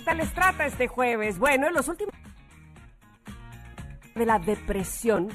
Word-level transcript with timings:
¿Qué 0.00 0.06
tal 0.06 0.16
les 0.16 0.32
trata 0.32 0.64
este 0.64 0.88
jueves? 0.88 1.38
Bueno, 1.38 1.66
en 1.66 1.74
los 1.74 1.86
últimos 1.86 2.14
de 4.14 4.24
la 4.24 4.38
depresión 4.38 5.28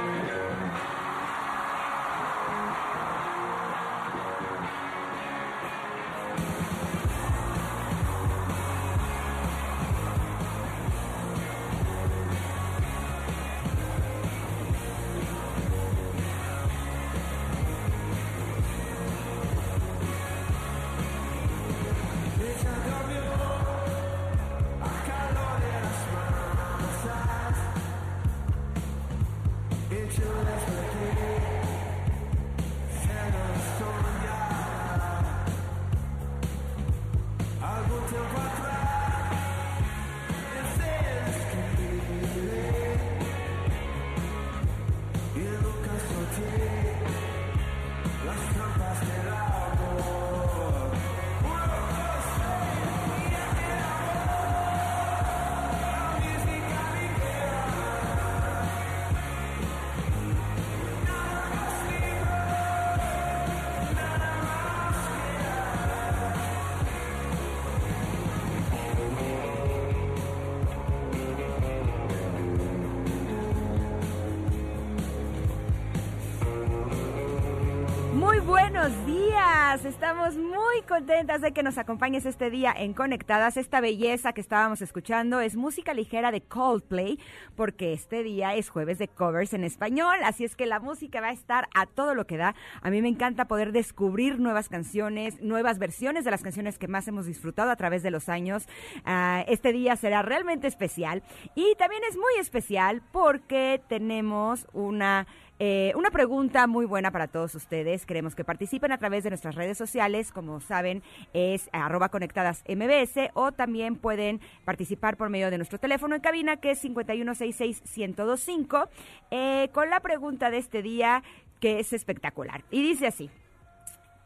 estamos 79.86 80.36
muy 80.38 80.82
contentas 80.88 81.42
de 81.42 81.52
que 81.52 81.61
nos 81.61 81.77
acompañes 81.77 82.26
este 82.26 82.49
día 82.49 82.73
en 82.76 82.93
Conectadas. 82.93 83.58
Esta 83.58 83.80
belleza 83.80 84.33
que 84.33 84.42
estábamos 84.42 84.82
escuchando 84.82 85.39
es 85.39 85.55
música 85.55 85.93
ligera 85.93 86.32
de 86.32 86.42
Coldplay, 86.42 87.20
porque 87.55 87.93
este 87.93 88.23
día 88.23 88.55
es 88.55 88.70
jueves 88.70 88.98
de 88.98 89.08
covers 89.08 89.54
en 89.54 89.64
español, 89.64 90.16
así 90.23 90.45
es 90.45 90.55
que 90.55 90.66
la 90.66 90.80
música 90.80 91.21
va 91.21 91.27
a 91.27 91.32
estar 91.32 91.67
a 91.76 91.86
todo 91.86 92.16
lo 92.16 92.26
que 92.26 92.37
da. 92.37 92.55
A 92.82 92.89
mí 92.89 93.02
me 93.02 93.10
encanta 93.10 93.48
poder 93.48 93.71
descubrir 93.71 94.39
nuevas 94.39 94.70
canciones, 94.70 95.42
nuevas 95.42 95.80
versiones 95.80 96.26
de 96.26 96.32
las 96.32 96.43
canciones 96.43 96.80
que 96.80 96.87
más 96.87 97.08
hemos 97.08 97.26
disfrutado 97.26 97.70
a 97.70 97.76
través 97.76 98.04
de 98.04 98.11
los 98.11 98.30
años. 98.30 98.67
Ah, 99.05 99.43
este 99.48 99.73
día 99.73 99.95
será 99.95 100.21
realmente 100.21 100.67
especial 100.67 101.23
y 101.55 101.76
también 101.76 102.02
es 102.10 102.16
muy 102.16 102.33
especial 102.39 103.04
porque 103.11 103.82
tenemos 103.87 104.66
una 104.73 105.27
eh, 105.60 105.92
una 105.95 106.12
pregunta 106.12 106.68
muy 106.68 106.86
buena 106.86 107.10
para 107.12 107.28
todos 107.28 107.56
ustedes. 107.56 108.06
Queremos 108.06 108.36
que 108.36 108.44
participen 108.44 108.92
a 108.92 109.00
través 109.00 109.23
de 109.23 109.32
nuestras 109.32 109.56
redes 109.56 109.76
sociales. 109.78 110.32
Como 110.32 110.60
saben, 110.60 111.02
es 111.34 111.68
arroba 111.72 112.10
conectadas 112.10 112.64
MBS 112.68 113.32
o 113.34 113.52
también 113.52 113.96
pueden 113.96 114.40
participar 114.66 115.17
por 115.17 115.30
medio 115.30 115.50
de 115.50 115.58
nuestro 115.58 115.80
teléfono 115.80 116.14
en 116.16 116.22
cabina 116.22 116.58
que 116.58 116.70
es 116.72 116.84
5166-1025 116.84 118.88
eh, 119.32 119.70
con 119.73 119.90
la 119.90 120.02
pregunta 120.02 120.52
de 120.52 120.60
este 120.60 120.84
día 120.84 121.23
que 121.60 121.80
es 121.80 121.92
espectacular. 121.92 122.64
Y 122.70 122.84
dice 122.84 123.08
así, 123.08 123.32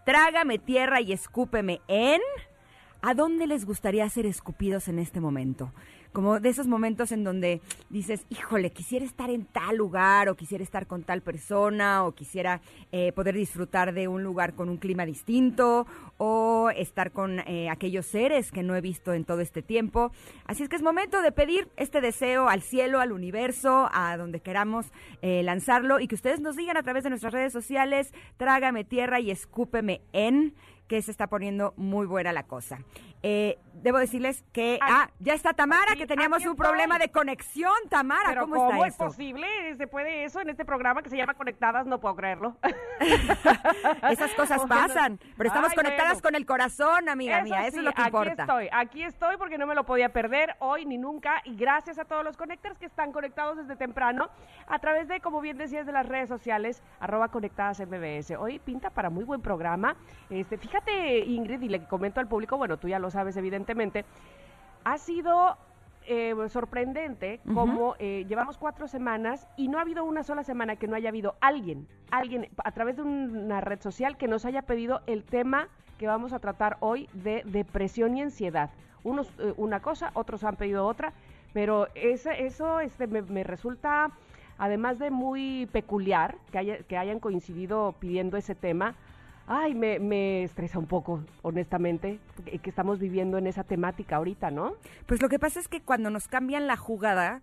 trágame 0.06 0.60
tierra 0.60 1.00
y 1.02 1.14
escúpeme 1.14 1.80
en... 1.88 2.20
¿A 3.04 3.16
dónde 3.16 3.48
les 3.48 3.66
gustaría 3.66 4.08
ser 4.10 4.28
escupidos 4.28 4.88
en 4.88 5.00
este 5.00 5.20
momento? 5.20 5.74
Como 6.14 6.42
de 6.42 6.50
esos 6.50 6.68
momentos 6.68 7.14
en 7.14 7.24
donde 7.24 7.62
dices, 7.90 8.26
híjole, 8.30 8.72
quisiera 8.72 9.06
estar 9.06 9.30
en 9.30 9.46
tal 9.46 9.78
lugar 9.78 10.28
o 10.28 10.36
quisiera 10.36 10.62
estar 10.62 10.86
con 10.86 11.04
tal 11.04 11.22
persona 11.22 12.04
o 12.04 12.12
quisiera 12.12 12.60
eh, 12.92 13.14
poder 13.14 13.34
disfrutar 13.34 13.94
de 13.94 14.10
un 14.10 14.22
lugar 14.22 14.54
con 14.54 14.68
un 14.68 14.76
clima 14.76 15.06
distinto 15.06 15.88
o 16.18 16.70
estar 16.76 17.12
con 17.12 17.40
eh, 17.40 17.70
aquellos 17.70 18.06
seres 18.06 18.52
que 18.52 18.62
no 18.62 18.76
he 18.76 18.82
visto 18.82 19.14
en 19.14 19.24
todo 19.24 19.40
este 19.40 19.62
tiempo. 19.62 20.12
Así 20.46 20.64
es 20.64 20.70
que 20.70 20.76
es 20.76 20.82
momento 20.82 21.22
de 21.22 21.32
pedir 21.32 21.70
este 21.78 22.02
deseo 22.02 22.50
al 22.50 22.62
cielo, 22.62 23.00
al 23.00 23.14
universo, 23.14 23.90
a 23.94 24.18
donde 24.18 24.42
queramos 24.42 24.88
eh, 25.22 25.44
lanzarlo 25.44 26.02
y 26.02 26.10
que 26.10 26.16
ustedes 26.16 26.42
nos 26.42 26.58
digan 26.58 26.76
a 26.76 26.84
través 26.84 27.06
de 27.06 27.10
nuestras 27.10 27.32
redes 27.32 27.54
sociales, 27.54 28.14
trágame 28.36 28.84
tierra 28.84 29.22
y 29.22 29.32
escúpeme 29.32 30.02
en 30.12 30.56
que 30.92 31.02
se 31.02 31.12
está 31.12 31.28
poniendo 31.28 31.74
muy 31.78 32.06
buena 32.06 32.34
la 32.34 32.44
cosa. 32.44 32.80
Eh, 33.24 33.60
debo 33.74 34.00
decirles 34.00 34.44
que 34.52 34.80
ah, 34.82 35.10
ya 35.20 35.34
está 35.34 35.54
Tamara, 35.54 35.92
aquí- 35.92 36.00
que 36.00 36.08
teníamos 36.08 36.40
aquí 36.40 36.48
un 36.48 36.56
problema 36.56 36.98
de 37.00 37.10
conexión. 37.12 37.74
Tamara, 37.90 38.30
Pero 38.30 38.42
¿cómo, 38.42 38.56
¿cómo, 38.56 38.72
está 38.74 38.88
es 38.88 38.96
eso? 38.96 39.06
posible? 39.06 39.48
¿Se 39.78 39.88
puede 39.88 40.24
eso 40.24 40.40
en 40.42 40.50
este 40.50 40.66
programa 40.66 41.02
que 41.04 41.10
se 41.10 41.18
llama 41.18 41.34
Conectadas? 41.36 41.86
No 41.86 42.00
puedo 42.00 42.16
creerlo. 42.16 42.58
Esas 44.10 44.32
cosas 44.34 44.62
pasan, 44.68 45.20
pero 45.38 45.48
estamos 45.48 45.70
Ay, 45.72 45.76
conectadas 45.76 46.14
bueno. 46.14 46.22
con 46.24 46.36
el 46.36 46.46
corazón, 46.46 47.10
amiga 47.10 47.42
mía, 47.44 47.62
eso 47.68 47.72
sí, 47.74 47.78
es 47.80 47.84
lo 47.84 47.92
que 47.94 48.02
aquí 48.02 48.08
importa. 48.10 48.44
estoy, 48.44 48.70
aquí 48.72 49.04
estoy 49.04 49.38
porque 49.38 49.58
no 49.58 49.66
me 49.68 49.76
lo 49.76 49.86
podía 49.86 50.10
perder 50.10 50.56
hoy 50.60 50.86
ni 50.86 50.98
nunca 50.98 51.42
y 51.46 51.56
gracias 51.56 51.98
a 52.00 52.06
todos 52.06 52.24
los 52.24 52.38
conectores 52.38 52.78
que 52.78 52.86
están 52.86 53.12
conectados 53.12 53.58
desde 53.58 53.76
temprano 53.76 54.30
a 54.68 54.80
través 54.80 55.08
de, 55.08 55.20
como 55.22 55.42
bien 55.42 55.58
decías, 55.58 55.86
de 55.86 55.92
las 55.92 56.06
redes 56.08 56.30
sociales, 56.30 56.84
arroba 57.00 57.30
conectadas 57.30 57.80
MBS. 57.80 58.32
Hoy 58.38 58.60
pinta 58.60 58.90
para 58.90 59.10
muy 59.10 59.24
buen 59.24 59.42
programa. 59.42 59.96
Este, 60.30 60.58
fíjate, 60.58 61.20
Ingrid, 61.20 61.62
y 61.62 61.70
le 61.70 61.84
comento 61.86 62.20
al 62.20 62.28
público, 62.28 62.58
bueno, 62.58 62.78
tú 62.78 62.88
ya 62.88 63.00
lo 63.00 63.11
sabes 63.12 63.38
evidentemente, 63.38 64.06
ha 64.84 64.98
sido 64.98 65.58
eh, 66.08 66.34
sorprendente 66.50 67.40
como 67.54 67.96
eh, 68.00 68.26
llevamos 68.28 68.58
cuatro 68.58 68.88
semanas 68.88 69.48
y 69.56 69.68
no 69.68 69.78
ha 69.78 69.82
habido 69.82 70.04
una 70.04 70.24
sola 70.24 70.44
semana 70.44 70.76
que 70.76 70.88
no 70.88 70.96
haya 70.96 71.10
habido 71.10 71.36
alguien, 71.42 71.88
alguien 72.10 72.50
a 72.64 72.72
través 72.72 72.96
de 72.96 73.04
una 73.04 73.62
red 73.62 73.80
social 73.82 74.18
que 74.18 74.28
nos 74.28 74.46
haya 74.46 74.64
pedido 74.64 75.02
el 75.06 75.24
tema 75.24 75.68
que 76.00 76.08
vamos 76.08 76.34
a 76.34 76.40
tratar 76.40 76.78
hoy 76.80 77.08
de 77.14 77.44
depresión 77.46 78.18
y 78.18 78.24
ansiedad. 78.24 78.72
Unos 79.04 79.28
eh, 79.40 79.54
una 79.58 79.80
cosa, 79.82 80.10
otros 80.16 80.44
han 80.44 80.56
pedido 80.56 80.88
otra, 80.88 81.14
pero 81.54 81.88
eso 81.94 82.80
este, 82.80 83.06
me, 83.06 83.22
me 83.22 83.44
resulta, 83.44 84.10
además 84.58 84.98
de 84.98 85.12
muy 85.12 85.68
peculiar 85.72 86.38
que, 86.52 86.58
haya- 86.58 86.78
que 86.84 86.98
hayan 86.98 87.20
coincidido 87.20 87.94
pidiendo 88.00 88.38
ese 88.38 88.56
tema, 88.56 88.96
ay, 89.48 89.76
me, 89.76 90.00
me 90.00 90.44
estresa 90.44 90.80
un 90.80 90.88
poco, 90.88 91.24
honestamente, 91.42 92.20
que, 92.46 92.60
que 92.60 92.70
estamos 92.70 93.00
viviendo 93.00 93.38
en 93.38 93.48
esa 93.48 93.64
temática 93.64 94.18
ahorita, 94.18 94.52
¿no? 94.52 94.74
Pues 95.06 95.22
lo 95.22 95.30
que 95.30 95.40
pasa 95.40 95.60
es 95.60 95.68
que 95.68 95.82
cuando 95.82 96.10
nos 96.10 96.28
cambian 96.28 96.68
la 96.68 96.78
jugada, 96.78 97.42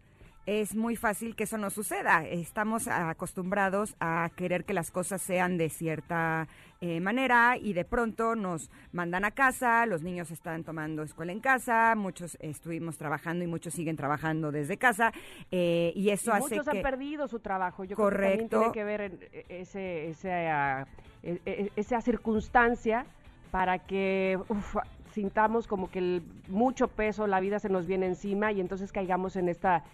es 0.48 0.74
muy 0.74 0.96
fácil 0.96 1.36
que 1.36 1.44
eso 1.44 1.58
no 1.58 1.68
suceda. 1.68 2.24
Estamos 2.26 2.88
acostumbrados 2.88 3.94
a 4.00 4.30
querer 4.34 4.64
que 4.64 4.72
las 4.72 4.90
cosas 4.90 5.20
sean 5.20 5.58
de 5.58 5.68
cierta 5.68 6.48
eh, 6.80 7.00
manera 7.00 7.58
y 7.60 7.74
de 7.74 7.84
pronto 7.84 8.34
nos 8.34 8.70
mandan 8.92 9.26
a 9.26 9.32
casa, 9.32 9.84
los 9.84 10.02
niños 10.02 10.30
están 10.30 10.64
tomando 10.64 11.02
escuela 11.02 11.32
en 11.32 11.40
casa, 11.40 11.94
muchos 11.96 12.38
estuvimos 12.40 12.96
trabajando 12.96 13.44
y 13.44 13.46
muchos 13.46 13.74
siguen 13.74 13.96
trabajando 13.96 14.50
desde 14.50 14.78
casa 14.78 15.12
eh, 15.50 15.92
y 15.94 16.08
eso 16.08 16.30
Y 16.30 16.32
hace 16.38 16.40
muchos 16.56 16.64
que... 16.72 16.78
han 16.78 16.82
perdido 16.82 17.28
su 17.28 17.40
trabajo. 17.40 17.84
Yo 17.84 17.94
creo 17.94 18.08
que 18.08 18.14
también 18.16 18.48
Correcto. 18.48 18.58
tiene 18.60 18.72
que 18.72 18.84
ver 18.84 19.00
en 19.02 19.18
eh, 19.30 19.44
ese, 19.50 20.08
ese, 20.08 20.32
ah, 20.48 20.86
e- 21.22 21.42
e- 21.44 21.72
esa 21.76 22.00
circunstancia 22.00 23.04
para 23.50 23.80
que 23.80 24.38
uf, 24.48 24.76
sintamos 25.12 25.66
como 25.66 25.90
que 25.90 25.98
el 25.98 26.22
mucho 26.48 26.88
peso, 26.88 27.26
la 27.26 27.40
vida 27.40 27.58
se 27.58 27.68
nos 27.68 27.86
viene 27.86 28.06
encima 28.06 28.50
y 28.50 28.62
entonces 28.62 28.92
caigamos 28.92 29.36
en 29.36 29.50
esta 29.50 29.84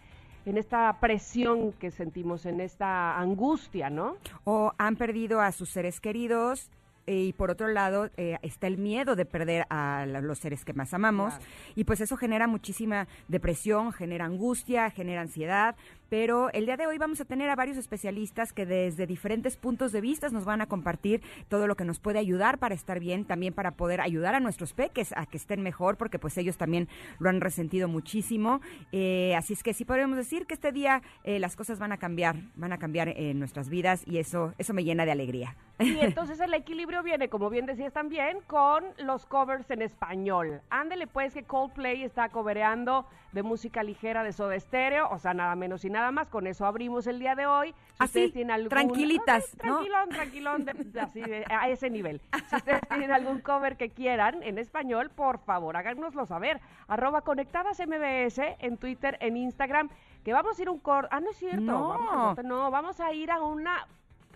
en 0.46 0.58
esta 0.58 0.98
presión 1.00 1.72
que 1.72 1.90
sentimos, 1.90 2.46
en 2.46 2.60
esta 2.60 3.18
angustia, 3.18 3.90
¿no? 3.90 4.16
o 4.44 4.72
han 4.78 4.96
perdido 4.96 5.40
a 5.40 5.52
sus 5.52 5.70
seres 5.70 6.00
queridos 6.00 6.70
eh, 7.06 7.16
y 7.16 7.32
por 7.34 7.50
otro 7.50 7.68
lado 7.68 8.08
eh, 8.16 8.38
está 8.42 8.66
el 8.66 8.78
miedo 8.78 9.14
de 9.14 9.26
perder 9.26 9.66
a 9.68 10.06
los 10.06 10.38
seres 10.38 10.64
que 10.64 10.72
más 10.72 10.94
amamos 10.94 11.34
Claro. 11.34 11.50
y 11.74 11.84
pues 11.84 12.00
eso 12.00 12.16
genera 12.16 12.46
muchísima 12.46 13.06
depresión, 13.28 13.92
genera 13.92 14.24
angustia, 14.24 14.88
genera 14.90 15.20
ansiedad, 15.20 15.76
pero 16.14 16.48
el 16.52 16.64
día 16.64 16.76
de 16.76 16.86
hoy 16.86 16.96
vamos 16.96 17.20
a 17.20 17.24
tener 17.24 17.50
a 17.50 17.56
varios 17.56 17.76
especialistas 17.76 18.52
que 18.52 18.66
desde 18.66 19.04
diferentes 19.04 19.56
puntos 19.56 19.90
de 19.90 20.00
vista 20.00 20.28
nos 20.28 20.44
van 20.44 20.60
a 20.60 20.66
compartir 20.66 21.20
todo 21.48 21.66
lo 21.66 21.74
que 21.74 21.84
nos 21.84 21.98
puede 21.98 22.20
ayudar 22.20 22.58
para 22.58 22.76
estar 22.76 23.00
bien, 23.00 23.24
también 23.24 23.52
para 23.52 23.72
poder 23.72 24.00
ayudar 24.00 24.36
a 24.36 24.38
nuestros 24.38 24.74
peques 24.74 25.12
a 25.16 25.26
que 25.26 25.36
estén 25.36 25.60
mejor, 25.60 25.96
porque 25.96 26.20
pues 26.20 26.38
ellos 26.38 26.56
también 26.56 26.88
lo 27.18 27.30
han 27.30 27.40
resentido 27.40 27.88
muchísimo. 27.88 28.60
Eh, 28.92 29.34
así 29.34 29.54
es 29.54 29.64
que 29.64 29.74
sí 29.74 29.84
podemos 29.84 30.16
decir 30.16 30.46
que 30.46 30.54
este 30.54 30.70
día 30.70 31.02
eh, 31.24 31.40
las 31.40 31.56
cosas 31.56 31.80
van 31.80 31.90
a 31.90 31.96
cambiar, 31.96 32.36
van 32.54 32.72
a 32.72 32.78
cambiar 32.78 33.08
en 33.08 33.40
nuestras 33.40 33.68
vidas 33.68 34.04
y 34.06 34.18
eso, 34.18 34.54
eso 34.56 34.72
me 34.72 34.84
llena 34.84 35.04
de 35.04 35.10
alegría. 35.10 35.56
Y 35.80 35.98
entonces 36.00 36.38
el 36.38 36.54
equilibrio 36.54 37.02
viene, 37.02 37.28
como 37.28 37.50
bien 37.50 37.66
decías 37.66 37.92
también, 37.92 38.38
con 38.46 38.84
los 38.98 39.26
covers 39.26 39.68
en 39.72 39.82
español. 39.82 40.60
Ándele 40.70 41.08
pues 41.08 41.34
que 41.34 41.42
Coldplay 41.42 42.04
está 42.04 42.28
cobereando 42.28 43.04
de 43.34 43.42
música 43.42 43.82
ligera 43.82 44.22
de 44.22 44.32
Soda 44.32 44.58
Stereo, 44.58 45.08
o 45.10 45.18
sea, 45.18 45.34
nada 45.34 45.54
menos 45.56 45.84
y 45.84 45.90
nada 45.90 46.10
más. 46.12 46.28
Con 46.28 46.46
eso 46.46 46.64
abrimos 46.64 47.06
el 47.08 47.18
día 47.18 47.34
de 47.34 47.46
hoy. 47.46 47.72
Si 47.72 47.76
Así, 47.98 48.04
ustedes 48.04 48.32
tienen 48.32 48.52
algún- 48.52 48.68
tranquilitas, 48.70 49.44
Ay, 49.60 49.68
¿no? 49.68 49.74
Tranquilón, 49.76 50.08
tranquilón, 50.08 50.64
de- 50.64 50.72
de- 50.72 51.00
así 51.00 51.20
de- 51.20 51.44
a 51.50 51.68
ese 51.68 51.90
nivel. 51.90 52.20
Si 52.48 52.56
ustedes 52.56 52.80
tienen 52.88 53.10
algún 53.10 53.40
cover 53.40 53.76
que 53.76 53.90
quieran 53.90 54.42
en 54.44 54.56
español, 54.58 55.10
por 55.10 55.38
favor, 55.40 55.76
háganoslo 55.76 56.24
saber. 56.26 56.60
Arroba 56.86 57.22
conectadas 57.22 57.80
MBS 57.80 58.56
en 58.60 58.76
Twitter, 58.76 59.18
en 59.20 59.36
Instagram, 59.36 59.88
que 60.24 60.32
vamos 60.32 60.56
a 60.58 60.62
ir 60.62 60.70
un 60.70 60.78
cor... 60.78 61.08
Ah, 61.10 61.18
no 61.20 61.30
es 61.30 61.36
cierto. 61.36 61.60
No. 61.60 61.88
Vamos 61.88 62.08
a 62.12 62.16
corte, 62.26 62.42
no, 62.44 62.70
vamos 62.70 63.00
a 63.00 63.12
ir 63.12 63.30
a 63.32 63.42
una 63.42 63.86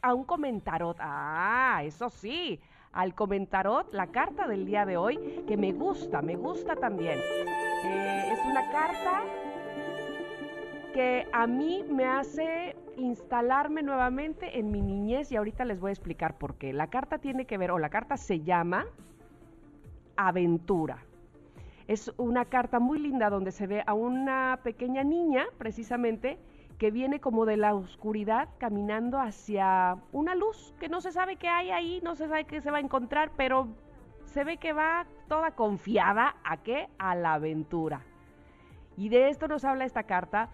a 0.03 0.15
un 0.15 0.25
comentarot. 0.25 0.97
Ah, 1.01 1.81
eso 1.85 2.09
sí, 2.11 2.61
al 2.93 3.15
comentarot, 3.15 3.93
la 3.95 4.09
carta 4.09 4.47
del 4.49 4.67
día 4.67 4.85
de 4.87 4.97
hoy, 4.97 5.45
que 5.47 5.57
me 5.57 5.73
gusta, 5.73 6.21
me 6.21 6.35
gusta 6.37 6.75
también. 6.77 7.19
Eh, 7.85 8.33
es 8.33 8.41
una 8.45 8.71
carta 8.71 9.23
que 10.93 11.27
a 11.33 11.47
mí 11.47 11.85
me 11.89 12.07
hace 12.07 12.77
instalarme 12.97 13.83
nuevamente 13.83 14.59
en 14.59 14.71
mi 14.71 14.81
niñez 14.81 15.31
y 15.31 15.37
ahorita 15.37 15.65
les 15.65 15.79
voy 15.79 15.91
a 15.91 15.93
explicar 15.93 16.37
por 16.39 16.57
qué. 16.57 16.73
La 16.73 16.89
carta 16.89 17.19
tiene 17.19 17.47
que 17.47 17.59
ver, 17.59 17.71
o 17.71 17.79
la 17.79 17.89
carta 17.89 18.17
se 18.17 18.41
llama 18.41 18.87
Aventura. 20.17 21.05
Es 21.87 22.13
una 22.17 22.45
carta 22.45 22.81
muy 22.81 22.99
linda 22.99 23.31
donde 23.31 23.53
se 23.53 23.67
ve 23.67 23.83
a 23.87 23.95
una 23.95 24.59
pequeña 24.63 25.05
niña, 25.05 25.47
precisamente, 25.57 26.39
que 26.79 26.91
viene 26.91 27.21
como 27.21 27.47
de 27.47 27.57
la 27.57 27.75
oscuridad 27.75 28.49
caminando 28.59 29.19
hacia 29.19 29.97
una 30.13 30.35
luz 30.35 30.75
que 30.79 30.89
no 30.89 31.01
se 31.01 31.13
sabe 31.13 31.37
qué 31.37 31.49
hay 31.49 31.71
ahí, 31.71 32.01
no 32.03 32.15
se 32.15 32.29
sabe 32.29 32.45
qué 32.45 32.61
se 32.61 32.71
va 32.71 32.79
a 32.79 32.81
encontrar, 32.81 33.31
pero 33.37 33.69
se 34.29 34.45
ve 34.45 34.59
que 34.59 34.73
va 34.73 35.07
toda 35.29 35.53
confiada 35.53 36.37
a 36.45 36.59
qué? 36.59 36.89
A 36.99 37.15
la 37.15 37.35
aventura. 37.35 38.03
Y 38.97 39.09
de 39.09 39.29
esto 39.29 39.49
nos 39.49 39.65
habla 39.65 39.85
esta 39.85 40.03
carta, 40.03 40.49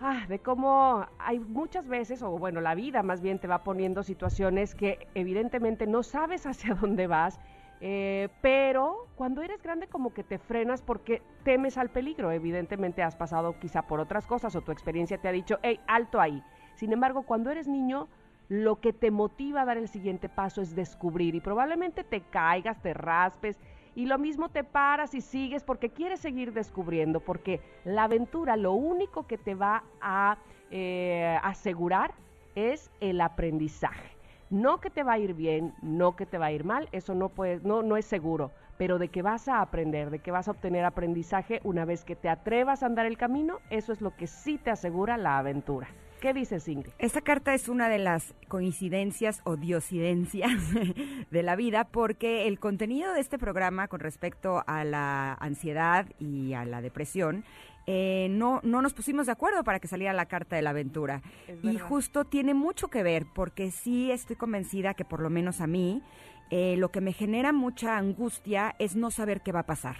ah, 0.00 0.24
de 0.28 0.38
cómo 0.38 1.06
hay 1.18 1.38
muchas 1.38 1.88
veces, 1.88 2.22
o 2.22 2.30
bueno, 2.30 2.60
la 2.60 2.74
vida 2.74 3.02
más 3.02 3.20
bien 3.20 3.38
te 3.38 3.48
va 3.48 3.64
poniendo 3.64 4.02
situaciones 4.02 4.74
que 4.74 5.06
evidentemente 5.14 5.86
no 5.86 6.02
sabes 6.02 6.46
hacia 6.46 6.74
dónde 6.80 7.06
vas, 7.06 7.40
eh, 7.80 8.28
pero 8.42 9.08
cuando 9.16 9.42
eres 9.42 9.60
grande 9.60 9.88
como 9.88 10.14
que 10.14 10.22
te 10.22 10.38
frenas 10.38 10.82
porque 10.82 11.20
temes 11.42 11.76
al 11.76 11.90
peligro. 11.90 12.30
Evidentemente 12.30 13.02
has 13.02 13.16
pasado 13.16 13.58
quizá 13.58 13.82
por 13.82 13.98
otras 13.98 14.24
cosas 14.26 14.54
o 14.54 14.60
tu 14.60 14.70
experiencia 14.70 15.18
te 15.18 15.26
ha 15.26 15.32
dicho, 15.32 15.58
hey, 15.62 15.80
alto 15.88 16.20
ahí. 16.20 16.44
Sin 16.76 16.92
embargo, 16.92 17.22
cuando 17.22 17.50
eres 17.50 17.66
niño, 17.66 18.08
lo 18.48 18.80
que 18.80 18.92
te 18.92 19.10
motiva 19.10 19.62
a 19.62 19.64
dar 19.64 19.78
el 19.78 19.88
siguiente 19.88 20.28
paso 20.28 20.60
es 20.60 20.74
descubrir 20.74 21.34
y 21.34 21.40
probablemente 21.40 22.04
te 22.04 22.20
caigas, 22.20 22.82
te 22.82 22.94
raspes 22.94 23.58
y 23.94 24.06
lo 24.06 24.18
mismo 24.18 24.48
te 24.48 24.64
paras 24.64 25.14
y 25.14 25.20
sigues 25.20 25.64
porque 25.64 25.90
quieres 25.90 26.20
seguir 26.20 26.52
descubriendo, 26.52 27.20
porque 27.20 27.60
la 27.84 28.04
aventura 28.04 28.56
lo 28.56 28.72
único 28.72 29.26
que 29.26 29.38
te 29.38 29.54
va 29.54 29.84
a 30.00 30.38
eh, 30.70 31.38
asegurar 31.42 32.14
es 32.54 32.90
el 33.00 33.20
aprendizaje. 33.20 34.16
No 34.50 34.80
que 34.80 34.90
te 34.90 35.02
va 35.02 35.14
a 35.14 35.18
ir 35.18 35.34
bien, 35.34 35.74
no 35.80 36.14
que 36.14 36.26
te 36.26 36.38
va 36.38 36.46
a 36.46 36.52
ir 36.52 36.64
mal, 36.64 36.88
eso 36.92 37.14
no, 37.14 37.30
puede, 37.30 37.60
no, 37.62 37.82
no 37.82 37.96
es 37.96 38.04
seguro, 38.04 38.50
pero 38.76 38.98
de 38.98 39.08
que 39.08 39.22
vas 39.22 39.48
a 39.48 39.60
aprender, 39.60 40.10
de 40.10 40.18
que 40.18 40.30
vas 40.30 40.48
a 40.48 40.50
obtener 40.50 40.84
aprendizaje 40.84 41.60
una 41.64 41.84
vez 41.84 42.04
que 42.04 42.16
te 42.16 42.28
atrevas 42.28 42.82
a 42.82 42.86
andar 42.86 43.06
el 43.06 43.16
camino, 43.16 43.60
eso 43.70 43.92
es 43.92 44.02
lo 44.02 44.14
que 44.14 44.26
sí 44.26 44.58
te 44.58 44.70
asegura 44.70 45.16
la 45.16 45.38
aventura. 45.38 45.88
¿Qué 46.22 46.32
dices, 46.32 46.68
Ingrid? 46.68 46.92
Esta 47.00 47.20
carta 47.20 47.52
es 47.52 47.68
una 47.68 47.88
de 47.88 47.98
las 47.98 48.32
coincidencias 48.46 49.40
o 49.42 49.56
diosidencias 49.56 50.52
de 51.32 51.42
la 51.42 51.56
vida 51.56 51.82
porque 51.82 52.46
el 52.46 52.60
contenido 52.60 53.12
de 53.12 53.18
este 53.18 53.40
programa 53.40 53.88
con 53.88 53.98
respecto 53.98 54.62
a 54.68 54.84
la 54.84 55.34
ansiedad 55.34 56.06
y 56.20 56.52
a 56.52 56.64
la 56.64 56.80
depresión 56.80 57.42
eh, 57.88 58.28
no, 58.30 58.60
no 58.62 58.82
nos 58.82 58.94
pusimos 58.94 59.26
de 59.26 59.32
acuerdo 59.32 59.64
para 59.64 59.80
que 59.80 59.88
saliera 59.88 60.12
la 60.12 60.26
carta 60.26 60.54
de 60.54 60.62
la 60.62 60.70
aventura. 60.70 61.22
Y 61.60 61.76
justo 61.78 62.24
tiene 62.24 62.54
mucho 62.54 62.86
que 62.86 63.02
ver 63.02 63.26
porque 63.34 63.72
sí 63.72 64.12
estoy 64.12 64.36
convencida 64.36 64.94
que 64.94 65.04
por 65.04 65.18
lo 65.18 65.28
menos 65.28 65.60
a 65.60 65.66
mí 65.66 66.04
eh, 66.50 66.76
lo 66.78 66.92
que 66.92 67.00
me 67.00 67.12
genera 67.12 67.52
mucha 67.52 67.98
angustia 67.98 68.76
es 68.78 68.94
no 68.94 69.10
saber 69.10 69.40
qué 69.40 69.50
va 69.50 69.60
a 69.60 69.66
pasar. 69.66 69.96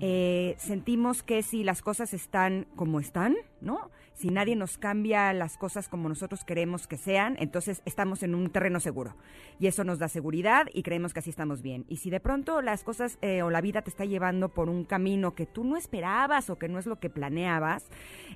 Eh, 0.00 0.54
sentimos 0.58 1.22
que 1.22 1.42
si 1.42 1.64
las 1.64 1.82
cosas 1.82 2.14
están 2.14 2.66
como 2.76 3.00
están, 3.00 3.36
¿no? 3.60 3.90
Si 4.20 4.28
nadie 4.28 4.54
nos 4.54 4.76
cambia 4.76 5.32
las 5.32 5.56
cosas 5.56 5.88
como 5.88 6.06
nosotros 6.06 6.44
queremos 6.44 6.86
que 6.86 6.98
sean, 6.98 7.36
entonces 7.40 7.80
estamos 7.86 8.22
en 8.22 8.34
un 8.34 8.50
terreno 8.50 8.78
seguro. 8.78 9.16
Y 9.58 9.66
eso 9.66 9.82
nos 9.82 9.98
da 9.98 10.08
seguridad 10.08 10.66
y 10.74 10.82
creemos 10.82 11.14
que 11.14 11.20
así 11.20 11.30
estamos 11.30 11.62
bien. 11.62 11.86
Y 11.88 11.96
si 11.96 12.10
de 12.10 12.20
pronto 12.20 12.60
las 12.60 12.84
cosas 12.84 13.16
eh, 13.22 13.40
o 13.40 13.48
la 13.48 13.62
vida 13.62 13.80
te 13.80 13.88
está 13.88 14.04
llevando 14.04 14.50
por 14.50 14.68
un 14.68 14.84
camino 14.84 15.34
que 15.34 15.46
tú 15.46 15.64
no 15.64 15.78
esperabas 15.78 16.50
o 16.50 16.58
que 16.58 16.68
no 16.68 16.78
es 16.78 16.84
lo 16.84 17.00
que 17.00 17.08
planeabas, 17.08 17.88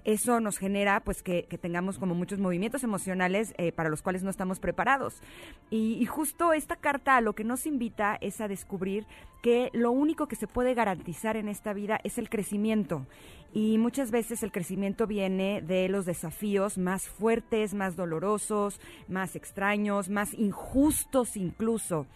eso 0.05 0.41
nos 0.41 0.57
genera 0.57 1.01
pues 1.05 1.23
que, 1.23 1.43
tengamos 1.61 1.99
como 1.99 2.15
muchos 2.15 2.39
movimientos 2.39 2.83
emocionales 2.83 3.53
eh, 3.59 3.71
para 3.71 3.91
los 3.91 4.01
cuales 4.01 4.23
no 4.23 4.31
estamos 4.31 4.61
preparados. 4.61 5.21
Y, 5.69 6.07
justo 6.07 6.55
esta 6.55 6.77
carta 6.77 7.21
lo 7.21 7.35
que 7.35 7.45
nos 7.45 7.67
invita 7.67 8.17
es 8.23 8.41
a 8.41 8.49
descubrir 8.49 9.07
que 9.45 9.69
lo 9.75 9.91
único 9.91 10.27
que 10.27 10.37
se 10.37 10.47
puede 10.47 10.73
garantizar 10.73 11.37
en 11.37 11.49
esta 11.49 11.75
vida 11.75 12.01
es 12.03 12.17
el 12.17 12.31
crecimiento. 12.31 13.07
Y 13.53 13.77
muchas 13.77 14.11
veces 14.11 14.43
el 14.43 14.51
crecimiento 14.51 15.07
viene 15.07 15.61
de 15.61 15.91
los 15.91 16.07
desafíos 16.07 16.79
más 16.79 17.11
fuertes, 17.11 17.75
más 17.75 17.95
dolorosos, 17.95 18.81
más 19.07 19.37
extraños, 19.37 20.09
más 20.09 20.33
injustos 20.33 21.37
incluso. 21.37 22.07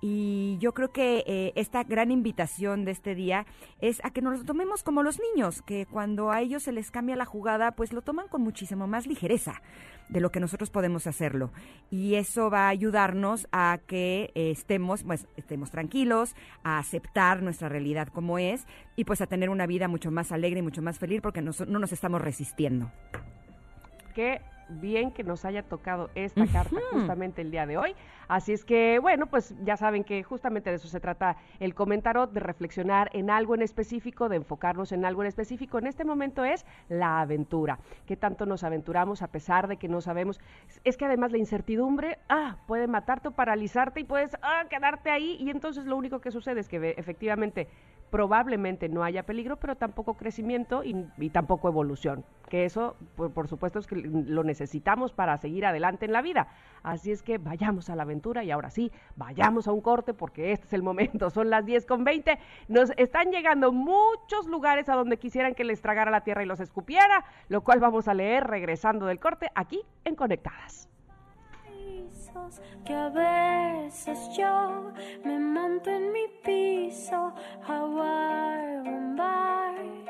Y 0.00 0.58
yo 0.60 0.74
creo 0.74 0.92
que 0.92 1.24
eh, 1.26 1.52
esta 1.56 1.82
gran 1.84 2.10
invitación 2.10 2.84
de 2.84 2.90
este 2.90 3.14
día 3.14 3.46
es 3.80 4.04
a 4.04 4.10
que 4.10 4.20
nos 4.20 4.38
lo 4.38 4.44
tomemos 4.44 4.82
como 4.82 5.02
los 5.02 5.18
niños, 5.18 5.62
que 5.62 5.86
cuando 5.86 6.30
a 6.30 6.40
ellos 6.42 6.62
se 6.62 6.72
les 6.72 6.90
cambia 6.90 7.16
la 7.16 7.24
jugada, 7.24 7.72
pues 7.72 7.92
lo 7.92 8.02
toman 8.02 8.28
con 8.28 8.42
muchísimo 8.42 8.86
más 8.86 9.06
ligereza 9.06 9.62
de 10.08 10.20
lo 10.20 10.30
que 10.30 10.40
nosotros 10.40 10.70
podemos 10.70 11.06
hacerlo. 11.06 11.50
Y 11.90 12.14
eso 12.14 12.50
va 12.50 12.66
a 12.66 12.68
ayudarnos 12.68 13.48
a 13.52 13.78
que 13.86 14.30
eh, 14.34 14.50
estemos, 14.50 15.02
pues, 15.02 15.26
estemos 15.36 15.70
tranquilos, 15.70 16.36
a 16.62 16.78
aceptar 16.78 17.42
nuestra 17.42 17.68
realidad 17.68 18.08
como 18.08 18.38
es 18.38 18.66
y 18.96 19.04
pues 19.04 19.20
a 19.20 19.26
tener 19.26 19.50
una 19.50 19.66
vida 19.66 19.88
mucho 19.88 20.10
más 20.10 20.30
alegre 20.30 20.60
y 20.60 20.62
mucho 20.62 20.82
más 20.82 20.98
feliz 20.98 21.20
porque 21.22 21.42
no, 21.42 21.52
no 21.66 21.78
nos 21.78 21.92
estamos 21.92 22.20
resistiendo. 22.20 22.90
Qué 24.14 24.40
bien 24.68 25.12
que 25.12 25.24
nos 25.24 25.44
haya 25.44 25.62
tocado 25.62 26.10
esta 26.14 26.46
carta 26.46 26.76
justamente 26.92 27.42
el 27.42 27.50
día 27.50 27.66
de 27.66 27.76
hoy. 27.76 27.94
Así 28.28 28.52
es 28.52 28.64
que, 28.64 28.98
bueno, 28.98 29.26
pues 29.26 29.54
ya 29.64 29.76
saben 29.76 30.04
que 30.04 30.22
justamente 30.22 30.70
de 30.70 30.76
eso 30.76 30.88
se 30.88 31.00
trata 31.00 31.36
el 31.60 31.74
comentario, 31.74 32.26
de 32.26 32.40
reflexionar 32.40 33.10
en 33.12 33.30
algo 33.30 33.54
en 33.54 33.62
específico, 33.62 34.28
de 34.28 34.36
enfocarnos 34.36 34.92
en 34.92 35.04
algo 35.04 35.22
en 35.22 35.28
específico. 35.28 35.78
En 35.78 35.86
este 35.86 36.04
momento 36.04 36.44
es 36.44 36.64
la 36.88 37.20
aventura. 37.20 37.78
¿Qué 38.06 38.16
tanto 38.16 38.46
nos 38.46 38.64
aventuramos 38.64 39.22
a 39.22 39.28
pesar 39.28 39.68
de 39.68 39.76
que 39.76 39.88
no 39.88 40.00
sabemos? 40.00 40.40
Es 40.84 40.96
que 40.96 41.04
además 41.04 41.32
la 41.32 41.38
incertidumbre, 41.38 42.18
ah, 42.28 42.56
puede 42.66 42.86
matarte 42.86 43.28
o 43.28 43.30
paralizarte 43.32 44.00
y 44.00 44.04
puedes 44.04 44.36
ah, 44.42 44.64
quedarte 44.68 45.10
ahí 45.10 45.36
y 45.40 45.50
entonces 45.50 45.86
lo 45.86 45.96
único 45.96 46.20
que 46.20 46.30
sucede 46.30 46.60
es 46.60 46.68
que 46.68 46.94
efectivamente 46.96 47.68
probablemente 48.10 48.88
no 48.88 49.02
haya 49.02 49.24
peligro, 49.24 49.56
pero 49.56 49.76
tampoco 49.76 50.14
crecimiento 50.14 50.82
y, 50.84 50.94
tampoco 51.30 51.68
evolución, 51.68 52.24
que 52.48 52.64
eso, 52.64 52.96
por, 53.16 53.48
supuesto, 53.48 53.78
es 53.78 53.86
que 53.86 53.96
lo 53.96 54.44
necesitamos 54.44 55.12
para 55.12 55.36
seguir 55.38 55.66
adelante 55.66 56.06
en 56.06 56.12
la 56.12 56.22
vida. 56.22 56.48
Así 56.82 57.10
es 57.10 57.22
que 57.22 57.38
vayamos 57.38 57.90
a 57.90 57.96
la 57.96 58.04
aventura 58.04 58.15
y 58.42 58.50
ahora 58.50 58.70
sí, 58.70 58.90
vayamos 59.16 59.68
a 59.68 59.72
un 59.72 59.80
corte 59.80 60.14
porque 60.14 60.52
este 60.52 60.66
es 60.66 60.72
el 60.72 60.82
momento, 60.82 61.30
son 61.30 61.50
las 61.50 61.64
10 61.64 61.86
con 61.86 62.04
20. 62.04 62.38
Nos 62.68 62.90
están 62.96 63.30
llegando 63.30 63.72
muchos 63.72 64.46
lugares 64.46 64.88
a 64.88 64.94
donde 64.94 65.18
quisieran 65.18 65.54
que 65.54 65.64
les 65.64 65.80
tragara 65.80 66.10
la 66.10 66.22
tierra 66.22 66.42
y 66.42 66.46
los 66.46 66.60
escupiera, 66.60 67.24
lo 67.48 67.62
cual 67.62 67.80
vamos 67.80 68.08
a 68.08 68.14
leer 68.14 68.44
regresando 68.46 69.06
del 69.06 69.20
corte 69.20 69.50
aquí 69.54 69.82
en 70.04 70.14
Conectadas 70.14 70.88
que 72.84 72.94
a 72.94 73.08
veces 73.08 74.18
yo 74.36 74.92
me 75.24 75.38
monto 75.38 75.90
en 75.90 76.12
mi 76.12 76.26
piso. 76.44 77.32
Hawaii, 77.66 78.80
Bombay, 78.84 80.04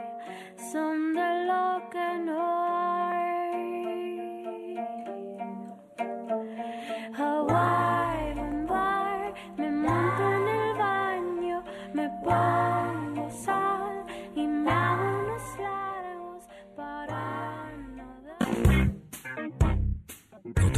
son 0.73 1.15
de 1.15 1.45
lo 1.47 1.89
que 1.91 2.19
no 2.25 2.65
hay. 2.65 3.17
Hawaii, 7.17 7.86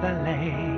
Así 0.00 0.48
es 0.48 0.77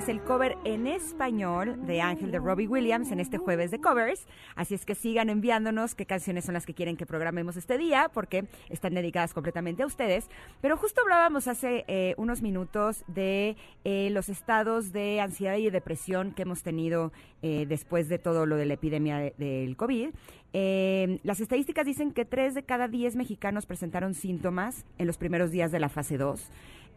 este 0.00 0.12
es 0.12 0.18
el 0.18 0.24
cover 0.24 0.56
en 0.64 0.86
español 0.86 1.86
de 1.86 2.00
Ángel 2.00 2.30
de 2.30 2.38
Robbie 2.38 2.66
Williams 2.66 3.12
en 3.12 3.20
este 3.20 3.36
jueves 3.36 3.70
de 3.70 3.82
covers. 3.82 4.26
Así 4.56 4.74
es 4.74 4.86
que 4.86 4.94
sigan 4.94 5.28
enviándonos 5.28 5.94
qué 5.94 6.06
canciones 6.06 6.46
son 6.46 6.54
las 6.54 6.64
que 6.64 6.72
quieren 6.72 6.96
que 6.96 7.04
programemos 7.04 7.58
este 7.58 7.76
día, 7.76 8.10
porque 8.14 8.46
están 8.70 8.94
dedicadas 8.94 9.34
completamente 9.34 9.82
a 9.82 9.86
ustedes. 9.86 10.30
Pero 10.62 10.78
justo 10.78 11.02
hablábamos 11.02 11.48
hace 11.48 11.84
eh, 11.86 12.14
unos 12.16 12.40
minutos 12.40 13.04
de 13.08 13.56
eh, 13.84 14.08
los 14.12 14.30
estados 14.30 14.90
de 14.92 15.20
ansiedad 15.20 15.56
y 15.56 15.68
depresión 15.68 16.32
que 16.32 16.42
hemos 16.42 16.62
tenido 16.62 17.12
eh, 17.42 17.66
después 17.68 18.08
de 18.08 18.18
todo 18.18 18.46
lo 18.46 18.56
de 18.56 18.64
la 18.64 18.74
epidemia 18.74 19.18
del 19.36 19.76
COVID. 19.76 20.10
las 21.24 21.40
estadísticas 21.40 21.84
dicen 21.84 22.12
que 22.12 22.24
3 22.24 22.54
de 22.54 22.62
cada 22.62 22.88
10 22.88 23.16
mexicanos 23.16 23.66
presentaron 23.66 24.14
síntomas 24.14 24.86
en 24.96 25.06
los 25.06 25.18
primeros 25.18 25.50
días 25.50 25.70
de 25.72 25.80
la 25.80 25.90
fase 25.90 26.16
2. 26.16 26.50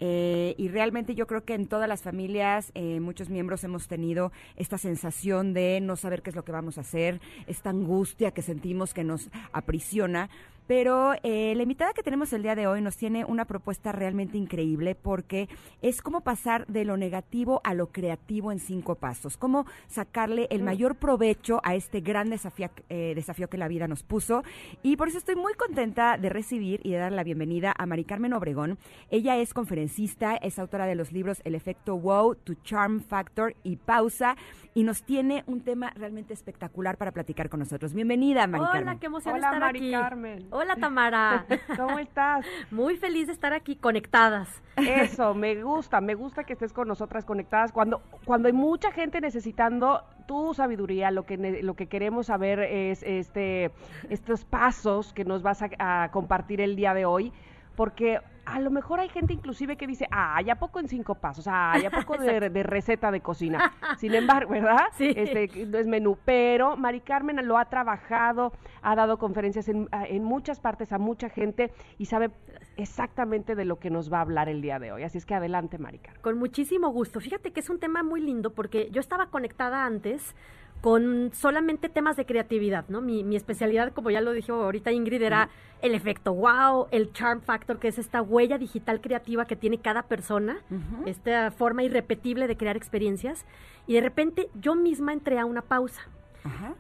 Eh, 0.05 0.53
y 0.57 0.67
realmente 0.67 1.15
yo 1.15 1.27
creo 1.27 1.45
que 1.45 1.53
en 1.53 1.65
todas 1.65 1.88
las 1.88 2.01
familias, 2.01 2.74
eh, 2.75 3.00
muchos 3.00 3.29
miembros 3.29 3.63
hemos 3.63 3.88
tenido 3.88 4.33
esta 4.57 4.77
sensación 4.77 5.53
de 5.53 5.79
no 5.81 5.95
saber 5.95 6.22
qué 6.22 6.31
es 6.31 6.36
lo 6.36 6.43
que 6.43 6.51
vamos 6.51 6.77
a 6.77 6.81
hacer, 6.81 7.22
esta 7.48 7.69
angustia 7.69 8.31
que 8.31 8.41
sentimos 8.41 8.93
que 8.93 9.05
nos 9.05 9.29
aprisiona. 9.53 10.29
Pero 10.67 11.13
eh, 11.24 11.53
la 11.55 11.63
invitada 11.63 11.93
que 11.93 12.03
tenemos 12.03 12.32
el 12.34 12.43
día 12.43 12.55
de 12.55 12.67
hoy 12.67 12.82
nos 12.82 12.98
tiene 12.98 13.25
una 13.25 13.46
propuesta 13.46 13.91
realmente 13.91 14.38
increíble 14.38 14.96
porque 14.96 15.50
es 15.82 16.01
como 16.01 16.22
pasar 16.22 16.65
de 16.67 16.86
lo 16.86 16.98
negativo 16.98 17.62
a 17.63 17.74
lo 17.74 17.88
creativo 17.88 18.51
en 18.51 18.60
cinco 18.60 18.96
pasos, 18.96 19.38
cómo 19.38 19.65
sacarle 19.88 20.48
el 20.51 20.63
mayor 20.63 20.96
provecho 20.96 21.60
a 21.63 21.75
este 21.75 22.01
gran 22.01 22.29
desafío, 22.29 22.70
eh, 22.89 23.13
desafío 23.15 23.50
que 23.50 23.58
la 23.58 23.67
vida 23.67 23.88
nos 23.88 24.03
puso. 24.03 24.43
Y 24.82 24.96
por 24.96 25.08
eso 25.08 25.17
estoy 25.17 25.36
muy 25.36 25.53
contenta 25.53 26.17
de 26.17 26.29
recibir 26.29 26.79
y 26.84 26.91
de 26.91 26.98
dar 26.98 27.12
la 27.12 27.24
bienvenida 27.24 27.74
a 27.77 27.86
Mari 27.86 28.05
Carmen 28.05 28.34
Obregón. 28.34 28.77
Ella 29.10 29.38
es 29.38 29.53
conferencista, 29.53 30.36
es 30.36 30.60
autora 30.60 30.86
de 30.86 30.96
los 30.96 31.12
libros 31.12 31.41
El 31.43 31.55
efecto 31.55 31.98
wow, 31.98 32.36
To 32.36 32.53
Charm 32.63 33.01
Factor 33.01 33.55
y 33.63 33.75
Pausa 33.75 34.36
y 34.74 34.84
nos 34.84 35.03
tiene 35.03 35.43
un 35.48 35.62
tema 35.62 35.91
realmente 35.96 36.34
espectacular 36.34 36.98
para 36.98 37.12
platicar 37.12 37.50
con 37.50 37.60
nosotros. 37.60 37.93
Bienvenida, 37.93 38.48
Mari 38.48 38.65
Carmen. 38.65 38.84
Hola, 38.84 39.00
qué 39.00 39.05
emoción 39.05 39.36
Hola, 39.36 39.48
estar 39.48 39.60
Mari 39.60 39.79
aquí. 39.79 39.91
Carmen. 39.91 40.48
Hola, 40.55 40.75
Tamara. 40.75 41.48
¿Cómo 41.77 41.98
estás? 41.98 42.45
Muy 42.69 42.95
feliz 42.95 43.25
de 43.25 43.33
estar 43.33 43.53
aquí 43.53 43.75
conectadas. 43.75 44.62
Eso, 44.75 45.33
me 45.33 45.63
gusta, 45.63 46.00
me 46.00 46.13
gusta 46.13 46.43
que 46.43 46.53
estés 46.53 46.72
con 46.72 46.88
nosotras 46.88 47.25
conectadas 47.25 47.72
cuando 47.72 48.03
cuando 48.24 48.48
hay 48.48 48.53
mucha 48.53 48.91
gente 48.91 49.19
necesitando 49.19 50.03
tu 50.27 50.53
sabiduría, 50.53 51.10
lo 51.10 51.25
que 51.25 51.38
lo 51.63 51.74
que 51.74 51.88
queremos 51.88 52.27
saber 52.27 52.60
es 52.60 53.01
este 53.01 53.72
estos 54.12 54.45
pasos 54.45 55.12
que 55.12 55.25
nos 55.25 55.41
vas 55.41 55.63
a, 55.63 55.69
a 55.79 56.12
compartir 56.12 56.62
el 56.62 56.75
día 56.75 56.93
de 56.93 57.05
hoy, 57.05 57.33
porque 57.75 58.19
a 58.45 58.59
lo 58.59 58.71
mejor 58.71 59.00
hay 59.00 59.09
gente 59.09 59.33
inclusive 59.33 59.77
que 59.77 59.88
dice, 59.88 60.07
ah, 60.12 60.41
ya 60.41 60.55
poco 60.55 60.79
en 60.79 60.88
cinco 60.88 61.15
pasos, 61.15 61.47
ah, 61.47 61.77
ya 61.81 61.89
poco 61.89 62.17
de, 62.17 62.50
de, 62.50 62.63
receta 62.63 63.12
de 63.12 63.21
cocina. 63.21 63.73
Sin 63.97 64.13
embargo, 64.13 64.51
¿verdad? 64.51 64.88
Sí. 64.93 65.13
Este, 65.15 65.65
no 65.65 65.77
es 65.77 65.88
menú, 65.88 66.17
pero 66.25 66.75
Mari 66.75 67.01
Carmen 67.01 67.45
lo 67.47 67.57
ha 67.57 67.65
trabajado, 67.65 68.51
ha 68.81 68.95
dado 68.95 69.17
conferencias 69.17 69.69
en, 69.69 69.88
en, 69.91 70.23
muchas 70.23 70.59
partes 70.59 70.91
a 70.91 70.97
mucha 70.97 71.29
gente 71.29 71.71
y 71.97 72.05
sabe 72.05 72.31
exactamente 72.75 73.55
de 73.55 73.65
lo 73.65 73.79
que 73.79 73.89
nos 73.89 74.12
va 74.12 74.17
a 74.17 74.21
hablar 74.21 74.50
el 74.50 74.62
día 74.62 74.79
de 74.79 74.91
hoy. 74.91 75.03
Así 75.03 75.17
es 75.17 75.25
que 75.25 75.35
adelante, 75.35 75.77
Mari 75.77 76.00
Carmen. 76.00 76.21
Con 76.21 76.38
muchísimo 76.38 76.89
gusto. 76.89 77.19
Fíjate 77.19 77.51
que 77.51 77.62
es 77.62 77.69
un 77.69 77.79
tema 77.79 78.03
muy 78.03 78.21
lindo 78.21 78.53
porque 78.53 78.89
yo 78.91 79.00
estaba 79.00 79.27
conectada 79.27 79.85
antes 79.85 80.35
con 80.84 81.32
solamente 81.34 81.88
temas 81.88 82.18
de 82.18 82.25
creatividad, 82.25 82.84
¿no? 82.90 83.00
Mi, 83.00 83.24
mi 83.24 83.38
especialidad, 83.38 83.94
como 83.94 84.12
ya 84.12 84.20
lo 84.20 84.34
dijo 84.34 84.52
ahorita 84.52 84.92
Ingrid, 84.92 85.22
era 85.22 85.48
el 85.82 85.96
efecto 85.96 86.34
wow, 86.34 86.88
el 86.92 87.13
charm 87.13 87.40
factor, 87.40 87.80
que 87.80 87.88
es 87.88 87.98
esta 87.98 88.22
huella 88.22 88.58
digital 88.58 89.00
creativa 89.00 89.46
que 89.46 89.56
tiene 89.56 89.78
cada 89.78 90.04
persona, 90.04 90.58
esta 91.06 91.52
forma 91.52 91.84
irrepetible 91.84 92.48
de 92.48 92.58
crear 92.58 92.75
experiencias. 92.75 93.46
Y 93.88 93.94
de 93.94 94.02
repente 94.02 94.50
yo 94.60 94.75
misma 94.75 95.13
entré 95.13 95.40
a 95.40 95.46
una 95.46 95.62
pausa. 95.62 96.02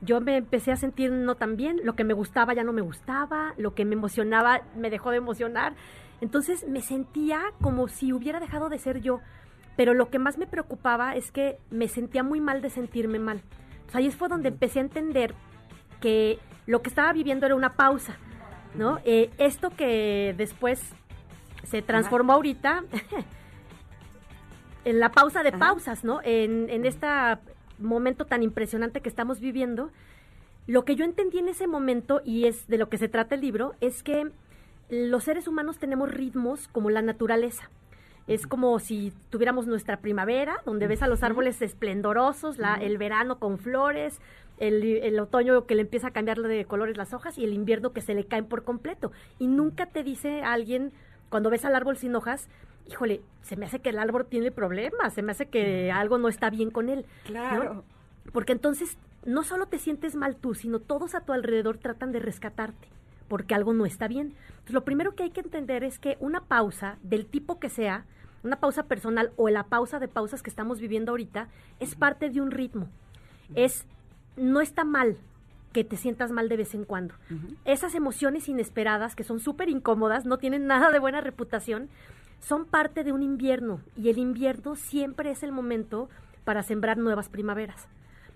Yo 0.01 0.19
me 0.19 0.35
empecé 0.35 0.73
a 0.73 0.75
sentir 0.75 1.09
no 1.09 1.35
tan 1.35 1.55
bien, 1.55 1.79
lo 1.85 1.95
que 1.95 2.03
me 2.03 2.13
gustaba 2.13 2.53
ya 2.53 2.65
no 2.65 2.73
me 2.73 2.81
gustaba, 2.81 3.53
lo 3.55 3.73
que 3.73 3.85
me 3.85 3.95
emocionaba 3.95 4.63
me 4.75 4.89
dejó 4.89 5.11
de 5.11 5.17
emocionar. 5.17 5.75
Entonces 6.19 6.67
me 6.67 6.81
sentía 6.81 7.41
como 7.61 7.87
si 7.87 8.11
hubiera 8.11 8.41
dejado 8.41 8.67
de 8.67 8.79
ser 8.79 8.99
yo. 8.99 9.21
Pero 9.77 9.93
lo 9.93 10.09
que 10.09 10.19
más 10.19 10.37
me 10.37 10.45
preocupaba 10.45 11.15
es 11.15 11.31
que 11.31 11.57
me 11.71 11.87
sentía 11.87 12.21
muy 12.21 12.41
mal 12.41 12.61
de 12.61 12.69
sentirme 12.69 13.17
mal. 13.17 13.41
Entonces, 13.87 13.95
ahí 13.95 14.11
fue 14.11 14.27
donde 14.27 14.49
empecé 14.49 14.79
a 14.79 14.83
entender 14.83 15.33
que 16.01 16.39
lo 16.65 16.81
que 16.81 16.89
estaba 16.89 17.13
viviendo 17.13 17.45
era 17.45 17.55
una 17.55 17.73
pausa, 17.73 18.17
¿no? 18.75 18.99
Eh, 19.05 19.29
esto 19.37 19.69
que 19.69 20.33
después 20.37 20.81
se 21.63 21.81
transformó 21.81 22.33
ahorita 22.33 22.83
en 24.85 24.99
la 24.99 25.11
pausa 25.11 25.43
de 25.43 25.49
Ajá. 25.49 25.59
pausas, 25.59 26.03
¿no? 26.03 26.21
En, 26.23 26.69
en 26.69 26.85
este 26.85 27.07
momento 27.79 28.25
tan 28.25 28.43
impresionante 28.43 29.01
que 29.01 29.09
estamos 29.09 29.39
viviendo, 29.39 29.91
lo 30.67 30.85
que 30.85 30.95
yo 30.95 31.05
entendí 31.05 31.39
en 31.39 31.49
ese 31.49 31.67
momento, 31.67 32.21
y 32.23 32.45
es 32.45 32.67
de 32.67 32.77
lo 32.77 32.89
que 32.89 32.97
se 32.97 33.09
trata 33.09 33.35
el 33.35 33.41
libro, 33.41 33.75
es 33.81 34.03
que 34.03 34.31
los 34.89 35.23
seres 35.23 35.47
humanos 35.47 35.77
tenemos 35.77 36.11
ritmos 36.11 36.67
como 36.67 36.89
la 36.89 37.01
naturaleza. 37.01 37.69
Es 38.27 38.47
como 38.47 38.79
si 38.79 39.11
tuviéramos 39.29 39.67
nuestra 39.67 39.97
primavera, 39.97 40.57
donde 40.65 40.87
ves 40.87 41.01
a 41.01 41.07
los 41.07 41.23
árboles 41.23 41.61
esplendorosos, 41.61 42.57
la- 42.57 42.75
el 42.75 42.97
verano 42.97 43.37
con 43.39 43.57
flores, 43.57 44.19
el, 44.59 44.83
el 44.83 45.19
otoño 45.19 45.65
que 45.65 45.75
le 45.75 45.81
empieza 45.81 46.07
a 46.07 46.11
cambiar 46.11 46.41
de 46.41 46.65
colores 46.65 46.95
las 46.95 47.13
hojas 47.13 47.37
y 47.37 47.43
el 47.43 47.53
invierno 47.53 47.91
que 47.91 48.01
se 48.01 48.13
le 48.13 48.25
caen 48.25 48.45
por 48.45 48.63
completo. 48.63 49.11
Y 49.39 49.47
nunca 49.47 49.87
te 49.87 50.03
dice 50.03 50.41
alguien, 50.43 50.91
cuando 51.29 51.49
ves 51.49 51.65
al 51.65 51.75
árbol 51.75 51.97
sin 51.97 52.15
hojas, 52.15 52.47
híjole, 52.87 53.21
se 53.41 53.55
me 53.57 53.65
hace 53.65 53.79
que 53.79 53.89
el 53.89 53.99
árbol 53.99 54.25
tiene 54.25 54.51
problemas, 54.51 55.13
se 55.13 55.21
me 55.21 55.31
hace 55.31 55.47
que 55.47 55.91
algo 55.91 56.17
no 56.17 56.27
está 56.29 56.49
bien 56.49 56.69
con 56.71 56.89
él. 56.89 57.05
¿no? 57.25 57.31
Claro. 57.31 57.83
Porque 58.31 58.53
entonces 58.53 58.97
no 59.25 59.43
solo 59.43 59.65
te 59.65 59.79
sientes 59.79 60.15
mal 60.15 60.35
tú, 60.37 60.53
sino 60.53 60.79
todos 60.79 61.13
a 61.15 61.21
tu 61.21 61.33
alrededor 61.33 61.77
tratan 61.77 62.11
de 62.11 62.19
rescatarte, 62.19 62.87
porque 63.27 63.55
algo 63.55 63.73
no 63.73 63.85
está 63.85 64.07
bien. 64.07 64.33
Entonces, 64.49 64.73
lo 64.73 64.85
primero 64.85 65.15
que 65.15 65.23
hay 65.23 65.31
que 65.31 65.41
entender 65.41 65.83
es 65.83 65.99
que 65.99 66.17
una 66.19 66.41
pausa, 66.41 66.97
del 67.03 67.25
tipo 67.25 67.59
que 67.59 67.69
sea, 67.69 68.05
una 68.43 68.57
pausa 68.57 68.83
personal 68.83 69.31
o 69.35 69.49
la 69.49 69.63
pausa 69.63 69.99
de 69.99 70.07
pausas 70.07 70.43
que 70.43 70.49
estamos 70.49 70.79
viviendo 70.79 71.11
ahorita, 71.11 71.47
es 71.79 71.95
parte 71.95 72.29
de 72.29 72.41
un 72.41 72.51
ritmo. 72.51 72.89
Es, 73.55 73.85
no 74.35 74.61
está 74.61 74.83
mal 74.83 75.17
que 75.73 75.83
te 75.83 75.97
sientas 75.97 76.31
mal 76.31 76.47
de 76.49 76.57
vez 76.57 76.75
en 76.75 76.85
cuando. 76.85 77.15
Esas 77.65 77.95
emociones 77.95 78.47
inesperadas, 78.47 79.15
que 79.15 79.23
son 79.23 79.39
súper 79.39 79.69
incómodas, 79.69 80.25
no 80.25 80.37
tienen 80.37 80.67
nada 80.67 80.91
de 80.91 80.99
buena 80.99 81.19
reputación, 81.19 81.89
son 82.39 82.65
parte 82.65 83.03
de 83.03 83.11
un 83.11 83.23
invierno 83.23 83.81
y 83.97 84.09
el 84.09 84.17
invierno 84.17 84.75
siempre 84.75 85.31
es 85.31 85.43
el 85.43 85.51
momento 85.51 86.09
para 86.43 86.63
sembrar 86.63 86.97
nuevas 86.97 87.29
primaveras. 87.29 87.87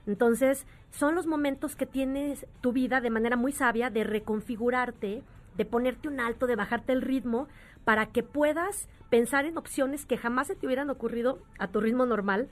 Entonces, 0.08 0.66
son 0.90 1.16
los 1.16 1.28
momentos 1.28 1.76
que 1.76 1.86
tienes 1.86 2.48
tu 2.62 2.72
vida 2.72 3.02
de 3.02 3.10
manera 3.10 3.36
muy 3.36 3.52
sabia 3.52 3.90
de 3.90 4.04
reconfigurarte, 4.04 5.22
de 5.56 5.66
ponerte 5.66 6.08
un 6.08 6.20
alto, 6.20 6.48
de 6.48 6.56
bajarte 6.56 6.94
el 6.94 7.02
ritmo, 7.02 7.48
para 7.84 8.08
que 8.08 8.24
puedas 8.24 8.88
pensar 9.10 9.46
en 9.46 9.58
opciones 9.58 10.06
que 10.06 10.18
jamás 10.18 10.48
se 10.48 10.56
te 10.56 10.66
hubieran 10.66 10.90
ocurrido 10.90 11.40
a 11.60 11.68
tu 11.68 11.82
ritmo 11.82 12.06
normal, 12.06 12.50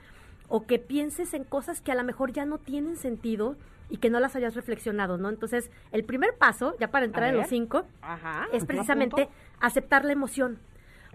o 0.48 0.66
que 0.66 0.78
pienses 0.78 1.34
en 1.34 1.44
cosas 1.44 1.80
que 1.80 1.92
a 1.92 1.96
lo 1.96 2.04
mejor 2.04 2.32
ya 2.32 2.44
no 2.44 2.58
tienen 2.58 2.96
sentido 2.96 3.56
y 3.88 3.98
que 3.98 4.10
no 4.10 4.20
las 4.20 4.36
hayas 4.36 4.54
reflexionado, 4.54 5.16
¿no? 5.16 5.28
Entonces, 5.28 5.70
el 5.92 6.04
primer 6.04 6.36
paso, 6.36 6.76
ya 6.78 6.90
para 6.90 7.06
entrar 7.06 7.30
en 7.30 7.36
los 7.36 7.48
cinco, 7.48 7.84
Ajá. 8.02 8.46
es 8.52 8.62
¿lo 8.62 8.66
precisamente 8.66 9.22
apunto? 9.22 9.40
aceptar 9.60 10.04
la 10.04 10.12
emoción. 10.12 10.58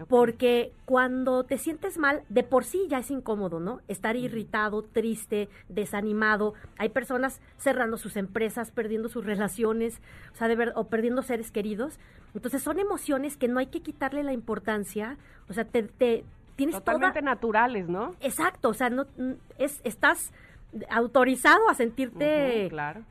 Porque 0.08 0.72
cuando 0.84 1.44
te 1.44 1.58
sientes 1.58 1.98
mal, 1.98 2.22
de 2.28 2.42
por 2.42 2.64
sí 2.64 2.86
ya 2.88 2.98
es 2.98 3.10
incómodo, 3.10 3.60
¿no? 3.60 3.80
Estar 3.88 4.16
irritado, 4.16 4.82
triste, 4.82 5.48
desanimado. 5.68 6.54
Hay 6.78 6.88
personas 6.88 7.40
cerrando 7.56 7.96
sus 7.96 8.16
empresas, 8.16 8.70
perdiendo 8.70 9.08
sus 9.08 9.24
relaciones, 9.24 10.00
o 10.32 10.36
sea, 10.36 10.48
de 10.48 10.56
ver, 10.56 10.72
o 10.74 10.84
perdiendo 10.84 11.22
seres 11.22 11.50
queridos. 11.50 11.98
Entonces 12.34 12.62
son 12.62 12.78
emociones 12.78 13.36
que 13.36 13.48
no 13.48 13.60
hay 13.60 13.66
que 13.66 13.80
quitarle 13.80 14.22
la 14.22 14.32
importancia. 14.32 15.18
O 15.48 15.52
sea, 15.52 15.64
te, 15.64 15.84
te 15.84 16.24
tienes 16.56 16.76
Totalmente 16.76 17.20
toda 17.20 17.30
naturales, 17.30 17.88
¿no? 17.88 18.14
Exacto, 18.20 18.70
o 18.70 18.74
sea, 18.74 18.90
no 18.90 19.06
es 19.58 19.80
estás 19.84 20.32
autorizado 20.90 21.68
a 21.68 21.74
sentirte 21.74 22.62
Ujú, 22.62 22.70
claro. 22.70 23.02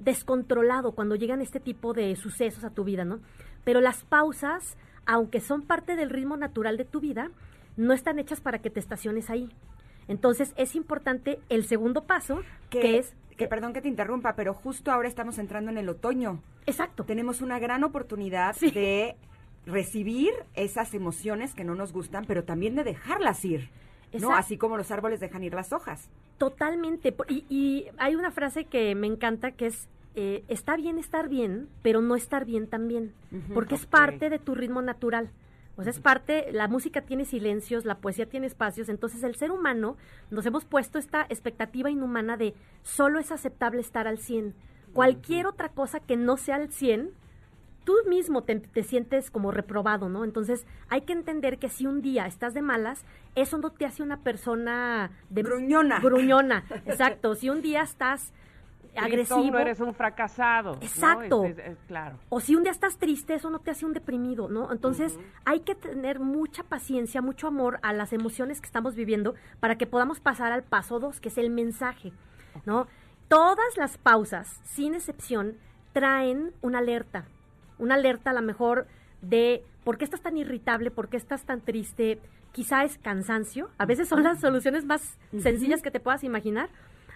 descontrolado 0.00 0.92
cuando 0.92 1.14
llegan 1.14 1.40
este 1.40 1.60
tipo 1.60 1.92
de 1.92 2.14
sucesos 2.16 2.64
a 2.64 2.70
tu 2.70 2.84
vida, 2.84 3.04
¿no? 3.04 3.20
Pero 3.64 3.80
las 3.80 4.04
pausas, 4.04 4.76
aunque 5.06 5.40
son 5.40 5.62
parte 5.62 5.96
del 5.96 6.10
ritmo 6.10 6.36
natural 6.36 6.76
de 6.76 6.84
tu 6.84 7.00
vida, 7.00 7.30
no 7.76 7.92
están 7.92 8.18
hechas 8.18 8.40
para 8.40 8.58
que 8.60 8.70
te 8.70 8.80
estaciones 8.80 9.30
ahí. 9.30 9.48
Entonces 10.08 10.52
es 10.56 10.76
importante 10.76 11.40
el 11.48 11.64
segundo 11.64 12.04
paso, 12.04 12.42
que, 12.70 12.80
Que, 12.80 12.98
es... 12.98 13.14
que 13.36 13.48
perdón 13.48 13.72
que 13.72 13.80
te 13.82 13.88
interrumpa, 13.88 14.34
pero 14.36 14.54
justo 14.54 14.90
ahora 14.92 15.08
estamos 15.08 15.38
entrando 15.38 15.70
en 15.70 15.78
el 15.78 15.88
otoño. 15.88 16.40
Exacto. 16.66 17.04
Tenemos 17.04 17.40
una 17.40 17.58
gran 17.58 17.84
oportunidad 17.84 18.54
Sí. 18.56 18.70
de 18.70 19.16
recibir 19.66 20.32
esas 20.54 20.94
emociones 20.94 21.54
que 21.54 21.64
no 21.64 21.74
nos 21.74 21.92
gustan, 21.92 22.24
pero 22.26 22.44
también 22.44 22.76
de 22.76 22.84
dejarlas 22.84 23.44
ir. 23.44 23.68
¿no? 24.12 24.18
Exacto. 24.18 24.34
Así 24.36 24.56
como 24.56 24.76
los 24.76 24.90
árboles 24.92 25.18
dejan 25.20 25.42
ir 25.42 25.52
las 25.54 25.72
hojas. 25.72 26.08
Totalmente. 26.38 27.14
Y 27.28 27.86
hay 27.98 28.14
una 28.14 28.30
frase 28.30 28.64
que 28.64 28.94
me 28.94 29.06
encanta 29.08 29.50
que 29.52 29.66
es, 29.66 29.88
eh, 30.18 30.44
está 30.48 30.76
bien 30.76 30.98
estar 30.98 31.28
bien, 31.28 31.68
pero 31.82 32.00
no 32.00 32.16
estar 32.16 32.46
bien 32.46 32.66
también, 32.66 33.12
porque 33.52 33.74
es 33.74 33.84
parte 33.84 34.30
de 34.30 34.38
tu 34.38 34.54
ritmo 34.54 34.80
natural. 34.80 35.30
O 35.76 35.82
sea, 35.82 35.90
es 35.90 36.00
parte, 36.00 36.50
la 36.52 36.68
música 36.68 37.02
tiene 37.02 37.26
silencios, 37.26 37.84
la 37.84 37.98
poesía 37.98 38.26
tiene 38.26 38.46
espacios, 38.46 38.88
entonces 38.88 39.22
el 39.22 39.34
ser 39.34 39.50
humano 39.50 39.98
nos 40.30 40.46
hemos 40.46 40.64
puesto 40.64 40.98
esta 40.98 41.26
expectativa 41.28 41.90
inhumana 41.90 42.38
de 42.38 42.54
solo 42.82 43.18
es 43.18 43.30
aceptable 43.30 43.82
estar 43.82 44.08
al 44.08 44.16
100. 44.16 44.54
Cualquier 44.94 45.46
otra 45.46 45.68
cosa 45.68 46.00
que 46.00 46.16
no 46.16 46.38
sea 46.38 46.56
al 46.56 46.72
100, 46.72 47.10
tú 47.84 47.92
mismo 48.08 48.42
te, 48.42 48.58
te 48.58 48.84
sientes 48.84 49.30
como 49.30 49.50
reprobado, 49.50 50.08
¿no? 50.08 50.24
Entonces 50.24 50.66
hay 50.88 51.02
que 51.02 51.12
entender 51.12 51.58
que 51.58 51.68
si 51.68 51.86
un 51.86 52.00
día 52.00 52.26
estás 52.26 52.54
de 52.54 52.62
malas, 52.62 53.04
eso 53.34 53.58
no 53.58 53.68
te 53.68 53.84
hace 53.84 54.02
una 54.02 54.20
persona 54.20 55.10
de 55.28 55.42
Gruñona. 55.42 56.00
Gruñona, 56.00 56.64
exacto. 56.86 57.34
Si 57.34 57.50
un 57.50 57.60
día 57.60 57.82
estás 57.82 58.32
agresivo 58.98 59.50
No 59.52 59.58
eres 59.58 59.80
un 59.80 59.94
fracasado. 59.94 60.76
¿no? 60.76 60.82
Exacto. 60.82 61.44
Es- 61.44 61.58
es- 61.58 61.66
es- 61.72 61.78
claro. 61.86 62.16
o 62.28 62.40
si 62.40 62.54
un 62.56 62.62
día 62.62 62.72
estás 62.72 62.96
triste, 62.98 63.34
eso 63.34 63.50
no 63.50 63.58
te 63.60 63.70
hace 63.70 63.86
un 63.86 63.92
deprimido, 63.92 64.48
¿no? 64.48 64.72
Entonces 64.72 65.18
hay 65.44 65.60
que 65.60 65.74
tener 65.74 66.20
mucha 66.20 66.62
paciencia, 66.62 67.20
mucho 67.22 67.46
amor 67.48 67.78
a 67.82 67.92
las 67.92 68.12
emociones 68.12 68.60
que 68.60 68.66
estamos 68.66 68.94
viviendo 68.94 69.34
para 69.60 69.76
que 69.76 69.86
podamos 69.86 70.20
pasar 70.20 70.52
al 70.52 70.62
paso 70.62 70.98
dos, 71.00 71.20
que 71.20 71.28
es 71.28 71.38
el 71.38 71.50
mensaje, 71.50 72.12
¿no? 72.64 72.86
Todas 73.28 73.76
las 73.76 73.98
pausas, 73.98 74.60
sin 74.64 74.94
excepción, 74.94 75.56
traen 75.92 76.52
una 76.62 76.78
alerta. 76.78 77.24
Una 77.78 77.94
alerta 77.94 78.30
a 78.30 78.34
lo 78.34 78.42
mejor 78.42 78.86
de 79.22 79.64
por 79.84 79.98
qué 79.98 80.04
estás 80.04 80.20
tan 80.20 80.36
irritable, 80.36 80.90
por 80.90 81.08
qué 81.08 81.16
estás 81.16 81.44
tan 81.44 81.60
triste. 81.60 82.20
Quizá 82.52 82.84
es 82.84 82.98
cansancio. 82.98 83.68
A 83.78 83.84
veces 83.86 84.08
son 84.08 84.22
las 84.22 84.40
soluciones 84.40 84.84
más 84.84 85.18
sencillas 85.38 85.82
que 85.82 85.90
te 85.90 86.00
puedas 86.00 86.24
imaginar. 86.24 86.70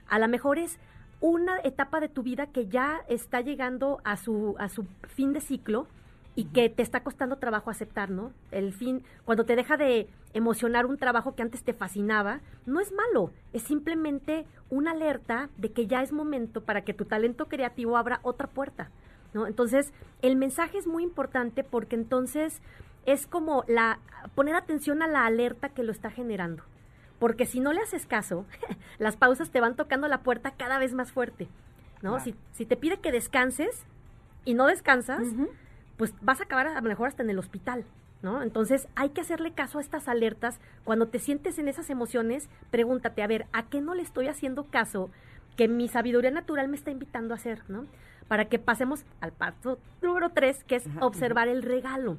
A 0.09 0.19
lo 0.19 0.29
mejor 0.29 0.59
es 0.59 0.79
una 1.21 1.59
etapa 1.61 2.01
de 2.01 2.09
tu 2.09 2.23
vida 2.23 2.47
que 2.47 2.67
ya 2.67 3.03
está 3.09 3.41
llegando 3.41 4.01
a 4.05 4.17
su, 4.17 4.57
a 4.59 4.69
su 4.69 4.87
fin 5.09 5.33
de 5.33 5.41
ciclo 5.41 5.87
y 6.35 6.45
que 6.45 6.71
te 6.71 6.83
está 6.83 7.03
costando 7.03 7.37
trabajo 7.37 7.71
aceptar, 7.71 8.11
¿no? 8.11 8.33
El 8.51 8.73
fin, 8.73 9.03
cuando 9.25 9.45
te 9.45 9.57
deja 9.57 9.77
de 9.77 10.09
emocionar 10.33 10.87
un 10.87 10.97
trabajo 10.97 11.35
que 11.35 11.43
antes 11.43 11.63
te 11.63 11.75
fascinaba, 11.75 12.41
no 12.67 12.81
es 12.81 12.93
malo, 12.93 13.33
es 13.53 13.63
simplemente 13.63 14.47
una 14.71 14.93
alerta 14.93 15.51
de 15.59 15.73
que 15.73 15.87
ya 15.87 16.03
es 16.03 16.13
momento 16.13 16.63
para 16.63 16.83
que 16.83 16.95
tu 16.95 17.05
talento 17.05 17.47
creativo 17.49 17.97
abra 17.97 18.21
otra 18.23 18.47
puerta, 18.47 18.91
¿no? 19.35 19.47
Entonces, 19.47 19.93
el 20.23 20.37
mensaje 20.37 20.79
es 20.79 20.87
muy 20.87 21.03
importante 21.03 21.65
porque 21.65 21.97
entonces 21.97 22.63
es 23.07 23.27
como 23.27 23.65
la 23.67 23.99
poner 24.35 24.55
atención 24.55 25.03
a 25.03 25.09
la 25.09 25.27
alerta 25.27 25.71
que 25.71 25.83
lo 25.83 25.93
está 25.93 26.11
generando. 26.11 26.63
Porque 27.21 27.47
si 27.47 27.61
no 27.61 27.73
le 27.73 27.83
haces 27.83 28.07
caso, 28.07 28.47
las 28.99 29.17
pausas 29.17 29.51
te 29.51 29.61
van 29.61 29.77
tocando 29.77 30.09
la 30.09 30.23
puerta 30.23 30.51
cada 30.51 30.81
vez 30.81 30.93
más 30.93 31.13
fuerte, 31.13 31.47
¿no? 32.03 32.17
Claro. 32.17 32.25
Si, 32.25 32.35
si 32.53 32.67
te 32.67 32.77
pide 32.77 32.99
que 32.99 33.13
descanses 33.13 33.85
y 34.45 34.55
no 34.55 34.67
descansas, 34.67 35.23
pues 35.97 36.15
vas 36.23 36.41
a 36.41 36.45
acabar 36.45 36.67
a 36.67 36.81
lo 36.81 36.89
mejor 36.89 37.09
hasta 37.09 37.23
en 37.23 37.31
el 37.31 37.39
hospital, 37.39 37.85
¿no? 38.23 38.43
Entonces 38.43 38.89
hay 38.97 39.11
que 39.11 39.21
hacerle 39.21 39.53
caso 39.53 39.79
a 39.79 39.81
estas 39.83 40.09
alertas. 40.09 40.59
Cuando 40.83 41.07
te 41.09 41.19
sientes 41.19 41.59
en 41.59 41.69
esas 41.69 41.91
emociones, 41.91 42.49
pregúntate, 42.71 43.23
a 43.23 43.27
ver, 43.27 43.47
¿a 43.53 43.67
qué 43.67 43.81
no 43.81 43.95
le 43.95 44.03
estoy 44.03 44.27
haciendo 44.29 44.65
caso 44.65 45.11
que 45.57 45.69
mi 45.69 45.89
sabiduría 45.89 46.31
natural 46.31 46.69
me 46.69 46.77
está 46.77 46.91
invitando 46.91 47.35
a 47.35 47.37
hacer, 47.37 47.63
¿no? 47.69 47.85
Para 48.29 48.47
que 48.47 48.59
pasemos 48.59 49.05
al 49.21 49.33
paso 49.33 49.79
número 50.01 50.31
tres, 50.31 50.65
que 50.65 50.77
es 50.77 50.85
observar 51.01 51.49
el 51.49 51.63
regalo. 51.63 52.17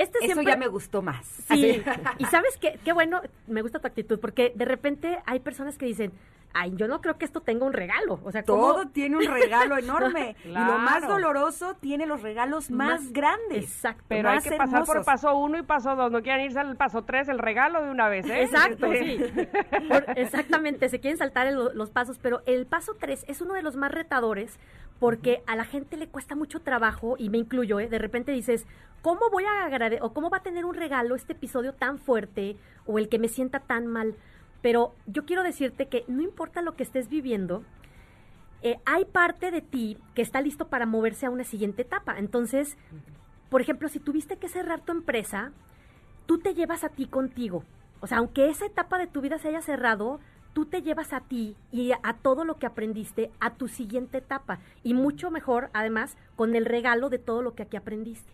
Este 0.00 0.18
Eso 0.18 0.26
siempre- 0.34 0.46
ya 0.46 0.56
me 0.56 0.66
gustó 0.68 1.02
más. 1.02 1.26
Sí, 1.26 1.82
Así. 1.84 2.00
y 2.18 2.24
sabes 2.26 2.56
qué, 2.58 2.78
qué 2.84 2.92
bueno, 2.92 3.20
me 3.46 3.60
gusta 3.62 3.78
tu 3.80 3.86
actitud, 3.86 4.18
porque 4.18 4.52
de 4.54 4.64
repente 4.64 5.18
hay 5.26 5.40
personas 5.40 5.76
que 5.76 5.84
dicen, 5.86 6.12
ay, 6.52 6.72
yo 6.76 6.88
no 6.88 7.00
creo 7.00 7.16
que 7.18 7.24
esto 7.24 7.40
tenga 7.40 7.64
un 7.66 7.72
regalo. 7.72 8.20
O 8.24 8.32
sea, 8.32 8.42
¿cómo- 8.42 8.72
Todo 8.72 8.88
tiene 8.88 9.16
un 9.16 9.24
regalo 9.26 9.76
enorme. 9.78 10.36
Y 10.44 10.48
lo 10.48 10.78
más 10.78 11.06
doloroso 11.06 11.74
tiene 11.80 12.06
los 12.06 12.22
regalos 12.22 12.70
más, 12.70 13.02
Más- 13.02 13.12
grandes. 13.12 13.64
Exacto. 13.64 14.04
Pero 14.08 14.28
hay 14.30 14.40
que 14.40 14.52
pasar 14.52 14.84
por 14.84 15.04
paso 15.04 15.36
uno 15.36 15.58
y 15.58 15.62
paso 15.62 15.94
dos. 15.96 16.10
No 16.10 16.22
quieran 16.22 16.40
irse 16.40 16.58
al 16.58 16.76
paso 16.76 17.02
tres, 17.02 17.28
el 17.28 17.38
regalo 17.38 17.82
de 17.82 17.90
una 17.90 18.08
vez, 18.08 18.26
¿eh? 18.26 18.42
Exacto, 18.42 18.86
Este, 18.92 19.28
sí. 19.28 19.48
Por- 19.88 20.04
exactamente, 20.18 20.88
se 20.88 21.00
quieren 21.00 21.18
saltar 21.18 21.52
los 21.52 21.90
pasos, 21.90 22.18
pero 22.18 22.42
el 22.46 22.66
paso 22.66 22.94
3 22.98 23.24
es 23.28 23.40
uno 23.40 23.54
de 23.54 23.62
los 23.62 23.76
más 23.76 23.90
retadores 23.92 24.58
porque 24.98 25.42
a 25.46 25.56
la 25.56 25.64
gente 25.64 25.96
le 25.96 26.08
cuesta 26.08 26.34
mucho 26.34 26.60
trabajo, 26.60 27.14
y 27.18 27.30
me 27.30 27.38
incluyo, 27.38 27.80
¿eh? 27.80 27.88
de 27.88 27.98
repente 27.98 28.32
dices, 28.32 28.66
¿cómo 29.00 29.30
voy 29.32 29.44
a 29.44 29.64
agradecer 29.64 30.02
o 30.02 30.12
cómo 30.12 30.28
va 30.28 30.38
a 30.38 30.42
tener 30.42 30.66
un 30.66 30.74
regalo 30.74 31.14
este 31.14 31.32
episodio 31.32 31.72
tan 31.72 31.98
fuerte 31.98 32.56
o 32.86 32.98
el 32.98 33.08
que 33.08 33.18
me 33.18 33.28
sienta 33.28 33.60
tan 33.60 33.86
mal? 33.86 34.14
Pero 34.62 34.94
yo 35.06 35.24
quiero 35.24 35.42
decirte 35.42 35.86
que 35.86 36.04
no 36.06 36.22
importa 36.22 36.62
lo 36.62 36.76
que 36.76 36.82
estés 36.82 37.08
viviendo, 37.08 37.64
eh, 38.62 38.78
hay 38.84 39.06
parte 39.06 39.50
de 39.50 39.62
ti 39.62 39.96
que 40.14 40.22
está 40.22 40.40
listo 40.40 40.68
para 40.68 40.86
moverse 40.86 41.26
a 41.26 41.30
una 41.30 41.44
siguiente 41.44 41.82
etapa. 41.82 42.18
Entonces, 42.18 42.76
por 43.48 43.60
ejemplo, 43.60 43.88
si 43.88 44.00
tuviste 44.00 44.36
que 44.36 44.48
cerrar 44.48 44.80
tu 44.80 44.92
empresa, 44.92 45.52
tú 46.26 46.38
te 46.38 46.54
llevas 46.54 46.84
a 46.84 46.90
ti 46.90 47.06
contigo. 47.06 47.64
O 48.00 48.06
sea, 48.06 48.18
aunque 48.18 48.48
esa 48.48 48.66
etapa 48.66 48.98
de 48.98 49.06
tu 49.06 49.20
vida 49.20 49.38
se 49.38 49.48
haya 49.48 49.62
cerrado, 49.62 50.20
tú 50.52 50.66
te 50.66 50.82
llevas 50.82 51.12
a 51.12 51.20
ti 51.20 51.56
y 51.70 51.92
a, 51.92 52.14
todo 52.22 52.44
lo 52.44 52.56
que 52.56 52.66
aprendiste 52.66 53.30
a 53.40 53.54
tu 53.54 53.68
siguiente 53.68 54.18
etapa. 54.18 54.58
Y 54.82 54.94
mucho 54.94 55.30
mejor, 55.30 55.70
además, 55.72 56.16
con 56.36 56.54
el 56.54 56.66
regalo 56.66 57.08
de 57.08 57.18
todo 57.18 57.42
lo 57.42 57.54
que 57.54 57.64
aquí 57.64 57.76
aprendiste. 57.76 58.32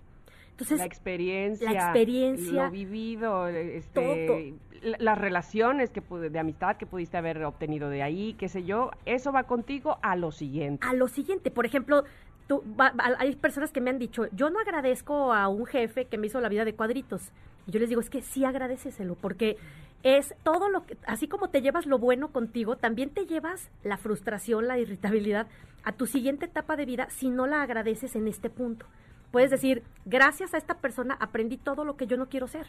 Entonces, 0.56 0.78
la 0.78 0.86
experiencia, 0.86 1.70
la 1.70 1.78
experiencia, 1.90 2.64
lo 2.64 2.70
vivido, 2.70 3.46
este, 3.48 4.54
la- 4.82 4.96
las 4.98 5.18
relaciones 5.18 5.90
que 5.90 6.00
pude- 6.00 6.30
de 6.30 6.38
amistad 6.38 6.76
que 6.78 6.86
pudiste 6.86 7.18
haber 7.18 7.44
obtenido 7.44 7.90
de 7.90 8.02
ahí, 8.02 8.32
qué 8.38 8.48
sé 8.48 8.64
yo, 8.64 8.90
eso 9.04 9.32
va 9.32 9.42
contigo 9.44 9.98
a 10.02 10.16
lo 10.16 10.32
siguiente. 10.32 10.86
a 10.86 10.94
lo 10.94 11.08
siguiente, 11.08 11.50
por 11.50 11.66
ejemplo, 11.66 12.04
tú, 12.46 12.62
va- 12.80 12.92
va- 12.92 13.16
hay 13.18 13.36
personas 13.36 13.70
que 13.70 13.82
me 13.82 13.90
han 13.90 13.98
dicho, 13.98 14.28
yo 14.32 14.48
no 14.48 14.58
agradezco 14.58 15.32
a 15.34 15.48
un 15.48 15.66
jefe 15.66 16.06
que 16.06 16.16
me 16.16 16.28
hizo 16.28 16.40
la 16.40 16.48
vida 16.48 16.64
de 16.64 16.74
cuadritos. 16.74 17.32
Y 17.66 17.72
yo 17.72 17.80
les 17.80 17.90
digo, 17.90 18.00
es 18.00 18.08
que 18.08 18.22
sí 18.22 18.44
agradeceselo, 18.46 19.14
porque 19.14 19.56
es 20.04 20.34
todo 20.42 20.70
lo 20.70 20.86
que, 20.86 20.96
así 21.06 21.26
como 21.28 21.50
te 21.50 21.60
llevas 21.60 21.84
lo 21.84 21.98
bueno 21.98 22.28
contigo, 22.28 22.76
también 22.76 23.10
te 23.10 23.26
llevas 23.26 23.70
la 23.82 23.98
frustración, 23.98 24.68
la 24.68 24.78
irritabilidad 24.78 25.48
a 25.84 25.92
tu 25.92 26.06
siguiente 26.06 26.46
etapa 26.46 26.76
de 26.76 26.86
vida 26.86 27.08
si 27.10 27.28
no 27.28 27.46
la 27.46 27.60
agradeces 27.62 28.16
en 28.16 28.26
este 28.28 28.48
punto. 28.48 28.86
Puedes 29.30 29.50
decir, 29.50 29.82
gracias 30.04 30.54
a 30.54 30.58
esta 30.58 30.78
persona 30.78 31.16
aprendí 31.20 31.56
todo 31.56 31.84
lo 31.84 31.96
que 31.96 32.06
yo 32.06 32.16
no 32.16 32.28
quiero 32.28 32.46
ser, 32.46 32.66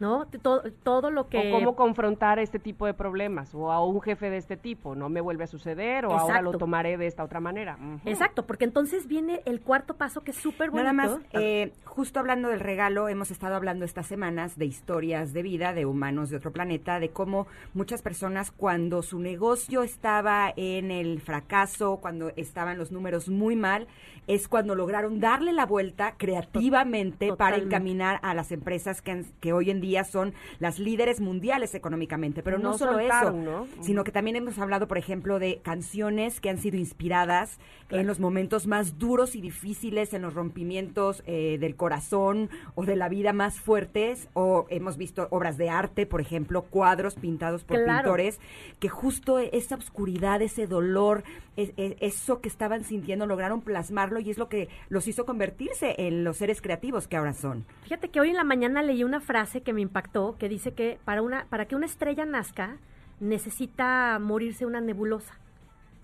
¿no? 0.00 0.26
Todo, 0.42 0.62
todo 0.82 1.10
lo 1.10 1.28
que... 1.28 1.50
O 1.50 1.58
cómo 1.58 1.76
confrontar 1.76 2.38
este 2.38 2.58
tipo 2.58 2.86
de 2.86 2.94
problemas, 2.94 3.54
o 3.54 3.72
a 3.72 3.84
un 3.84 4.00
jefe 4.00 4.30
de 4.30 4.36
este 4.36 4.56
tipo, 4.56 4.94
no 4.94 5.08
me 5.08 5.20
vuelve 5.20 5.44
a 5.44 5.46
suceder, 5.46 6.06
o 6.06 6.10
ahora 6.12 6.42
lo 6.42 6.52
tomaré 6.58 6.96
de 6.96 7.06
esta 7.06 7.24
otra 7.24 7.40
manera. 7.40 7.78
Exacto, 8.04 8.46
porque 8.46 8.64
entonces 8.64 9.06
viene 9.06 9.42
el 9.44 9.60
cuarto 9.60 9.94
paso 9.96 10.22
que 10.22 10.30
es 10.32 10.36
súper 10.36 10.70
bonito. 10.70 10.92
Nada 10.92 10.92
más, 10.92 11.20
eh, 11.32 11.72
justo 11.84 12.20
hablando 12.20 12.48
del 12.48 12.60
regalo, 12.60 13.08
hemos 13.08 13.30
estado 13.30 13.54
hablando 13.54 13.84
estas 13.84 14.06
semanas 14.06 14.56
de 14.58 14.66
historias 14.66 15.32
de 15.32 15.42
vida 15.42 15.72
de 15.72 15.86
humanos 15.86 16.30
de 16.30 16.36
otro 16.36 16.52
planeta, 16.52 17.00
de 17.00 17.10
cómo 17.10 17.46
muchas 17.74 18.02
personas 18.02 18.50
cuando 18.50 19.02
su 19.02 19.18
negocio 19.18 19.82
estaba 19.82 20.52
en 20.56 20.90
el 20.90 21.20
fracaso, 21.20 21.98
cuando 22.00 22.30
estaban 22.36 22.78
los 22.78 22.92
números 22.92 23.28
muy 23.28 23.56
mal, 23.56 23.86
es 24.26 24.46
cuando 24.48 24.74
lograron 24.74 25.20
darle 25.20 25.52
la 25.52 25.64
vuelta 25.66 26.14
creativamente 26.52 27.32
para 27.36 27.56
encaminar 27.66 28.18
a 28.22 28.34
las 28.34 28.52
empresas 28.52 29.00
que, 29.02 29.10
han- 29.12 29.26
que 29.40 29.47
hoy 29.52 29.70
en 29.70 29.80
día 29.80 30.04
son 30.04 30.34
las 30.58 30.78
líderes 30.78 31.20
mundiales 31.20 31.74
económicamente. 31.74 32.42
Pero 32.42 32.58
no, 32.58 32.70
No 32.72 32.78
solo 32.78 32.98
eso, 32.98 33.08
soltaron, 33.08 33.44
¿no? 33.44 33.66
sino 33.80 34.04
que 34.04 34.12
también 34.12 34.36
hemos 34.36 34.58
hablado, 34.58 34.88
por 34.88 34.98
ejemplo, 34.98 35.38
de 35.38 35.60
canciones 35.62 36.40
que 36.40 36.50
han 36.50 36.58
sido 36.58 36.76
inspiradas 36.76 37.58
en 37.90 38.06
los 38.06 38.20
momentos 38.20 38.66
más 38.66 38.98
duros 38.98 39.34
y 39.34 39.40
difíciles, 39.40 40.12
en 40.12 40.22
los 40.22 40.34
rompimientos 40.34 41.22
eh, 41.26 41.56
del 41.58 41.74
corazón 41.76 42.50
o 42.74 42.84
de 42.84 42.96
la 42.96 43.08
vida 43.08 43.32
más 43.32 43.60
fuertes, 43.60 44.28
o 44.34 44.66
hemos 44.68 44.96
visto 44.98 45.26
obras 45.30 45.56
de 45.56 45.70
arte, 45.70 46.04
por 46.04 46.20
ejemplo, 46.20 46.62
cuadros 46.62 47.14
pintados 47.14 47.64
por 47.64 47.78
Claro. 47.82 48.02
pintores, 48.02 48.40
que 48.78 48.88
justo 48.88 49.38
esa 49.38 49.76
oscuridad, 49.76 50.42
ese 50.42 50.66
dolor, 50.66 51.22
es- 51.58 51.72
es- 51.76 51.96
eso 52.00 52.40
que 52.40 52.48
estaban 52.48 52.84
sintiendo, 52.84 53.26
lograron 53.26 53.60
plasmarlo 53.60 54.20
y 54.20 54.30
es 54.30 54.38
lo 54.38 54.48
que 54.48 54.68
los 54.88 55.06
hizo 55.08 55.26
convertirse 55.26 55.94
en 55.98 56.24
los 56.24 56.36
seres 56.38 56.62
creativos 56.62 57.08
que 57.08 57.16
ahora 57.16 57.34
son. 57.34 57.66
Fíjate 57.82 58.08
que 58.08 58.20
hoy 58.20 58.30
en 58.30 58.36
la 58.36 58.44
mañana 58.44 58.82
leí 58.82 59.04
una 59.04 59.20
frase 59.20 59.62
que 59.62 59.72
me 59.72 59.80
impactó, 59.80 60.36
que 60.38 60.48
dice 60.48 60.72
que 60.72 60.98
para 61.04 61.20
una 61.22 61.46
para 61.50 61.66
que 61.66 61.76
una 61.76 61.86
estrella 61.86 62.24
nazca 62.24 62.78
necesita 63.20 64.18
morirse 64.20 64.64
una 64.66 64.80
nebulosa, 64.80 65.34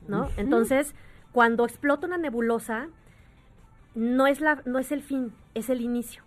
¿no? 0.08 0.28
Entonces, 0.36 0.94
cuando 1.32 1.64
explota 1.64 2.06
una 2.06 2.18
nebulosa 2.18 2.88
no 3.94 4.26
es 4.26 4.40
la 4.40 4.60
no 4.66 4.78
es 4.78 4.92
el 4.92 5.02
fin, 5.02 5.32
es 5.54 5.70
el 5.70 5.80
inicio. 5.80 6.22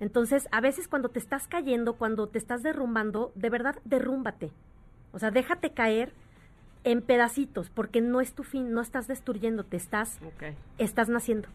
Entonces, 0.00 0.48
a 0.50 0.60
veces 0.60 0.88
cuando 0.88 1.08
te 1.08 1.18
estás 1.20 1.46
cayendo, 1.46 1.94
cuando 1.94 2.28
te 2.28 2.38
estás 2.38 2.62
derrumbando, 2.62 3.32
de 3.36 3.48
verdad 3.50 3.76
derrúmbate. 3.84 4.50
O 5.12 5.18
sea, 5.20 5.30
déjate 5.30 5.70
caer 5.72 6.12
en 6.84 7.00
pedacitos, 7.02 7.70
porque 7.70 8.00
no 8.00 8.20
es 8.20 8.32
tu 8.34 8.42
fin, 8.44 8.72
no 8.72 8.80
estás 8.80 9.06
destruyéndote, 9.08 9.76
estás 9.76 10.18
Ok. 10.26 10.54
estás 10.78 11.08
naciendo 11.08 11.48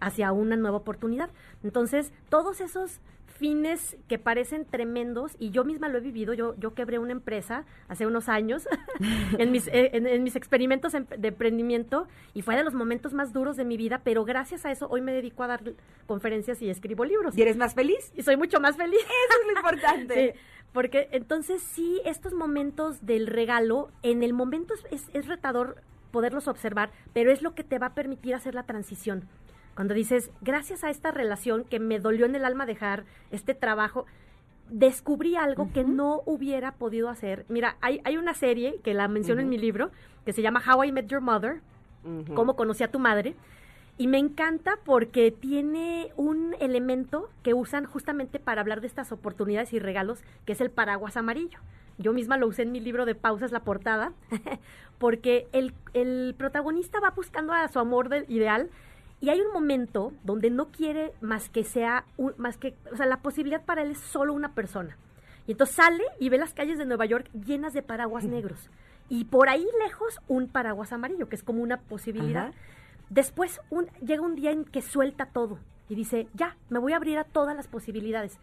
hacia 0.00 0.30
una 0.32 0.56
nueva 0.56 0.76
oportunidad. 0.76 1.30
Entonces, 1.64 2.12
todos 2.28 2.60
esos 2.60 3.00
fines 3.38 3.98
que 4.08 4.18
parecen 4.18 4.64
tremendos, 4.64 5.36
y 5.38 5.50
yo 5.50 5.62
misma 5.64 5.88
lo 5.90 5.98
he 5.98 6.00
vivido, 6.00 6.32
yo, 6.32 6.54
yo 6.58 6.72
quebré 6.72 6.98
una 6.98 7.12
empresa 7.12 7.64
hace 7.86 8.06
unos 8.06 8.30
años 8.30 8.66
en, 9.38 9.52
mis, 9.52 9.66
eh, 9.68 9.90
en, 9.92 10.06
en 10.06 10.22
mis 10.22 10.36
experimentos 10.36 10.94
en- 10.94 11.06
de 11.18 11.28
emprendimiento 11.28 12.08
y 12.32 12.40
fue 12.40 12.56
de 12.56 12.64
los 12.64 12.72
momentos 12.72 13.12
más 13.12 13.34
duros 13.34 13.56
de 13.56 13.66
mi 13.66 13.76
vida, 13.76 14.00
pero 14.04 14.24
gracias 14.24 14.64
a 14.64 14.70
eso 14.72 14.88
hoy 14.88 15.02
me 15.02 15.12
dedico 15.12 15.42
a 15.42 15.48
dar 15.48 15.60
conferencias 16.06 16.62
y 16.62 16.70
escribo 16.70 17.04
libros. 17.04 17.36
¿Y 17.36 17.42
eres 17.42 17.58
más 17.58 17.74
feliz? 17.74 18.10
Y 18.16 18.22
soy 18.22 18.38
mucho 18.38 18.58
más 18.58 18.76
feliz. 18.76 19.00
Eso 19.00 19.40
es 19.40 19.46
lo 19.46 19.52
importante. 19.52 20.34
Sí, 20.36 20.40
porque 20.76 21.08
entonces 21.12 21.62
sí, 21.62 22.02
estos 22.04 22.34
momentos 22.34 23.06
del 23.06 23.28
regalo, 23.28 23.88
en 24.02 24.22
el 24.22 24.34
momento 24.34 24.74
es, 24.90 25.26
retador 25.26 25.82
poderlos 26.10 26.48
observar, 26.48 26.90
pero 27.14 27.32
es 27.32 27.40
lo 27.40 27.54
que 27.54 27.64
te 27.64 27.78
va 27.78 27.86
a 27.86 27.94
permitir 27.94 28.34
hacer 28.34 28.54
la 28.54 28.64
transición. 28.64 29.26
Cuando 29.74 29.94
dices, 29.94 30.30
gracias 30.42 30.84
a 30.84 30.90
esta 30.90 31.12
relación 31.12 31.64
que 31.64 31.80
me 31.80 31.98
dolió 31.98 32.26
en 32.26 32.34
el 32.34 32.44
alma 32.44 32.66
dejar, 32.66 33.04
este 33.30 33.54
trabajo, 33.54 34.04
descubrí 34.68 35.34
algo 35.34 35.70
que 35.72 35.82
no 35.82 36.20
hubiera 36.26 36.72
podido 36.72 37.08
hacer. 37.08 37.46
Mira, 37.48 37.78
hay, 37.80 38.02
hay 38.04 38.18
una 38.18 38.34
serie 38.34 38.78
que 38.84 38.92
la 38.92 39.08
menciono 39.08 39.40
en 39.40 39.48
mi 39.48 39.56
libro, 39.56 39.92
que 40.26 40.34
se 40.34 40.42
llama 40.42 40.62
How 40.62 40.84
I 40.84 40.92
Met 40.92 41.06
Your 41.06 41.22
Mother, 41.22 41.62
cómo 42.34 42.54
conocí 42.54 42.84
a 42.84 42.90
tu 42.90 42.98
madre. 42.98 43.34
Y 43.98 44.08
me 44.08 44.18
encanta 44.18 44.78
porque 44.84 45.30
tiene 45.30 46.12
un 46.16 46.54
elemento 46.60 47.30
que 47.42 47.54
usan 47.54 47.86
justamente 47.86 48.38
para 48.38 48.60
hablar 48.60 48.80
de 48.82 48.86
estas 48.88 49.10
oportunidades 49.10 49.72
y 49.72 49.78
regalos, 49.78 50.22
que 50.44 50.52
es 50.52 50.60
el 50.60 50.70
paraguas 50.70 51.16
amarillo. 51.16 51.58
Yo 51.98 52.12
misma 52.12 52.36
lo 52.36 52.46
usé 52.46 52.62
en 52.62 52.72
mi 52.72 52.80
libro 52.80 53.06
de 53.06 53.14
pausas, 53.14 53.52
la 53.52 53.60
portada, 53.60 54.12
porque 54.98 55.48
el, 55.52 55.72
el 55.94 56.34
protagonista 56.36 57.00
va 57.00 57.10
buscando 57.10 57.52
a 57.54 57.68
su 57.68 57.78
amor 57.78 58.08
del 58.10 58.30
ideal 58.30 58.68
y 59.20 59.30
hay 59.30 59.40
un 59.40 59.50
momento 59.52 60.12
donde 60.24 60.50
no 60.50 60.66
quiere 60.70 61.12
más 61.22 61.48
que 61.48 61.64
sea, 61.64 62.04
un- 62.18 62.34
más 62.36 62.58
que, 62.58 62.74
o 62.92 62.96
sea, 62.96 63.06
la 63.06 63.22
posibilidad 63.22 63.64
para 63.64 63.82
él 63.82 63.92
es 63.92 63.98
solo 63.98 64.34
una 64.34 64.52
persona. 64.54 64.98
Y 65.46 65.52
entonces 65.52 65.76
sale 65.76 66.04
y 66.20 66.28
ve 66.28 66.36
las 66.38 66.52
calles 66.52 66.76
de 66.76 66.84
Nueva 66.84 67.06
York 67.06 67.30
llenas 67.32 67.72
de 67.72 67.82
paraguas 67.82 68.24
negros. 68.24 68.68
Y 69.08 69.24
por 69.24 69.48
ahí 69.48 69.66
lejos 69.82 70.18
un 70.28 70.48
paraguas 70.48 70.92
amarillo, 70.92 71.28
que 71.30 71.36
es 71.36 71.42
como 71.42 71.62
una 71.62 71.78
posibilidad. 71.80 72.48
Ajá. 72.48 72.58
Después 73.10 73.60
un- 73.70 73.86
llega 74.04 74.22
un 74.22 74.34
día 74.34 74.50
en 74.50 74.64
que 74.64 74.82
suelta 74.82 75.26
todo 75.26 75.58
y 75.88 75.94
dice, 75.94 76.28
ya, 76.34 76.56
me 76.68 76.78
voy 76.78 76.92
a 76.92 76.96
abrir 76.96 77.18
a 77.18 77.24
todas 77.24 77.54
las 77.56 77.68
posibilidades. 77.68 78.38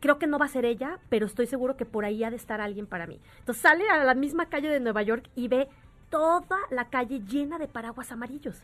Creo 0.00 0.18
que 0.18 0.26
no 0.26 0.38
va 0.38 0.46
a 0.46 0.48
ser 0.48 0.64
ella, 0.64 0.98
pero 1.10 1.26
estoy 1.26 1.46
seguro 1.46 1.76
que 1.76 1.84
por 1.84 2.04
ahí 2.04 2.24
ha 2.24 2.30
de 2.30 2.36
estar 2.36 2.60
alguien 2.60 2.86
para 2.86 3.06
mí. 3.06 3.20
Entonces 3.40 3.60
sale 3.62 3.88
a 3.90 4.02
la 4.04 4.14
misma 4.14 4.46
calle 4.46 4.68
de 4.68 4.80
Nueva 4.80 5.02
York 5.02 5.28
y 5.34 5.48
ve 5.48 5.68
toda 6.08 6.58
la 6.70 6.88
calle 6.88 7.20
llena 7.20 7.58
de 7.58 7.68
paraguas 7.68 8.10
amarillos. 8.10 8.62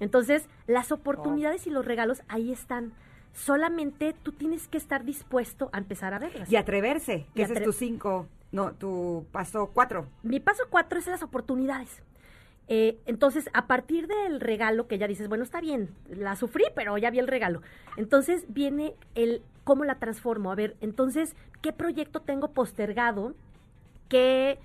Entonces, 0.00 0.48
las 0.66 0.90
oportunidades 0.90 1.66
y 1.68 1.70
los 1.70 1.84
regalos 1.86 2.22
ahí 2.28 2.50
están. 2.50 2.92
Solamente 3.32 4.14
tú 4.22 4.32
tienes 4.32 4.66
que 4.68 4.78
estar 4.78 5.04
dispuesto 5.04 5.70
a 5.72 5.78
empezar 5.78 6.14
a 6.14 6.18
verlas. 6.18 6.50
Y 6.50 6.56
atreverse, 6.56 7.26
que 7.34 7.42
ese 7.42 7.54
es 7.54 7.62
tu 7.62 7.72
cinco, 7.72 8.26
no, 8.52 8.72
tu 8.72 9.26
paso 9.32 9.70
cuatro. 9.72 10.06
Mi 10.22 10.40
paso 10.40 10.64
cuatro 10.70 10.98
es 10.98 11.06
las 11.06 11.22
oportunidades. 11.22 12.02
Eh, 12.68 12.98
entonces, 13.06 13.50
a 13.52 13.66
partir 13.66 14.06
del 14.06 14.40
regalo 14.40 14.86
que 14.86 14.98
ya 14.98 15.06
dices, 15.06 15.28
bueno, 15.28 15.44
está 15.44 15.60
bien, 15.60 15.90
la 16.08 16.34
sufrí, 16.36 16.64
pero 16.74 16.96
ya 16.96 17.10
vi 17.10 17.18
el 17.18 17.28
regalo. 17.28 17.60
Entonces 17.96 18.46
viene 18.48 18.94
el 19.14 19.42
cómo 19.64 19.84
la 19.84 19.98
transformo. 19.98 20.50
A 20.50 20.54
ver, 20.54 20.76
entonces, 20.80 21.36
¿qué 21.60 21.72
proyecto 21.72 22.20
tengo 22.20 22.52
postergado? 22.52 23.34
¿Qué, 24.08 24.58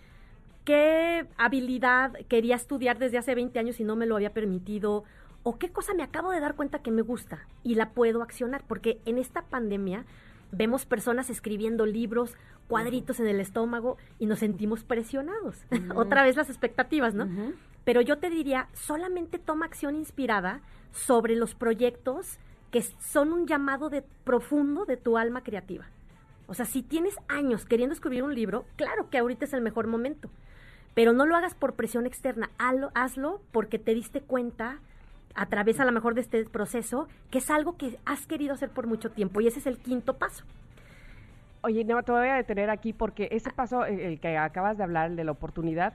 qué 0.64 1.28
habilidad 1.38 2.14
quería 2.28 2.56
estudiar 2.56 3.00
desde 3.00 3.18
hace 3.18 3.36
20 3.36 3.60
años 3.60 3.80
y 3.80 3.84
no 3.84 3.96
me 3.96 4.06
lo 4.06 4.16
había 4.16 4.34
permitido? 4.34 5.04
¿O 5.44 5.58
qué 5.58 5.70
cosa 5.70 5.94
me 5.94 6.04
acabo 6.04 6.32
de 6.32 6.40
dar 6.40 6.56
cuenta 6.56 6.80
que 6.80 6.92
me 6.92 7.02
gusta 7.02 7.48
y 7.64 7.76
la 7.76 7.92
puedo 7.92 8.22
accionar? 8.22 8.64
Porque 8.68 9.00
en 9.06 9.18
esta 9.18 9.42
pandemia 9.42 10.06
vemos 10.52 10.86
personas 10.86 11.30
escribiendo 11.30 11.86
libros, 11.86 12.36
cuadritos 12.68 13.20
en 13.20 13.28
el 13.28 13.40
estómago 13.40 13.98
y 14.20 14.26
nos 14.26 14.40
sentimos 14.40 14.84
presionados. 14.84 15.66
Otra 15.96 16.24
vez 16.24 16.36
las 16.36 16.50
expectativas, 16.50 17.14
¿no? 17.14 17.28
Pero 17.84 18.02
yo 18.02 18.18
te 18.18 18.30
diría, 18.30 18.68
solamente 18.74 19.40
toma 19.40 19.66
acción 19.66 19.96
inspirada 19.96 20.62
sobre 20.92 21.36
los 21.36 21.56
proyectos 21.56 22.38
que 22.72 22.82
son 22.82 23.34
un 23.34 23.48
llamado 23.48 23.90
de 23.90 24.04
profundo 24.24 24.86
de 24.86 24.98
tu 24.98 25.18
alma 25.18 25.44
creativa. 25.44 25.86
O 26.48 26.54
sea, 26.54 26.66
si 26.66 26.84
tienes 26.84 27.16
años 27.28 27.66
queriendo 27.66 27.94
escribir 27.94 28.24
un 28.24 28.36
libro, 28.36 28.66
claro 28.76 29.10
que 29.10 29.18
ahorita 29.18 29.46
es 29.46 29.54
el 29.54 29.62
mejor 29.62 29.88
momento. 29.88 30.30
Pero 30.94 31.14
no 31.14 31.26
lo 31.26 31.36
hagas 31.36 31.56
por 31.56 31.76
presión 31.76 32.06
externa, 32.06 32.50
hazlo, 32.58 32.92
hazlo 32.94 33.42
porque 33.52 33.80
te 33.80 33.94
diste 33.94 34.22
cuenta 34.22 34.80
a 35.36 35.46
través 35.48 35.80
a 35.80 35.86
lo 35.86 35.92
mejor 35.92 36.16
de 36.16 36.22
este 36.22 36.46
proceso 36.46 37.08
que 37.32 37.40
es 37.40 37.50
algo 37.50 37.78
que 37.78 37.98
has 38.06 38.26
querido 38.26 38.54
hacer 38.54 38.70
por 38.70 38.88
mucho 38.88 39.12
tiempo 39.12 39.42
y 39.42 39.48
ese 39.48 39.60
es 39.60 39.68
el 39.68 39.78
quinto 39.78 40.18
paso. 40.18 40.44
Oye, 41.62 41.84
no, 41.84 42.02
te 42.04 42.12
voy 42.12 42.28
a 42.28 42.36
detener 42.36 42.70
aquí 42.70 42.94
porque 42.94 43.28
ese 43.32 43.52
paso, 43.52 43.86
el 43.86 44.20
que 44.20 44.38
acabas 44.38 44.78
de 44.78 44.84
hablar, 44.84 45.12
el 45.12 45.16
de 45.18 45.26
la 45.26 45.32
oportunidad, 45.32 45.94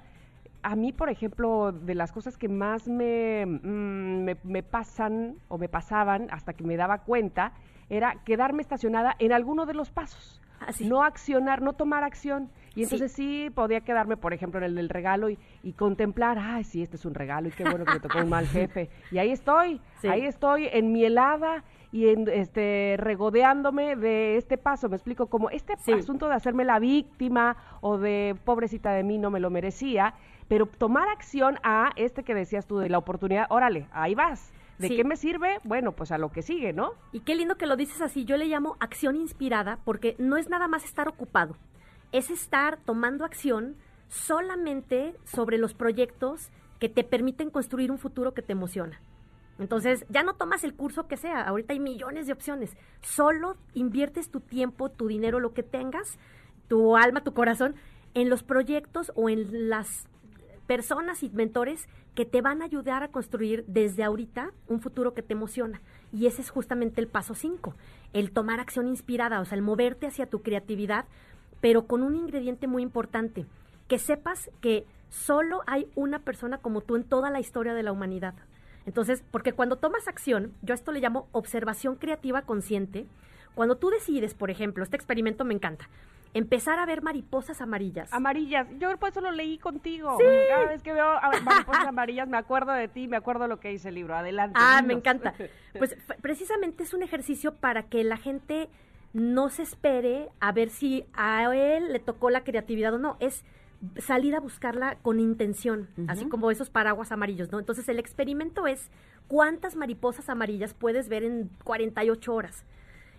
a 0.62 0.76
mí, 0.76 0.92
por 0.92 1.08
ejemplo, 1.08 1.72
de 1.72 1.94
las 1.94 2.12
cosas 2.12 2.36
que 2.36 2.48
más 2.48 2.88
me, 2.88 3.46
mm, 3.46 4.24
me, 4.24 4.36
me 4.44 4.62
pasan 4.62 5.36
o 5.48 5.58
me 5.58 5.68
pasaban 5.68 6.28
hasta 6.30 6.52
que 6.54 6.64
me 6.64 6.76
daba 6.76 6.98
cuenta, 6.98 7.52
era 7.90 8.16
quedarme 8.24 8.62
estacionada 8.62 9.14
en 9.18 9.32
alguno 9.32 9.66
de 9.66 9.74
los 9.74 9.90
pasos. 9.90 10.40
Así. 10.68 10.86
No 10.88 11.02
accionar, 11.02 11.62
no 11.62 11.72
tomar 11.72 12.02
acción. 12.04 12.50
Y 12.70 12.74
Sí. 12.74 12.82
entonces 12.84 13.12
sí. 13.12 13.50
podía 13.54 13.80
quedarme, 13.82 14.16
por 14.16 14.32
ejemplo, 14.34 14.58
en 14.58 14.64
el 14.64 14.74
del 14.74 14.88
regalo 14.88 15.30
y, 15.30 15.38
y 15.62 15.72
contemplar, 15.74 16.38
ay, 16.40 16.64
sí, 16.64 16.82
este 16.82 16.96
es 16.96 17.04
un 17.04 17.14
regalo 17.14 17.48
y 17.48 17.52
qué 17.52 17.62
bueno 17.64 17.84
que 17.84 17.92
me 17.94 18.00
tocó 18.00 18.18
un 18.18 18.28
mal 18.28 18.46
jefe. 18.48 18.90
Y 19.12 19.18
ahí 19.18 19.30
estoy, 19.30 19.80
Sí. 20.00 20.08
ahí 20.08 20.22
estoy 20.26 20.68
en 20.72 20.92
mi 20.92 21.04
helada 21.04 21.62
y 21.92 22.08
en, 22.08 22.26
este, 22.28 22.96
regodeándome 22.98 23.94
de 23.94 24.36
este 24.36 24.58
paso. 24.58 24.88
Me 24.88 24.96
explico, 24.96 25.26
como 25.26 25.50
este 25.50 25.74
Sí. 25.78 25.92
asunto 25.92 26.28
de 26.28 26.34
hacerme 26.34 26.64
la 26.64 26.78
víctima 26.80 27.56
o 27.80 27.98
de 27.98 28.36
pobrecita 28.44 28.92
de 28.92 29.04
mí 29.04 29.18
no 29.18 29.30
me 29.30 29.38
lo 29.38 29.50
merecía, 29.50 30.14
pero 30.48 30.66
tomar 30.66 31.08
acción 31.08 31.58
a 31.62 31.90
este 31.96 32.24
que 32.24 32.34
decías 32.34 32.66
tú 32.66 32.78
de 32.78 32.88
la 32.88 32.98
oportunidad, 32.98 33.46
órale, 33.50 33.86
ahí 33.92 34.14
vas. 34.16 34.52
¿De 34.78 34.88
Sí. 34.88 34.96
qué 34.96 35.04
me 35.04 35.16
sirve? 35.16 35.58
Bueno, 35.64 35.92
pues 35.92 36.10
a 36.12 36.18
lo 36.18 36.30
que 36.32 36.42
sigue, 36.42 36.72
¿no? 36.72 36.92
Y 37.12 37.20
qué 37.20 37.34
lindo 37.34 37.56
que 37.56 37.66
lo 37.66 37.76
dices 37.76 38.00
así. 38.00 38.24
Yo 38.24 38.36
le 38.36 38.46
llamo 38.46 38.76
acción 38.80 39.16
inspirada 39.16 39.78
porque 39.84 40.16
no 40.18 40.36
es 40.36 40.48
nada 40.48 40.66
más 40.68 40.84
estar 40.84 41.06
ocupado. 41.08 41.56
Es 42.12 42.30
estar 42.30 42.78
tomando 42.84 43.24
acción 43.24 43.76
solamente 44.08 45.14
sobre 45.24 45.58
los 45.58 45.74
proyectos 45.74 46.50
que 46.80 46.88
te 46.88 47.04
permiten 47.04 47.50
construir 47.50 47.90
un 47.90 47.98
futuro 47.98 48.34
que 48.34 48.42
te 48.42 48.52
emociona. 48.52 49.00
Entonces, 49.58 50.04
ya 50.08 50.22
no 50.24 50.34
tomas 50.34 50.64
el 50.64 50.74
curso 50.74 51.06
que 51.06 51.16
sea. 51.16 51.42
Ahorita 51.42 51.72
hay 51.72 51.78
millones 51.80 52.26
de 52.26 52.32
opciones. 52.32 52.76
Solo 53.02 53.56
inviertes 53.74 54.30
tu 54.30 54.40
tiempo, 54.40 54.88
tu 54.88 55.06
dinero, 55.06 55.38
lo 55.38 55.54
que 55.54 55.62
tengas, 55.62 56.18
tu 56.66 56.96
alma, 56.96 57.22
tu 57.22 57.32
corazón, 57.34 57.76
en 58.14 58.28
los 58.30 58.42
proyectos 58.42 59.12
o 59.14 59.28
en 59.28 59.68
las 59.68 60.08
personas 60.66 61.22
y 61.22 61.30
mentores 61.30 61.88
que 62.14 62.24
te 62.24 62.40
van 62.40 62.62
a 62.62 62.66
ayudar 62.66 63.02
a 63.02 63.08
construir 63.08 63.64
desde 63.66 64.04
ahorita 64.04 64.52
un 64.68 64.80
futuro 64.80 65.14
que 65.14 65.22
te 65.22 65.34
emociona. 65.34 65.80
Y 66.12 66.26
ese 66.26 66.42
es 66.42 66.50
justamente 66.50 67.00
el 67.00 67.08
paso 67.08 67.34
5, 67.34 67.74
el 68.12 68.30
tomar 68.30 68.60
acción 68.60 68.86
inspirada, 68.86 69.40
o 69.40 69.44
sea, 69.44 69.56
el 69.56 69.62
moverte 69.62 70.06
hacia 70.06 70.26
tu 70.26 70.42
creatividad, 70.42 71.06
pero 71.60 71.86
con 71.86 72.02
un 72.02 72.14
ingrediente 72.14 72.66
muy 72.66 72.82
importante, 72.82 73.46
que 73.88 73.98
sepas 73.98 74.50
que 74.60 74.86
solo 75.10 75.62
hay 75.66 75.88
una 75.94 76.20
persona 76.20 76.58
como 76.58 76.80
tú 76.80 76.96
en 76.96 77.04
toda 77.04 77.30
la 77.30 77.40
historia 77.40 77.74
de 77.74 77.82
la 77.82 77.92
humanidad. 77.92 78.34
Entonces, 78.86 79.24
porque 79.30 79.52
cuando 79.52 79.76
tomas 79.76 80.08
acción, 80.08 80.52
yo 80.62 80.74
esto 80.74 80.92
le 80.92 81.00
llamo 81.00 81.28
observación 81.32 81.96
creativa 81.96 82.42
consciente, 82.42 83.06
cuando 83.54 83.76
tú 83.76 83.90
decides, 83.90 84.34
por 84.34 84.50
ejemplo, 84.50 84.82
este 84.82 84.96
experimento 84.96 85.44
me 85.44 85.54
encanta, 85.54 85.88
empezar 86.34 86.80
a 86.80 86.86
ver 86.86 87.00
mariposas 87.00 87.60
amarillas. 87.60 88.12
Amarillas, 88.12 88.66
yo 88.78 88.94
por 88.98 89.10
eso 89.10 89.20
lo 89.20 89.30
leí 89.30 89.58
contigo. 89.58 90.18
Cada 90.48 90.66
vez 90.66 90.82
que 90.82 90.92
veo 90.92 91.14
mariposas 91.44 91.86
amarillas 91.86 92.28
me 92.28 92.36
acuerdo 92.36 92.72
de 92.72 92.88
ti, 92.88 93.08
me 93.08 93.16
acuerdo 93.16 93.46
lo 93.46 93.60
que 93.60 93.68
dice 93.68 93.88
el 93.88 93.94
libro. 93.94 94.14
Adelante. 94.16 94.58
Ah, 94.60 94.82
me 94.84 94.92
encanta. 94.92 95.34
Pues 95.76 95.96
precisamente 96.22 96.84
es 96.84 96.94
un 96.94 97.02
ejercicio 97.02 97.56
para 97.56 97.82
que 97.82 98.04
la 98.04 98.16
gente 98.16 98.68
no 99.12 99.48
se 99.48 99.62
espere 99.62 100.28
a 100.38 100.52
ver 100.52 100.70
si 100.70 101.04
a 101.14 101.52
él 101.52 101.92
le 101.92 101.98
tocó 101.98 102.30
la 102.30 102.44
creatividad 102.44 102.94
o 102.94 102.98
no. 102.98 103.16
Es 103.18 103.44
salir 103.98 104.36
a 104.36 104.40
buscarla 104.40 104.96
con 105.02 105.18
intención, 105.18 105.88
así 106.06 106.26
como 106.26 106.52
esos 106.52 106.70
paraguas 106.70 107.10
amarillos, 107.10 107.50
¿no? 107.50 107.58
Entonces 107.58 107.88
el 107.88 107.98
experimento 107.98 108.68
es 108.68 108.88
cuántas 109.26 109.74
mariposas 109.74 110.28
amarillas 110.28 110.74
puedes 110.74 111.08
ver 111.08 111.24
en 111.24 111.50
48 111.64 112.32
horas. 112.32 112.64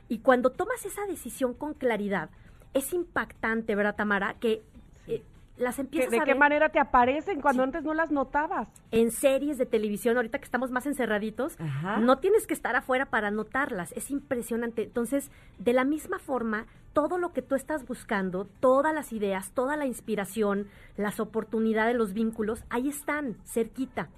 Y 0.07 0.19
cuando 0.19 0.51
tomas 0.51 0.85
esa 0.85 1.05
decisión 1.07 1.53
con 1.53 1.73
claridad, 1.73 2.29
es 2.75 2.93
impactante, 2.93 3.73
¿verdad, 3.73 3.95
Tamara? 3.95 4.35
Que 4.39 4.61
eh, 5.07 5.23
las 5.57 5.75
¿Qué- 5.77 5.81
empiezas 5.81 6.11
¿De 6.11 6.17
a 6.19 6.23
qué 6.25 6.31
ver 6.33 6.39
manera 6.39 6.69
te 6.69 6.79
aparecen 6.79 7.41
cuando 7.41 7.63
antes 7.63 7.83
no 7.83 7.93
las 7.95 8.11
notabas? 8.11 8.67
en 8.91 9.09
series 9.11 9.57
de 9.57 9.65
televisión, 9.65 10.17
ahorita 10.17 10.37
que 10.37 10.45
estamos 10.45 10.69
más 10.71 10.85
encerraditos, 10.85 11.59
Ajá. 11.59 11.97
no 11.97 12.17
tienes 12.19 12.45
que 12.45 12.53
estar 12.53 12.75
afuera 12.75 13.07
para 13.07 13.31
notarlas, 13.31 13.91
es 13.93 14.11
impresionante. 14.11 14.83
Entonces, 14.83 15.31
de 15.57 15.73
la 15.73 15.83
misma 15.85 16.19
forma, 16.19 16.65
todo 16.93 17.17
lo 17.17 17.33
que 17.33 17.41
tú 17.41 17.55
estás 17.55 17.85
buscando, 17.85 18.45
todas 18.59 18.93
las 18.93 19.11
ideas, 19.11 19.51
toda 19.51 19.75
la 19.75 19.85
inspiración, 19.85 20.67
las 20.97 21.19
oportunidades, 21.19 21.95
los 21.95 22.13
vínculos, 22.13 22.63
ahí 22.69 22.87
están, 22.87 23.35
cerquita. 23.45 24.09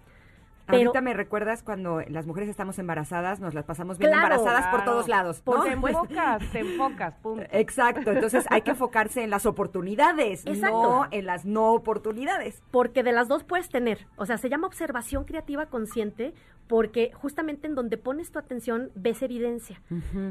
Pero 0.68 0.78
Ahorita 0.90 1.02
me 1.02 1.14
recuerdas 1.14 1.64
cuando 1.64 2.02
las 2.10 2.28
mujeres 2.28 2.50
estamos 2.50 2.78
embarazadas, 2.78 3.40
nos 3.40 3.54
las 3.54 3.66
pasamos 3.66 3.98
bien 3.98 4.12
Claro, 4.12 4.36
embarazadas 4.36 4.68
por 4.68 4.84
todos 4.86 5.08
lados. 5.08 5.42
Por 5.42 5.60
¿no? 5.60 5.64
Te 5.64 5.72
enfocas, 5.72 6.52
te 6.52 6.60
enfocas, 6.60 7.16
punto. 7.16 7.44
Exacto, 7.52 8.12
entonces 8.12 8.46
hay 8.50 8.62
que 8.62 8.72
enfocarse 8.72 9.24
en 9.24 9.30
las 9.30 9.46
oportunidades, 9.46 10.46
Exacto. 10.46 10.82
no 10.82 11.08
en 11.12 11.26
las 11.26 11.46
no 11.46 11.74
oportunidades. 11.74 12.62
porque 12.72 13.02
de 13.04 13.14
las 13.14 13.28
dos 13.28 13.44
puedes 13.44 13.70
tener, 13.70 14.08
o 14.18 14.26
sea, 14.26 14.38
se 14.38 14.50
llama 14.50 14.68
observación 14.68 15.24
creativa 15.24 15.68
consciente 15.68 16.34
porque 16.68 17.12
justamente 17.14 17.66
en 17.68 17.76
donde 17.76 17.98
pones 17.98 18.32
tu 18.32 18.40
atención 18.40 18.92
ves 18.94 19.22
evidencia. 19.22 19.82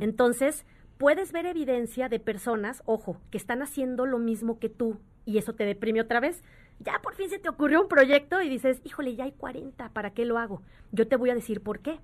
Entonces, 0.01 0.67
puedes 0.99 1.33
ver 1.33 1.47
evidencia 1.47 2.09
de 2.11 2.21
personas, 2.21 2.83
ojo, 2.85 3.17
que 3.31 3.39
están 3.39 3.63
haciendo 3.63 4.05
lo 4.07 4.19
mismo 4.19 4.59
que 4.59 4.69
tú 4.69 4.99
y 5.25 5.39
eso 5.39 5.55
te 5.55 5.65
deprime 5.65 6.01
otra 6.01 6.21
vez. 6.21 6.43
Ya 6.79 7.01
por 7.03 7.15
fin 7.15 7.31
se 7.31 7.39
te 7.39 7.49
ocurrió 7.49 7.81
un 7.83 7.89
proyecto 7.89 8.41
y 8.43 8.49
dices, 8.49 8.81
híjole, 8.85 9.15
ya 9.17 9.25
hay 9.25 9.33
40, 9.33 9.89
¿para 9.91 10.11
qué 10.11 10.25
lo 10.25 10.39
hago? 10.39 10.63
Yo 10.93 11.09
te 11.09 11.17
voy 11.17 11.31
a 11.31 11.35
decir 11.35 11.63
por 11.63 11.81
qué. 11.81 11.99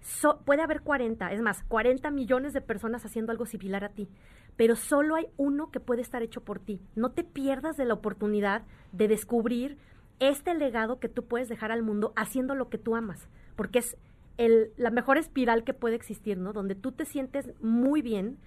So- 0.00 0.40
puede 0.44 0.62
haber 0.62 0.82
40, 0.82 1.32
es 1.32 1.40
más, 1.40 1.62
40 1.64 2.10
millones 2.10 2.52
de 2.52 2.60
personas 2.60 3.04
haciendo 3.04 3.32
algo 3.32 3.46
similar 3.46 3.84
a 3.84 3.88
ti, 3.88 4.08
pero 4.56 4.76
solo 4.76 5.16
hay 5.16 5.26
uno 5.36 5.70
que 5.70 5.80
puede 5.80 6.02
estar 6.02 6.22
hecho 6.22 6.42
por 6.42 6.58
ti. 6.60 6.80
No 6.94 7.10
te 7.10 7.24
pierdas 7.24 7.76
de 7.76 7.86
la 7.86 7.94
oportunidad 7.94 8.62
de 8.92 9.08
descubrir 9.08 9.78
este 10.20 10.54
legado 10.54 11.00
que 11.00 11.08
tú 11.08 11.24
puedes 11.24 11.48
dejar 11.48 11.72
al 11.72 11.82
mundo 11.82 12.12
haciendo 12.16 12.54
lo 12.54 12.68
que 12.68 12.78
tú 12.78 12.94
amas, 12.94 13.28
porque 13.56 13.80
es 13.80 13.96
el, 14.36 14.72
la 14.76 14.90
mejor 14.90 15.18
espiral 15.18 15.64
que 15.64 15.74
puede 15.74 15.96
existir, 15.96 16.38
¿no? 16.38 16.52
Donde 16.52 16.74
tú 16.74 16.92
te 16.92 17.04
sientes 17.04 17.50
muy 17.60 18.00
bien, 18.02 18.38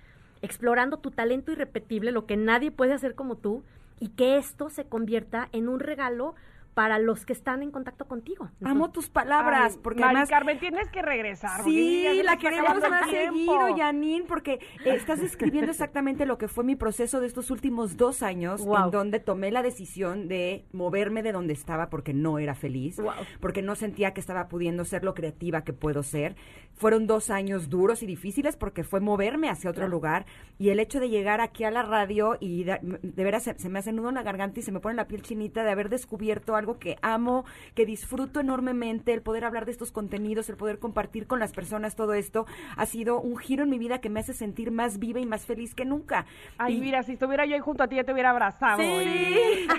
explorando 0.42 0.98
tu 1.00 1.12
talento 1.12 1.52
irrepetible, 1.52 2.12
lo 2.12 2.26
que 2.26 2.38
nadie 2.38 2.72
puede 2.72 2.94
hacer 2.94 3.16
como 3.16 3.36
tú, 3.36 3.64
y 4.00 4.10
que 4.10 4.38
esto 4.38 4.70
se 4.70 4.86
convierta 4.86 5.50
en 5.52 5.70
un 5.70 5.80
regalo 5.80 6.36
para 6.78 7.00
los 7.00 7.26
que 7.26 7.34
están 7.34 7.63
en 7.63 7.72
contacto 7.72 8.06
contigo. 8.06 8.52
Amo 8.63 8.92
tus 8.92 9.10
palabras, 9.10 9.74
Ay, 9.74 9.80
porque 9.82 10.00
Mari 10.02 10.12
además... 10.18 10.30
Carmen, 10.30 10.60
tienes 10.60 10.88
que 10.92 11.02
regresar. 11.02 11.58
ya 11.62 11.63
Sí, 11.63 12.22
la 12.24 12.38
queremos 12.38 12.78
más 12.88 13.10
seguido, 13.10 13.76
Janine, 13.76 14.26
porque 14.28 14.60
eh, 14.86 14.94
estás 14.94 15.20
describiendo 15.20 15.72
exactamente 15.72 16.28
lo 16.28 16.38
que 16.38 16.48
fue 16.48 16.63
mi 16.63 16.76
proceso 16.76 17.20
de 17.20 17.26
estos 17.26 17.50
últimos 17.50 17.98
dos 17.98 18.22
años, 18.22 18.63
Wow. 18.63 18.86
en 18.86 18.92
donde 18.92 19.20
tomé 19.20 19.50
la 19.50 19.63
decisión 19.63 20.28
de 20.28 20.66
moverme 20.72 21.24
de 21.24 21.32
donde 21.32 21.54
estaba 21.54 21.90
porque 21.90 22.13
no 22.13 22.38
era 22.38 22.54
feliz, 22.54 22.98
Wow. 23.00 23.13
porque 23.42 23.63
no 23.63 23.74
sentía 23.74 24.13
que 24.13 24.20
estaba 24.20 24.48
pudiendo 24.48 24.86
ser 24.86 25.04
lo 25.04 25.16
creativa 25.16 25.63
que 25.63 25.74
puedo 25.74 26.04
ser. 26.04 26.36
Fueron 26.76 27.08
dos 27.08 27.32
años 27.32 27.72
duros 27.72 28.04
y 28.04 28.06
difíciles 28.06 28.56
porque 28.56 28.84
fue 28.84 29.00
moverme 29.00 29.50
hacia 29.50 29.72
otro 29.72 29.88
lugar 29.88 30.28
y 30.60 30.70
el 30.70 30.80
hecho 30.80 31.00
de 31.00 31.10
llegar 31.10 31.42
aquí 31.42 31.63
a 31.63 31.72
la 31.72 31.82
radio 31.82 32.38
y 32.40 32.66
de, 32.66 32.78
de 33.02 33.24
veras 33.24 33.46
se, 33.46 33.58
se 33.58 33.68
me 33.68 33.80
hace 33.80 33.92
nudo 33.94 34.10
en 34.10 34.16
la 34.16 34.22
garganta 34.22 34.60
y 34.60 34.63
se 34.63 34.72
me 34.72 34.80
pone 34.80 34.94
la 34.94 35.08
piel 35.08 35.24
chinita 35.24 35.63
de 35.63 35.72
haber 35.72 35.90
descubierto 35.90 36.56
algo 36.56 36.67
que 36.76 36.98
amo, 37.02 37.46
que 37.74 37.86
disfruto 37.86 38.40
enormemente, 38.42 39.14
el 39.14 39.22
poder 39.22 39.46
hablar 39.46 39.66
de 39.66 39.72
estos 39.72 39.92
contenidos, 39.92 40.50
el 40.50 40.58
poder 40.58 40.80
compartir 40.80 41.26
con 41.28 41.40
las 41.40 41.54
personas 41.54 41.96
todo 41.96 42.14
esto, 42.14 42.46
ha 42.76 42.86
sido 42.86 43.20
un 43.20 43.38
giro 43.38 43.64
en 43.64 43.70
mi 43.70 43.80
vida 43.80 44.00
que 44.02 44.10
me 44.10 44.20
hace 44.20 44.34
sentir 44.34 44.72
más 44.72 45.00
viva 45.00 45.20
y 45.20 45.26
más 45.26 45.46
feliz 45.46 45.74
que 45.74 45.86
nunca. 45.86 46.26
Ay, 46.58 46.78
Y- 46.78 46.82
mira, 46.82 47.04
si 47.04 47.14
estuviera 47.14 47.46
yo 47.46 47.56
ahí 47.56 47.62
junto 47.62 47.84
a 47.84 47.88
ti, 47.88 47.96
ya 47.96 48.04
te 48.04 48.12
hubiera 48.14 48.30
abrazado. 48.32 48.82
Sí. 48.82 49.68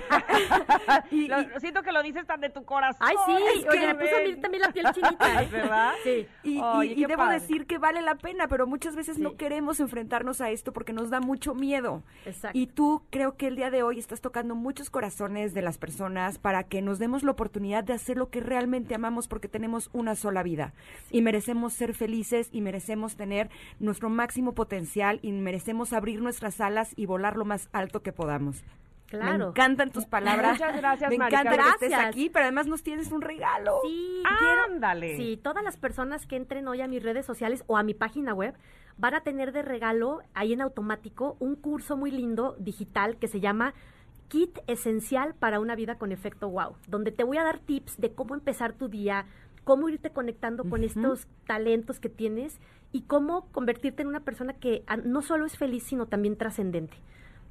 Y- 1.11 1.25
Y- 1.25 1.29
lo- 1.29 1.61
siento 1.61 1.83
que 1.83 1.93
lo 1.93 2.03
dices 2.03 2.27
tan 2.27 2.41
de 2.41 2.51
tu 2.51 2.65
corazón. 2.65 2.99
Ay, 3.01 3.17
sí, 3.27 3.33
Es 3.61 3.67
oye, 3.69 3.81
que 3.81 3.87
me 3.87 3.95
puso 3.95 4.17
a 4.17 4.21
mí 4.21 4.37
también 4.41 4.63
la 4.63 4.73
piel 4.73 4.87
chinita. 4.93 5.43
¿eh? 5.43 5.49
¿Verdad? 5.51 5.93
Sí. 6.05 6.27
Y, 6.45 6.61
Oye, 6.61 6.95
debo 7.07 7.25
padre. 7.25 7.41
decir 7.41 7.67
que 7.67 7.79
vale 7.79 8.01
la 8.03 8.15
pena, 8.15 8.49
pero 8.49 8.67
muchas 8.67 8.95
veces 8.97 9.19
no 9.19 9.37
queremos 9.37 9.81
enfrentarnos 9.81 10.41
a 10.41 10.51
esto 10.51 10.73
porque 10.73 10.93
nos 10.93 11.11
da 11.11 11.21
mucho 11.21 11.55
miedo. 11.55 12.03
Exacto. 12.25 12.57
Y 12.59 12.67
tú 12.69 13.03
creo 13.11 13.37
que 13.37 13.49
el 13.49 13.57
día 13.57 13.71
de 13.71 13.83
hoy 13.83 13.99
estás 13.99 14.21
tocando 14.21 14.55
muchos 14.55 14.91
corazones 14.91 15.55
de 15.55 15.63
las 15.63 15.79
personas 15.79 16.39
para 16.39 16.65
que 16.69 16.83
nos 16.83 16.99
demos 16.99 17.23
la 17.23 17.33
oportunidad 17.33 17.85
de 17.85 17.93
hacer 17.95 18.17
lo 18.17 18.31
que 18.31 18.41
realmente 18.41 18.95
amamos 18.95 19.29
porque 19.29 19.49
tenemos 19.49 19.91
una 19.93 20.15
sola 20.15 20.43
vida 20.43 20.73
y 21.11 21.23
merecemos 21.23 21.73
ser 21.73 21.95
felices 21.95 22.49
y 22.53 22.61
merecemos 22.61 23.17
tener 23.17 23.51
nuestro 23.81 24.11
máximo 24.11 24.53
potencial 24.55 25.19
y 25.23 25.33
merecemos 25.33 25.93
abrir 25.93 26.21
nuestras 26.23 26.61
alas 26.61 26.93
y 26.97 27.07
volar 27.07 27.37
lo 27.37 27.45
más 27.45 27.69
alto 27.73 28.03
que 28.03 28.13
podamos. 28.13 28.63
Me 29.11 29.19
Claro. 29.21 29.49
encantan 29.49 29.91
tus 29.91 30.05
palabras. 30.07 30.53
Muchas 30.53 30.77
gracias, 30.77 31.09
Me 31.09 31.17
encanta 31.17 31.57
que 31.57 31.87
estés 31.87 31.95
aquí, 31.95 32.29
pero 32.29 32.45
además 32.45 32.67
nos 32.67 32.83
tienes 32.83 33.11
un 33.11 33.23
regalo. 33.23 33.79
Sí, 33.83 34.23
quiero- 34.39 34.65
Ándale. 34.75 35.17
Sí, 35.17 35.41
todas 35.43 35.65
las 35.65 35.79
personas 35.79 36.27
que 36.27 36.37
entren 36.37 36.69
hoy 36.69 36.83
a 36.83 36.89
mis 36.89 37.03
redes 37.03 37.25
sociales 37.25 37.65
o 37.69 37.79
a 37.79 37.83
mi 37.83 37.95
página 37.95 38.35
web 38.35 38.55
van 38.99 39.15
a 39.15 39.21
tener 39.23 39.53
de 39.53 39.63
regalo 39.63 40.21
ahí 40.35 40.53
en 40.53 40.61
automático 40.61 41.37
un 41.41 41.55
curso 41.57 41.97
muy 41.97 42.11
lindo 42.11 42.55
digital 42.59 43.17
que 43.17 43.29
se 43.29 43.41
llama 43.41 43.73
Kit 44.29 44.59
Esencial 44.67 45.35
para 45.35 45.61
una 45.61 45.75
vida 45.75 45.97
con 45.97 46.13
efecto 46.13 46.51
wow, 46.51 46.77
donde 46.87 47.13
te 47.13 47.25
voy 47.25 47.39
a 47.39 47.45
dar 47.45 47.59
tips 47.59 47.99
de 47.99 48.13
cómo 48.13 48.35
empezar 48.35 48.75
tu 48.75 48.89
día, 48.89 49.27
cómo 49.65 49.89
irte 49.89 50.11
conectando 50.11 50.65
con 50.65 50.85
estos 50.85 51.27
talentos 51.47 51.99
que 51.99 52.09
tienes 52.09 52.59
y 52.93 53.03
cómo 53.03 53.51
convertirte 53.53 54.03
en 54.03 54.09
una 54.09 54.21
persona 54.21 54.55
que 54.55 54.83
ah, 54.87 54.97
no 54.97 55.23
solo 55.23 55.47
es 55.47 55.57
feliz, 55.57 55.85
sino 55.85 56.07
también 56.07 56.37
trascendente. 56.37 56.97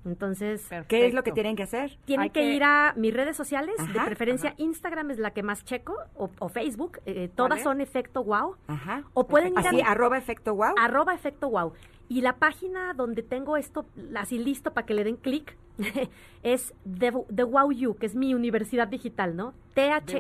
Entonces, 0.07 0.67
¿Qué 0.87 1.05
es 1.07 1.13
lo 1.13 1.23
que 1.23 1.31
tienen 1.31 1.55
que 1.55 1.63
hacer? 1.63 1.97
tienen 2.05 2.29
que, 2.29 2.39
que- 2.41 2.53
ir 2.53 2.63
a 2.63 2.93
mis 2.95 3.13
redes 3.13 3.35
sociales, 3.37 3.75
de 3.77 3.99
Ajá, 3.99 4.05
preferencia 4.05 4.53
Instagram 4.57 5.11
es 5.11 5.19
la 5.19 5.31
que 5.31 5.43
más 5.43 5.63
checo, 5.65 5.95
o, 6.15 6.29
o 6.39 6.49
Facebook, 6.49 6.99
eh, 7.05 7.29
todas 7.35 7.61
son 7.61 7.81
efecto 7.81 8.23
wow, 8.23 8.55
Ajá. 8.67 9.03
o 9.13 9.27
pueden 9.27 9.53
ir 9.53 9.65
a 9.65 9.69
Así, 9.69 9.81
arroba 9.81 10.17
efecto 10.17 10.55
wow. 10.55 10.73
arroba 10.79 11.13
efecto 11.13 11.49
wow. 11.49 11.73
Y 12.09 12.21
la 12.21 12.37
página 12.37 12.93
donde 12.93 13.21
tengo 13.21 13.57
esto 13.57 13.85
así 14.15 14.37
listo 14.39 14.73
para 14.73 14.85
que 14.87 14.93
le 14.93 15.03
den 15.03 15.17
clic 15.17 15.57
es 16.43 16.73
The, 16.85 17.11
The 17.35 17.43
Wow 17.43 17.71
You, 17.73 17.95
que 17.95 18.05
es 18.05 18.15
mi 18.15 18.33
universidad 18.33 18.87
digital, 18.87 19.35
¿no? 19.35 19.53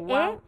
Wow. 0.01 0.41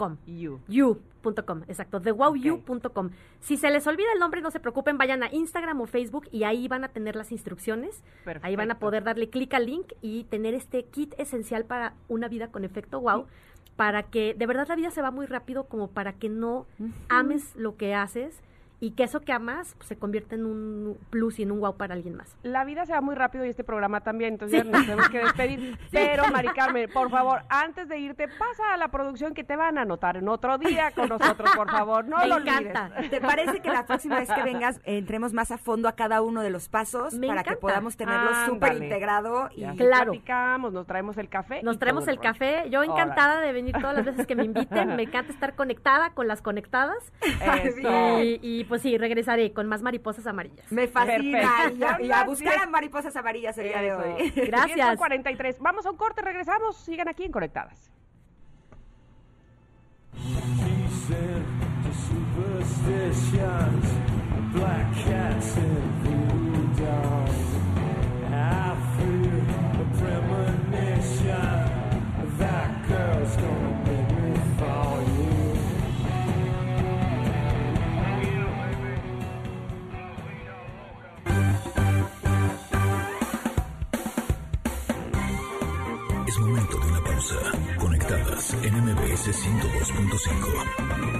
T-H-E-W-O-W.com. 0.00 0.16
You. 0.26 0.60
You.com, 0.68 1.62
exacto, 1.68 2.00
thewowyu.com. 2.00 3.10
Si 3.40 3.56
se 3.56 3.70
les 3.70 3.86
olvida 3.86 4.08
el 4.14 4.20
nombre, 4.20 4.40
no 4.40 4.50
se 4.50 4.60
preocupen, 4.60 4.98
vayan 4.98 5.22
a 5.22 5.32
Instagram 5.32 5.80
o 5.80 5.86
Facebook 5.86 6.28
y 6.32 6.44
ahí 6.44 6.68
van 6.68 6.84
a 6.84 6.88
tener 6.88 7.16
las 7.16 7.32
instrucciones. 7.32 8.02
Ahí 8.42 8.56
van 8.56 8.70
a 8.70 8.78
poder 8.78 9.04
darle 9.04 9.28
clic 9.28 9.52
al 9.54 9.66
link 9.66 9.92
y 10.00 10.24
tener 10.24 10.54
este 10.54 10.84
kit 10.84 11.14
esencial 11.18 11.64
para 11.64 11.94
una 12.08 12.28
vida 12.28 12.48
con 12.48 12.64
efecto 12.64 13.00
wow, 13.00 13.26
para 13.76 14.04
que 14.04 14.34
de 14.34 14.46
verdad 14.46 14.68
la 14.68 14.76
vida 14.76 14.90
se 14.90 15.02
va 15.02 15.10
muy 15.10 15.26
rápido 15.26 15.64
como 15.64 15.88
para 15.88 16.14
que 16.14 16.28
no 16.28 16.66
ames 17.08 17.54
lo 17.56 17.76
que 17.76 17.94
haces 17.94 18.40
y 18.82 18.92
que 18.92 19.02
eso 19.04 19.20
que 19.20 19.32
amas 19.32 19.74
pues, 19.76 19.88
se 19.88 19.98
convierta 19.98 20.34
en 20.34 20.46
un 20.46 20.98
plus 21.10 21.38
y 21.38 21.42
en 21.42 21.52
un 21.52 21.60
wow 21.60 21.76
para 21.76 21.94
alguien 21.94 22.14
más. 22.16 22.34
La 22.42 22.64
vida 22.64 22.86
se 22.86 22.92
va 22.94 23.00
muy 23.02 23.14
rápido 23.14 23.44
y 23.44 23.48
este 23.50 23.62
programa 23.62 24.00
también, 24.00 24.32
entonces 24.34 24.64
ya 24.64 24.70
nos 24.70 24.80
tenemos 24.86 25.08
que 25.10 25.18
despedir. 25.18 25.78
Pero, 25.90 26.26
Mari 26.32 26.48
Carmen, 26.48 26.88
por 26.92 27.10
favor, 27.10 27.42
antes 27.50 27.88
de 27.88 27.98
irte, 27.98 28.26
pasa 28.26 28.72
a 28.72 28.76
la 28.78 28.88
producción 28.88 29.34
que 29.34 29.44
te 29.44 29.54
van 29.56 29.76
a 29.76 29.82
anotar 29.82 30.16
en 30.16 30.28
otro 30.28 30.56
día 30.58 30.92
con 30.92 31.08
nosotros, 31.10 31.50
por 31.54 31.70
favor. 31.70 32.06
No 32.06 32.18
Me 32.18 32.26
lo 32.28 32.38
encanta. 32.38 32.90
olvides. 32.96 33.10
¿Te 33.10 33.20
parece 33.20 33.60
que 33.60 33.68
la 33.70 33.84
próxima 33.86 34.18
vez 34.18 34.30
que 34.32 34.42
vengas 34.42 34.80
entremos 34.84 35.32
más 35.34 35.50
a 35.50 35.58
fondo 35.58 35.86
a 35.88 35.92
cada 35.92 36.22
uno 36.22 36.40
de 36.42 36.48
los 36.50 36.68
pasos 36.68 37.12
Me 37.14 37.26
para 37.26 37.44
que 37.44 37.56
podamos 37.56 37.96
tenerlo 37.96 38.30
súper 38.46 38.74
integrado 38.82 39.50
y 39.54 39.60
Ya 39.60 39.74
Claro. 39.74 40.12
platicamos, 40.12 40.72
nos 40.72 40.86
traemos 40.86 41.18
el 41.18 41.28
café. 41.28 41.62
Nos 41.62 41.78
traemos 41.78 42.08
el 42.08 42.16
rollo. 42.16 42.22
café. 42.32 42.70
Yo 42.70 42.82
encantada 42.82 43.40
de 43.40 43.52
venir 43.52 43.74
todas 43.78 43.94
las 43.96 44.06
veces 44.06 44.26
que 44.26 44.34
me 44.36 44.44
inviten. 44.44 44.96
Me 44.96 45.02
encanta 45.02 45.32
estar 45.32 45.54
conectada 45.54 46.10
con 46.14 46.26
las 46.28 46.40
conectadas. 46.40 47.12
Eso. 47.20 47.88
Y, 48.20 48.38
y, 48.42 48.64
pues 48.70 48.82
sí, 48.82 48.96
regresaré 48.96 49.52
con 49.52 49.66
más 49.66 49.82
mariposas 49.82 50.26
amarillas. 50.28 50.70
me 50.70 50.86
fascina 50.86 51.72
y 51.76 51.82
a, 51.82 52.00
y 52.00 52.10
a 52.12 52.24
buscar 52.24 52.56
a 52.56 52.66
mariposas 52.66 53.14
amarillas 53.16 53.58
el 53.58 53.64
día 53.64 53.82
de 53.82 53.92
hoy. 53.92 54.30
Gracias. 54.46 54.96
43. 54.96 55.58
Vamos 55.58 55.84
a 55.84 55.90
un 55.90 55.96
corte, 55.96 56.22
regresamos. 56.22 56.76
Sigan 56.76 57.08
aquí 57.08 57.24
en 57.24 57.32
Conectadas. 57.32 57.90
Superstitions, 62.10 63.99
Conectadas 87.78 88.54
en 88.62 88.74
MBS 88.84 89.28
102.5. 89.28 91.10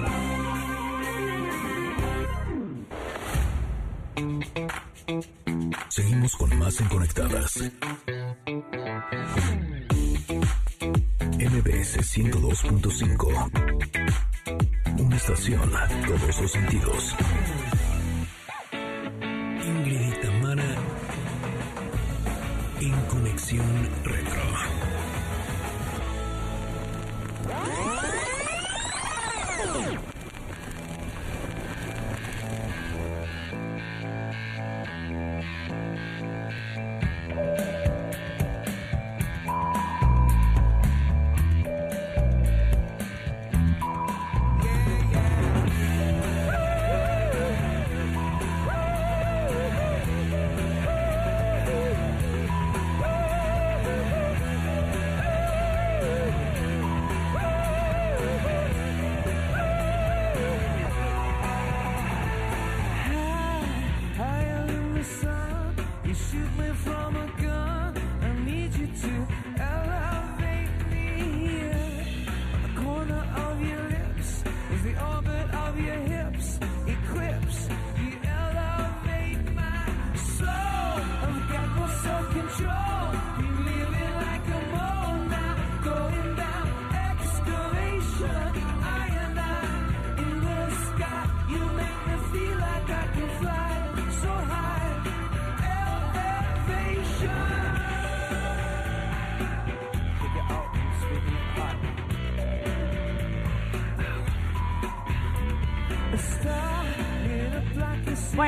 Seguimos 5.88 6.37
con 6.37 6.59
más 6.59 6.81
en 6.81 6.88
Conectadas. 6.88 7.59
MBS 11.38 11.99
102.5. 11.99 13.51
Una 14.99 15.16
estación 15.16 15.70
todos 16.07 16.40
los 16.40 16.51
sentidos. 16.51 17.16
Ingrid 19.64 20.01
y 20.01 20.12
Tamara 20.20 20.75
en 22.81 23.01
Conexión 23.09 23.88
Retro. 24.05 24.19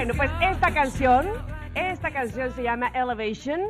Bueno, 0.05 0.15
pues 0.17 0.33
esta 0.41 0.75
canción, 0.75 1.29
esta 1.77 2.11
canción 2.11 2.51
se 2.55 2.65
llama 2.65 2.88
Elevation. 2.88 3.61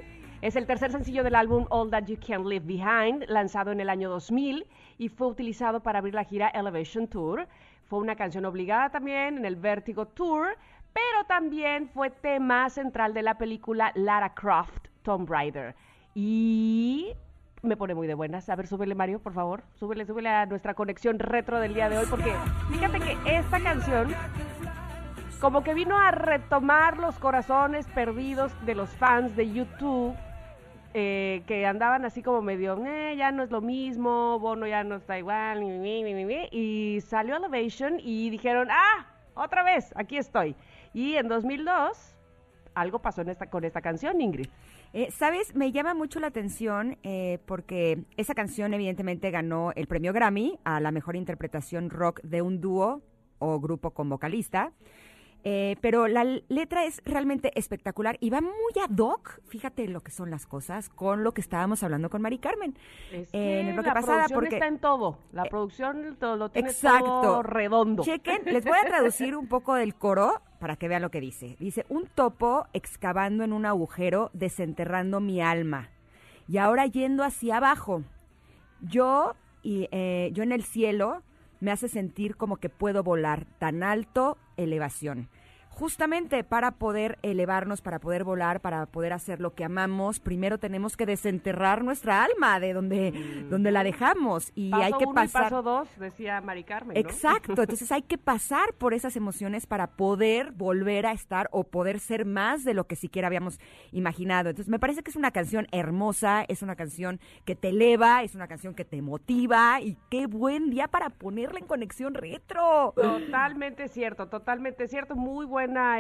Es 0.40 0.57
el 0.57 0.66
tercer 0.66 0.90
sencillo 0.90 1.23
del 1.23 1.35
álbum 1.35 1.66
All 1.68 1.90
That 1.90 2.07
You 2.07 2.16
Can 2.27 2.49
Leave 2.49 2.64
Behind, 2.64 3.27
lanzado 3.29 3.71
en 3.71 3.81
el 3.81 3.90
año 3.90 4.09
2000 4.09 4.66
y 4.97 5.11
fue 5.11 5.27
utilizado 5.27 5.83
para 5.83 5.99
abrir 5.99 6.14
la 6.14 6.25
gira 6.25 6.49
Elevation 6.49 7.07
Tour. 7.07 7.47
Fue 7.85 7.99
una 7.99 8.16
canción 8.16 8.47
obligada 8.47 8.88
también 8.88 9.37
en 9.37 9.45
el 9.45 9.57
Vertigo 9.57 10.07
Tour, 10.07 10.57
pero 10.95 11.25
también 11.29 11.90
fue 11.90 12.09
tema 12.09 12.71
central 12.71 13.12
de 13.12 13.21
la 13.21 13.37
película 13.37 13.92
Lara 13.95 14.33
Croft, 14.33 14.88
Tomb 15.03 15.29
Raider. 15.29 15.75
Y 16.14 17.12
me 17.61 17.77
pone 17.77 17.95
muy 17.95 18.07
de 18.07 18.14
buenas. 18.14 18.49
A 18.49 18.57
ver, 18.57 18.68
súbele 18.68 18.95
Mario, 18.95 19.18
por 19.18 19.35
favor. 19.35 19.64
Súbele, 19.74 20.07
súbele 20.07 20.30
a 20.30 20.47
nuestra 20.47 20.72
conexión 20.72 21.18
retro 21.18 21.61
del 21.61 21.74
día 21.74 21.91
de 21.91 21.99
hoy, 21.99 22.07
porque 22.09 22.33
fíjate 22.70 23.01
que 23.01 23.18
esta 23.26 23.61
canción 23.61 24.14
como 25.43 25.64
que 25.64 25.74
vino 25.74 25.99
a 25.99 26.12
retomar 26.12 26.99
los 26.99 27.18
corazones 27.18 27.84
perdidos 27.88 28.53
de 28.64 28.76
los 28.76 28.88
fans 28.90 29.34
de 29.34 29.53
YouTube 29.53 30.14
eh, 30.95 31.43
que 31.49 31.66
andaban 31.66 32.05
así 32.05 32.22
como 32.22 32.43
medio, 32.43 32.80
"Eh, 32.86 33.16
ya 33.16 33.32
no 33.32 33.43
es 33.43 33.51
lo 33.51 33.61
mismo, 33.61 34.38
Bono 34.38 34.68
ya 34.68 34.84
no 34.84 34.95
está 34.95 35.18
igual, 35.18 35.59
ni, 35.61 36.05
ni, 36.05 36.14
ni", 36.14 36.49
y 36.53 37.01
salió 37.01 37.34
Elevation 37.34 37.99
y 37.99 38.30
dijeron, 38.30 38.68
ah, 38.70 39.07
otra 39.34 39.64
vez, 39.64 39.93
aquí 39.97 40.16
estoy. 40.16 40.55
Y 40.95 41.14
en 41.14 41.26
2002, 41.26 42.14
algo 42.76 43.01
pasó 43.01 43.22
en 43.22 43.30
esta, 43.30 43.51
con 43.51 43.64
esta 43.64 43.80
canción, 43.80 44.20
Ingrid. 44.20 44.47
Eh, 44.93 45.11
¿Sabes? 45.11 45.57
Me 45.57 45.72
llama 45.72 45.93
mucho 45.93 46.20
la 46.20 46.28
atención 46.28 46.99
eh, 47.03 47.40
porque 47.47 48.05
esa 48.16 48.34
canción 48.34 48.74
evidentemente 48.74 49.32
ganó 49.32 49.72
el 49.74 49.88
premio 49.88 50.12
Grammy 50.12 50.61
a 50.62 50.78
la 50.78 50.93
mejor 50.93 51.16
interpretación 51.16 51.90
rock 51.90 52.20
de 52.22 52.43
un 52.43 52.61
dúo 52.61 53.03
o 53.40 53.59
grupo 53.59 53.90
con 53.90 54.09
vocalista. 54.09 54.70
Eh, 55.45 55.76
pero 55.80 56.07
la 56.07 56.22
letra 56.22 56.84
es 56.84 57.03
realmente 57.05 57.51
espectacular 57.59 58.16
y 58.20 58.30
va 58.30 58.40
muy 58.40 58.53
ad 58.80 58.97
hoc, 58.97 59.40
fíjate 59.49 59.88
lo 59.88 60.01
que 60.01 60.12
son 60.12 60.30
las 60.30 60.47
cosas, 60.47 60.88
con 60.88 61.24
lo 61.24 61.32
que 61.34 61.40
estábamos 61.40 61.82
hablando 61.82 62.11
con 62.11 62.22
Mari 62.22 62.38
Carmen. 62.38 62.76
Es 63.11 63.28
Eh, 63.34 63.59
en 63.61 63.64
que 63.64 63.68
el 63.70 63.72
bloque 63.74 63.88
la 63.88 63.95
pasada, 63.95 64.26
porque- 64.32 64.55
está 64.55 64.68
en 64.68 64.78
todo, 64.78 65.18
la 65.32 65.45
producción 65.47 66.16
todo, 66.20 66.36
lo 66.36 66.49
tiene 66.51 66.68
Exacto. 66.70 67.05
todo 67.22 67.43
redondo. 67.43 68.05
Chequen, 68.05 68.43
les 68.45 68.64
voy 68.64 68.78
a 68.80 68.86
traducir 68.86 69.34
un 69.36 69.49
poco 69.49 69.74
del 69.74 69.97
coro 69.97 70.40
para 70.61 70.76
que 70.76 70.86
vean 70.86 71.03
lo 71.03 71.11
que 71.11 71.20
dice. 71.20 71.57
Dice, 71.59 71.86
un 71.88 72.07
topo 72.07 72.66
excavando 72.72 73.43
en 73.43 73.53
un 73.53 73.66
agujero, 73.66 74.30
desenterrando 74.34 75.18
mi 75.18 75.40
alma. 75.40 75.88
Y 76.47 76.59
ahora 76.59 76.86
yendo 76.86 77.24
hacia 77.24 77.57
abajo. 77.57 78.05
Yo, 78.80 79.34
y, 79.62 79.88
eh, 79.90 80.30
yo 80.34 80.43
en 80.45 80.53
el 80.53 80.62
cielo 80.62 81.22
me 81.62 81.70
hace 81.70 81.86
sentir 81.88 82.34
como 82.36 82.56
que 82.56 82.68
puedo 82.68 83.04
volar 83.04 83.46
tan 83.60 83.84
alto, 83.84 84.36
elevación. 84.56 85.28
Justamente 85.75 86.45
para 86.45 86.73
poder 86.73 87.18
elevarnos, 87.23 87.81
para 87.81 87.99
poder 87.99 88.25
volar, 88.25 88.61
para 88.61 88.87
poder 88.87 89.12
hacer 89.12 89.41
lo 89.41 89.55
que 89.55 89.64
amamos, 89.64 90.20
primero 90.20 90.59
tenemos 90.59 90.97
que 90.97 91.07
desenterrar 91.07 91.83
nuestra 91.83 92.23
alma 92.23 92.61
de 92.61 92.73
donde, 92.73 93.12
donde 93.51 93.73
la 93.73 93.83
dejamos. 93.83 94.53
Y 94.55 94.68
Mm. 94.68 94.70
paso 94.70 94.85
hay 94.85 94.93
que 94.93 95.05
uno 95.05 95.14
pasar. 95.14 95.43
y 95.43 95.45
paso 95.47 95.62
dos, 95.62 95.89
decía 95.99 96.41
Mari 96.41 96.64
Carmen, 96.64 96.95
¿no? 96.95 97.01
Exacto, 97.01 97.53
entonces 97.62 97.91
hay 97.91 98.03
que 98.03 98.18
pasar 98.18 98.75
por 98.75 98.95
esas 98.95 99.16
emociones 99.16 99.66
para 99.66 99.89
poder 99.89 100.53
volver 100.53 101.07
a 101.07 101.12
estar 101.12 101.49
o 101.53 101.64
poder 101.64 101.99
ser 102.01 102.27
más 102.27 102.64
de 102.64 102.75
lo 102.75 102.85
que 102.87 102.95
siquiera 102.97 103.27
habíamos 103.29 103.59
imaginado. 103.93 104.51
Entonces 104.51 104.70
me 104.70 104.79
parece 104.79 105.03
que 105.03 105.11
es 105.11 105.16
una 105.16 105.31
canción 105.33 105.66
hermosa, 105.73 106.45
es 106.49 106.62
una 106.62 106.77
canción 106.77 107.18
que 107.45 107.57
te 107.57 107.70
eleva, 107.70 108.23
es 108.23 108.35
una 108.35 108.47
canción 108.47 108.75
que 108.75 108.85
te 108.85 109.01
motiva 109.03 109.81
y 109.81 109.97
qué 110.11 110.27
buen 110.27 110.70
día 110.70 110.87
para 110.89 111.11
ponerla 111.11 111.59
en 111.59 111.66
conexión 111.66 112.14
retro. 112.14 112.93
Totalmente 112.95 113.89
cierto, 113.89 114.29
totalmente 114.29 114.87
cierto. 114.87 115.16
Muy 115.16 115.47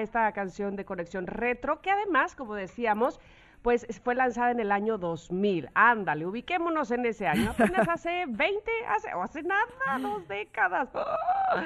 esta 0.00 0.30
canción 0.32 0.76
de 0.76 0.84
Conexión 0.84 1.26
Retro, 1.26 1.80
que 1.80 1.90
además, 1.90 2.34
como 2.34 2.54
decíamos, 2.54 3.20
pues 3.62 3.86
fue 4.02 4.14
lanzada 4.14 4.50
en 4.50 4.60
el 4.60 4.72
año 4.72 4.98
2000. 4.98 5.70
Ándale, 5.74 6.26
ubiquémonos 6.26 6.90
en 6.90 7.06
ese 7.06 7.26
año. 7.26 7.50
Apenas 7.50 7.88
hace 7.88 8.24
20, 8.28 8.70
hace, 8.88 9.14
o 9.14 9.22
hace 9.22 9.42
nada, 9.42 9.98
dos 10.00 10.26
décadas. 10.28 10.88
¡Ah! 10.94 11.64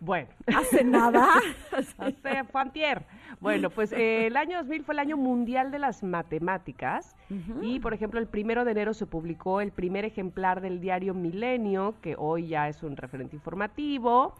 Bueno, 0.00 0.28
¿Hace 0.46 0.82
nada? 0.82 1.28
hace 1.72 2.44
fue 2.44 2.60
antier. 2.60 3.04
Bueno, 3.38 3.68
pues 3.68 3.92
eh, 3.92 4.26
el 4.26 4.36
año 4.36 4.58
2000 4.58 4.84
fue 4.84 4.94
el 4.94 4.98
año 4.98 5.16
mundial 5.16 5.70
de 5.70 5.78
las 5.78 6.02
matemáticas 6.02 7.16
y, 7.62 7.80
por 7.80 7.94
ejemplo, 7.94 8.18
el 8.18 8.26
primero 8.26 8.64
de 8.64 8.72
enero 8.72 8.92
se 8.92 9.06
publicó 9.06 9.60
el 9.60 9.72
primer 9.72 10.04
ejemplar 10.04 10.60
del 10.60 10.80
diario 10.80 11.14
Milenio, 11.14 11.94
que 12.02 12.16
hoy 12.18 12.48
ya 12.48 12.68
es 12.68 12.82
un 12.82 12.96
referente 12.96 13.36
informativo. 13.36 14.34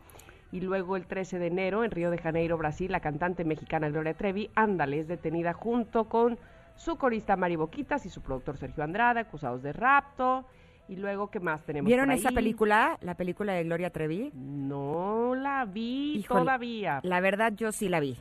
Y 0.53 0.61
luego 0.61 0.97
el 0.97 1.07
13 1.07 1.39
de 1.39 1.47
enero, 1.47 1.85
en 1.85 1.91
Río 1.91 2.11
de 2.11 2.19
Janeiro, 2.19 2.59
Brasil, 2.59 2.91
la 2.91 3.01
cantante 3.01 3.45
mexicana 3.45 3.89
Gloria 3.89 4.15
Trevi, 4.15 4.51
ándale, 4.55 5.01
es 5.01 5.09
detenida 5.09 5.53
junto 5.53 6.09
con 6.09 6.39
su 6.77 6.97
corista 6.97 7.37
Mari 7.37 7.57
Boquitas 7.57 8.05
y 8.07 8.11
su 8.11 8.21
productor 8.21 8.57
Sergio 8.57 8.83
Andrade, 8.83 9.21
acusados 9.21 9.63
de 9.63 9.73
rapto. 9.73 10.45
Y 10.89 10.97
luego, 10.97 11.31
¿qué 11.31 11.39
más 11.39 11.65
tenemos 11.65 11.87
¿Vieron 11.87 12.07
por 12.07 12.15
esa 12.19 12.31
ahí? 12.31 12.35
película, 12.35 12.99
la 13.01 13.15
película 13.15 13.53
de 13.53 13.63
Gloria 13.63 13.91
Trevi? 13.91 14.33
No 14.35 15.37
la 15.37 15.65
vi 15.65 16.17
Híjole, 16.17 16.41
todavía. 16.41 17.01
La 17.05 17.21
verdad 17.21 17.53
yo 17.55 17.71
sí 17.71 17.89
la 17.89 18.01
vi. 18.01 18.17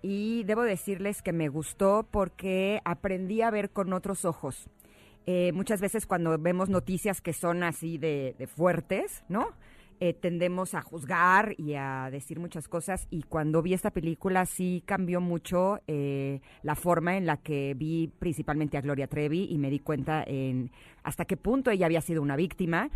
Y 0.00 0.44
debo 0.44 0.62
decirles 0.62 1.20
que 1.20 1.34
me 1.34 1.48
gustó 1.48 2.06
porque 2.10 2.80
aprendí 2.84 3.42
a 3.42 3.50
ver 3.50 3.70
con 3.70 3.92
otros 3.92 4.24
ojos. 4.24 4.70
Eh, 5.26 5.52
muchas 5.52 5.82
veces 5.82 6.06
cuando 6.06 6.38
vemos 6.38 6.70
noticias 6.70 7.20
que 7.20 7.34
son 7.34 7.62
así 7.62 7.98
de, 7.98 8.34
de 8.38 8.46
fuertes, 8.46 9.22
¿no? 9.28 9.48
Eh, 10.00 10.14
tendemos 10.14 10.74
a 10.74 10.80
juzgar 10.80 11.56
y 11.58 11.74
a 11.74 12.08
decir 12.12 12.38
muchas 12.38 12.68
cosas 12.68 13.08
y 13.10 13.22
cuando 13.24 13.62
vi 13.62 13.74
esta 13.74 13.90
película 13.90 14.46
sí 14.46 14.80
cambió 14.86 15.20
mucho 15.20 15.80
eh, 15.88 16.40
la 16.62 16.76
forma 16.76 17.16
en 17.16 17.26
la 17.26 17.38
que 17.38 17.74
vi 17.74 18.08
principalmente 18.20 18.78
a 18.78 18.80
Gloria 18.80 19.08
Trevi 19.08 19.48
y 19.50 19.58
me 19.58 19.70
di 19.70 19.80
cuenta 19.80 20.22
en 20.24 20.70
hasta 21.02 21.24
qué 21.24 21.36
punto 21.36 21.72
ella 21.72 21.86
había 21.86 22.00
sido 22.00 22.22
una 22.22 22.36
víctima 22.36 22.90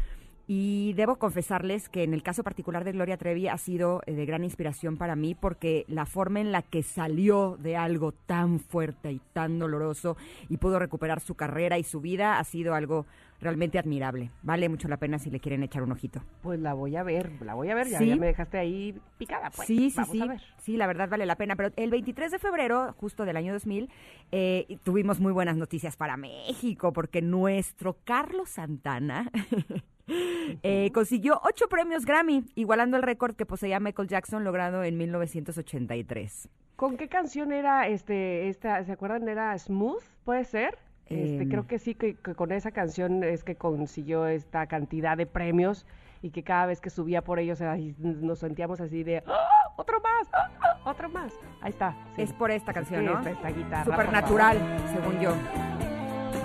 y 0.47 0.93
debo 0.95 1.17
confesarles 1.17 1.89
que 1.89 2.03
en 2.03 2.15
el 2.15 2.23
caso 2.23 2.43
particular 2.43 2.85
de 2.85 2.93
Gloria 2.93 3.17
Trevi 3.17 3.49
ha 3.49 3.59
sido 3.59 4.03
eh, 4.07 4.13
de 4.15 4.27
gran 4.27 4.45
inspiración 4.45 4.97
para 4.97 5.17
mí 5.17 5.35
porque 5.35 5.85
la 5.89 6.07
forma 6.07 6.41
en 6.41 6.53
la 6.53 6.63
que 6.63 6.83
salió 6.83 7.57
de 7.61 7.77
algo 7.77 8.13
tan 8.13 8.59
fuerte 8.61 9.13
y 9.13 9.21
tan 9.33 9.59
doloroso 9.59 10.17
y 10.49 10.57
pudo 10.57 10.79
recuperar 10.79 11.21
su 11.21 11.35
carrera 11.35 11.79
y 11.79 11.85
su 11.85 12.01
vida 12.01 12.39
ha 12.39 12.45
sido 12.45 12.75
algo 12.75 13.07
realmente 13.41 13.77
admirable. 13.79 14.31
Vale 14.43 14.69
mucho 14.69 14.87
la 14.87 14.99
pena 14.99 15.19
si 15.19 15.29
le 15.29 15.41
quieren 15.41 15.65
echar 15.65 15.83
un 15.83 15.91
ojito. 15.91 16.23
Pues 16.43 16.61
la 16.61 16.75
voy 16.75 16.95
a 16.95 17.03
ver, 17.03 17.33
la 17.43 17.55
voy 17.55 17.71
a 17.71 17.75
ver, 17.75 17.89
ya, 17.89 17.99
Sí. 17.99 18.07
ya 18.07 18.17
me 18.17 18.27
dejaste 18.27 18.57
ahí 18.57 18.95
picada. 19.19 19.51
Pues. 19.51 19.67
sí, 19.67 19.91
sí, 19.91 19.97
Vamos 19.97 20.13
sí. 20.13 20.21
a 20.23 20.27
ver. 20.27 20.41
Sí, 20.59 20.77
la 20.77 20.87
verdad 20.87 21.09
vale 21.09 21.27
la 21.27 21.35
pena. 21.37 21.57
Pero 21.57 21.71
el 21.75 21.91
23 21.91 22.31
de 22.31 22.39
febrero, 22.39 22.95
justo 22.99 23.25
del 23.25 23.37
año 23.37 23.53
2000, 23.53 23.91
eh, 24.31 24.79
tuvimos 24.85 25.19
muy 25.19 25.33
buenas 25.33 25.57
noticias 25.57 25.97
para 25.97 26.17
México 26.17 26.93
porque 26.93 27.21
nuestro 27.21 27.97
Carlos 28.05 28.49
Santana 28.51 29.29
eh, 30.09 30.91
consiguió 30.93 31.41
ocho 31.45 31.69
premios 31.69 32.05
Grammy, 32.05 32.45
igualando 32.55 32.97
el 32.97 33.03
récord 33.03 33.35
que 33.35 33.47
poseía 33.47 33.81
Michael 33.81 34.09
Jackson 34.09 34.45
logrado 34.45 34.83
en 34.85 34.97
1983. 34.99 36.49
¿Con 36.77 36.97
qué 36.97 37.09
canción 37.09 37.53
era 37.53 37.87
este, 37.89 38.49
esta, 38.49 38.83
se 38.85 38.93
acuerdan? 38.93 39.29
¿Era 39.29 39.57
Smooth? 39.57 40.03
¿Puede 40.25 40.45
ser? 40.45 40.79
Este, 41.07 41.43
Em. 41.43 41.49
creo 41.49 41.67
que 41.67 41.79
sí, 41.79 41.95
que, 41.95 42.15
que 42.15 42.35
con 42.35 42.53
esa 42.53 42.71
canción 42.71 43.23
es 43.23 43.45
que 43.45 43.55
consiguió 43.57 44.27
esta 44.27 44.67
cantidad 44.67 45.17
de 45.17 45.27
premios 45.27 45.85
y 46.23 46.31
que 46.31 46.43
cada 46.43 46.67
vez 46.67 46.81
que 46.81 46.91
subía 46.91 47.23
por 47.23 47.39
ellos 47.39 47.61
ahí 47.61 47.95
nos 47.99 48.39
sentíamos 48.39 48.81
así 48.81 49.03
de 49.03 49.23
¡Ah! 49.27 49.73
¡Otro 49.77 50.01
más! 50.01 50.29
¡Ah! 50.33 50.51
¡Ah! 50.61 50.91
¡Otro 50.91 51.09
más! 51.09 51.33
Ahí 51.61 51.71
está. 51.71 51.95
sí. 52.17 52.23
Es 52.23 52.33
por 52.33 52.51
esta 52.51 52.73
canción, 52.73 53.01
Sí, 53.01 53.07
¿no? 53.07 53.19
esta- 53.19 53.31
esta 53.31 53.49
guitarra, 53.51 53.85
Supernatural, 53.85 54.59
según 54.93 55.21
yo. 55.21 55.35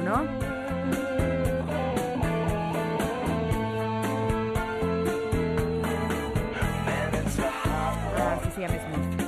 ¿No? 0.04 0.67
Cool. 8.58 9.28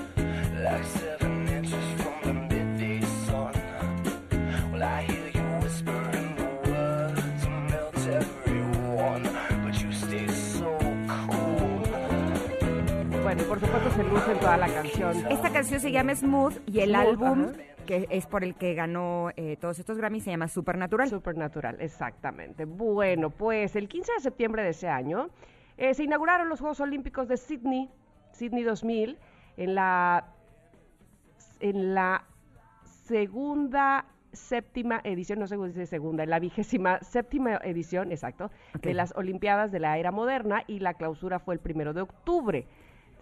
Bueno, 13.23 13.43
por 13.43 13.59
supuesto 13.59 13.91
se 13.91 14.03
luce 14.03 14.31
en 14.31 14.39
toda 14.39 14.57
la 14.57 14.67
canción. 14.67 15.27
Esta 15.29 15.51
canción 15.51 15.79
se 15.79 15.91
llama 15.91 16.15
Smooth 16.15 16.57
y 16.65 16.79
el 16.79 16.89
Smooth, 16.89 16.99
álbum 16.99 17.43
ajá. 17.43 17.53
que 17.85 18.07
es 18.09 18.25
por 18.25 18.43
el 18.43 18.55
que 18.55 18.73
ganó 18.73 19.29
eh, 19.35 19.55
todos 19.61 19.77
estos 19.77 19.97
Grammys 19.97 20.23
se 20.23 20.31
llama 20.31 20.47
Supernatural. 20.47 21.07
Supernatural, 21.09 21.77
exactamente. 21.79 22.65
Bueno, 22.65 23.29
pues 23.29 23.75
el 23.75 23.87
15 23.87 24.13
de 24.13 24.19
septiembre 24.21 24.63
de 24.63 24.69
ese 24.69 24.87
año 24.87 25.29
eh, 25.77 25.93
se 25.93 26.03
inauguraron 26.03 26.49
los 26.49 26.59
Juegos 26.59 26.79
Olímpicos 26.79 27.27
de 27.27 27.37
Sydney, 27.37 27.91
Sydney 28.39 28.63
2000, 28.63 29.17
en 29.57 29.75
la, 29.75 30.25
en 31.59 31.93
la 31.93 32.23
segunda 33.05 34.05
séptima 34.31 35.01
edición, 35.03 35.39
no 35.39 35.47
sé 35.47 35.55
cómo 35.55 35.67
dice 35.67 35.85
segunda, 35.85 36.23
en 36.23 36.29
la 36.29 36.39
vigésima 36.39 36.99
séptima 37.01 37.59
edición, 37.63 38.13
exacto, 38.13 38.49
de 38.81 38.93
las 38.93 39.13
Olimpiadas 39.17 39.73
de 39.73 39.79
la 39.79 39.97
Era 39.97 40.11
Moderna 40.11 40.63
y 40.67 40.79
la 40.79 40.93
clausura 40.93 41.39
fue 41.39 41.53
el 41.53 41.59
primero 41.59 41.93
de 41.93 42.01
octubre. 42.01 42.65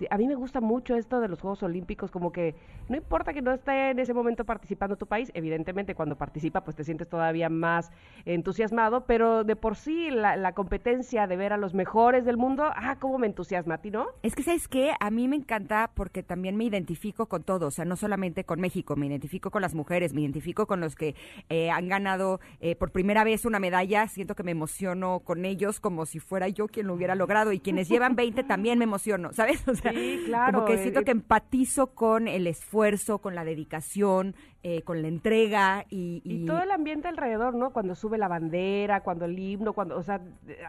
A 0.10 0.18
mí 0.18 0.28
me 0.28 0.36
gusta 0.36 0.62
mucho 0.62 0.96
esto 0.96 1.20
de 1.20 1.28
los 1.28 1.42
Juegos 1.42 1.64
Olímpicos, 1.64 2.12
como 2.12 2.32
que 2.32 2.56
no 2.90 2.98
importa 2.98 3.34
que 3.34 3.42
no 3.42 3.52
esté 3.52 3.92
en 3.92 4.00
ese 4.00 4.14
momento 4.14 4.46
participando 4.46 4.96
tu 4.96 5.08
país, 5.08 5.32
evidentemente 5.34 5.96
cuando 5.96 6.16
participa 6.16 6.62
pues 6.62 6.76
te 6.76 6.84
sientes 6.84 7.08
todavía 7.08 7.50
más 7.50 7.92
entusiasmado, 8.26 9.06
pero 9.06 9.44
de 9.44 9.56
por 9.56 9.76
sí 9.76 10.10
la, 10.12 10.36
la 10.36 10.54
competencia 10.54 11.28
de 11.28 11.38
ver 11.38 11.54
a 11.54 11.58
los 11.58 11.74
mejores 11.74 12.26
del 12.26 12.38
mundo, 12.38 12.64
ah, 12.76 12.98
cómo 13.00 13.18
me 13.18 13.28
entusiasma 13.28 13.76
a 13.76 13.78
ti, 13.80 13.92
¿no? 13.92 14.08
Es 14.24 14.36
que, 14.36 14.44
¿sabes 14.44 14.68
qué? 14.68 14.94
A 15.00 15.10
mí 15.12 15.28
me 15.28 15.36
encanta 15.36 15.92
porque 15.94 16.24
también 16.24 16.56
me 16.56 16.66
identifico 16.66 17.28
con 17.28 17.44
todo, 17.44 17.68
o 17.68 17.72
sea, 17.72 17.86
no 17.86 17.96
solamente 17.96 18.44
con 18.44 18.60
México, 18.60 18.96
me 18.96 19.08
identifico 19.08 19.52
con 19.52 19.62
las 19.62 19.74
mujeres, 19.76 20.14
me 20.14 20.22
identifico 20.22 20.68
con 20.68 20.80
los 20.80 20.96
que 20.96 21.16
eh, 21.50 21.70
han 21.70 21.88
ganado 21.88 22.40
eh, 22.60 22.76
por 22.76 22.92
primera 22.92 23.24
vez 23.24 23.46
una 23.46 23.60
medalla, 23.60 24.08
siento 24.08 24.36
que 24.36 24.44
me 24.44 24.52
emociono 24.52 25.22
con 25.22 25.46
ellos 25.46 25.80
como 25.80 26.06
si 26.06 26.20
fuera 26.20 26.48
yo 26.48 26.68
quien 26.68 26.88
lo 26.88 26.94
hubiera 26.94 27.16
logrado 27.16 27.52
y 27.52 27.60
quienes 27.60 27.90
llevan 27.90 28.16
20 28.16 28.44
también 28.44 28.80
me 28.80 28.86
emociono, 28.86 29.34
¿sabes? 29.34 29.64
O 29.68 29.76
sea, 29.76 29.87
Sí, 29.92 30.24
claro. 30.26 30.60
Como 30.60 30.66
que 30.66 30.78
siento 30.78 31.02
eh, 31.02 31.04
que 31.06 31.12
empatizo 31.12 31.88
con 31.88 32.28
el 32.28 32.48
esfuerzo, 32.48 33.20
con 33.20 33.36
la 33.36 33.44
dedicación, 33.44 34.36
eh, 34.64 34.82
con 34.82 35.02
la 35.02 35.08
entrega 35.08 35.86
y... 35.90 36.22
Y 36.26 36.46
todo 36.46 36.62
el 36.62 36.72
ambiente 36.72 37.08
alrededor, 37.08 37.56
¿no? 37.56 37.72
Cuando 37.72 37.96
sube 37.96 38.18
la 38.18 38.28
bandera, 38.28 39.02
cuando 39.02 39.26
el 39.26 39.38
himno, 39.40 39.72
cuando, 39.72 39.98
o 39.98 40.04
sea, 40.04 40.20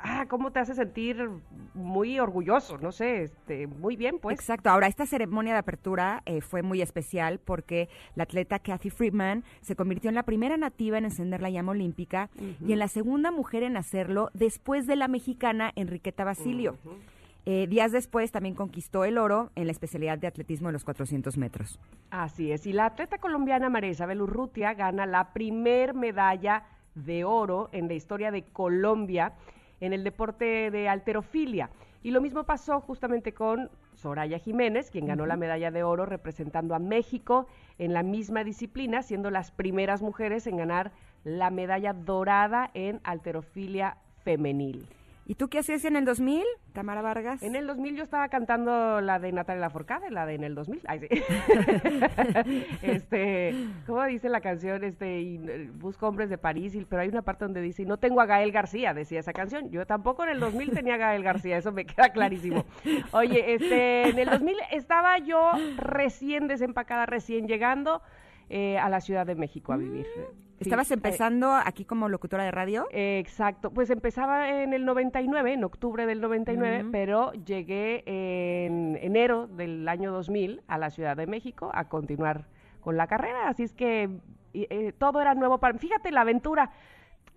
ah, 0.04 0.26
cómo 0.28 0.52
te 0.52 0.60
hace 0.60 0.74
sentir 0.74 1.28
muy 1.74 2.20
orgulloso, 2.20 2.78
no 2.78 2.92
sé, 2.92 3.24
este, 3.24 3.66
muy 3.66 3.96
bien, 3.96 4.18
pues. 4.20 4.38
Exacto. 4.38 4.70
Ahora, 4.70 4.86
esta 4.86 5.06
ceremonia 5.06 5.54
de 5.54 5.58
apertura 5.58 6.22
eh, 6.26 6.40
fue 6.42 6.62
muy 6.62 6.80
especial 6.80 7.40
porque 7.40 7.88
la 8.14 8.24
atleta 8.24 8.58
Kathy 8.58 8.90
Friedman 8.90 9.42
se 9.62 9.74
convirtió 9.74 10.10
en 10.10 10.14
la 10.14 10.22
primera 10.22 10.56
nativa 10.56 10.98
en 10.98 11.04
encender 11.04 11.42
la 11.42 11.50
llama 11.50 11.72
olímpica 11.72 12.30
y 12.64 12.72
en 12.72 12.78
la 12.78 12.88
segunda 12.88 13.30
mujer 13.30 13.62
en 13.62 13.76
hacerlo 13.76 14.30
después 14.34 14.86
de 14.86 14.96
la 14.96 15.08
mexicana 15.08 15.72
Enriqueta 15.74 16.24
Basilio. 16.24 16.76
Eh, 17.50 17.66
días 17.66 17.92
después 17.92 18.30
también 18.30 18.54
conquistó 18.54 19.06
el 19.06 19.16
oro 19.16 19.52
en 19.54 19.64
la 19.64 19.72
especialidad 19.72 20.18
de 20.18 20.26
atletismo 20.26 20.68
de 20.68 20.74
los 20.74 20.84
400 20.84 21.38
metros. 21.38 21.80
Así 22.10 22.52
es. 22.52 22.66
Y 22.66 22.74
la 22.74 22.84
atleta 22.84 23.16
colombiana 23.16 23.70
María 23.70 23.88
Isabel 23.88 24.20
Urrutia 24.20 24.74
gana 24.74 25.06
la 25.06 25.32
primer 25.32 25.94
medalla 25.94 26.64
de 26.94 27.24
oro 27.24 27.70
en 27.72 27.88
la 27.88 27.94
historia 27.94 28.30
de 28.30 28.42
Colombia 28.42 29.32
en 29.80 29.94
el 29.94 30.04
deporte 30.04 30.70
de 30.70 30.90
alterofilia. 30.90 31.70
Y 32.02 32.10
lo 32.10 32.20
mismo 32.20 32.44
pasó 32.44 32.82
justamente 32.82 33.32
con 33.32 33.70
Soraya 33.94 34.38
Jiménez, 34.38 34.90
quien 34.90 35.06
ganó 35.06 35.24
la 35.24 35.38
medalla 35.38 35.70
de 35.70 35.82
oro 35.82 36.04
representando 36.04 36.74
a 36.74 36.78
México 36.78 37.46
en 37.78 37.94
la 37.94 38.02
misma 38.02 38.44
disciplina, 38.44 39.00
siendo 39.00 39.30
las 39.30 39.52
primeras 39.52 40.02
mujeres 40.02 40.46
en 40.46 40.58
ganar 40.58 40.92
la 41.24 41.48
medalla 41.48 41.94
dorada 41.94 42.70
en 42.74 43.00
alterofilia 43.04 43.96
femenil. 44.22 44.86
¿Y 45.30 45.34
tú 45.34 45.48
qué 45.50 45.58
hacías 45.58 45.84
en 45.84 45.94
el 45.94 46.06
2000, 46.06 46.42
Tamara 46.72 47.02
Vargas? 47.02 47.42
En 47.42 47.54
el 47.54 47.66
2000 47.66 47.96
yo 47.96 48.02
estaba 48.02 48.30
cantando 48.30 49.02
la 49.02 49.18
de 49.18 49.30
Natalia 49.30 49.60
Lafourcade, 49.60 50.10
la 50.10 50.24
de 50.24 50.36
en 50.36 50.42
el 50.42 50.54
2000. 50.54 50.80
Ay, 50.86 51.00
sí. 51.00 51.08
este, 52.82 53.54
¿cómo 53.86 54.02
dice 54.04 54.30
la 54.30 54.40
canción? 54.40 54.84
Este, 54.84 55.20
y, 55.20 55.36
eh, 55.46 55.70
busco 55.74 56.08
hombres 56.08 56.30
de 56.30 56.38
París, 56.38 56.74
y- 56.74 56.86
pero 56.86 57.02
hay 57.02 57.08
una 57.08 57.20
parte 57.20 57.44
donde 57.44 57.60
dice, 57.60 57.82
y 57.82 57.84
no 57.84 57.98
tengo 57.98 58.22
a 58.22 58.26
Gael 58.26 58.52
García, 58.52 58.94
decía 58.94 59.20
esa 59.20 59.34
canción. 59.34 59.70
Yo 59.70 59.86
tampoco 59.86 60.24
en 60.24 60.30
el 60.30 60.40
2000 60.40 60.70
tenía 60.70 60.94
a 60.94 60.98
Gael 60.98 61.22
García, 61.22 61.58
eso 61.58 61.72
me 61.72 61.84
queda 61.84 62.08
clarísimo. 62.10 62.64
Oye, 63.12 63.52
este, 63.52 64.08
en 64.08 64.18
el 64.18 64.30
2000 64.30 64.56
estaba 64.72 65.18
yo 65.18 65.50
recién 65.76 66.48
desempacada, 66.48 67.04
recién 67.04 67.46
llegando 67.46 68.00
eh, 68.50 68.78
a 68.78 68.88
la 68.88 69.00
Ciudad 69.00 69.26
de 69.26 69.34
México 69.34 69.72
a 69.72 69.76
vivir. 69.76 70.06
Sí, 70.14 70.20
¿Estabas 70.60 70.90
eh, 70.90 70.94
empezando 70.94 71.52
aquí 71.52 71.84
como 71.84 72.08
locutora 72.08 72.42
de 72.44 72.50
radio? 72.50 72.86
eh, 72.90 73.18
Exacto, 73.20 73.70
pues 73.70 73.90
empezaba 73.90 74.50
en 74.62 74.72
el 74.72 74.84
99, 74.84 75.52
en 75.52 75.64
octubre 75.64 76.04
del 76.06 76.20
99, 76.20 76.82
Ujú. 76.82 76.90
pero 76.90 77.32
llegué 77.32 78.02
en 78.06 78.98
enero 79.00 79.46
del 79.46 79.88
año 79.88 80.10
2000 80.12 80.62
a 80.66 80.78
la 80.78 80.90
Ciudad 80.90 81.16
de 81.16 81.26
México 81.26 81.70
a 81.72 81.88
continuar 81.88 82.46
con 82.80 82.96
la 82.96 83.06
carrera, 83.06 83.48
así 83.48 83.62
es 83.62 83.72
que 83.74 84.08
eh, 84.54 84.92
todo 84.98 85.20
era 85.20 85.34
nuevo 85.34 85.58
para 85.58 85.74
mí. 85.74 85.78
Fíjate 85.78 86.10
la 86.10 86.22
aventura, 86.22 86.70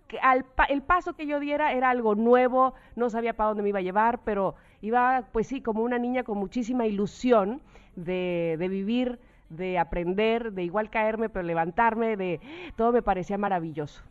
que 0.08 0.18
al 0.20 0.44
pa- 0.44 0.64
el 0.64 0.82
paso 0.82 1.14
que 1.14 1.26
yo 1.26 1.38
diera 1.40 1.72
era 1.72 1.90
algo 1.90 2.14
nuevo, 2.14 2.74
no 2.96 3.08
sabía 3.10 3.34
para 3.34 3.48
dónde 3.48 3.62
me 3.62 3.68
iba 3.68 3.78
a 3.78 3.82
llevar, 3.82 4.20
pero 4.24 4.54
iba, 4.80 5.24
pues 5.32 5.46
sí, 5.46 5.60
como 5.60 5.82
una 5.82 5.98
niña 5.98 6.22
con 6.24 6.38
muchísima 6.38 6.86
ilusión 6.86 7.60
de, 7.96 8.56
de 8.58 8.68
vivir, 8.68 9.18
de 9.56 9.78
aprender, 9.78 10.52
de 10.52 10.64
igual 10.64 10.90
caerme, 10.90 11.28
pero 11.28 11.42
levantarme, 11.44 12.16
de 12.16 12.40
todo 12.76 12.92
me 12.92 13.02
parecía 13.02 13.38
maravilloso. 13.38 14.02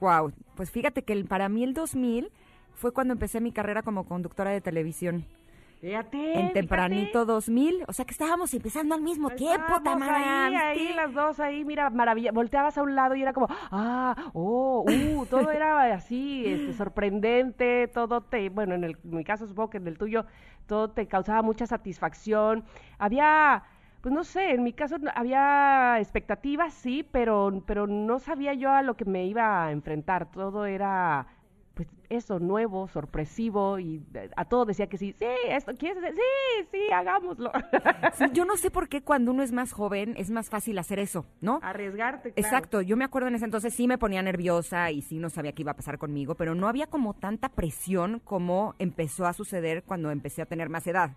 Wow, 0.00 0.32
pues 0.54 0.70
fíjate 0.70 1.02
que 1.02 1.12
el- 1.12 1.26
para 1.26 1.48
mí 1.48 1.64
el 1.64 1.74
2000 1.74 2.30
fue 2.74 2.92
cuando 2.92 3.12
empecé 3.12 3.40
mi 3.40 3.52
carrera 3.52 3.82
como 3.82 4.04
conductora 4.04 4.50
de 4.50 4.60
televisión. 4.60 5.24
Fíjate, 5.80 6.38
en 6.38 6.52
tempranito 6.52 7.24
2000, 7.24 7.84
o 7.88 7.92
sea 7.94 8.04
que 8.04 8.10
estábamos 8.10 8.52
empezando 8.52 8.94
al 8.94 9.00
mismo 9.00 9.30
tiempo, 9.30 9.80
Tamara. 9.82 10.44
Ahí, 10.46 10.54
ahí, 10.54 10.92
las 10.94 11.14
dos 11.14 11.40
ahí, 11.40 11.64
mira, 11.64 11.88
maravilla. 11.88 12.32
Volteabas 12.32 12.76
a 12.76 12.82
un 12.82 12.94
lado 12.94 13.14
y 13.14 13.22
era 13.22 13.32
como, 13.32 13.46
ah, 13.70 14.14
oh, 14.34 14.84
uh, 14.86 15.24
todo 15.24 15.50
era 15.50 15.94
así, 15.94 16.44
este, 16.44 16.74
sorprendente, 16.74 17.88
todo 17.88 18.20
te, 18.20 18.50
bueno, 18.50 18.74
en, 18.74 18.84
el, 18.84 18.98
en 19.02 19.16
mi 19.16 19.24
caso 19.24 19.46
supongo 19.46 19.70
que 19.70 19.78
en 19.78 19.88
el 19.88 19.96
tuyo, 19.96 20.26
todo 20.66 20.90
te 20.90 21.06
causaba 21.08 21.40
mucha 21.40 21.66
satisfacción. 21.66 22.62
Había, 22.98 23.62
pues 24.00 24.14
no 24.14 24.24
sé, 24.24 24.52
en 24.52 24.62
mi 24.62 24.72
caso 24.72 24.96
había 25.14 25.98
expectativas, 26.00 26.72
sí, 26.74 27.06
pero, 27.12 27.62
pero 27.66 27.86
no 27.86 28.18
sabía 28.18 28.54
yo 28.54 28.70
a 28.72 28.82
lo 28.82 28.96
que 28.96 29.04
me 29.04 29.26
iba 29.26 29.64
a 29.66 29.72
enfrentar. 29.72 30.30
Todo 30.30 30.66
era 30.66 31.26
pues 31.74 31.88
eso, 32.10 32.38
nuevo, 32.38 32.88
sorpresivo, 32.88 33.78
y 33.78 34.02
eh, 34.14 34.28
a 34.36 34.44
todo 34.44 34.66
decía 34.66 34.88
que 34.88 34.98
sí, 34.98 35.14
sí, 35.18 35.24
esto, 35.48 35.72
¿quieres 35.78 35.98
hacer? 36.02 36.14
Sí, 36.14 36.68
sí, 36.72 36.92
hagámoslo. 36.92 37.50
Sí, 38.14 38.24
yo 38.32 38.44
no 38.44 38.56
sé 38.56 38.70
por 38.70 38.88
qué 38.88 39.02
cuando 39.02 39.30
uno 39.30 39.42
es 39.42 39.52
más 39.52 39.72
joven 39.72 40.14
es 40.18 40.30
más 40.30 40.50
fácil 40.50 40.76
hacer 40.78 40.98
eso, 40.98 41.24
¿no? 41.40 41.60
Arriesgarte, 41.62 42.32
claro. 42.32 42.46
Exacto, 42.56 42.80
yo 42.82 42.96
me 42.96 43.04
acuerdo 43.04 43.28
en 43.28 43.36
ese 43.36 43.44
entonces 43.44 43.72
sí 43.72 43.86
me 43.86 43.98
ponía 43.98 44.20
nerviosa 44.22 44.90
y 44.90 45.00
sí 45.02 45.18
no 45.18 45.30
sabía 45.30 45.52
qué 45.52 45.62
iba 45.62 45.72
a 45.72 45.76
pasar 45.76 45.96
conmigo, 45.98 46.34
pero 46.34 46.54
no 46.54 46.68
había 46.68 46.86
como 46.88 47.14
tanta 47.14 47.48
presión 47.50 48.20
como 48.24 48.74
empezó 48.78 49.26
a 49.26 49.32
suceder 49.32 49.84
cuando 49.84 50.10
empecé 50.10 50.42
a 50.42 50.46
tener 50.46 50.68
más 50.68 50.86
edad. 50.86 51.12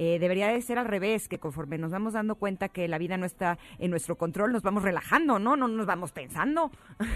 Eh, 0.00 0.18
debería 0.20 0.46
de 0.48 0.62
ser 0.62 0.78
al 0.78 0.86
revés, 0.86 1.28
que 1.28 1.38
conforme 1.40 1.76
nos 1.76 1.90
vamos 1.90 2.12
dando 2.12 2.36
cuenta 2.36 2.68
que 2.68 2.86
la 2.86 2.98
vida 2.98 3.16
no 3.16 3.26
está 3.26 3.58
en 3.80 3.90
nuestro 3.90 4.16
control, 4.16 4.52
nos 4.52 4.62
vamos 4.62 4.84
relajando, 4.84 5.38
¿no? 5.40 5.56
No 5.56 5.66
nos 5.68 5.86
vamos 5.86 6.12
pensando. 6.12 6.70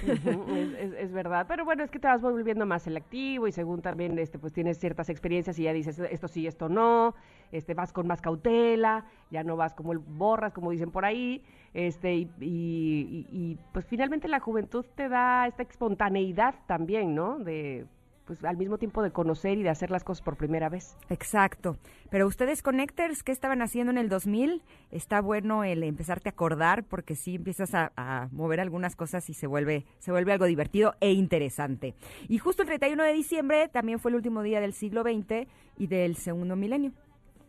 Es, 0.05 0.27
es- 0.27 0.93
es 0.99 1.13
verdad, 1.13 1.47
pero 1.49 1.65
bueno, 1.65 1.85
es 1.85 1.91
que 1.91 1.99
te 2.01 2.09
vas 2.09 2.21
volviendo 2.21 2.67
más 2.67 2.83
y 3.23 3.53
según 3.53 3.81
también 3.83 4.19
este 4.19 4.39
pues 4.39 4.53
tienes 4.53 4.79
ciertas 4.79 5.09
experiencias 5.09 5.59
y 5.59 5.63
ya 5.65 5.73
dices 5.73 5.99
esto 5.99 6.29
sí, 6.29 6.47
esto 6.47 6.69
no, 6.69 7.15
este 7.53 7.75
vas 7.75 7.93
con 7.93 8.07
más 8.07 8.21
cautela, 8.21 9.05
ya 9.31 9.43
no 9.45 9.57
vas 9.57 9.75
como 9.75 9.95
borras, 9.95 10.53
como 10.53 10.71
dicen 10.71 10.91
por 10.91 11.05
ahí, 11.05 11.43
este 11.75 12.15
y, 12.15 12.31
y- 12.41 13.27
y- 13.31 13.37
y, 13.53 13.59
pues 13.73 13.85
finalmente 13.87 14.29
la 14.29 14.41
juventud 14.41 14.85
te 14.95 15.09
da 15.09 15.47
esta 15.47 15.63
espontaneidad 15.63 16.55
también, 16.67 17.15
¿no? 17.15 17.39
De 17.39 17.87
pues 18.27 18.45
al 18.45 18.57
mismo 18.57 18.79
tiempo 18.79 19.03
de 19.03 19.11
conocer 19.11 19.59
y 19.59 19.63
de 19.63 19.69
hacer 19.71 19.91
las 19.91 20.05
cosas 20.05 20.23
por 20.23 20.37
primera 20.37 20.69
vez. 20.69 20.97
Exacto. 21.11 21.77
Pero 22.11 22.27
ustedes, 22.27 22.63
Connectors, 22.63 23.23
¿qué 23.23 23.33
estaban 23.33 23.63
haciendo 23.63 23.91
en 23.91 23.99
el 23.99 24.09
2000? 24.09 24.63
Está 24.91 25.21
bueno 25.21 25.65
el 25.65 25.83
empezarte 25.83 26.29
a 26.29 26.33
acordar 26.33 26.85
porque 26.85 27.15
sí 27.17 27.35
empiezas 27.37 27.75
a, 27.75 27.93
a 27.97 28.29
mover 28.33 28.61
algunas 28.61 28.97
cosas 28.97 29.29
y 29.29 29.35
se 29.35 29.47
vuelve, 29.47 29.85
se 29.99 30.13
vuelve 30.13 30.33
algo 30.33 30.47
divertido 30.47 30.95
e 31.01 31.13
interesante. 31.13 31.95
Y 32.29 32.39
justo 32.39 32.63
el 32.63 32.69
31 32.69 33.03
de 33.03 33.13
diciembre 33.13 33.69
también 33.69 33.99
fue 33.99 34.11
el 34.11 34.17
último 34.17 34.43
día 34.43 34.61
del 34.61 34.73
siglo 34.73 35.03
XX 35.03 35.49
y 35.79 35.87
del 35.89 36.17
segundo 36.17 36.55
milenio. 36.57 36.93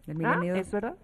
Del 0.06 0.18
Ah, 0.26 0.36
milenio 0.38 0.56
¿Es 0.56 0.66
dos. 0.72 0.82
verdad? 0.82 0.98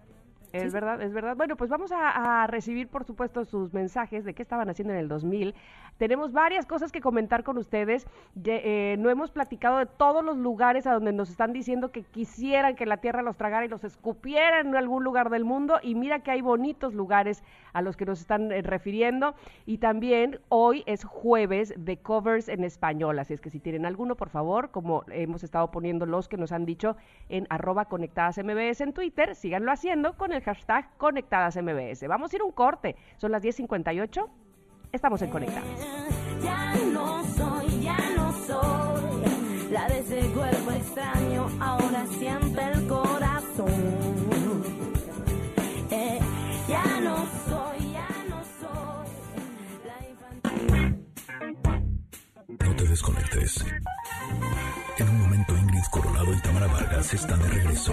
Es 0.52 0.62
Sí. 0.64 0.68
verdad, 0.70 1.00
es 1.02 1.12
verdad. 1.12 1.36
Bueno, 1.36 1.56
pues 1.56 1.70
vamos 1.70 1.92
a, 1.92 2.42
a 2.42 2.46
recibir, 2.46 2.88
por 2.88 3.04
supuesto, 3.04 3.44
sus 3.44 3.72
mensajes 3.72 4.24
de 4.24 4.34
qué 4.34 4.42
estaban 4.42 4.68
haciendo 4.68 4.92
en 4.94 5.00
el 5.00 5.08
2000. 5.08 5.54
Tenemos 5.98 6.32
varias 6.32 6.64
cosas 6.66 6.92
que 6.92 7.00
comentar 7.00 7.44
con 7.44 7.58
ustedes. 7.58 8.06
Eh, 8.44 8.96
no 8.98 9.10
hemos 9.10 9.30
platicado 9.30 9.78
de 9.78 9.86
todos 9.86 10.24
los 10.24 10.38
lugares 10.38 10.86
a 10.86 10.94
donde 10.94 11.12
nos 11.12 11.28
están 11.30 11.52
diciendo 11.52 11.92
que 11.92 12.02
quisieran 12.04 12.74
que 12.74 12.86
la 12.86 12.96
tierra 12.96 13.22
los 13.22 13.36
tragara 13.36 13.66
y 13.66 13.68
los 13.68 13.84
escupiera 13.84 14.60
en 14.60 14.74
algún 14.76 15.04
lugar 15.04 15.28
del 15.30 15.44
mundo. 15.44 15.78
Y 15.82 15.94
mira 15.94 16.20
que 16.20 16.30
hay 16.30 16.40
bonitos 16.40 16.94
lugares 16.94 17.44
a 17.74 17.82
los 17.82 17.96
que 17.96 18.06
nos 18.06 18.20
están 18.20 18.50
eh, 18.50 18.62
refiriendo. 18.62 19.34
Y 19.66 19.78
también 19.78 20.40
hoy 20.48 20.82
es 20.86 21.04
jueves 21.04 21.74
de 21.76 21.98
covers 21.98 22.48
en 22.48 22.64
español. 22.64 23.18
Así 23.18 23.34
es 23.34 23.40
que 23.40 23.50
si 23.50 23.60
tienen 23.60 23.84
alguno, 23.84 24.16
por 24.16 24.30
favor, 24.30 24.70
como 24.70 25.04
hemos 25.12 25.44
estado 25.44 25.70
poniendo 25.70 26.06
los 26.06 26.28
que 26.28 26.38
nos 26.38 26.50
han 26.50 26.64
dicho 26.64 26.96
en 27.28 27.46
arroba 27.50 27.84
conectadas 27.84 28.38
MBS 28.38 28.80
en 28.80 28.92
Twitter, 28.94 29.34
síganlo 29.34 29.70
haciendo 29.70 30.14
con 30.16 30.32
el 30.32 30.39
hashtag 30.42 30.96
conectadas 30.96 31.56
MBS. 31.56 32.06
Vamos 32.08 32.32
a 32.32 32.36
ir 32.36 32.42
a 32.42 32.44
un 32.44 32.52
corte. 32.52 32.96
Son 33.16 33.32
las 33.32 33.42
10.58. 33.42 34.28
Estamos 34.92 35.22
en 35.22 35.30
Conectadas. 35.30 35.64
Ya 36.42 36.74
no 36.92 37.22
soy, 37.24 37.80
ya 37.80 37.98
no 38.16 38.32
soy 38.32 39.00
la 39.70 39.86
de 39.88 40.00
ese 40.00 40.20
cuerpo 40.32 40.70
extraño, 40.72 41.48
ahora 41.60 42.04
siente 42.18 42.60
el 42.72 42.86
corazón. 42.88 43.70
Eh, 45.90 46.18
ya 46.68 47.00
no 47.00 47.16
soy, 47.46 47.92
ya 47.92 48.08
no 48.28 48.42
soy 48.60 49.08
la 49.86 50.08
infantil. 50.08 51.04
No 52.48 52.76
te 52.76 52.84
desconectes. 52.84 53.64
En 54.98 55.08
un 55.08 55.20
momento 55.20 55.56
Ingrid 55.56 55.84
Coronado 55.90 56.34
y 56.34 56.40
Tamara 56.42 56.66
Vargas 56.66 57.14
están 57.14 57.40
de 57.40 57.48
regreso. 57.48 57.92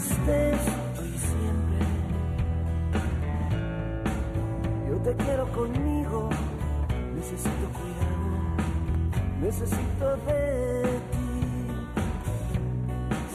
estés 0.00 0.60
hoy 0.98 1.14
siempre. 1.18 1.80
Yo 4.88 4.96
te 5.04 5.12
quiero 5.24 5.44
conmigo, 5.52 6.30
necesito 7.14 7.66
cuidado, 7.78 8.28
necesito 9.40 10.16
de 10.26 10.40
ti. 11.12 11.28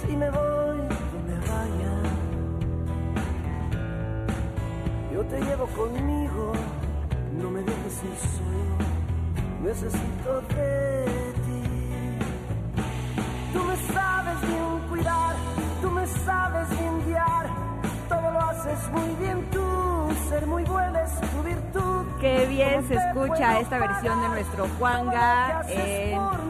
Si 0.01 0.15
me 0.15 0.29
voy, 0.31 0.79
que 1.09 1.19
me 1.27 1.37
vaya. 1.51 1.95
Yo 5.13 5.21
te 5.25 5.39
llevo 5.41 5.65
conmigo, 5.67 6.53
no 7.41 7.51
me 7.51 7.61
dejes 7.61 8.03
ir 8.09 8.17
solo, 8.37 8.75
necesito 9.63 10.41
de 10.41 11.04
ti. 11.04 11.04
Muy 18.91 19.15
bien 19.19 19.49
tú, 19.51 19.61
ser 20.29 20.45
muy 20.47 20.63
buena 20.63 21.01
es 21.03 21.19
tu 21.31 21.43
virtud. 21.43 22.05
Qué 22.19 22.45
bien 22.47 22.75
¿Cómo 22.75 22.87
se 22.87 22.95
escucha 22.95 23.59
esta 23.59 23.79
versión 23.79 24.21
de 24.21 24.29
nuestro 24.29 24.67
Juanga 24.77 25.61
en? 25.67 26.44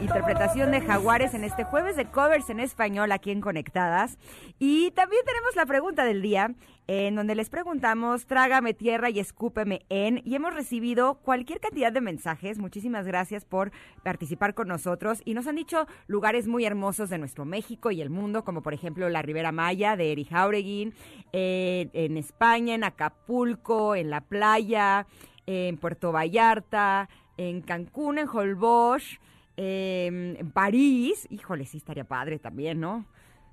Interpretación 0.00 0.70
de 0.70 0.80
Jaguares 0.80 1.34
en 1.34 1.42
este 1.44 1.64
jueves 1.64 1.96
de 1.96 2.06
covers 2.06 2.50
en 2.50 2.60
español 2.60 3.10
aquí 3.10 3.30
en 3.30 3.40
Conectadas. 3.40 4.18
Y 4.58 4.92
también 4.92 5.22
tenemos 5.24 5.56
la 5.56 5.66
pregunta 5.66 6.04
del 6.04 6.22
día 6.22 6.54
en 6.86 7.16
donde 7.16 7.34
les 7.34 7.50
preguntamos, 7.50 8.26
trágame 8.26 8.72
tierra 8.72 9.10
y 9.10 9.18
escúpeme 9.18 9.84
en, 9.88 10.22
y 10.24 10.36
hemos 10.36 10.54
recibido 10.54 11.16
cualquier 11.16 11.58
cantidad 11.58 11.92
de 11.92 12.00
mensajes. 12.00 12.58
Muchísimas 12.58 13.06
gracias 13.06 13.44
por 13.44 13.72
participar 14.04 14.54
con 14.54 14.68
nosotros 14.68 15.20
y 15.24 15.34
nos 15.34 15.48
han 15.48 15.56
dicho 15.56 15.86
lugares 16.06 16.46
muy 16.46 16.64
hermosos 16.64 17.10
de 17.10 17.18
nuestro 17.18 17.44
México 17.44 17.90
y 17.90 18.00
el 18.00 18.10
mundo, 18.10 18.44
como 18.44 18.62
por 18.62 18.72
ejemplo 18.72 19.08
la 19.08 19.22
Ribera 19.22 19.50
Maya 19.50 19.96
de 19.96 20.12
Eri 20.12 20.24
Jauregui, 20.24 20.92
eh, 21.32 21.88
en 21.92 22.16
España, 22.16 22.74
en 22.74 22.84
Acapulco, 22.84 23.96
en 23.96 24.10
la 24.10 24.20
playa, 24.20 25.06
en 25.46 25.76
Puerto 25.78 26.12
Vallarta, 26.12 27.08
en 27.36 27.62
Cancún, 27.62 28.18
en 28.18 28.28
Holbox, 28.28 29.18
eh, 29.56 30.36
en 30.38 30.50
París. 30.50 31.26
Híjole, 31.30 31.64
sí 31.66 31.78
estaría 31.78 32.04
padre 32.04 32.38
también, 32.38 32.80
¿no? 32.80 33.06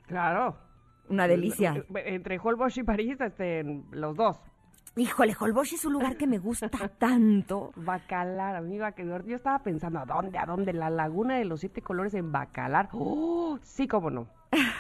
Claro. 0.08 0.58
Una 1.10 1.28
delicia. 1.28 1.76
Eh, 1.95 2.04
Entre 2.08 2.39
Holbox 2.39 2.78
y 2.78 2.84
París, 2.84 3.20
este, 3.20 3.64
los 3.91 4.16
dos. 4.16 4.39
Híjole, 4.95 5.36
Holbox 5.39 5.74
es 5.74 5.86
un 5.86 5.93
lugar 5.93 6.18
que 6.18 6.28
me 6.28 6.38
gusta 6.38 6.70
tanto. 6.99 7.72
Bacalar, 7.76 8.56
amiga, 8.56 8.91
que 8.91 9.06
yo 9.06 9.36
estaba 9.36 9.60
pensando, 9.60 9.99
¿a 9.99 10.06
dónde? 10.06 10.38
¿A 10.38 10.45
dónde? 10.45 10.72
La 10.72 10.89
laguna 10.91 11.38
de 11.38 11.45
los 11.45 11.62
siete 11.62 11.82
colores 11.82 12.14
en 12.14 12.32
Bacalar. 12.32 12.89
¡Oh! 12.93 13.58
Sí, 13.64 13.88
cómo 13.88 14.12
no. 14.12 14.28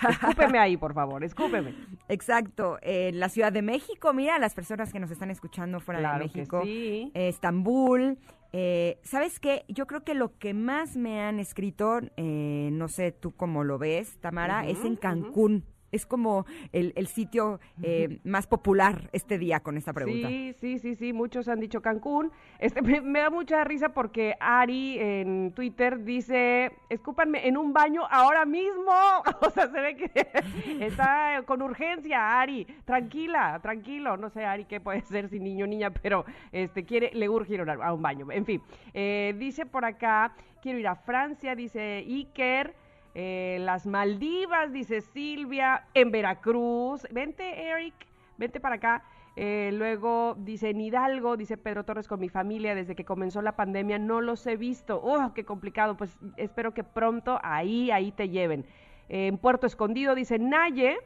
Escúpeme 0.09 0.59
ahí, 0.59 0.77
por 0.77 0.93
favor, 0.93 1.23
escúpeme. 1.23 1.73
Exacto, 2.09 2.77
en 2.81 3.19
la 3.19 3.29
Ciudad 3.29 3.51
de 3.51 3.61
México, 3.61 4.13
mira, 4.13 4.39
las 4.39 4.53
personas 4.53 4.91
que 4.91 4.99
nos 4.99 5.11
están 5.11 5.31
escuchando 5.31 5.79
fuera 5.79 5.99
Claro 5.99 6.23
de 6.25 6.29
que 6.29 6.39
México, 6.39 6.61
sí. 6.63 7.11
eh, 7.13 7.27
Estambul, 7.29 8.17
eh, 8.51 8.99
¿sabes 9.03 9.39
qué? 9.39 9.65
Yo 9.67 9.87
creo 9.87 10.03
que 10.03 10.13
lo 10.13 10.37
que 10.37 10.53
más 10.53 10.95
me 10.95 11.21
han 11.21 11.39
escrito, 11.39 11.99
eh, 12.17 12.69
no 12.71 12.87
sé 12.87 13.11
tú 13.11 13.31
cómo 13.31 13.63
lo 13.63 13.79
ves, 13.79 14.17
Tamara, 14.19 14.67
es 14.67 14.83
en 14.85 14.95
Cancún. 14.95 15.63
Es 15.93 16.05
como 16.05 16.45
el, 16.73 16.91
el 16.97 17.07
sitio 17.07 17.59
eh, 17.81 18.19
más 18.25 18.47
popular 18.47 19.09
este 19.13 19.37
día 19.37 19.61
con 19.61 19.77
esta 19.77 19.93
pregunta. 19.93 20.27
Sí, 20.27 20.53
sí, 20.59 20.79
sí, 20.79 20.95
sí, 20.95 21.13
muchos 21.13 21.47
han 21.47 21.59
dicho 21.59 21.81
Cancún. 21.81 22.31
Este, 22.59 22.81
me, 22.81 22.99
me 22.99 23.19
da 23.19 23.29
mucha 23.29 23.63
risa 23.63 23.89
porque 23.89 24.35
Ari 24.39 24.97
en 24.99 25.53
Twitter 25.53 26.03
dice, 26.03 26.71
escúpanme 26.89 27.47
en 27.47 27.57
un 27.57 27.71
baño 27.73 28.01
ahora 28.09 28.45
mismo. 28.45 28.91
O 29.41 29.49
sea, 29.49 29.67
se 29.67 29.79
ve 29.79 29.95
que 29.95 30.11
está 30.85 31.43
con 31.45 31.61
urgencia, 31.61 32.39
Ari. 32.41 32.65
Tranquila, 32.85 33.59
tranquilo. 33.61 34.17
No 34.17 34.29
sé, 34.29 34.45
Ari, 34.45 34.65
qué 34.65 34.79
puede 34.79 35.01
ser 35.01 35.29
si 35.29 35.39
niño 35.39 35.65
o 35.65 35.67
niña, 35.67 35.91
pero 35.91 36.25
este 36.51 36.83
quiere, 36.85 37.11
le 37.13 37.29
urge 37.29 37.53
ir 37.53 37.59
a 37.61 37.63
un- 37.63 37.81
a 37.83 37.93
un 37.93 38.01
baño. 38.01 38.31
En 38.31 38.45
fin, 38.45 38.61
eh, 38.93 39.35
dice 39.37 39.65
por 39.65 39.85
acá, 39.85 40.33
quiero 40.61 40.79
ir 40.79 40.87
a 40.87 40.95
Francia, 40.95 41.55
dice 41.55 42.03
Iker. 42.07 42.73
Eh, 43.15 43.57
las 43.61 43.85
Maldivas, 43.85 44.73
dice 44.73 45.01
Silvia, 45.01 45.85
en 45.93 46.11
Veracruz. 46.11 47.05
Vente, 47.11 47.69
Eric, 47.69 47.93
vente 48.37 48.59
para 48.59 48.75
acá. 48.75 49.03
Eh, 49.35 49.71
luego 49.73 50.35
dice 50.37 50.69
Hidalgo, 50.69 51.37
dice 51.37 51.57
Pedro 51.57 51.83
Torres, 51.83 52.07
con 52.07 52.19
mi 52.19 52.29
familia, 52.29 52.75
desde 52.75 52.95
que 52.95 53.03
comenzó 53.03 53.41
la 53.41 53.55
pandemia 53.55 53.97
no 53.97 54.21
los 54.21 54.45
he 54.45 54.57
visto. 54.57 55.01
¡Oh, 55.03 55.33
qué 55.33 55.43
complicado! 55.43 55.97
Pues 55.97 56.17
espero 56.37 56.73
que 56.73 56.83
pronto 56.83 57.39
ahí, 57.43 57.89
ahí 57.89 58.11
te 58.11 58.29
lleven. 58.29 58.65
Eh, 59.09 59.27
en 59.27 59.37
Puerto 59.37 59.65
Escondido, 59.65 60.13
dice 60.13 60.37
Naye, 60.37 60.97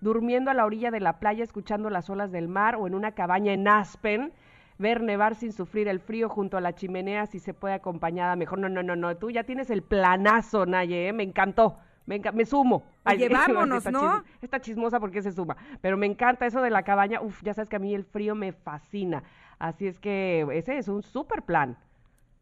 durmiendo 0.00 0.50
a 0.50 0.54
la 0.54 0.66
orilla 0.66 0.90
de 0.90 1.00
la 1.00 1.18
playa, 1.18 1.44
escuchando 1.44 1.90
las 1.90 2.10
olas 2.10 2.32
del 2.32 2.48
mar 2.48 2.76
o 2.76 2.86
en 2.86 2.94
una 2.94 3.12
cabaña 3.12 3.52
en 3.52 3.68
Aspen. 3.68 4.32
Ver 4.78 5.02
nevar 5.02 5.34
sin 5.34 5.52
sufrir 5.52 5.88
el 5.88 6.00
frío 6.00 6.28
junto 6.28 6.56
a 6.56 6.60
la 6.60 6.74
chimenea 6.74 7.26
si 7.26 7.38
se 7.38 7.54
puede 7.54 7.74
acompañada 7.74 8.36
mejor. 8.36 8.58
No, 8.58 8.68
no, 8.68 8.82
no, 8.82 8.94
no. 8.96 9.16
Tú 9.16 9.30
ya 9.30 9.44
tienes 9.44 9.70
el 9.70 9.82
planazo, 9.82 10.66
Naye, 10.66 11.08
¿eh? 11.08 11.12
me 11.12 11.22
encantó. 11.22 11.78
Me, 12.04 12.20
me 12.34 12.44
sumo. 12.44 12.84
Oye, 13.04 13.28
vámonos, 13.30 13.78
está 13.78 13.90
¿no? 13.90 14.00
chis- 14.00 14.24
Está 14.42 14.60
chismosa 14.60 15.00
porque 15.00 15.22
se 15.22 15.32
suma. 15.32 15.56
Pero 15.80 15.96
me 15.96 16.06
encanta 16.06 16.46
eso 16.46 16.60
de 16.62 16.70
la 16.70 16.82
cabaña. 16.82 17.20
Uf, 17.22 17.42
ya 17.42 17.54
sabes 17.54 17.68
que 17.68 17.76
a 17.76 17.80
mí 17.80 17.94
el 17.94 18.04
frío 18.04 18.34
me 18.34 18.52
fascina. 18.52 19.24
Así 19.58 19.86
es 19.86 19.98
que 19.98 20.46
ese 20.52 20.76
es 20.78 20.88
un 20.88 21.02
super 21.02 21.42
plan. 21.42 21.78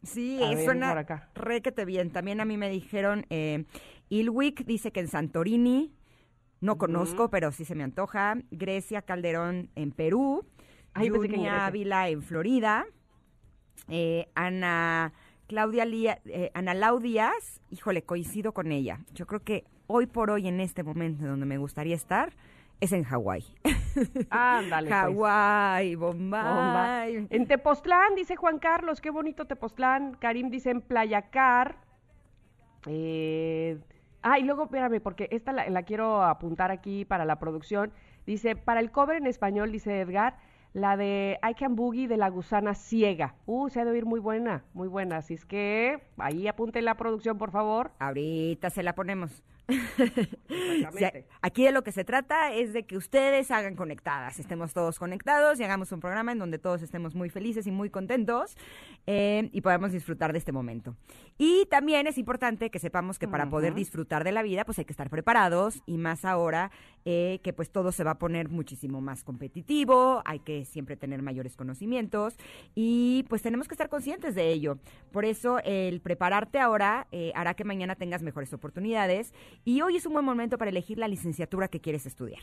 Sí, 0.03 0.39
A 0.43 0.49
ver, 0.49 0.65
suena 0.65 0.89
por 0.89 0.97
acá. 0.99 1.29
requete 1.33 1.83
bien. 1.85 2.11
También 2.11 2.41
a 2.41 2.45
mí 2.45 2.57
me 2.57 2.69
dijeron, 2.69 3.25
eh, 3.31 3.65
Ilwick 4.09 4.65
dice 4.65 4.91
que 4.91 4.99
en 4.99 5.07
Santorini, 5.07 5.95
no 6.61 6.77
conozco, 6.77 7.29
pero 7.29 7.51
sí 7.51 7.65
se 7.65 7.73
me 7.73 7.83
antoja. 7.83 8.35
Grecia 8.51 9.01
Calderón 9.01 9.69
en 9.75 9.91
Perú. 9.91 10.45
Ay, 10.95 11.09
pensé 11.11 11.27
que 11.27 11.35
en 11.35 11.39
Yunia 11.41 11.51
Grecia. 11.51 11.65
Ávila 11.67 12.09
en 12.09 12.21
Florida. 12.23 12.85
eh, 13.89 14.27
Ana 14.33 15.13
Claudia 15.47 15.85
Lía- 15.85 16.19
eh, 16.25 16.49
Ana 16.55 16.73
Lau 16.73 16.99
Díaz, 16.99 17.61
híjole, 17.69 18.01
coincido 18.03 18.51
con 18.53 18.71
ella. 18.71 18.99
Yo 19.13 19.27
creo 19.27 19.41
que 19.43 19.63
hoy 19.85 20.07
por 20.07 20.31
hoy, 20.31 20.47
en 20.47 20.59
este 20.59 20.81
momento 20.81 21.25
donde 21.27 21.45
me 21.45 21.59
gustaría 21.59 21.93
estar, 21.95 22.33
es 22.81 22.91
en 22.91 23.03
Hawái. 23.03 23.45
Ándale. 24.31 24.89
pues. 24.89 24.99
Hawái, 25.01 25.95
Bomba. 25.95 26.43
Bombay. 26.51 27.27
En 27.29 27.45
Tepoztlán, 27.47 28.15
dice 28.15 28.35
Juan 28.35 28.57
Carlos, 28.57 28.99
qué 29.01 29.11
bonito 29.11 29.45
Tepoztlán. 29.45 30.15
Karim 30.19 30.49
dice 30.49 30.71
en 30.71 30.81
Playa 30.81 31.29
Car. 31.29 31.77
Eh, 32.87 33.77
ah, 34.21 34.39
y 34.39 34.43
luego, 34.43 34.63
espérame, 34.63 34.99
porque 35.01 35.27
esta 35.31 35.51
la, 35.51 35.69
la 35.69 35.83
quiero 35.83 36.23
apuntar 36.23 36.71
aquí 36.71 37.05
para 37.05 37.25
la 37.25 37.37
producción. 37.39 37.91
Dice, 38.25 38.55
para 38.55 38.79
el 38.79 38.91
cover 38.91 39.17
en 39.17 39.27
español, 39.27 39.71
dice 39.71 40.01
Edgar, 40.01 40.37
la 40.75 40.97
de 40.97 41.39
I 41.41 41.53
Can 41.53 41.77
Boogie 41.77 42.09
de 42.09 42.17
la 42.17 42.29
gusana 42.29 42.75
ciega. 42.75 43.35
Uh, 43.45 43.69
se 43.69 43.79
ha 43.79 43.85
de 43.85 43.91
oír 43.91 44.05
muy 44.05 44.19
buena, 44.19 44.65
muy 44.73 44.89
buena. 44.89 45.17
Así 45.17 45.33
es 45.33 45.45
que 45.45 46.01
ahí 46.17 46.49
apunte 46.49 46.81
la 46.81 46.95
producción, 46.95 47.37
por 47.37 47.51
favor. 47.51 47.91
Ahorita 47.97 48.69
se 48.69 48.83
la 48.83 48.93
ponemos. 48.93 49.41
Exactamente. 49.67 51.25
Aquí 51.41 51.63
de 51.63 51.71
lo 51.71 51.83
que 51.83 51.91
se 51.91 52.03
trata 52.03 52.53
es 52.53 52.73
de 52.73 52.85
que 52.85 52.97
ustedes 52.97 53.51
hagan 53.51 53.75
conectadas, 53.75 54.39
estemos 54.39 54.73
todos 54.73 54.99
conectados 54.99 55.59
y 55.59 55.63
hagamos 55.63 55.91
un 55.91 55.99
programa 55.99 56.31
en 56.31 56.39
donde 56.39 56.59
todos 56.59 56.81
estemos 56.81 57.15
muy 57.15 57.29
felices 57.29 57.67
y 57.67 57.71
muy 57.71 57.89
contentos 57.89 58.55
eh, 59.07 59.49
y 59.51 59.61
podamos 59.61 59.91
disfrutar 59.91 60.31
de 60.31 60.39
este 60.39 60.51
momento. 60.51 60.95
Y 61.37 61.65
también 61.69 62.07
es 62.07 62.17
importante 62.17 62.69
que 62.69 62.79
sepamos 62.79 63.19
que 63.19 63.27
para 63.27 63.49
poder 63.49 63.73
disfrutar 63.73 64.23
de 64.23 64.31
la 64.31 64.43
vida, 64.43 64.65
pues 64.65 64.79
hay 64.79 64.85
que 64.85 64.93
estar 64.93 65.09
preparados 65.09 65.81
y 65.85 65.97
más 65.97 66.25
ahora 66.25 66.71
eh, 67.03 67.39
que 67.43 67.53
pues 67.53 67.71
todo 67.71 67.91
se 67.91 68.03
va 68.03 68.11
a 68.11 68.17
poner 68.17 68.49
muchísimo 68.49 69.01
más 69.01 69.23
competitivo, 69.23 70.21
hay 70.25 70.39
que 70.39 70.65
siempre 70.65 70.97
tener 70.97 71.21
mayores 71.21 71.55
conocimientos 71.55 72.35
y 72.73 73.25
pues 73.29 73.41
tenemos 73.41 73.67
que 73.67 73.73
estar 73.73 73.89
conscientes 73.89 74.33
de 74.33 74.49
ello. 74.49 74.79
Por 75.11 75.25
eso 75.25 75.59
el 75.63 76.01
prepararte 76.01 76.59
ahora 76.59 77.07
eh, 77.11 77.31
hará 77.35 77.53
que 77.53 77.63
mañana 77.63 77.95
tengas 77.95 78.23
mejores 78.23 78.53
oportunidades 78.53 79.33
y 79.63 79.81
hoy 79.81 79.97
es 79.97 80.05
un 80.05 80.13
buen 80.13 80.25
momento 80.25 80.57
para 80.57 80.71
elegir 80.71 80.97
la 80.97 81.07
licenciatura 81.07 81.67
que 81.67 81.79
quieres 81.79 82.05
estudiar. 82.05 82.41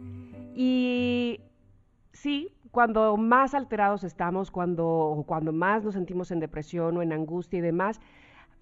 y 0.54 1.40
sí, 2.12 2.52
cuando 2.70 3.16
más 3.16 3.54
alterados 3.54 4.02
estamos, 4.04 4.50
cuando, 4.50 5.24
cuando 5.26 5.52
más 5.52 5.84
nos 5.84 5.94
sentimos 5.94 6.30
en 6.30 6.40
depresión 6.40 6.96
o 6.96 7.02
en 7.02 7.12
angustia 7.12 7.58
y 7.58 7.62
demás, 7.62 8.00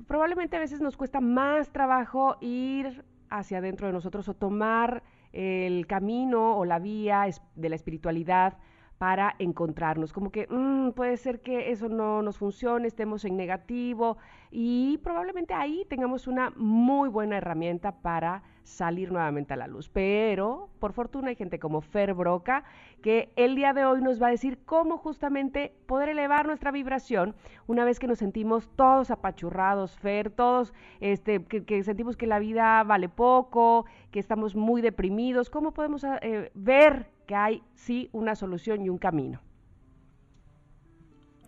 probablemente 0.09 0.57
a 0.57 0.61
veces 0.61 0.81
nos 0.81 0.97
cuesta 0.97 1.21
más 1.21 1.71
trabajo 1.71 2.39
ir 2.41 3.05
hacia 3.31 3.59
adentro 3.59 3.87
de 3.87 3.93
nosotros 3.93 4.29
o 4.29 4.35
tomar 4.35 5.03
el 5.33 5.87
camino 5.87 6.57
o 6.57 6.65
la 6.65 6.79
vía 6.79 7.27
de 7.55 7.69
la 7.69 7.77
espiritualidad 7.77 8.57
para 8.99 9.35
encontrarnos. 9.39 10.13
Como 10.13 10.31
que 10.31 10.47
"Mm, 10.49 10.91
puede 10.93 11.17
ser 11.17 11.41
que 11.41 11.71
eso 11.71 11.89
no 11.89 12.23
nos 12.23 12.39
funcione, 12.39 12.87
estemos 12.89 13.25
en 13.25 13.37
negativo 13.37 14.17
y 14.57 14.99
probablemente 14.99 15.53
ahí 15.53 15.85
tengamos 15.89 16.29
una 16.29 16.53
muy 16.55 17.09
buena 17.09 17.39
herramienta 17.39 17.91
para 17.91 18.45
salir 18.63 19.11
nuevamente 19.11 19.53
a 19.53 19.57
la 19.57 19.67
luz. 19.67 19.89
Pero 19.89 20.69
por 20.79 20.93
fortuna 20.93 21.31
hay 21.31 21.35
gente 21.35 21.59
como 21.59 21.81
Fer 21.81 22.15
Broca 22.15 22.63
que 23.03 23.33
el 23.35 23.57
día 23.57 23.73
de 23.73 23.85
hoy 23.85 24.01
nos 24.01 24.23
va 24.23 24.29
a 24.29 24.31
decir 24.31 24.61
cómo 24.65 24.97
justamente 24.97 25.75
poder 25.87 26.09
elevar 26.09 26.47
nuestra 26.47 26.71
vibración 26.71 27.35
una 27.67 27.85
vez 27.85 27.99
que 27.99 28.07
nos 28.07 28.21
sentimos 28.21 28.71
todos 28.77 29.11
apachurrados, 29.11 29.99
Fer, 29.99 30.31
todos 30.31 30.73
este, 31.01 31.43
que, 31.43 31.83
sentimos 31.83 32.17
que 32.17 32.29
la 32.29 32.39
vida 32.39 32.85
vale 32.85 33.09
poco, 33.09 33.87
que 34.13 34.21
estamos 34.21 34.55
muy 34.55 34.83
deprimidos. 34.83 35.51
¿Cómo 35.51 35.73
podemos 35.73 36.05
eh, 36.05 36.53
ver 36.55 37.11
que 37.27 37.35
hay 37.35 37.63
sí 37.75 38.09
una 38.13 38.37
solución 38.37 38.83
y 38.83 38.89
un 38.89 38.99
camino? 38.99 39.41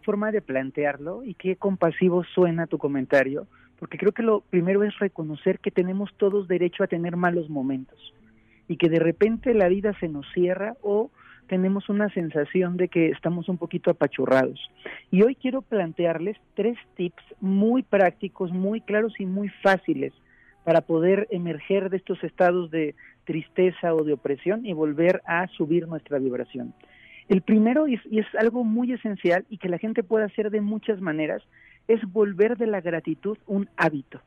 Forma 0.07 0.31
de 0.31 0.41
plantearlo 0.41 1.25
y 1.25 1.35
qué 1.35 1.57
compasivo 1.57 2.23
suena 2.23 2.69
tu 2.69 2.79
comentario, 2.79 3.49
porque 3.79 3.99
creo 3.99 4.13
que 4.13 4.23
lo 4.23 4.41
primero 4.41 4.85
es 4.85 4.97
reconocer 5.01 5.59
que 5.59 5.73
tenemos 5.73 6.15
todos 6.17 6.47
derecho 6.47 6.85
a 6.85 6.87
tener 6.87 7.17
malos 7.17 7.51
momentos 7.51 8.15
y 8.69 8.77
que 8.77 8.89
de 8.89 9.01
repente 9.01 9.53
la 9.53 9.69
vida 9.69 9.93
se 9.99 10.09
nos 10.09 10.25
cierra 10.33 10.75
o 10.81 11.11
tenemos 11.49 11.89
una 11.89 12.09
sensación 12.11 12.77
de 12.77 12.89
que 12.89 13.09
estamos 13.09 13.49
un 13.49 13.59
poquito 13.59 13.91
apachurrados. 13.91 14.61
Y 15.11 15.23
hoy 15.23 15.35
quiero 15.35 15.61
plantearles 15.63 16.37
tres 16.55 16.79
tips 16.97 17.23
muy 17.41 17.83
prácticos, 17.83 18.53
muy 18.53 18.81
claros 18.81 19.13
y 19.19 19.27
muy 19.27 19.49
fáciles 19.49 20.13
para 20.65 20.83
poder 20.83 21.27
emerger 21.31 21.91
de 21.91 21.97
estos 21.97 22.23
estados 22.23 22.71
de 22.71 22.95
tristeza 23.25 23.93
o 23.93 24.05
de 24.05 24.13
opresión 24.13 24.67
y 24.67 24.73
volver 24.73 25.21
a 25.27 25.49
subir 25.49 25.89
nuestra 25.89 26.19
vibración. 26.19 26.75
El 27.29 27.43
primero, 27.43 27.89
y 27.89 27.95
es, 27.95 28.01
y 28.07 28.21
es 28.21 28.27
algo 28.39 28.65
muy 28.65 28.93
esencial 28.93 29.45
y 29.49 29.59
que 29.59 29.69
la 29.69 29.79
gente 29.79 30.03
puede 30.03 30.25
hacer 30.25 30.51
de 30.51 30.61
muchas 30.61 31.01
maneras, 31.01 31.43
es 31.89 32.01
volver 32.13 32.57
de 32.57 32.67
la 32.67 32.81
gratitud 32.81 33.39
un 33.47 33.69
hábito. 33.77 34.21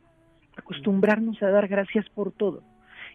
Acostumbrarnos 0.57 1.41
a 1.41 1.49
dar 1.49 1.67
gracias 1.67 2.07
por 2.09 2.31
todo. 2.31 2.63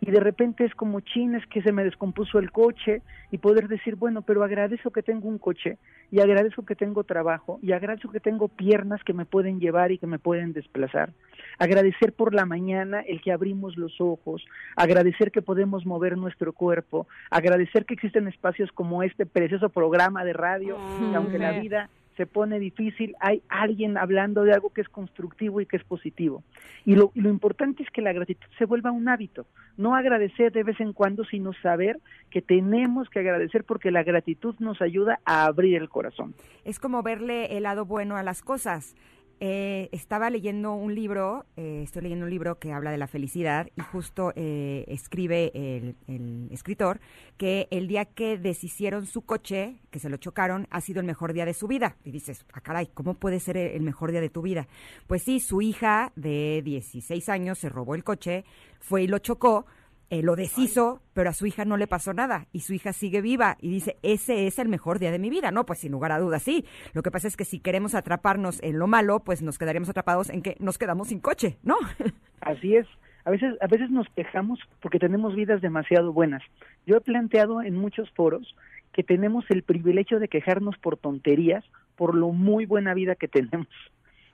Y 0.01 0.11
de 0.11 0.21
repente 0.21 0.65
es 0.65 0.75
como 0.75 1.01
chines 1.01 1.45
que 1.47 1.63
se 1.63 1.73
me 1.73 1.85
descompuso 1.85 2.39
el 2.39 2.51
coche 2.51 3.03
y 3.31 3.39
poder 3.39 3.69
decir, 3.69 3.97
bueno, 3.97 4.23
pero 4.23 4.45
agradezco 4.45 4.91
que 4.91 5.03
tengo 5.03 5.29
un 5.29 5.39
coche 5.39 5.79
y 6.11 6.21
agradezco 6.21 6.65
que 6.65 6.77
tengo 6.77 7.05
trabajo 7.05 7.59
y 7.63 7.73
agradezco 7.73 8.13
que 8.13 8.21
tengo 8.21 8.49
piernas 8.49 9.03
que 9.05 9.13
me 9.13 9.25
pueden 9.25 9.61
llevar 9.61 9.93
y 9.93 9.99
que 9.99 10.07
me 10.07 10.19
pueden 10.19 10.53
desplazar. 10.53 11.13
Agradecer 11.59 12.13
por 12.13 12.35
la 12.35 12.47
mañana 12.47 13.01
el 13.01 13.21
que 13.21 13.33
abrimos 13.33 13.77
los 13.77 14.01
ojos, 14.01 14.45
agradecer 14.77 15.31
que 15.31 15.43
podemos 15.43 15.87
mover 15.87 16.17
nuestro 16.17 16.53
cuerpo, 16.53 17.07
agradecer 17.31 17.85
que 17.85 17.95
existen 17.95 18.29
espacios 18.29 18.71
como 18.73 19.03
este 19.03 19.27
precioso 19.27 19.69
programa 19.69 20.25
de 20.25 20.33
radio, 20.33 20.77
que 21.11 21.17
aunque 21.17 21.39
la 21.39 21.59
vida 21.59 21.89
se 22.17 22.27
pone 22.27 22.59
difícil, 22.59 23.15
hay 23.21 23.43
alguien 23.49 23.99
hablando 23.99 24.45
de 24.45 24.53
algo 24.53 24.71
que 24.71 24.81
es 24.81 24.89
constructivo 24.89 25.61
y 25.61 25.67
que 25.67 25.77
es 25.77 25.85
positivo. 25.85 26.43
Y 26.85 26.95
lo, 26.95 27.11
y 27.15 27.21
lo 27.21 27.31
importante 27.31 27.83
es 27.83 27.91
que 27.91 28.03
la 28.03 28.13
gratitud 28.13 28.47
se 28.59 28.67
vuelva 28.67 28.93
un 28.93 29.09
hábito, 29.09 29.47
no 29.77 29.95
agradecer 29.95 30.53
de 30.53 30.63
vez 30.63 30.81
en 30.81 30.93
cuando, 30.93 31.25
sino 31.25 31.53
saber 31.55 31.99
que 32.31 32.43
tenemos 32.43 33.09
que 33.11 33.21
agradecer 33.21 33.65
porque 33.65 33.91
la 33.91 34.03
gratitud 34.03 34.55
nos 34.59 34.81
ayuda 34.81 35.21
a 35.25 35.45
abrir 35.45 35.77
el 35.77 35.89
corazón. 35.89 36.35
Es 36.65 36.79
como 36.79 37.03
verle 37.03 37.57
el 37.57 37.65
lado 37.65 37.85
bueno 37.85 38.17
a 38.17 38.23
las 38.23 38.43
cosas. 38.43 38.95
Eh, 39.41 39.89
estaba 39.93 40.31
leyendo 40.31 40.75
un 40.75 40.95
libro, 40.95 41.45
eh, 41.57 41.83
estoy 41.83 42.03
leyendo 42.03 42.25
un 42.25 42.31
libro 42.31 42.59
que 42.59 42.73
habla 42.73 42.91
de 42.91 42.99
la 42.99 43.07
felicidad 43.07 43.69
y 43.77 43.81
justo 43.81 44.33
eh, 44.37 44.85
escribe 44.89 45.51
el, 45.55 45.97
el 46.07 46.49
escritor 46.53 47.01
que 47.37 47.67
el 47.71 47.89
día 47.89 48.05
que 48.05 48.39
deshicieron 48.39 49.07
su 49.07 49.23
coche, 49.23 49.77
que 49.91 49.99
se 49.99 50.09
lo 50.09 50.17
chocaron, 50.17 50.67
ha 50.71 50.81
sido 50.81 51.01
el 51.01 51.07
mejor 51.07 51.33
día 51.33 51.45
de 51.45 51.55
su 51.55 51.67
vida. 51.67 51.97
Y 52.05 52.11
dices, 52.11 52.47
ah, 52.53 52.61
caray, 52.61 52.89
¿cómo 52.95 53.15
puede 53.15 53.41
ser 53.41 53.57
el 53.57 53.83
mejor 53.83 54.13
día 54.13 54.21
de 54.21 54.31
tu 54.31 54.43
vida? 54.43 54.69
Pues 55.07 55.23
sí, 55.23 55.41
su 55.41 55.63
hija 55.63 56.13
de 56.17 56.63
16 56.65 57.29
años 57.29 57.59
se 57.59 57.69
robó 57.69 57.95
el 57.95 58.05
coche, 58.05 58.45
fue 58.79 59.03
y 59.03 59.07
lo 59.09 59.19
chocó, 59.19 59.67
eh, 60.11 60.23
lo 60.23 60.37
deshizo, 60.37 61.03
pero 61.13 61.31
a 61.31 61.33
su 61.33 61.47
hija 61.47 61.65
no 61.65 61.77
le 61.77 61.87
pasó 61.87 62.13
nada 62.13 62.47
y 62.53 62.61
su 62.61 62.75
hija 62.75 62.93
sigue 62.93 63.21
viva 63.21 63.57
y 63.61 63.71
dice, 63.71 63.97
ese 64.03 64.47
es 64.47 64.59
el 64.59 64.69
mejor 64.69 64.99
día 64.99 65.11
de 65.11 65.19
mi 65.19 65.31
vida, 65.31 65.51
¿no? 65.51 65.67
Pues 65.67 65.81
sin 65.81 65.93
lugar 65.93 66.13
a 66.13 66.19
dudas, 66.19 66.43
sí. 66.43 66.65
Lo 66.93 67.03
que 67.03 67.11
pasa 67.11 67.29
es 67.29 67.37
que 67.37 67.45
si 67.45 67.61
queremos 67.61 67.95
atraparnos 67.95 68.63
en 68.63 68.79
lo 68.79 68.87
malo, 68.87 69.21
pues 69.21 69.43
nos 69.43 69.59
quedaríamos 69.59 69.89
atrapados 69.89 70.31
en 70.31 70.43
que 70.43 70.57
nos 70.61 70.79
quedamos 70.79 71.09
sin 71.09 71.21
coche, 71.21 71.59
¿no? 71.63 71.77
Así 72.41 72.77
es. 72.77 72.87
A 73.25 73.31
veces, 73.31 73.55
a 73.63 73.67
veces 73.67 73.91
nos 73.91 74.07
quejamos 74.11 74.61
porque 74.81 74.99
tenemos 74.99 75.35
vidas 75.35 75.63
demasiado 75.63 76.13
buenas. 76.13 76.43
Yo 76.87 76.97
he 76.97 77.01
planteado 77.01 77.63
en 77.63 77.75
muchos 77.75 78.11
foros 78.11 78.55
que 78.93 79.03
tenemos 79.03 79.45
el 79.51 79.63
privilegio 79.63 80.21
de 80.21 80.29
quejarnos 80.29 80.77
por 80.79 80.97
tonterías, 80.97 81.65
por 81.97 82.15
lo 82.15 82.31
muy 82.31 82.67
buena 82.67 82.95
vida 82.95 83.15
que 83.15 83.29
tenemos. 83.29 83.69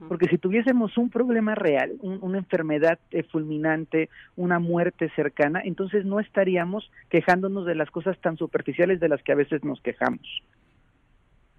Porque 0.07 0.27
si 0.27 0.37
tuviésemos 0.37 0.97
un 0.97 1.09
problema 1.09 1.55
real, 1.55 1.93
un- 2.01 2.19
una 2.21 2.39
enfermedad 2.39 2.99
eh, 3.11 3.23
fulminante, 3.23 4.09
una 4.35 4.59
muerte 4.59 5.09
cercana, 5.15 5.61
entonces 5.63 6.05
no 6.05 6.19
estaríamos 6.19 6.91
quejándonos 7.09 7.65
de 7.65 7.75
las 7.75 7.89
cosas 7.91 8.17
tan 8.19 8.37
superficiales 8.37 8.99
de 8.99 9.09
las 9.09 9.21
que 9.23 9.31
a 9.31 9.35
veces 9.35 9.63
nos 9.63 9.79
quejamos. 9.81 10.21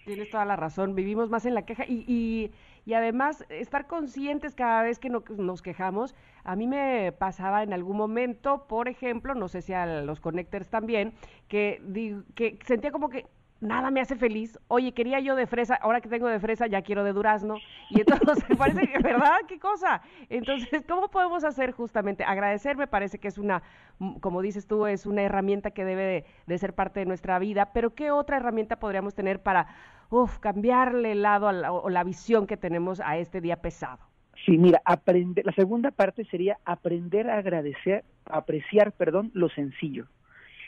Tienes 0.05 0.31
toda 0.31 0.45
la 0.45 0.57
razón, 0.57 0.97
vivimos 0.97 1.31
más 1.31 1.47
en 1.47 1.55
la 1.55 1.63
queja 1.65 1.85
y, 1.87 2.05
y, 2.09 2.51
y 2.85 2.95
además 2.95 3.47
estar 3.51 3.87
conscientes 3.87 4.57
cada 4.57 4.83
vez 4.83 4.99
que 4.99 5.09
no- 5.09 5.23
nos 5.39 5.63
quejamos. 5.63 6.17
A 6.43 6.57
mí 6.57 6.67
me 6.67 7.13
pasaba 7.13 7.63
en 7.63 7.73
algún 7.73 7.97
momento, 7.97 8.67
por 8.67 8.89
ejemplo, 8.89 9.35
no 9.37 9.47
sé 9.47 9.63
si 9.63 9.73
a 9.75 10.03
los 10.03 10.21
connectors 10.21 10.69
también, 10.69 11.13
que, 11.47 11.81
que 12.35 12.59
sentía 12.67 12.91
como 12.91 13.11
que 13.11 13.27
nada 13.63 13.91
me 13.91 14.01
hace 14.01 14.17
feliz. 14.17 14.59
Oye, 14.69 14.93
quería 14.93 15.21
yo 15.21 15.37
de 15.37 15.47
fresa, 15.47 15.77
ahora 15.77 16.01
que 16.01 16.09
tengo 16.09 16.29
de 16.29 16.41
fresa 16.41 16.67
ya 16.67 16.83
quiero 16.83 17.05
de 17.05 17.13
durazno. 17.13 17.63
Y 17.89 18.01
entonces 18.01 18.45
parece 18.59 18.87
que, 18.87 18.99
¿verdad? 18.99 19.37
¿Qué 19.49 19.59
cosa? 19.59 20.03
Entonces, 20.29 20.85
¿cómo 20.89 21.09
podemos 21.09 21.45
hacer 21.45 21.73
justamente? 21.73 22.25
Agradecer 22.25 22.77
me 22.77 22.87
parece 22.87 23.19
que 23.19 23.29
es 23.29 23.39
una, 23.39 23.63
mm, 23.99 24.19
como 24.19 24.43
dices 24.43 24.67
tú, 24.67 24.87
es 24.87 25.07
una 25.07 25.23
herramienta 25.23 25.71
que 25.71 25.85
debe 25.85 26.27
de, 26.47 26.59
ser 26.59 26.75
parte 26.75 27.01
de 27.01 27.07
nuestra 27.07 27.39
vida, 27.39 27.73
pero 27.73 27.95
¿qué 27.95 28.11
otra 28.11 28.37
herramienta 28.37 28.77
podríamos 28.77 29.15
tener 29.15 29.41
para, 29.43 29.67
uf, 30.11 30.39
cambiarle 30.39 31.13
el 31.13 31.23
lado 31.23 31.51
la- 31.51 31.73
o 31.73 31.89
la 31.89 32.05
visión 32.05 32.47
que 32.47 32.57
tenemos 32.57 33.01
a 33.01 33.17
este 33.17 33.41
día 33.41 33.57
pesado? 33.57 34.13
Sí, 34.45 34.59
mira, 34.59 34.83
aprender, 34.85 35.47
la 35.47 35.53
segunda 35.53 35.91
parte 35.91 36.25
sería 36.25 36.59
aprender 36.65 37.31
a 37.31 37.39
agradecer, 37.39 38.05
apreciar, 38.27 38.93
perdón, 38.93 39.31
lo 39.35 39.49
sencillo. 39.51 40.07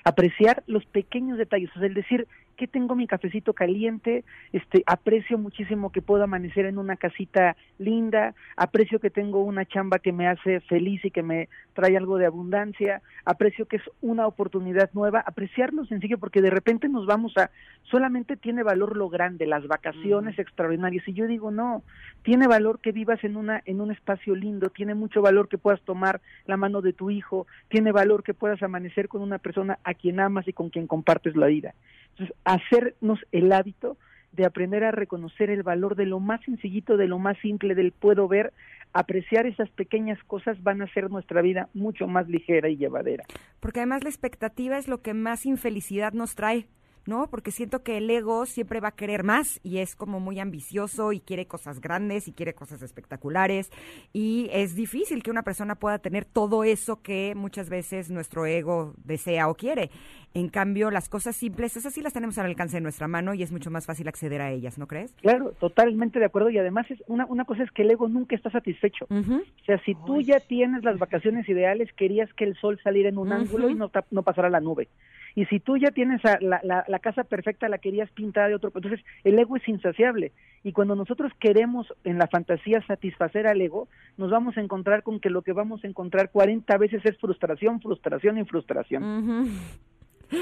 Apreciar 0.05 0.63
los 0.67 0.85
pequeños 0.87 1.39
detalles, 1.39 1.71
es 1.75 1.95
decir, 1.95 2.29
que 2.55 2.67
tengo 2.67 2.95
mi 2.95 3.07
cafecito 3.07 3.53
caliente, 3.53 4.25
este, 4.53 4.83
aprecio 4.87 5.39
muchísimo 5.39 5.91
que 5.91 6.03
puedo 6.03 6.25
amanecer 6.25 6.67
en 6.67 6.79
una 6.79 6.97
casita 6.97 7.57
linda, 7.79 8.35
aprecio 8.57 9.01
que 9.01 9.11
tengo 9.11 9.43
una 9.43 9.65
chamba 9.67 9.99
que 9.99 10.13
me 10.13 10.29
hace 10.29 10.61
feliz 10.61 11.05
y 11.05 11.11
que 11.11 11.23
me 11.23 11.49
trae 11.75 11.97
algo 11.97 12.19
de 12.19 12.27
abundancia, 12.27 13.03
aprecio 13.25 13.67
que 13.67 13.77
es 13.77 13.83
una 14.01 14.27
oportunidad 14.27 14.91
nueva, 14.95 15.23
apreciar 15.27 15.73
lo 15.73 15.85
sencillo 15.85 16.19
porque 16.19 16.41
de 16.41 16.51
repente 16.51 16.89
nos 16.89 17.07
vamos 17.07 17.37
a, 17.37 17.51
solamente 17.83 18.37
tiene 18.37 18.63
valor 18.63 18.97
lo 18.97 19.09
grande, 19.09 19.47
las 19.47 19.67
vacaciones 19.67 20.39
extraordinarias, 20.39 21.07
y 21.09 21.13
yo 21.13 21.27
digo, 21.27 21.51
no, 21.51 21.83
tiene 22.23 22.47
valor 22.47 22.81
que 22.81 22.93
vivas 22.93 23.23
en 23.25 23.37
una, 23.37 23.63
en 23.65 23.81
un 23.81 23.91
espacio 23.91 24.35
lindo, 24.35 24.71
tiene 24.71 24.95
mucho 24.95 25.23
valor 25.23 25.49
que 25.49 25.59
puedas 25.59 25.81
tomar 25.83 26.21
la 26.47 26.57
mano 26.57 26.81
de 26.81 26.93
tu 26.93 27.11
hijo, 27.11 27.47
tiene 27.69 27.93
valor 27.93 28.23
que 28.23 28.35
puedas 28.35 28.63
amanecer 28.63 29.09
con 29.09 29.23
una 29.23 29.39
persona 29.39 29.79
a 29.85 29.95
quien 29.95 30.21
amas 30.21 30.47
y 30.49 30.53
con 30.53 30.71
quien 30.71 30.87
compartes 30.87 31.37
la 31.37 31.47
vida. 31.47 31.75
Entonces, 32.11 32.37
hacernos 32.45 33.19
el 33.33 33.53
hábito 33.53 33.97
de 34.33 34.45
aprender 34.45 34.85
a 34.85 34.91
reconocer 34.91 35.51
el 35.51 35.63
valor 35.63 35.95
de 35.95 36.07
lo 36.07 36.21
más 36.21 36.41
sencillito, 36.45 36.97
de 36.97 37.07
lo 37.07 37.19
más 37.19 37.39
simple, 37.39 37.75
del 37.75 37.93
puedo 37.93 38.27
ver, 38.27 38.53
apreciar 38.93 39.47
esas 39.47 39.71
pequeñas 39.71 40.19
cosas 40.25 40.61
van 40.63 40.81
a 40.81 40.85
hacer 40.85 41.11
nuestra 41.11 41.41
vida 41.41 41.69
mucho 41.73 42.07
más 42.07 42.29
ligera 42.29 42.69
y 42.69 42.77
llevadera. 42.77 43.25
Porque 43.61 43.81
además 43.81 44.03
la 44.03 44.11
expectativa 44.11 44.77
es 44.77 44.89
lo 44.89 45.03
que 45.03 45.15
más 45.15 45.47
infelicidad 45.47 46.13
nos 46.13 46.35
trae. 46.35 46.67
¿No? 47.07 47.29
Porque 47.29 47.51
siento 47.51 47.83
que 47.83 47.99
el 47.99 48.11
ego 48.11 48.47
siempre 48.47 48.81
va 48.81 48.89
a 48.89 48.93
querer 48.97 49.25
más 49.25 49.61
y 49.63 49.79
es 49.79 49.97
como 49.97 50.21
muy 50.21 50.41
ambicioso 50.41 51.13
y 51.13 51.21
quiere 51.21 51.47
cosas 51.47 51.81
grandes 51.81 52.29
y 52.29 52.33
quiere 52.33 52.55
cosas 52.55 52.83
espectaculares 52.83 53.71
y 54.13 54.49
es 54.53 54.75
difícil 54.75 55.23
que 55.23 55.31
una 55.31 55.43
persona 55.43 55.75
pueda 55.75 55.99
tener 55.99 56.25
todo 56.25 56.65
eso 56.65 57.03
que 57.03 57.35
muchas 57.35 57.69
veces 57.69 58.11
nuestro 58.11 58.47
ego 58.47 58.95
desea 59.05 59.49
o 59.49 59.55
quiere. 59.55 59.91
En 60.35 60.49
cambio, 60.49 60.91
las 60.91 61.09
cosas 61.09 61.37
simples, 61.37 61.77
esas 61.77 61.95
sí 61.95 62.03
las 62.03 62.13
tenemos 62.13 62.39
al 62.39 62.47
alcance 62.47 62.79
de 62.79 62.81
nuestra 62.81 63.07
mano 63.07 63.35
y 63.35 63.45
es 63.45 63.53
mucho 63.53 63.71
más 63.71 63.87
fácil 63.87 64.09
acceder 64.09 64.41
a 64.41 64.51
ellas, 64.51 64.79
¿no 64.79 64.89
crees? 64.89 65.15
Claro, 65.23 65.53
totalmente 65.61 66.19
de 66.19 66.25
acuerdo 66.25 66.51
y 66.51 66.59
además 66.59 66.91
es 66.91 67.03
una, 67.07 67.25
una 67.27 67.45
cosa 67.45 67.63
es 67.63 67.71
que 67.71 67.83
el 67.83 67.93
ego 67.93 68.09
nunca 68.09 68.35
está 68.35 68.51
satisfecho. 68.51 69.07
O 69.11 69.65
sea, 69.65 69.79
si 69.85 69.95
tú 70.07 70.21
ya 70.21 70.41
tienes 70.41 70.83
las 70.83 70.99
vacaciones 70.99 71.49
ideales, 71.49 71.93
querías 71.93 72.33
que 72.35 72.45
el 72.45 72.57
sol 72.57 72.81
saliera 72.83 73.09
en 73.09 73.19
un 73.19 73.33
ángulo 73.33 73.71
y 73.71 73.75
no, 73.75 73.91
no 74.11 74.23
pasara 74.23 74.51
la 74.51 74.61
nube. 74.61 74.89
Y 75.35 75.47
si 75.47 75.59
tú 75.59 75.77
ya 75.77 75.91
tienes 75.91 76.25
a 76.25 76.39
la, 76.41 76.61
la, 76.63 76.85
la 76.87 76.99
casa 77.01 77.25
perfecta, 77.25 77.69
la 77.69 77.79
querías 77.79 78.11
pintada 78.13 78.49
de 78.49 78.55
otro, 78.55 78.71
entonces 78.75 79.05
el 79.25 79.39
ego 79.39 79.57
es 79.57 79.69
insaciable. 79.69 80.33
Y 80.63 80.73
cuando 80.73 80.95
nosotros 80.95 81.33
queremos 81.41 81.93
en 82.05 82.19
la 82.19 82.29
fantasía 82.29 82.85
satisfacer 82.87 83.47
al 83.47 83.61
ego, 83.61 83.89
nos 84.17 84.31
vamos 84.31 84.57
a 84.57 84.61
encontrar 84.61 85.03
con 85.03 85.21
que 85.21 85.31
lo 85.31 85.43
que 85.43 85.53
vamos 85.53 85.83
a 85.85 85.89
encontrar 85.89 86.31
40 86.31 86.77
veces 86.79 87.05
es 87.05 87.19
frustración, 87.19 87.81
frustración 87.81 88.39
y 88.39 88.45
frustración. 88.45 89.03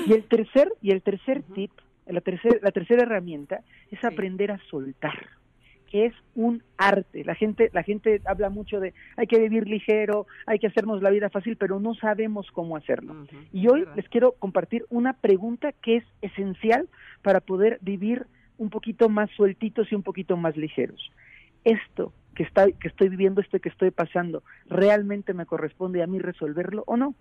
Y 0.06 0.12
el 0.12 0.24
tercer, 0.24 0.72
y 0.80 0.92
el 0.92 1.02
tercer 1.02 1.42
tip, 1.54 1.70
la 2.06 2.20
tercera, 2.20 2.58
la 2.62 2.70
tercera 2.70 3.02
herramienta 3.02 3.60
es 3.90 4.04
aprender 4.04 4.50
a 4.52 4.58
soltar 4.70 5.41
que 5.92 6.06
es 6.06 6.14
un 6.34 6.62
arte. 6.78 7.22
La 7.22 7.34
gente, 7.34 7.68
la 7.74 7.82
gente 7.82 8.22
habla 8.24 8.48
mucho 8.48 8.80
de 8.80 8.94
hay 9.18 9.26
que 9.26 9.38
vivir 9.38 9.68
ligero, 9.68 10.26
hay 10.46 10.58
que 10.58 10.66
hacernos 10.66 11.02
la 11.02 11.10
vida 11.10 11.28
fácil, 11.28 11.58
pero 11.58 11.80
no 11.80 11.94
sabemos 11.94 12.50
cómo 12.50 12.78
hacerlo. 12.78 13.26
Y 13.52 13.68
hoy 13.68 13.84
les 13.94 14.08
quiero 14.08 14.32
compartir 14.32 14.86
una 14.88 15.12
pregunta 15.12 15.72
que 15.72 15.96
es 15.96 16.04
esencial 16.22 16.88
para 17.20 17.40
poder 17.40 17.78
vivir 17.82 18.24
un 18.56 18.70
poquito 18.70 19.10
más 19.10 19.30
sueltitos 19.32 19.92
y 19.92 19.94
un 19.94 20.02
poquito 20.02 20.38
más 20.38 20.56
ligeros. 20.56 21.12
Esto 21.62 22.14
que 22.34 22.44
está, 22.44 22.72
que 22.72 22.88
estoy 22.88 23.10
viviendo, 23.10 23.42
esto 23.42 23.60
que 23.60 23.68
estoy 23.68 23.90
pasando, 23.90 24.42
¿realmente 24.70 25.34
me 25.34 25.44
corresponde 25.44 26.02
a 26.02 26.06
mí 26.06 26.20
resolverlo 26.20 26.84
o 26.86 26.96
no? 26.96 27.14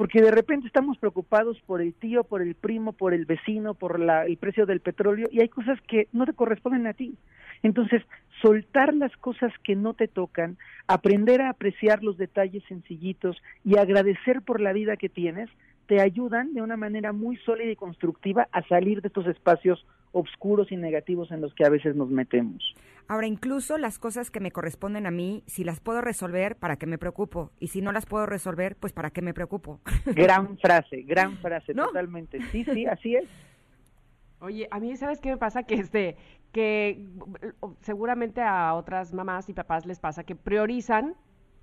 Porque 0.00 0.22
de 0.22 0.30
repente 0.30 0.66
estamos 0.66 0.96
preocupados 0.96 1.60
por 1.66 1.82
el 1.82 1.92
tío, 1.92 2.24
por 2.24 2.40
el 2.40 2.54
primo, 2.54 2.94
por 2.94 3.12
el 3.12 3.26
vecino, 3.26 3.74
por 3.74 4.00
la, 4.00 4.24
el 4.24 4.38
precio 4.38 4.64
del 4.64 4.80
petróleo 4.80 5.28
y 5.30 5.42
hay 5.42 5.50
cosas 5.50 5.78
que 5.82 6.08
no 6.14 6.24
te 6.24 6.32
corresponden 6.32 6.86
a 6.86 6.94
ti. 6.94 7.18
Entonces, 7.62 8.02
soltar 8.40 8.94
las 8.94 9.14
cosas 9.18 9.52
que 9.62 9.76
no 9.76 9.92
te 9.92 10.08
tocan, 10.08 10.56
aprender 10.86 11.42
a 11.42 11.50
apreciar 11.50 12.02
los 12.02 12.16
detalles 12.16 12.64
sencillitos 12.66 13.36
y 13.62 13.76
agradecer 13.76 14.40
por 14.40 14.62
la 14.62 14.72
vida 14.72 14.96
que 14.96 15.10
tienes, 15.10 15.50
te 15.86 16.00
ayudan 16.00 16.54
de 16.54 16.62
una 16.62 16.78
manera 16.78 17.12
muy 17.12 17.36
sólida 17.36 17.70
y 17.70 17.76
constructiva 17.76 18.48
a 18.52 18.62
salir 18.68 19.02
de 19.02 19.08
estos 19.08 19.26
espacios 19.26 19.84
oscuros 20.12 20.70
y 20.72 20.76
negativos 20.76 21.30
en 21.30 21.40
los 21.40 21.54
que 21.54 21.64
a 21.64 21.68
veces 21.70 21.94
nos 21.96 22.08
metemos. 22.10 22.62
Ahora, 23.08 23.26
incluso 23.26 23.76
las 23.78 23.98
cosas 23.98 24.30
que 24.30 24.38
me 24.40 24.52
corresponden 24.52 25.06
a 25.06 25.10
mí, 25.10 25.42
si 25.46 25.64
las 25.64 25.80
puedo 25.80 26.00
resolver, 26.00 26.56
¿para 26.56 26.76
qué 26.76 26.86
me 26.86 26.96
preocupo? 26.98 27.50
Y 27.58 27.68
si 27.68 27.80
no 27.82 27.90
las 27.92 28.06
puedo 28.06 28.24
resolver, 28.26 28.76
pues 28.76 28.92
¿para 28.92 29.10
qué 29.10 29.20
me 29.22 29.34
preocupo? 29.34 29.80
Gran 30.06 30.56
frase, 30.58 31.02
gran 31.02 31.36
frase, 31.38 31.74
totalmente. 31.74 32.40
Sí, 32.52 32.64
sí, 32.64 32.86
así 32.86 33.16
es. 33.16 33.28
Oye, 34.40 34.68
a 34.70 34.78
mí, 34.80 34.96
¿sabes 34.96 35.20
qué 35.20 35.30
me 35.30 35.36
pasa? 35.36 35.64
Que 35.64 35.74
este, 35.74 36.16
que 36.52 37.04
seguramente 37.80 38.40
a 38.42 38.74
otras 38.74 39.12
mamás 39.12 39.48
y 39.48 39.54
papás 39.54 39.86
les 39.86 39.98
pasa 39.98 40.24
que 40.24 40.34
priorizan 40.34 41.14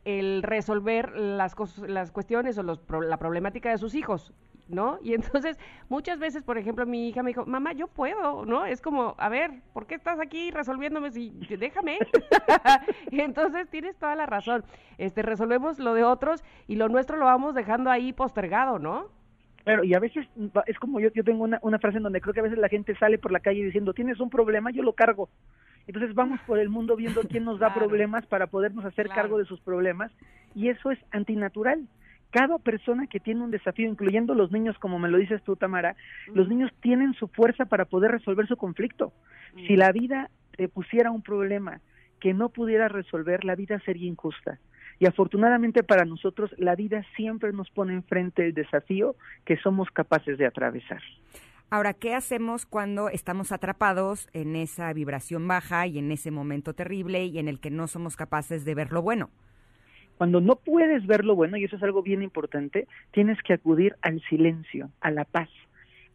el 0.06 0.43
resolver 0.43 1.12
las, 1.18 1.56
cos- 1.56 1.86
las 1.88 2.12
cuestiones 2.12 2.58
o 2.58 2.64
los, 2.64 2.80
pro- 2.80 3.02
la 3.02 3.18
problemática 3.18 3.72
de 3.72 3.78
sus 3.78 3.95
hijos, 3.95 4.32
¿no? 4.70 4.99
Y 5.01 5.13
entonces, 5.13 5.57
muchas 5.89 6.20
veces, 6.20 6.43
por 6.43 6.57
ejemplo, 6.57 6.86
mi 6.86 7.09
hija 7.09 7.24
me 7.24 7.30
dijo, 7.30 7.45
mamá, 7.45 7.74
yo 7.74 7.88
puedo, 7.88 8.45
¿no? 8.45 8.65
Es 8.65 8.82
como, 8.82 9.15
a 9.18 9.30
ver, 9.30 9.51
¿por 9.74 9.88
qué 9.88 9.95
estás 9.95 10.20
aquí 10.20 10.51
resolviéndome 10.51 11.11
si 11.11 11.32
déjame? 11.57 11.99
y 13.11 13.22
entonces 13.22 13.70
tienes 13.70 13.95
toda 13.97 14.15
la 14.15 14.26
razón. 14.26 14.63
Este, 14.97 15.22
resolvemos 15.22 15.80
lo 15.80 15.93
de 15.93 16.03
otros 16.03 16.43
y 16.68 16.76
lo 16.76 16.89
nuestro 16.89 17.18
lo 17.18 17.26
vamos 17.26 17.55
dejando 17.55 17.89
ahí 17.89 18.13
postergado, 18.13 18.80
¿no? 18.80 19.09
Claro, 19.63 19.84
y 19.84 19.93
a 19.93 19.99
veces 19.99 20.26
es 20.65 20.80
como 20.80 21.01
yo, 21.01 21.09
yo 21.13 21.26
tengo 21.26 21.43
una, 21.43 21.59
una 21.61 21.78
frase 21.78 21.97
en 21.97 22.03
donde 22.03 22.22
creo 22.22 22.34
que 22.34 22.39
a 22.39 22.43
veces 22.43 22.57
la 22.57 22.70
gente 22.70 22.95
sale 22.95 23.18
por 23.18 23.34
la 23.34 23.41
calle 23.41 23.65
diciendo, 23.65 23.93
tienes 23.93 24.20
un 24.22 24.30
problema, 24.30 24.72
yo 24.72 24.82
lo 24.82 24.93
cargo. 24.93 25.30
Entonces 25.88 26.13
vamos 26.13 26.39
por 26.47 26.59
el 26.59 26.70
mundo 26.70 26.95
viendo 26.95 27.22
quién 27.24 27.45
nos 27.45 27.59
da 27.59 27.74
problemas 27.74 28.26
para 28.26 28.47
podernos 28.47 28.86
hacer 28.86 29.09
cargo 29.09 29.38
de 29.38 29.45
sus 29.45 29.59
problemas 29.59 30.11
y 30.55 30.70
eso 30.70 30.91
es 30.91 30.99
antinatural. 31.11 31.88
Cada 32.32 32.58
persona 32.58 33.08
que 33.08 33.20
tiene 33.20 33.44
un 33.44 33.52
desafío, 33.52 33.88
incluyendo 33.88 34.36
los 34.36 34.52
niños, 34.52 34.78
como 34.80 35.00
me 35.00 35.10
lo 35.10 35.18
dices 35.18 35.42
tú, 35.44 35.56
Tamara, 35.56 35.96
los 36.34 36.50
niños 36.50 36.72
tienen 36.82 37.14
su 37.14 37.28
fuerza 37.30 37.66
para 37.66 37.86
poder 37.86 38.12
resolver 38.12 38.48
su 38.48 38.58
conflicto. 38.58 39.14
Si 39.68 39.76
la 39.76 39.92
vida 39.92 40.30
te 40.56 40.68
pusiera 40.68 41.12
un 41.12 41.22
problema 41.22 41.80
que 42.20 42.34
no 42.34 42.50
pudiera 42.50 42.90
resolver, 42.90 43.46
la 43.46 43.56
vida 43.56 43.80
sería 43.86 44.08
injusta. 44.08 44.60
Y 45.00 45.06
afortunadamente 45.06 45.84
para 45.84 46.06
nosotros, 46.06 46.54
la 46.58 46.76
vida 46.76 47.06
siempre 47.16 47.54
nos 47.54 47.70
pone 47.70 47.94
enfrente 47.94 48.46
el 48.46 48.54
desafío 48.54 49.16
que 49.46 49.58
somos 49.58 49.90
capaces 49.92 50.38
de 50.38 50.48
atravesar. 50.48 51.02
Ahora, 51.70 51.94
¿qué 51.94 52.16
hacemos 52.16 52.66
cuando 52.66 53.10
estamos 53.10 53.52
atrapados 53.52 54.30
en 54.34 54.56
esa 54.56 54.92
vibración 54.94 55.48
baja 55.48 55.86
y 55.86 56.00
en 56.00 56.12
ese 56.12 56.32
momento 56.32 56.74
terrible 56.74 57.26
y 57.26 57.40
en 57.40 57.48
el 57.48 57.60
que 57.60 57.70
no 57.70 57.88
somos 57.88 58.16
capaces 58.16 58.66
de 58.66 58.74
ver 58.74 58.92
lo 58.92 59.02
bueno? 59.02 59.30
Cuando 60.18 60.41
no 60.41 60.55
puedes 60.55 61.05
ver 61.05 61.24
lo 61.24 61.36
bueno, 61.36 61.57
y 61.57 61.65
eso 61.65 61.76
es 61.76 61.84
algo 61.84 62.01
bien 62.01 62.24
importante, 62.24 62.88
tienes 63.11 63.41
que 63.43 63.53
acudir 63.53 63.95
al 64.01 64.22
silencio, 64.30 64.89
a 65.01 65.11
la 65.11 65.26
paz, 65.26 65.49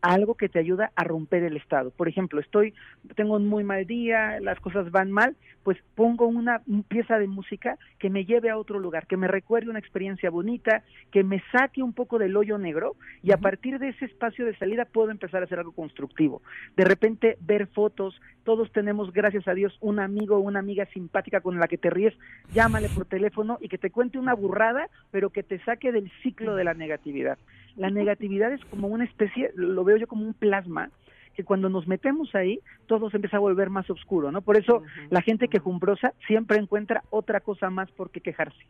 algo 0.03 0.35
que 0.35 0.49
te 0.49 0.59
ayuda 0.59 0.91
a 0.97 1.05
romper 1.05 1.45
el 1.45 1.57
estado. 1.57 1.91
Por 1.91 2.09
ejemplo, 2.09 2.41
estoy, 2.41 2.75
tengo 3.15 3.37
un 3.37 3.47
muy 3.47 3.65
mal 3.65 3.87
día, 3.87 4.41
las 4.41 4.59
cosas 4.61 4.91
van 4.91 5.11
mal, 5.11 5.37
pues 5.63 5.79
pongo 5.95 6.27
una 6.27 6.61
pieza 6.89 7.19
de 7.19 7.29
música 7.29 7.79
que 8.01 8.11
me 8.11 8.25
lleve 8.25 8.51
a 8.51 8.59
otro 8.59 8.81
lugar, 8.81 9.07
que 9.07 9.17
me 9.17 9.29
recuerde 9.29 9.71
una 9.71 9.79
experiencia 9.79 10.29
bonita, 10.29 10.83
que 11.13 11.23
me 11.23 11.41
saque 11.53 11.83
un 11.83 11.93
poco 11.93 12.19
del 12.19 12.37
hoyo 12.37 12.59
negro 12.59 12.97
y 13.23 13.33
a 13.33 13.37
partir 13.37 13.79
de 13.79 13.91
ese 13.91 14.07
espacio 14.07 14.45
de 14.45 14.57
salida 14.57 14.85
puedo 14.85 15.11
empezar 15.11 15.41
a 15.41 15.45
hacer 15.45 15.61
algo 15.61 15.73
constructivo. 15.73 16.43
De 16.77 16.85
repente 16.85 17.39
ver 17.41 17.69
fotos, 17.69 18.21
todos 18.43 18.73
tenemos, 18.73 19.13
gracias 19.13 19.47
a 19.47 19.55
Dios, 19.55 19.77
un 19.81 20.01
amigo 20.01 20.37
o 20.37 20.41
una 20.41 20.59
amiga 20.59 20.87
simpática 20.87 21.41
con 21.41 21.61
la 21.61 21.69
que 21.69 21.79
te 21.79 21.91
ríes, 21.91 22.15
llámale 22.53 22.89
por 22.89 23.05
teléfono 23.05 23.59
y 23.61 23.69
que 23.69 23.79
te 23.79 23.91
cuente 23.91 24.19
una 24.19 24.35
burrada, 24.35 24.89
pero 25.13 25.31
que 25.31 25.45
te 25.45 25.61
saque 25.61 25.93
del 25.93 26.11
ciclo 26.23 26.57
de 26.57 26.65
la 26.65 26.75
negatividad. 26.75 27.39
La 27.77 27.91
negatividad 27.91 28.53
es 28.53 28.65
como 28.67 28.89
una 28.89 29.05
especie, 29.05 29.51
lo 29.55 29.85
veo 29.85 29.97
yo 29.97 30.07
como 30.07 30.27
un 30.27 30.35
plasma, 30.35 30.91
que 31.35 31.45
cuando 31.45 31.69
nos 31.69 31.87
metemos 31.87 32.35
ahí, 32.35 32.61
todo 32.87 33.11
se 33.11 33.17
empieza 33.17 33.39
a 33.39 33.41
volver 33.41 33.71
más 33.71 33.89
oscuro, 33.89 34.31
¿no? 34.31 34.43
Por 34.43 34.59
eso 34.59 34.83
la 35.11 35.23
gente 35.23 35.49
quejumbrosa 35.49 36.13
siempre 36.27 36.59
encuentra 36.59 37.03
otra 37.11 37.41
cosa 37.41 37.71
más 37.71 37.91
por 37.93 38.11
qué 38.11 38.21
quejarse. 38.21 38.67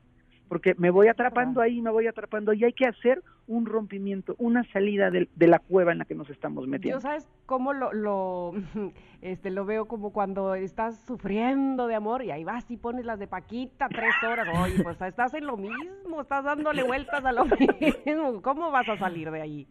Porque 0.53 0.75
me 0.77 0.91
voy 0.91 1.09
atrapando 1.09 1.63
ahí, 1.63 1.81
me 1.81 1.89
voy 1.89 2.07
atrapando, 2.07 2.53
y 2.53 2.63
hay 2.63 2.75
que 2.75 2.85
hacer 2.85 3.23
un 3.47 3.65
rompimiento, 3.65 4.35
una 4.37 4.63
salida 4.71 5.11
de, 5.11 5.27
de 5.35 5.47
la 5.47 5.59
cueva 5.59 5.93
en 5.93 5.99
la 5.99 6.05
que 6.05 6.15
nos 6.15 6.29
estamos 6.29 6.69
metiendo. 6.69 6.99
Yo 6.99 7.01
sabes 7.01 7.27
cómo 7.47 7.73
lo, 7.73 7.91
lo, 7.95 8.53
este, 9.23 9.51
lo 9.51 9.65
veo 9.65 9.87
como 9.87 10.13
cuando 10.13 10.55
estás 10.55 10.99
sufriendo 11.07 11.87
de 11.87 11.95
amor 11.95 12.23
y 12.23 12.33
ahí 12.33 12.45
vas 12.45 12.71
y 12.71 12.77
pones 12.77 13.07
las 13.07 13.19
de 13.19 13.29
Paquita 13.29 13.89
tres 13.89 14.13
horas. 14.23 14.47
Oye, 14.63 14.83
pues 14.83 15.01
estás 15.01 15.33
en 15.33 15.47
lo 15.47 15.57
mismo, 15.57 16.21
estás 16.21 16.45
dándole 16.45 16.83
vueltas 16.83 17.25
a 17.25 17.33
lo 17.33 17.47
mismo. 17.81 18.43
¿Cómo 18.43 18.71
vas 18.71 18.91
a 18.91 18.99
salir 18.99 19.31
de 19.31 19.41
ahí? 19.41 19.67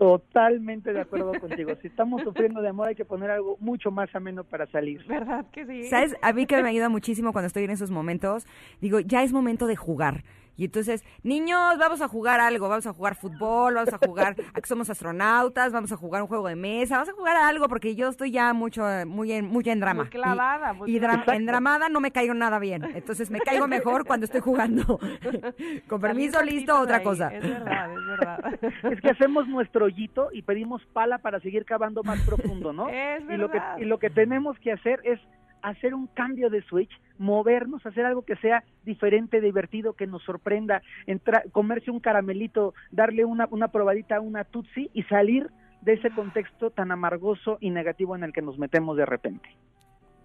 Totalmente 0.00 0.94
de 0.94 1.00
acuerdo 1.02 1.38
contigo. 1.38 1.72
Si 1.82 1.88
estamos 1.88 2.22
sufriendo 2.22 2.62
de 2.62 2.70
amor, 2.70 2.88
hay 2.88 2.94
que 2.94 3.04
poner 3.04 3.30
algo 3.30 3.58
mucho 3.60 3.90
más 3.90 4.08
ameno 4.14 4.44
para 4.44 4.66
salir. 4.68 5.04
¿Verdad 5.06 5.44
que 5.52 5.66
sí? 5.66 5.88
¿Sabes? 5.88 6.16
A 6.22 6.32
mí 6.32 6.46
que 6.46 6.62
me 6.62 6.70
ayuda 6.70 6.88
muchísimo 6.88 7.34
cuando 7.34 7.48
estoy 7.48 7.64
en 7.64 7.70
esos 7.70 7.90
momentos, 7.90 8.46
digo, 8.80 9.00
ya 9.00 9.22
es 9.22 9.34
momento 9.34 9.66
de 9.66 9.76
jugar. 9.76 10.24
Y 10.56 10.64
entonces, 10.66 11.04
niños, 11.22 11.78
vamos 11.78 12.00
a 12.02 12.08
jugar 12.08 12.38
algo, 12.40 12.68
vamos 12.68 12.86
a 12.86 12.92
jugar 12.92 13.14
fútbol, 13.14 13.74
vamos 13.74 13.92
a 13.94 13.98
jugar 13.98 14.36
a 14.52 14.60
que 14.60 14.66
somos 14.68 14.90
astronautas, 14.90 15.72
vamos 15.72 15.90
a 15.92 15.96
jugar 15.96 16.20
un 16.22 16.28
juego 16.28 16.48
de 16.48 16.56
mesa, 16.56 16.96
vamos 16.96 17.08
a 17.08 17.12
jugar 17.12 17.36
a 17.36 17.48
algo 17.48 17.66
porque 17.68 17.94
yo 17.94 18.08
estoy 18.08 18.30
ya 18.30 18.52
mucho, 18.52 18.88
eh, 18.90 19.04
muy 19.06 19.32
en, 19.32 19.46
muy 19.46 19.64
en 19.68 19.80
drama. 19.80 20.02
Muy 20.02 20.10
clavada, 20.10 20.72
Y, 20.72 20.76
muy 20.76 20.96
y 20.96 21.00
dra- 21.00 21.24
en 21.34 21.46
dramada 21.46 21.88
no 21.88 22.00
me 22.00 22.10
caigo 22.10 22.34
nada 22.34 22.58
bien. 22.58 22.84
Entonces 22.94 23.30
me 23.30 23.40
caigo 23.40 23.66
mejor 23.68 24.04
cuando 24.04 24.24
estoy 24.26 24.40
jugando. 24.40 24.98
Con 25.88 26.00
permiso, 26.00 26.42
listo, 26.42 26.78
otra 26.78 26.96
ahí. 26.98 27.04
cosa. 27.04 27.28
Es 27.28 27.42
verdad, 27.42 27.92
es 27.92 28.06
verdad. 28.06 28.58
Es 28.92 29.00
que 29.00 29.10
hacemos 29.10 29.46
nuestro 29.48 29.86
hoyito 29.86 30.28
y 30.32 30.42
pedimos 30.42 30.84
pala 30.92 31.18
para 31.18 31.40
seguir 31.40 31.64
cavando 31.64 32.02
más 32.02 32.20
profundo, 32.22 32.72
¿no? 32.72 32.88
Es 32.88 33.22
y 33.22 33.36
lo 33.36 33.48
que 33.50 33.58
verdad. 33.58 33.78
y 33.78 33.84
lo 33.84 33.98
que 33.98 34.10
tenemos 34.10 34.58
que 34.58 34.72
hacer 34.72 35.00
es 35.04 35.20
hacer 35.62 35.94
un 35.94 36.06
cambio 36.08 36.50
de 36.50 36.62
switch, 36.62 36.90
movernos, 37.18 37.84
hacer 37.84 38.04
algo 38.04 38.22
que 38.22 38.36
sea 38.36 38.64
diferente, 38.84 39.40
divertido, 39.40 39.94
que 39.94 40.06
nos 40.06 40.22
sorprenda, 40.22 40.82
comerse 41.52 41.90
un 41.90 42.00
caramelito, 42.00 42.74
darle 42.90 43.24
una, 43.24 43.46
una 43.50 43.68
probadita 43.68 44.16
a 44.16 44.20
una 44.20 44.44
tutsi 44.44 44.90
y 44.94 45.02
salir 45.04 45.50
de 45.82 45.94
ese 45.94 46.10
contexto 46.10 46.70
tan 46.70 46.92
amargoso 46.92 47.58
y 47.60 47.70
negativo 47.70 48.14
en 48.14 48.24
el 48.24 48.32
que 48.32 48.42
nos 48.42 48.58
metemos 48.58 48.96
de 48.96 49.06
repente. 49.06 49.48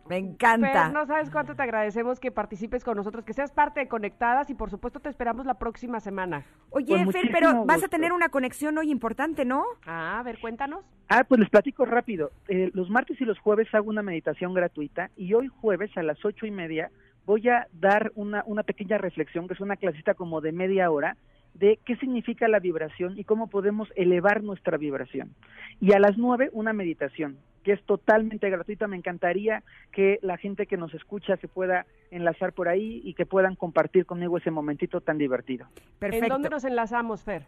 Me 0.07 0.17
encanta. 0.17 0.85
Fer, 0.85 0.93
no 0.93 1.05
sabes 1.05 1.29
cuánto 1.31 1.55
te 1.55 1.63
agradecemos 1.63 2.19
que 2.19 2.31
participes 2.31 2.83
con 2.83 2.95
nosotros, 2.95 3.25
que 3.25 3.33
seas 3.33 3.51
parte 3.51 3.79
de 3.79 3.87
Conectadas 3.87 4.49
y 4.49 4.53
por 4.53 4.69
supuesto 4.69 4.99
te 4.99 5.09
esperamos 5.09 5.45
la 5.45 5.55
próxima 5.55 5.99
semana. 5.99 6.45
Oye, 6.69 7.05
Fer, 7.11 7.29
pero 7.31 7.65
vas 7.65 7.83
a 7.83 7.87
tener 7.87 8.13
una 8.13 8.29
conexión 8.29 8.77
hoy 8.77 8.91
importante, 8.91 9.45
¿no? 9.45 9.65
Ah, 9.85 10.19
a 10.19 10.23
ver, 10.23 10.39
cuéntanos. 10.39 10.85
Ah, 11.09 11.23
pues 11.23 11.39
les 11.39 11.49
platico 11.49 11.85
rápido. 11.85 12.31
Eh, 12.47 12.69
los 12.73 12.89
martes 12.89 13.19
y 13.19 13.25
los 13.25 13.39
jueves 13.39 13.67
hago 13.73 13.89
una 13.89 14.03
meditación 14.03 14.53
gratuita 14.53 15.09
y 15.15 15.33
hoy 15.33 15.47
jueves 15.47 15.89
a 15.97 16.03
las 16.03 16.23
ocho 16.23 16.45
y 16.45 16.51
media 16.51 16.91
voy 17.25 17.49
a 17.49 17.67
dar 17.73 18.11
una, 18.15 18.43
una 18.45 18.63
pequeña 18.63 18.97
reflexión, 18.97 19.47
que 19.47 19.55
es 19.55 19.59
una 19.59 19.77
clasita 19.77 20.13
como 20.13 20.41
de 20.41 20.51
media 20.51 20.91
hora, 20.91 21.17
de 21.55 21.79
qué 21.85 21.95
significa 21.97 22.47
la 22.47 22.59
vibración 22.59 23.17
y 23.17 23.23
cómo 23.23 23.47
podemos 23.47 23.89
elevar 23.95 24.43
nuestra 24.43 24.77
vibración. 24.77 25.33
Y 25.81 25.93
a 25.93 25.99
las 25.99 26.17
nueve 26.17 26.49
una 26.53 26.73
meditación, 26.73 27.37
que 27.63 27.71
es 27.71 27.83
totalmente 27.83 28.49
gratuita. 28.49 28.87
Me 28.87 28.97
encantaría 28.97 29.63
que 29.91 30.19
la 30.21 30.37
gente 30.37 30.67
que 30.67 30.77
nos 30.77 30.93
escucha 30.93 31.37
se 31.37 31.47
pueda 31.47 31.85
enlazar 32.11 32.53
por 32.53 32.67
ahí 32.67 33.01
y 33.03 33.13
que 33.13 33.25
puedan 33.25 33.55
compartir 33.55 34.05
conmigo 34.05 34.37
ese 34.37 34.51
momentito 34.51 35.01
tan 35.01 35.17
divertido. 35.17 35.67
Perfecto. 35.99 36.25
¿En 36.25 36.29
dónde 36.29 36.49
nos 36.49 36.63
enlazamos, 36.63 37.23
Fer? 37.23 37.43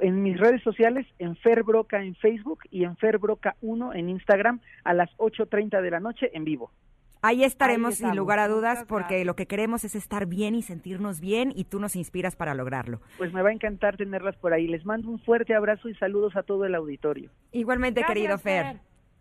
en 0.00 0.22
mis 0.22 0.38
redes 0.38 0.62
sociales, 0.62 1.06
en 1.18 1.34
Fer 1.36 1.64
Broca 1.64 2.02
en 2.02 2.14
Facebook 2.14 2.60
y 2.70 2.84
en 2.84 2.96
Fer 2.96 3.18
Broca 3.18 3.56
1 3.62 3.94
en 3.94 4.08
Instagram 4.08 4.60
a 4.84 4.94
las 4.94 5.10
8.30 5.16 5.82
de 5.82 5.90
la 5.90 5.98
noche 5.98 6.30
en 6.34 6.44
vivo. 6.44 6.70
Ahí 7.22 7.44
estaremos 7.44 8.00
Ahí 8.00 8.06
sin 8.06 8.16
lugar 8.16 8.38
a 8.38 8.48
dudas 8.48 8.84
porque 8.88 9.24
lo 9.24 9.34
que 9.34 9.46
queremos 9.46 9.84
es 9.84 9.94
estar 9.94 10.26
bien 10.26 10.54
y 10.54 10.62
sentirnos 10.62 11.20
bien 11.20 11.52
y 11.54 11.64
tú 11.64 11.80
nos 11.80 11.96
inspiras 11.96 12.36
para 12.36 12.54
lograrlo. 12.54 13.00
Pues 13.16 13.32
me 13.32 13.42
va 13.42 13.50
a 13.50 13.52
encantar 13.52 13.96
tenerlas 13.96 14.36
por 14.36 14.52
ahí. 14.52 14.68
Les 14.68 14.84
mando 14.84 15.10
un 15.10 15.18
fuerte 15.18 15.54
abrazo 15.54 15.88
y 15.88 15.94
saludos 15.94 16.36
a 16.36 16.42
todo 16.42 16.64
el 16.64 16.74
auditorio. 16.74 17.30
Igualmente, 17.52 18.00
Gracias, 18.00 18.14
querido 18.14 18.38
Fer. 18.38 18.80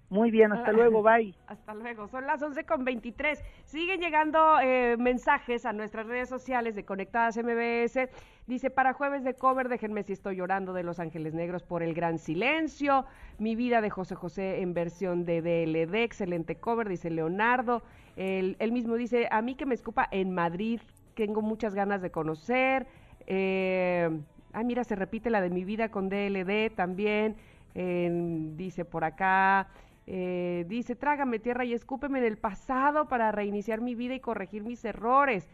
Muy 0.10 0.32
bien, 0.32 0.54
hasta 0.54 0.72
luego, 0.72 1.04
bye. 1.04 1.36
Hasta 1.48 1.74
luego. 1.74 2.08
Son 2.08 2.26
las 2.26 2.42
11 2.42 2.64
con 2.64 2.86
23. 2.86 3.44
Siguen 3.66 4.00
llegando 4.00 4.58
eh, 4.62 4.96
mensajes 4.98 5.66
a 5.66 5.74
nuestras 5.74 6.06
redes 6.08 6.30
sociales 6.30 6.76
de 6.76 6.86
Conectadas 6.86 7.38
MBS. 7.38 8.10
Dice, 8.46 8.70
para 8.70 8.94
jueves 8.94 9.26
de 9.26 9.34
cover, 9.34 9.68
déjenme 9.68 10.04
si 10.04 10.14
estoy 10.14 10.38
llorando 10.38 10.72
de 10.72 10.84
Los 10.84 11.00
Ángeles 11.00 11.34
Negros 11.34 11.64
por 11.64 11.84
el 11.84 11.94
gran 11.94 12.20
silencio. 12.20 13.06
Mi 13.38 13.56
vida 13.58 13.82
de 13.82 13.90
José 13.90 14.16
José 14.16 14.62
en 14.62 14.74
versión 14.74 15.26
de 15.26 15.42
DLD. 15.42 15.96
Excelente 16.04 16.56
cover, 16.56 16.88
dice 16.88 17.10
Leonardo. 17.10 17.84
Él, 18.16 18.56
él 18.60 18.72
mismo 18.72 18.96
dice, 18.96 19.28
a 19.30 19.42
mí 19.42 19.56
que 19.56 19.66
me 19.66 19.76
escupa 19.76 20.08
en 20.12 20.34
Madrid. 20.34 20.80
Tengo 21.16 21.42
muchas 21.42 21.76
ganas 21.76 22.02
de 22.02 22.12
conocer. 22.12 22.88
Eh, 23.26 24.10
ah, 24.54 24.64
mira, 24.64 24.86
se 24.86 24.96
repite 24.96 25.30
la 25.30 25.42
de 25.42 25.50
mi 25.50 25.66
vida 25.66 25.90
con 25.90 26.08
DLD 26.08 26.70
también. 26.74 27.36
En- 27.76 28.56
dice 28.58 28.86
por 28.86 29.04
acá, 29.04 29.68
eh, 30.08 30.66
dice, 30.68 30.96
trágame 30.96 31.40
tierra 31.40 31.66
y 31.66 31.74
escúpeme 31.74 32.20
en 32.20 32.26
el 32.26 32.38
pasado 32.38 33.08
para 33.08 33.32
reiniciar 33.32 33.82
mi 33.82 33.94
vida 33.94 34.16
y 34.16 34.20
corregir 34.20 34.64
mis 34.64 34.84
errores. 34.86 35.48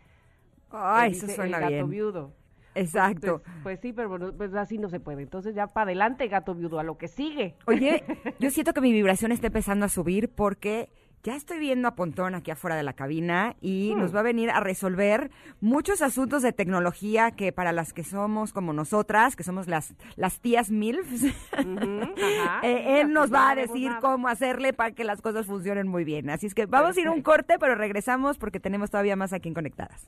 Ay, 0.71 1.11
Eh, 1.11 1.15
eso 1.17 1.27
suena 1.27 1.57
el 1.57 1.63
gato 1.63 1.71
bien. 1.73 1.89
viudo. 1.89 2.31
Exacto. 2.75 3.41
Pues, 3.43 3.59
pues 3.63 3.79
sí, 3.81 3.93
pero 3.93 4.09
bueno, 4.09 4.31
pues 4.35 4.53
así 4.55 4.77
no 4.77 4.89
se 4.89 4.99
puede. 4.99 5.21
Entonces 5.21 5.53
ya 5.55 5.67
para 5.67 5.85
adelante, 5.85 6.27
gato 6.27 6.55
viudo, 6.55 6.79
a 6.79 6.83
lo 6.83 6.97
que 6.97 7.07
sigue. 7.07 7.55
Oye, 7.67 8.03
yo 8.39 8.49
siento 8.49 8.73
que 8.73 8.81
mi 8.81 8.91
vibración 8.91 9.31
está 9.31 9.47
empezando 9.47 9.85
a 9.85 9.89
subir 9.89 10.29
porque 10.29 10.89
ya 11.23 11.35
estoy 11.35 11.57
viendo 11.57 11.87
a 11.87 11.95
Pontón 11.95 12.35
aquí 12.35 12.51
afuera 12.51 12.75
de 12.75 12.83
la 12.83 12.93
cabina 12.93 13.55
y 13.61 13.93
Hmm. 13.95 13.99
nos 13.99 14.13
va 14.15 14.19
a 14.19 14.23
venir 14.23 14.49
a 14.49 14.59
resolver 14.59 15.31
muchos 15.61 16.01
asuntos 16.01 16.41
de 16.43 16.51
tecnología 16.51 17.31
que 17.31 17.51
para 17.53 17.71
las 17.71 17.93
que 17.93 18.03
somos 18.03 18.51
como 18.51 18.73
nosotras, 18.73 19.35
que 19.37 19.43
somos 19.43 19.67
las, 19.67 19.93
las 20.17 20.39
tías 20.41 20.69
MILFs, 20.69 21.23
ajá. 21.53 22.59
eh, 22.63 22.99
él 23.01 23.13
nos 23.13 23.29
no 23.29 23.35
va 23.37 23.51
a 23.51 23.55
decir 23.55 23.89
nada. 23.89 24.01
cómo 24.01 24.27
hacerle 24.27 24.73
para 24.73 24.91
que 24.91 25.03
las 25.05 25.21
cosas 25.21 25.45
funcionen 25.45 25.87
muy 25.87 26.03
bien. 26.03 26.29
Así 26.29 26.45
es 26.47 26.53
que 26.53 26.65
vamos 26.65 26.97
a 26.97 26.99
ir 27.01 27.07
a 27.07 27.11
un 27.11 27.21
corte, 27.21 27.57
pero 27.59 27.75
regresamos 27.75 28.37
porque 28.37 28.59
tenemos 28.59 28.89
todavía 28.91 29.15
más 29.15 29.31
aquí 29.33 29.47
en 29.47 29.53
Conectadas. 29.53 30.07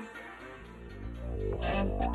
Ella 1.61 2.11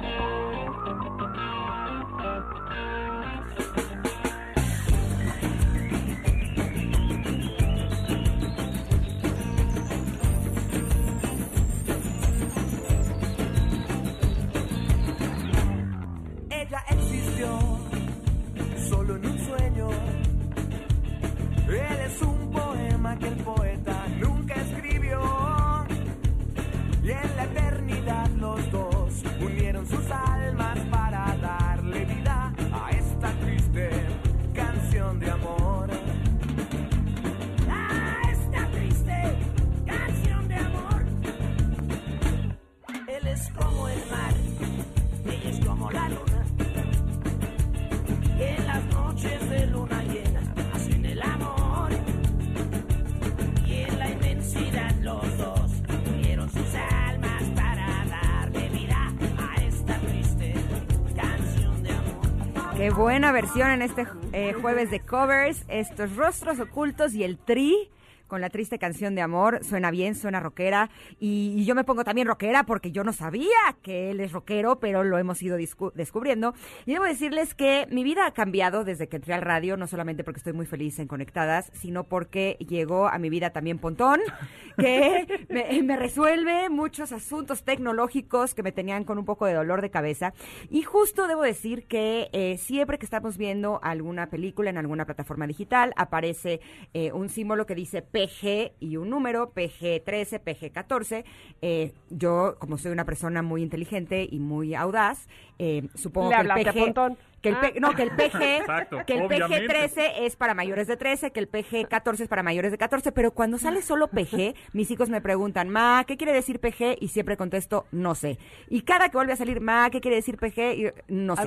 buena 62.97 63.31
versión 63.31 63.71
en 63.71 63.83
este 63.83 64.07
eh, 64.33 64.55
jueves 64.55 64.91
de 64.91 65.01
covers, 65.01 65.65
estos 65.69 66.17
rostros 66.17 66.59
ocultos 66.61 67.13
y 67.13 67.25
el 67.25 67.37
tri 67.37 67.91
con 68.27 68.41
la 68.41 68.51
triste 68.51 68.79
canción 68.79 69.15
de 69.15 69.23
amor. 69.23 69.65
Suena 69.65 69.91
bien, 69.91 70.15
suena 70.15 70.41
rockera. 70.41 70.91
Y, 71.19 71.55
y 71.57 71.65
yo 71.65 71.75
me 71.75 71.85
pongo 71.85 72.05
también 72.05 72.27
rockera 72.27 72.65
porque 72.65 72.93
yo 72.93 73.05
no 73.05 73.13
sabía 73.13 73.77
que 73.83 74.11
él 74.11 74.21
es 74.21 74.33
rockero, 74.33 74.79
pero 74.81 75.05
lo 75.05 75.19
hemos 75.19 75.43
ido 75.43 75.57
descubriendo. 75.57 76.55
Y 76.85 76.93
debo 76.93 77.05
decirles 77.05 77.55
que 77.55 77.87
mi 77.91 78.05
vida 78.05 78.27
ha 78.27 78.33
cambiado 78.33 78.85
desde 78.85 79.09
que 79.09 79.17
entré 79.17 79.35
al 79.35 79.43
radio, 79.43 79.77
no 79.77 79.87
solamente 79.87 80.25
porque 80.25 80.39
estoy 80.39 80.53
muy 80.53 80.67
feliz 80.67 80.99
en 80.99 81.09
Conectadas, 81.09 81.71
sino 81.73 82.05
porque 82.05 82.57
llegó 82.61 83.09
a 83.09 83.19
mi 83.19 83.31
vida 83.31 83.51
también 83.51 83.79
Pontón, 83.79 84.21
que 84.79 85.47
me, 85.49 85.83
me 85.83 85.97
resuelve 85.97 86.69
muchos 86.69 87.13
asuntos 87.13 87.65
tecnológicos 87.65 88.55
que 88.55 88.63
me 88.63 88.73
tenían 88.73 89.05
con 89.05 89.19
un 89.19 89.25
poco 89.25 89.47
de 89.47 89.55
dolor 89.55 89.83
de 89.83 89.91
cabeza. 89.91 90.33
Y 90.71 90.83
justo 90.83 91.27
debo 91.27 91.43
decir 91.43 91.87
que 91.87 92.29
eh, 92.33 92.59
siempre 92.59 92.99
que 92.99 93.07
estamos 93.07 93.37
viendo 93.37 93.81
alguna 93.83 94.29
película 94.29 94.71
en 94.71 94.79
alguna 94.79 95.05
plataforma 95.05 95.47
digital, 95.47 95.93
aparece 95.97 96.61
eh, 96.95 97.13
un 97.13 97.29
símbolo 97.29 97.67
que 97.67 97.75
dice 97.75 98.03
PG 98.17 98.73
y 98.81 98.97
un 98.97 99.11
número, 99.11 99.53
PG13, 99.53 100.41
PG14. 100.43 101.25
Eh, 101.63 101.93
yo, 102.11 102.57
como 102.59 102.79
soy 102.79 102.93
una 102.93 103.05
persona 103.05 103.43
muy 103.43 103.63
inteligente 103.63 104.27
y 104.31 104.39
muy 104.39 104.75
audaz, 104.75 105.29
eh, 105.59 105.89
supongo 105.95 106.31
Le 106.31 106.37
que 106.37 106.43
el 106.43 106.95
PG... 106.95 107.17
Que 107.43 107.51
el, 107.51 107.57
P- 107.59 107.81
no, 107.81 107.95
que 107.95 108.03
el 108.03 108.11
PG, 108.11 108.43
Exacto, 108.61 108.99
que 109.07 109.15
el 109.15 109.23
obviamente. 109.23 109.69
PG13 109.69 110.13
es 110.23 110.35
para 110.35 110.55
mayores 110.55 110.89
de 110.89 110.97
13, 110.97 111.31
que 111.31 111.39
el 111.39 111.49
PG14 111.49 112.21
es 112.21 112.29
para 112.29 112.43
mayores 112.43 112.73
de 112.73 112.79
14, 112.79 113.13
pero 113.13 113.31
cuando 113.31 113.57
sale 113.59 113.83
solo 113.83 114.09
PG, 114.09 114.57
mis 114.73 114.91
hijos 114.91 115.11
me 115.11 115.21
preguntan, 115.21 115.69
Ma, 115.69 116.03
¿qué 116.09 116.17
quiere 116.17 116.33
decir 116.33 116.59
PG? 116.59 116.97
Y 116.99 117.09
siempre 117.09 117.37
contesto, 117.37 117.87
no 117.93 118.17
sé. 118.17 118.39
Y 118.69 118.81
cada 118.83 119.11
que 119.11 119.17
vuelve 119.19 119.35
a 119.35 119.37
salir, 119.37 119.61
Ma, 119.61 119.91
¿qué 119.91 120.01
quiere 120.01 120.17
decir 120.17 120.39
PG? 120.39 120.59
Y, 120.77 120.87
no 121.07 121.37
sé. 121.37 121.43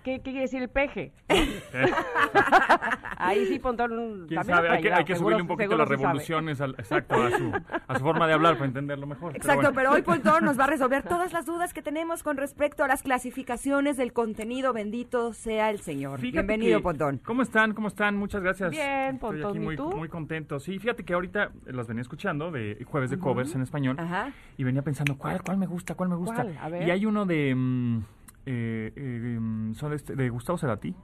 ¿Algo 0.00 0.04
que, 0.04 0.12
que- 0.12 0.16
qué 0.18 0.22
quiere 0.30 0.40
decir 0.42 0.62
el 0.62 0.68
peje? 0.68 1.12
Ahí 3.16 3.46
sí, 3.46 3.58
Pontón. 3.58 4.26
¿Quién 4.28 4.44
sabe? 4.44 4.68
Hay 4.70 4.82
que, 4.82 4.92
hay 4.92 5.04
que 5.04 5.14
seguro- 5.14 5.36
subirle 5.36 5.42
un 5.42 5.48
poquito 5.48 5.76
las 5.76 5.88
sí 5.88 5.94
revoluciones 5.96 6.60
al, 6.60 6.70
exacto, 6.78 7.14
a 7.22 7.30
su, 7.30 7.52
a 7.86 7.98
su 7.98 8.04
forma 8.04 8.26
de 8.26 8.32
hablar 8.32 8.54
para 8.54 8.66
entenderlo 8.66 9.06
mejor. 9.06 9.36
Exacto, 9.36 9.60
bueno. 9.62 9.74
pero 9.74 9.92
hoy 9.92 10.02
Pontón 10.02 10.44
nos 10.44 10.58
va 10.58 10.64
a 10.64 10.68
resolver 10.68 11.02
todas 11.02 11.32
las 11.32 11.44
dudas 11.46 11.74
que 11.74 11.82
tenemos 11.82 12.22
con 12.22 12.36
respecto 12.36 12.82
a 12.84 12.88
las 12.88 13.02
clasificaciones 13.02 13.96
del 13.96 14.12
contenido. 14.12 14.72
Bendito 14.72 15.32
sea 15.32 15.70
el 15.70 15.80
Señor. 15.80 16.18
Fíjate 16.18 16.46
Bienvenido, 16.46 16.78
que- 16.78 16.82
Pontón. 16.84 17.18
¿Cómo 17.24 17.42
están? 17.42 17.74
¿Cómo 17.74 17.88
están? 17.88 18.16
Muchas 18.16 18.42
gracias. 18.42 18.70
Bien, 18.70 19.14
Estoy 19.16 19.18
Pontón, 19.18 19.50
aquí 19.50 19.58
¿y 19.58 19.60
muy, 19.60 19.76
tú? 19.76 19.90
muy 19.96 20.08
contento. 20.08 20.58
Sí, 20.60 20.78
fíjate 20.78 21.04
que 21.04 21.12
ahorita 21.14 21.50
las 21.66 21.86
venía 21.86 22.02
escuchando 22.02 22.50
de 22.50 22.82
jueves 22.88 23.10
de 23.10 23.18
covers 23.18 23.54
en 23.54 23.62
español 23.62 23.96
Ajá. 23.98 24.32
y 24.56 24.64
venía 24.64 24.82
pensando, 24.82 25.16
¿cuál, 25.18 25.42
cuál 25.42 25.58
me 25.58 25.66
gusta? 25.66 25.94
¿Cuál 25.94 26.08
me 26.08 26.16
gusta? 26.16 26.36
¿Cuál? 26.42 26.58
A 26.60 26.68
ver. 26.68 26.88
Y 26.88 26.90
hay 26.90 27.04
uno 27.06 27.26
de, 27.26 27.54
mm, 27.54 28.00
eh, 28.46 28.92
eh, 28.96 29.38
mm, 29.40 29.74
son 29.74 29.92
este- 29.92 30.16
de 30.16 30.28
Gustavo 30.30 30.58
Cerati, 30.58 30.94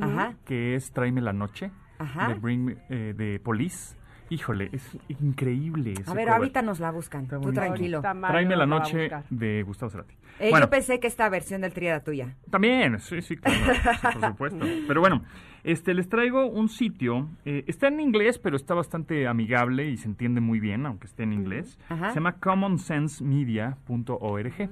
Ajá. 0.00 0.34
que 0.44 0.74
es 0.74 0.90
Tráeme 0.92 1.20
la 1.20 1.32
noche, 1.32 1.70
Ajá. 1.98 2.28
de, 2.28 2.34
Bring 2.34 2.64
Me- 2.64 2.76
eh, 2.88 3.14
de 3.16 3.38
Police. 3.40 3.96
Híjole, 4.32 4.68
es 4.72 4.96
increíble 5.08 5.90
ese 5.92 6.08
A 6.08 6.14
ver, 6.14 6.26
cover. 6.26 6.38
ahorita 6.38 6.62
nos 6.62 6.78
la 6.78 6.92
buscan. 6.92 7.24
Está 7.24 7.38
Tú 7.38 7.42
bonito. 7.46 7.60
tranquilo. 7.60 8.00
Tráeme 8.00 8.54
la 8.56 8.64
noche 8.66 9.10
de 9.28 9.64
Gustavo 9.64 9.90
Cerati. 9.90 10.14
Eh, 10.38 10.50
Bueno. 10.50 10.66
Yo 10.66 10.70
pensé 10.70 11.00
que 11.00 11.08
esta 11.08 11.28
versión 11.28 11.62
del 11.62 11.72
tríada 11.74 12.04
tuya. 12.04 12.36
También, 12.48 13.00
sí, 13.00 13.22
sí, 13.22 13.36
claro, 13.36 13.74
sí, 13.74 13.80
por 14.00 14.20
supuesto. 14.30 14.64
Pero 14.86 15.00
bueno, 15.00 15.24
este, 15.64 15.94
les 15.94 16.08
traigo 16.08 16.46
un 16.46 16.68
sitio, 16.68 17.28
eh, 17.44 17.64
está 17.66 17.88
en 17.88 17.98
inglés, 17.98 18.38
pero 18.38 18.54
está 18.54 18.74
bastante 18.74 19.26
amigable 19.26 19.90
y 19.90 19.96
se 19.96 20.06
entiende 20.06 20.40
muy 20.40 20.60
bien, 20.60 20.86
aunque 20.86 21.08
esté 21.08 21.24
en 21.24 21.32
inglés. 21.32 21.76
Ajá. 21.88 22.10
Se 22.10 22.14
llama 22.20 22.36
commonsensemedia.org. 22.38 24.70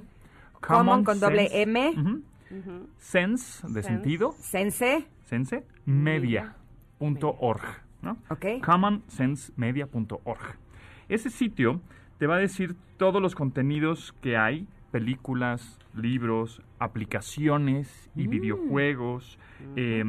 Common 0.61 1.03
con 1.03 1.19
doble 1.19 1.47
Sense- 1.47 1.61
M. 1.61 2.21
Sense, 2.97 3.67
de 3.67 3.73
Sense. 3.73 3.83
sentido, 3.83 4.31
Sense. 4.39 5.07
sense, 5.25 5.63
media.org, 5.85 7.61
¿no? 8.01 8.17
Ok. 8.29 8.45
commonsensemedia.org. 8.65 10.57
Ese 11.07 11.29
sitio 11.29 11.81
te 12.17 12.27
va 12.27 12.35
a 12.35 12.39
decir 12.39 12.75
todos 12.97 13.21
los 13.21 13.35
contenidos 13.35 14.13
que 14.21 14.37
hay, 14.37 14.67
películas, 14.91 15.79
libros, 15.95 16.61
aplicaciones 16.79 18.09
y 18.15 18.27
videojuegos. 18.27 19.37
eh, 19.75 20.03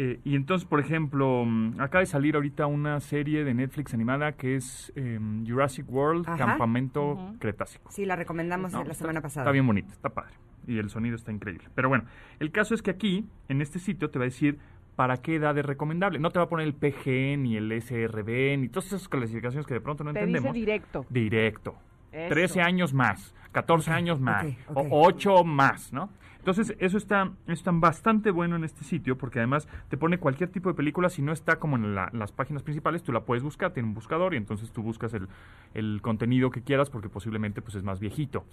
eh, 0.00 0.20
y 0.24 0.36
entonces, 0.36 0.66
por 0.68 0.78
ejemplo, 0.78 1.44
mm, 1.44 1.80
acaba 1.80 2.00
de 2.00 2.06
salir 2.06 2.36
ahorita 2.36 2.66
una 2.66 3.00
serie 3.00 3.42
de 3.44 3.52
Netflix 3.52 3.92
animada 3.94 4.32
que 4.32 4.54
es 4.54 4.92
eh, 4.94 5.18
Jurassic 5.46 5.90
World, 5.90 6.24
Ajá. 6.28 6.36
Campamento 6.38 7.34
Cretácico. 7.40 7.90
Sí, 7.90 8.04
la 8.04 8.14
recomendamos 8.14 8.72
No, 8.72 8.78
la 8.78 8.92
está- 8.92 8.94
semana 8.94 9.20
pasada. 9.20 9.44
Está 9.44 9.52
bien 9.52 9.66
bonito, 9.66 9.92
está 9.92 10.08
padre. 10.10 10.34
Y 10.68 10.78
el 10.78 10.88
sonido 10.90 11.16
está 11.16 11.32
increíble. 11.32 11.68
Pero 11.74 11.88
bueno, 11.88 12.04
el 12.38 12.52
caso 12.52 12.74
es 12.74 12.82
que 12.82 12.90
aquí, 12.92 13.26
en 13.48 13.60
este 13.60 13.78
sitio, 13.78 14.10
te 14.10 14.18
va 14.18 14.24
a 14.24 14.26
decir 14.26 14.58
para 14.96 15.16
qué 15.16 15.36
edad 15.36 15.56
es 15.58 15.64
recomendable. 15.64 16.18
No 16.18 16.30
te 16.30 16.38
va 16.38 16.44
a 16.44 16.48
poner 16.48 16.66
el 16.66 16.74
PG, 16.74 17.36
ni 17.38 17.56
el 17.56 17.72
SRB, 17.72 18.56
ni 18.58 18.68
todas 18.68 18.86
esas 18.86 19.08
clasificaciones 19.08 19.66
que 19.66 19.74
de 19.74 19.80
pronto 19.80 20.04
no 20.04 20.12
Te 20.12 20.20
dice 20.20 20.28
entendemos. 20.28 20.54
directo. 20.54 21.06
Directo. 21.10 21.74
Eso. 22.12 22.28
13 22.34 22.60
años 22.62 22.94
más, 22.94 23.34
14 23.60 23.90
años 23.90 24.20
más, 24.20 24.44
o 24.74 24.82
8 25.06 25.44
más, 25.44 25.92
¿no? 25.92 26.10
Entonces, 26.38 26.74
eso 26.78 26.96
está, 26.96 27.30
está 27.46 27.70
bastante 27.72 28.30
bueno 28.30 28.56
en 28.56 28.64
este 28.64 28.82
sitio 28.82 29.18
porque 29.18 29.38
además 29.38 29.68
te 29.90 29.98
pone 29.98 30.16
cualquier 30.18 30.48
tipo 30.48 30.70
de 30.70 30.74
película. 30.74 31.10
Si 31.10 31.20
no 31.20 31.32
está 31.32 31.56
como 31.56 31.76
en 31.76 31.94
la- 31.94 32.08
las 32.14 32.32
páginas 32.32 32.62
principales, 32.62 33.02
tú 33.02 33.12
la 33.12 33.20
puedes 33.20 33.42
buscar, 33.42 33.72
tiene 33.72 33.88
un 33.88 33.94
buscador 33.94 34.32
y 34.32 34.38
entonces 34.38 34.70
tú 34.70 34.82
buscas 34.82 35.12
el, 35.12 35.28
el 35.74 36.00
contenido 36.00 36.50
que 36.50 36.62
quieras 36.62 36.88
porque 36.88 37.10
posiblemente 37.10 37.60
pues, 37.60 37.74
es 37.74 37.82
más 37.82 38.00
viejito. 38.00 38.44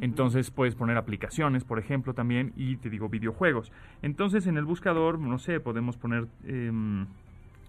Entonces 0.00 0.50
puedes 0.50 0.74
poner 0.76 0.96
aplicaciones, 0.96 1.64
por 1.64 1.78
ejemplo, 1.78 2.14
también 2.14 2.52
y 2.56 2.76
te 2.76 2.88
digo 2.88 3.10
videojuegos. 3.10 3.70
Entonces, 4.00 4.46
en 4.46 4.56
el 4.56 4.64
buscador, 4.64 5.18
no 5.18 5.38
sé, 5.38 5.60
podemos 5.60 5.96
poner... 5.98 6.28
em, 6.46 7.06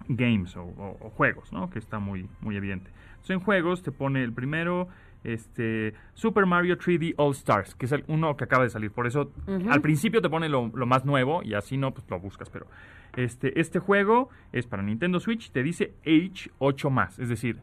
games 0.09 0.55
o, 0.57 0.63
o- 0.63 0.97
o 0.99 1.09
juegos, 1.11 1.51
¿no? 1.53 1.69
Que 1.69 1.79
está 1.79 1.97
muy, 1.99 2.27
muy 2.41 2.55
evidente. 2.57 2.89
Entonces, 3.11 3.29
en 3.31 3.39
juegos 3.39 3.83
te 3.83 3.91
pone 3.93 4.21
el 4.23 4.33
primero, 4.33 4.89
este, 5.23 5.93
Super 6.13 6.45
Mario 6.45 6.77
3D 6.77 7.13
All 7.17 7.31
Stars, 7.31 7.75
que 7.75 7.85
es 7.85 7.91
el 7.91 8.03
uno 8.07 8.35
que 8.35 8.43
acaba 8.43 8.63
de 8.63 8.69
salir. 8.69 8.91
Por 8.91 9.07
eso, 9.07 9.31
al 9.69 9.81
principio 9.81 10.21
te 10.21 10.29
pone 10.29 10.49
lo, 10.49 10.71
lo 10.73 10.85
más 10.85 11.05
nuevo 11.05 11.41
y 11.43 11.53
así 11.53 11.77
no, 11.77 11.93
pues 11.93 12.05
lo 12.09 12.19
buscas. 12.19 12.49
Pero 12.49 12.67
este, 13.15 13.59
este 13.59 13.79
juego 13.79 14.29
es 14.51 14.67
para 14.67 14.83
Nintendo 14.83 15.19
Switch, 15.19 15.51
te 15.51 15.63
dice 15.63 15.93
Age 16.05 16.51
8 16.59 16.89
más, 16.89 17.19
es 17.19 17.29
decir, 17.29 17.59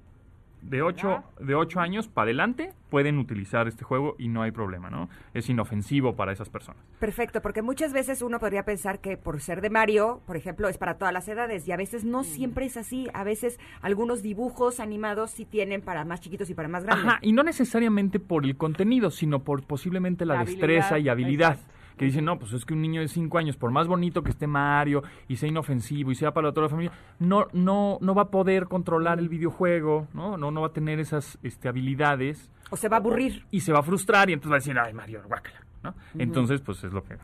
de 0.63 0.83
8, 0.83 1.23
de 1.41 1.55
8 1.55 1.81
años 1.81 2.09
para 2.09 2.25
adelante 2.25 2.73
pueden 2.91 3.19
utilizar 3.19 3.69
este 3.69 3.85
juego 3.85 4.17
y 4.19 4.29
no 4.29 4.43
hay 4.43 4.51
problema, 4.51 4.91
¿no? 4.91 5.09
Es 5.33 5.49
inofensivo 5.49 6.17
para 6.17 6.33
esas 6.33 6.49
personas. 6.49 6.83
Perfecto, 6.99 7.41
porque 7.41 7.63
muchas 7.63 7.93
veces 7.93 8.21
uno 8.23 8.39
podría 8.39 8.65
pensar 8.65 9.01
que 9.01 9.17
por 9.17 9.41
ser 9.41 9.61
de 9.61 9.71
Mario, 9.71 10.21
por 10.27 10.37
ejemplo, 10.37 10.69
es 10.69 10.77
para 10.77 10.99
todas 10.99 11.15
las 11.15 11.29
edades 11.29 11.67
y 11.69 11.73
a 11.73 11.77
veces 11.77 12.05
no 12.05 12.25
siempre 12.25 12.67
es 12.67 12.77
así. 12.77 13.09
A 13.15 13.25
veces 13.25 13.59
algunos 13.81 14.23
dibujos 14.23 14.81
animados 14.81 15.31
sí 15.31 15.45
tienen 15.45 15.83
para 15.83 16.05
más 16.05 16.21
chiquitos 16.21 16.51
y 16.51 16.55
para 16.55 16.69
más 16.69 16.85
grandes. 16.85 17.07
Ajá, 17.07 17.19
y 17.23 17.33
no 17.33 17.43
necesariamente 17.43 18.19
por 18.19 18.45
el 18.45 18.57
contenido, 18.57 19.11
sino 19.11 19.45
por 19.45 19.63
posiblemente 19.65 20.27
la, 20.27 20.35
La 20.35 20.45
destreza 20.45 20.99
y 20.99 21.09
habilidad, 21.09 21.53
habilidad. 21.53 21.80
Que 22.01 22.07
dicen, 22.07 22.25
no, 22.25 22.39
pues 22.39 22.55
es 22.55 22.65
que 22.65 22.73
un 22.73 22.81
niño 22.81 23.03
de 23.03 23.09
5 23.09 23.37
años, 23.37 23.59
por 23.59 23.73
más 23.73 23.87
bonito 23.87 24.23
que 24.23 24.31
esté 24.31 24.47
Mario 24.47 25.03
y 25.29 25.37
sea 25.37 25.51
inofensivo 25.51 26.11
y 26.11 26.15
sea 26.15 26.33
para 26.33 26.51
toda 26.51 26.63
la 26.63 26.71
familia, 26.71 26.93
no, 27.19 27.49
no, 27.53 27.99
no 28.01 28.15
va 28.15 28.23
a 28.23 28.31
poder 28.31 28.69
controlar 28.69 29.19
el 29.19 29.29
videojuego, 29.29 30.09
¿no? 30.15 30.39
No, 30.39 30.51
no 30.51 30.63
va 30.63 30.69
a 30.69 30.73
tener 30.73 30.99
esas 30.99 31.39
este, 31.43 31.69
habilidades 31.69 32.51
O 32.71 32.77
se 32.79 32.89
va 32.89 32.97
a 32.97 33.01
aburrir. 33.01 33.45
y 33.51 33.61
se 33.61 33.75
va 33.75 33.81
a 33.81 33.83
frustrar 33.83 34.31
y 34.31 34.33
entonces 34.33 34.51
va 34.51 34.57
a 34.57 34.61
decir, 34.61 34.79
ay, 34.79 34.95
Mario, 34.95 35.21
guácala, 35.27 35.61
¿no? 35.83 35.95
Entonces, 36.17 36.63
pues 36.63 36.83
es 36.85 36.91
lo 36.91 37.05
que... 37.05 37.19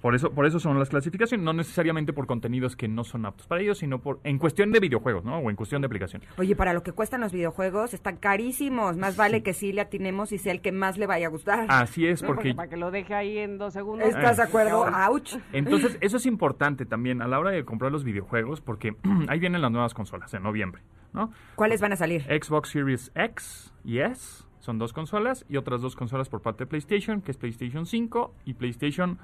Por 0.00 0.14
eso, 0.14 0.30
por 0.30 0.46
eso 0.46 0.60
son 0.60 0.78
las 0.78 0.88
clasificaciones, 0.88 1.44
no 1.44 1.52
necesariamente 1.52 2.12
por 2.12 2.26
contenidos 2.26 2.76
que 2.76 2.86
no 2.86 3.04
son 3.04 3.26
aptos 3.26 3.46
para 3.46 3.60
ellos, 3.60 3.78
sino 3.78 4.00
por 4.00 4.20
en 4.24 4.38
cuestión 4.38 4.70
de 4.70 4.80
videojuegos, 4.80 5.24
¿no? 5.24 5.38
O 5.38 5.50
en 5.50 5.56
cuestión 5.56 5.82
de 5.82 5.86
aplicación. 5.86 6.22
Oye, 6.36 6.54
para 6.54 6.72
lo 6.72 6.82
que 6.82 6.92
cuestan 6.92 7.20
los 7.20 7.32
videojuegos, 7.32 7.94
están 7.94 8.16
carísimos. 8.16 8.96
Más 8.96 9.16
vale 9.16 9.42
que 9.42 9.54
sí 9.54 9.72
le 9.72 9.80
atinemos 9.80 10.32
y 10.32 10.38
sea 10.38 10.52
el 10.52 10.60
que 10.60 10.72
más 10.72 10.98
le 10.98 11.06
vaya 11.06 11.26
a 11.26 11.30
gustar. 11.30 11.66
Así 11.68 12.06
es, 12.06 12.22
No, 12.22 12.28
porque 12.28 12.54
Para 12.54 12.68
que 12.68 12.76
lo 12.76 12.90
deje 12.90 13.14
ahí 13.14 13.38
en 13.38 13.58
dos 13.58 13.74
segundos. 13.74 14.08
¿Estás 14.08 14.36
de 14.36 14.44
acuerdo? 14.44 14.84
Ah, 14.86 15.06
¡Auch! 15.06 15.38
Entonces, 15.52 15.98
eso 16.00 16.16
es 16.16 16.26
importante 16.26 16.86
también 16.86 17.22
a 17.22 17.28
la 17.28 17.38
hora 17.38 17.50
de 17.50 17.64
comprar 17.64 17.90
los 17.90 18.04
videojuegos, 18.04 18.60
porque 18.60 18.96
ahí 19.28 19.38
vienen 19.38 19.62
las 19.62 19.70
nuevas 19.70 19.94
consolas 19.94 20.32
en 20.34 20.42
noviembre, 20.42 20.82
¿no? 21.12 21.32
¿Cuáles 21.56 21.80
van 21.80 21.92
a 21.92 21.96
salir? 21.96 22.22
Xbox 22.22 22.70
Series 22.70 23.10
X 23.14 23.72
y 23.84 23.98
S 23.98 24.44
son 24.60 24.78
dos 24.78 24.92
consolas 24.92 25.44
y 25.48 25.56
otras 25.56 25.80
dos 25.80 25.96
consolas 25.96 26.28
por 26.28 26.42
parte 26.42 26.64
de 26.64 26.68
PlayStation, 26.68 27.22
que 27.22 27.30
es 27.30 27.36
PlayStation 27.36 27.86
5 27.86 28.34
y 28.44 28.54
PlayStation 28.54 29.18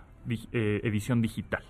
eh, 0.53 0.81
edición 0.85 1.23
digital. 1.23 1.63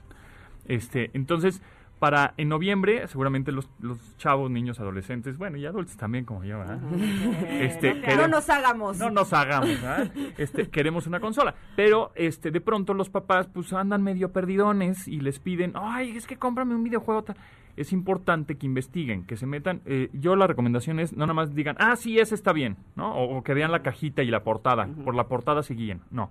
Este, 0.67 1.11
entonces, 1.15 1.63
para 1.99 2.35
en 2.37 2.49
noviembre, 2.49 3.07
seguramente 3.09 3.53
los, 3.53 3.69
los 3.81 3.99
chavos, 4.19 4.51
niños, 4.51 4.81
adolescentes, 4.81 5.39
bueno, 5.39 5.57
y 5.57 5.65
adultos 5.65 5.97
también 5.97 6.25
como 6.25 6.45
yo, 6.45 6.59
¿verdad? 6.59 6.79
Este, 7.49 7.95
No 7.95 8.01
queremos- 8.03 8.31
nos 8.31 8.51
hagamos. 8.51 8.99
no 8.99 9.11
nos 9.11 9.33
hagamos, 9.33 9.69
¿verdad? 9.81 10.11
Este, 10.37 10.69
queremos 10.71 11.07
una 11.07 11.21
consola. 11.21 11.55
Pero 11.77 12.13
este, 12.15 12.51
de 12.51 12.61
pronto 12.61 12.95
los 12.95 13.11
papás 13.11 13.47
pues 13.47 13.73
andan 13.73 14.03
medio 14.03 14.33
perdidones 14.33 15.07
y 15.09 15.21
les 15.21 15.39
piden, 15.39 15.73
ay, 15.77 16.11
es 16.17 16.27
que 16.27 16.37
cómprame 16.37 16.75
un 16.75 16.85
videojuego. 16.85 17.23
tal". 17.25 17.37
Es 17.77 17.93
importante 17.93 18.57
que 18.57 18.67
investiguen, 18.67 19.25
que 19.25 19.37
se 19.37 19.47
metan. 19.47 19.81
eh, 19.87 20.09
yo 20.13 20.37
la 20.37 20.47
recomendación 20.47 21.01
es 21.01 21.13
no 21.13 21.21
nada 21.27 21.35
más 21.35 21.55
digan, 21.55 21.77
ah, 21.81 21.97
sí, 21.97 22.19
ese 22.21 22.35
está 22.35 22.53
bien, 22.53 22.77
¿no? 22.97 23.15
O, 23.15 23.39
o 23.39 23.43
que 23.43 23.53
vean 23.55 23.73
la 23.73 23.83
cajita 23.83 24.23
y 24.23 24.31
la 24.31 24.45
portada. 24.45 24.87
Por 25.05 25.15
la 25.15 25.27
portada 25.27 25.63
se 25.63 25.75
guíen. 25.75 26.01
No. 26.11 26.31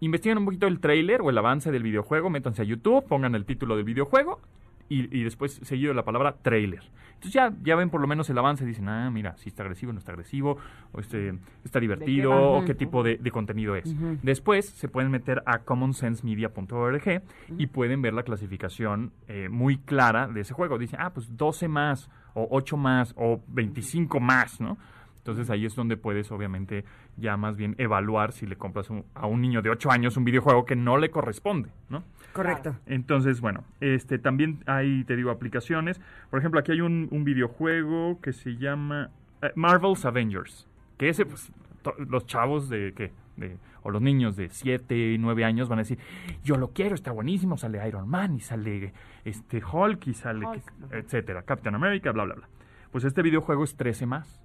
Investiguen 0.00 0.38
un 0.38 0.44
poquito 0.44 0.66
el 0.66 0.80
tráiler 0.80 1.22
o 1.22 1.30
el 1.30 1.38
avance 1.38 1.72
del 1.72 1.82
videojuego, 1.82 2.30
métanse 2.30 2.62
a 2.62 2.64
YouTube, 2.64 3.04
pongan 3.06 3.34
el 3.34 3.44
título 3.44 3.76
del 3.76 3.84
videojuego 3.84 4.40
y, 4.88 5.16
y 5.16 5.24
después 5.24 5.60
seguido 5.62 5.90
de 5.90 5.94
la 5.94 6.04
palabra 6.04 6.36
trailer. 6.42 6.82
Entonces 7.14 7.32
ya, 7.32 7.52
ya 7.62 7.76
ven 7.76 7.88
por 7.88 8.00
lo 8.02 8.06
menos 8.06 8.28
el 8.28 8.36
avance, 8.36 8.66
dicen, 8.66 8.88
ah, 8.90 9.10
mira, 9.10 9.36
si 9.38 9.48
está 9.48 9.62
agresivo, 9.62 9.92
no 9.92 9.98
está 9.98 10.12
agresivo, 10.12 10.58
o 10.92 11.00
este, 11.00 11.34
está 11.64 11.80
divertido, 11.80 12.30
va? 12.30 12.40
o 12.58 12.64
qué 12.64 12.74
tipo 12.74 13.02
de, 13.02 13.16
de 13.16 13.30
contenido 13.30 13.74
es. 13.74 13.94
Después 14.22 14.68
se 14.68 14.88
pueden 14.88 15.10
meter 15.10 15.42
a 15.46 15.60
commonsensemedia.org 15.60 17.22
y 17.56 17.66
pueden 17.68 18.02
ver 18.02 18.12
la 18.12 18.22
clasificación 18.22 19.12
eh, 19.28 19.48
muy 19.48 19.78
clara 19.78 20.28
de 20.28 20.42
ese 20.42 20.52
juego. 20.52 20.76
Dicen, 20.76 21.00
ah, 21.00 21.10
pues 21.14 21.34
12 21.36 21.68
más, 21.68 22.10
o 22.34 22.46
8 22.50 22.76
más, 22.76 23.14
o 23.16 23.40
25 23.48 24.20
más, 24.20 24.60
¿no? 24.60 24.76
Entonces 25.26 25.50
ahí 25.50 25.66
es 25.66 25.74
donde 25.74 25.96
puedes 25.96 26.30
obviamente 26.30 26.84
ya 27.16 27.36
más 27.36 27.56
bien 27.56 27.74
evaluar 27.78 28.30
si 28.30 28.46
le 28.46 28.54
compras 28.56 28.90
un- 28.90 29.04
a 29.14 29.26
un 29.26 29.40
niño 29.40 29.60
de 29.60 29.70
8 29.70 29.90
años 29.90 30.16
un 30.16 30.24
videojuego 30.24 30.64
que 30.64 30.76
no 30.76 30.98
le 30.98 31.10
corresponde, 31.10 31.70
¿no? 31.88 32.04
Correcto. 32.32 32.76
Entonces, 32.86 33.40
bueno, 33.40 33.64
este 33.80 34.20
también 34.20 34.62
hay, 34.66 35.02
te 35.02 35.16
digo, 35.16 35.32
aplicaciones. 35.32 36.00
Por 36.30 36.38
ejemplo, 36.38 36.60
aquí 36.60 36.70
hay 36.70 36.80
un, 36.80 37.08
un 37.10 37.24
videojuego 37.24 38.20
que 38.20 38.32
se 38.32 38.56
llama 38.56 39.10
eh, 39.42 39.50
Marvel's 39.56 40.04
Avengers. 40.04 40.68
Que 40.96 41.08
ese, 41.08 41.26
pues, 41.26 41.50
to- 41.82 41.94
los 42.08 42.24
chavos 42.26 42.68
de, 42.68 42.92
¿qué? 42.96 43.10
De, 43.36 43.56
o 43.82 43.90
los 43.90 44.00
niños 44.00 44.36
de 44.36 44.48
7 44.48 45.12
y 45.14 45.18
9 45.18 45.44
años 45.44 45.68
van 45.68 45.80
a 45.80 45.82
decir, 45.82 45.98
yo 46.44 46.54
lo 46.56 46.68
quiero, 46.68 46.94
está 46.94 47.10
buenísimo, 47.10 47.56
sale 47.56 47.86
Iron 47.88 48.08
Man 48.08 48.36
y 48.36 48.40
sale 48.40 48.92
este 49.24 49.60
Hulk 49.64 50.06
y 50.06 50.14
sale, 50.14 50.46
Hulk, 50.46 50.62
etcétera, 50.92 51.42
Captain 51.42 51.74
America, 51.74 52.12
bla, 52.12 52.24
bla, 52.24 52.34
bla. 52.36 52.48
Pues 52.92 53.02
este 53.04 53.22
videojuego 53.22 53.64
es 53.64 53.76
13 53.76 54.06
más, 54.06 54.40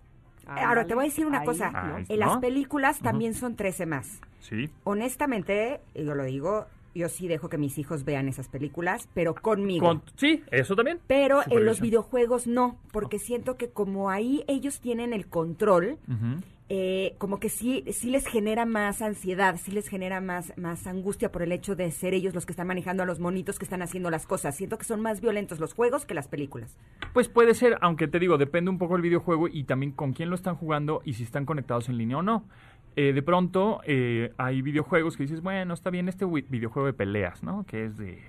Ahora, 0.45 0.85
te 0.85 0.95
voy 0.95 1.05
a 1.05 1.07
decir 1.07 1.25
una 1.25 1.39
Ahí, 1.41 1.45
cosa. 1.45 1.71
¿no? 1.71 1.97
En 2.07 2.19
las 2.19 2.37
películas 2.37 2.99
también 2.99 3.33
son 3.33 3.55
13 3.55 3.85
más. 3.85 4.19
¿sí? 4.41 4.69
Honestamente, 4.83 5.79
yo 5.95 6.15
lo 6.15 6.23
digo, 6.23 6.65
yo 6.95 7.09
sí 7.09 7.27
dejo 7.27 7.47
que 7.49 7.57
mis 7.57 7.77
hijos 7.77 8.03
vean 8.03 8.27
esas 8.27 8.47
películas, 8.47 9.07
pero 9.13 9.33
conmigo. 9.35 9.87
Con- 9.87 10.03
sí, 10.15 10.43
eso 10.51 10.75
también. 10.75 10.99
Pero 11.07 11.41
en 11.49 11.65
los 11.65 11.79
videojuegos 11.81 12.47
no, 12.47 12.77
porque 12.91 13.19
siento 13.19 13.55
que 13.57 13.69
como 13.69 14.09
ahí 14.09 14.43
ellos 14.47 14.79
tienen 14.79 15.13
el 15.13 15.27
control, 15.27 15.97
Ujú. 16.07 16.41
Eh, 16.73 17.15
como 17.17 17.41
que 17.41 17.49
sí, 17.49 17.83
sí 17.91 18.09
les 18.09 18.25
genera 18.25 18.65
más 18.65 19.01
ansiedad, 19.01 19.57
sí 19.61 19.71
les 19.71 19.89
genera 19.89 20.21
más, 20.21 20.57
más 20.57 20.87
angustia 20.87 21.29
por 21.29 21.41
el 21.41 21.51
hecho 21.51 21.75
de 21.75 21.91
ser 21.91 22.13
ellos 22.13 22.33
los 22.33 22.45
que 22.45 22.53
están 22.53 22.67
manejando 22.67 23.03
a 23.03 23.05
los 23.05 23.19
monitos 23.19 23.59
que 23.59 23.65
están 23.65 23.81
haciendo 23.81 24.09
las 24.09 24.25
cosas. 24.25 24.55
Siento 24.55 24.77
que 24.77 24.85
son 24.85 25.01
más 25.01 25.19
violentos 25.19 25.59
los 25.59 25.73
juegos 25.73 26.05
que 26.05 26.13
las 26.13 26.29
películas. 26.29 26.79
Pues 27.11 27.27
puede 27.27 27.55
ser, 27.55 27.77
aunque 27.81 28.07
te 28.07 28.19
digo, 28.19 28.37
depende 28.37 28.71
un 28.71 28.77
poco 28.77 28.93
del 28.93 29.01
videojuego 29.01 29.49
y 29.49 29.65
también 29.65 29.91
con 29.91 30.13
quién 30.13 30.29
lo 30.29 30.35
están 30.37 30.55
jugando 30.55 31.01
y 31.03 31.15
si 31.15 31.23
están 31.23 31.45
conectados 31.45 31.89
en 31.89 31.97
línea 31.97 32.19
o 32.19 32.21
no. 32.21 32.45
Eh, 32.95 33.11
de 33.11 33.21
pronto 33.21 33.81
eh, 33.83 34.31
hay 34.37 34.61
videojuegos 34.61 35.17
que 35.17 35.23
dices, 35.23 35.41
bueno, 35.41 35.73
está 35.73 35.89
bien 35.89 36.07
este 36.07 36.25
videojuego 36.25 36.85
de 36.85 36.93
peleas, 36.93 37.43
¿no? 37.43 37.65
Que 37.65 37.83
es 37.83 37.97
de 37.97 38.23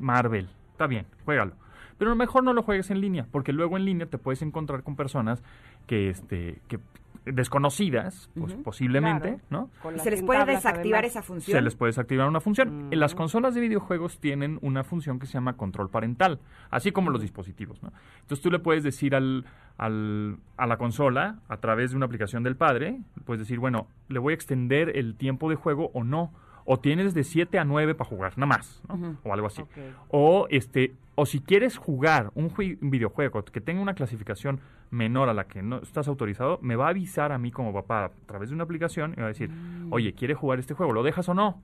Marvel. 0.00 0.48
Está 0.72 0.88
bien, 0.88 1.06
juégalo. 1.24 1.52
Pero 1.96 2.14
mejor 2.16 2.42
no 2.42 2.52
lo 2.52 2.62
juegues 2.62 2.90
en 2.90 3.00
línea, 3.00 3.26
porque 3.30 3.52
luego 3.52 3.76
en 3.76 3.84
línea 3.84 4.06
te 4.06 4.18
puedes 4.18 4.42
encontrar 4.42 4.84
con 4.84 4.94
personas 4.94 5.42
que, 5.86 6.10
este, 6.10 6.60
que 6.68 6.78
desconocidas, 7.24 8.30
pues, 8.38 8.54
posiblemente, 8.54 9.38
Claro. 9.48 9.68
¿no? 9.84 9.98
Se 10.02 10.10
les 10.10 10.22
puede 10.22 10.44
desactivar 10.44 11.00
además. 11.00 11.10
esa 11.10 11.22
función. 11.22 11.56
Se 11.56 11.62
les 11.62 11.74
puede 11.74 11.90
desactivar 11.90 12.28
una 12.28 12.40
función. 12.40 12.88
En 12.90 13.00
Las 13.00 13.14
consolas 13.14 13.54
de 13.54 13.60
videojuegos 13.60 14.18
tienen 14.18 14.58
una 14.62 14.84
función 14.84 15.18
que 15.18 15.26
se 15.26 15.34
llama 15.34 15.56
control 15.56 15.90
parental, 15.90 16.40
así 16.70 16.92
como 16.92 17.10
los 17.10 17.22
dispositivos. 17.22 17.82
¿no? 17.82 17.92
Entonces 18.20 18.42
tú 18.42 18.50
le 18.50 18.58
puedes 18.58 18.82
decir 18.82 19.14
al, 19.14 19.44
al- 19.76 20.36
a 20.56 20.66
la 20.66 20.76
consola, 20.76 21.38
a 21.48 21.56
través 21.58 21.90
de 21.90 21.96
una 21.96 22.06
aplicación 22.06 22.42
del 22.42 22.56
padre, 22.56 23.00
puedes 23.24 23.40
decir, 23.40 23.58
bueno, 23.58 23.86
le 24.08 24.18
voy 24.18 24.32
a 24.32 24.34
extender 24.34 24.96
el 24.96 25.14
tiempo 25.16 25.48
de 25.50 25.56
juego 25.56 25.90
o 25.94 26.04
no. 26.04 26.32
O 26.70 26.78
tienes 26.78 27.14
de 27.14 27.24
7 27.24 27.58
a 27.58 27.64
9 27.64 27.94
para 27.94 28.10
jugar, 28.10 28.36
nada 28.36 28.46
más, 28.58 28.82
¿no? 28.88 29.16
o 29.24 29.32
algo 29.32 29.46
así. 29.46 29.62
O 30.08 30.46
este 30.50 30.92
o 31.14 31.24
si 31.24 31.40
quieres 31.40 31.78
jugar 31.78 32.30
un 32.34 32.52
videojuego 32.82 33.42
que 33.42 33.60
tenga 33.62 33.80
una 33.80 33.94
clasificación 33.94 34.60
menor 34.90 35.28
a 35.28 35.34
la 35.34 35.44
que 35.44 35.62
no 35.62 35.78
estás 35.78 36.08
autorizado, 36.08 36.58
me 36.62 36.76
va 36.76 36.86
a 36.86 36.90
avisar 36.90 37.32
a 37.32 37.38
mí 37.38 37.50
como 37.50 37.72
papá 37.72 38.06
a 38.06 38.10
través 38.26 38.48
de 38.48 38.54
una 38.54 38.64
aplicación 38.64 39.12
y 39.16 39.20
va 39.20 39.26
a 39.26 39.28
decir, 39.28 39.50
oye, 39.90 40.12
¿quiere 40.14 40.34
jugar 40.34 40.58
este 40.58 40.74
juego? 40.74 40.92
¿Lo 40.92 41.02
dejas 41.02 41.28
o 41.28 41.34
no? 41.34 41.60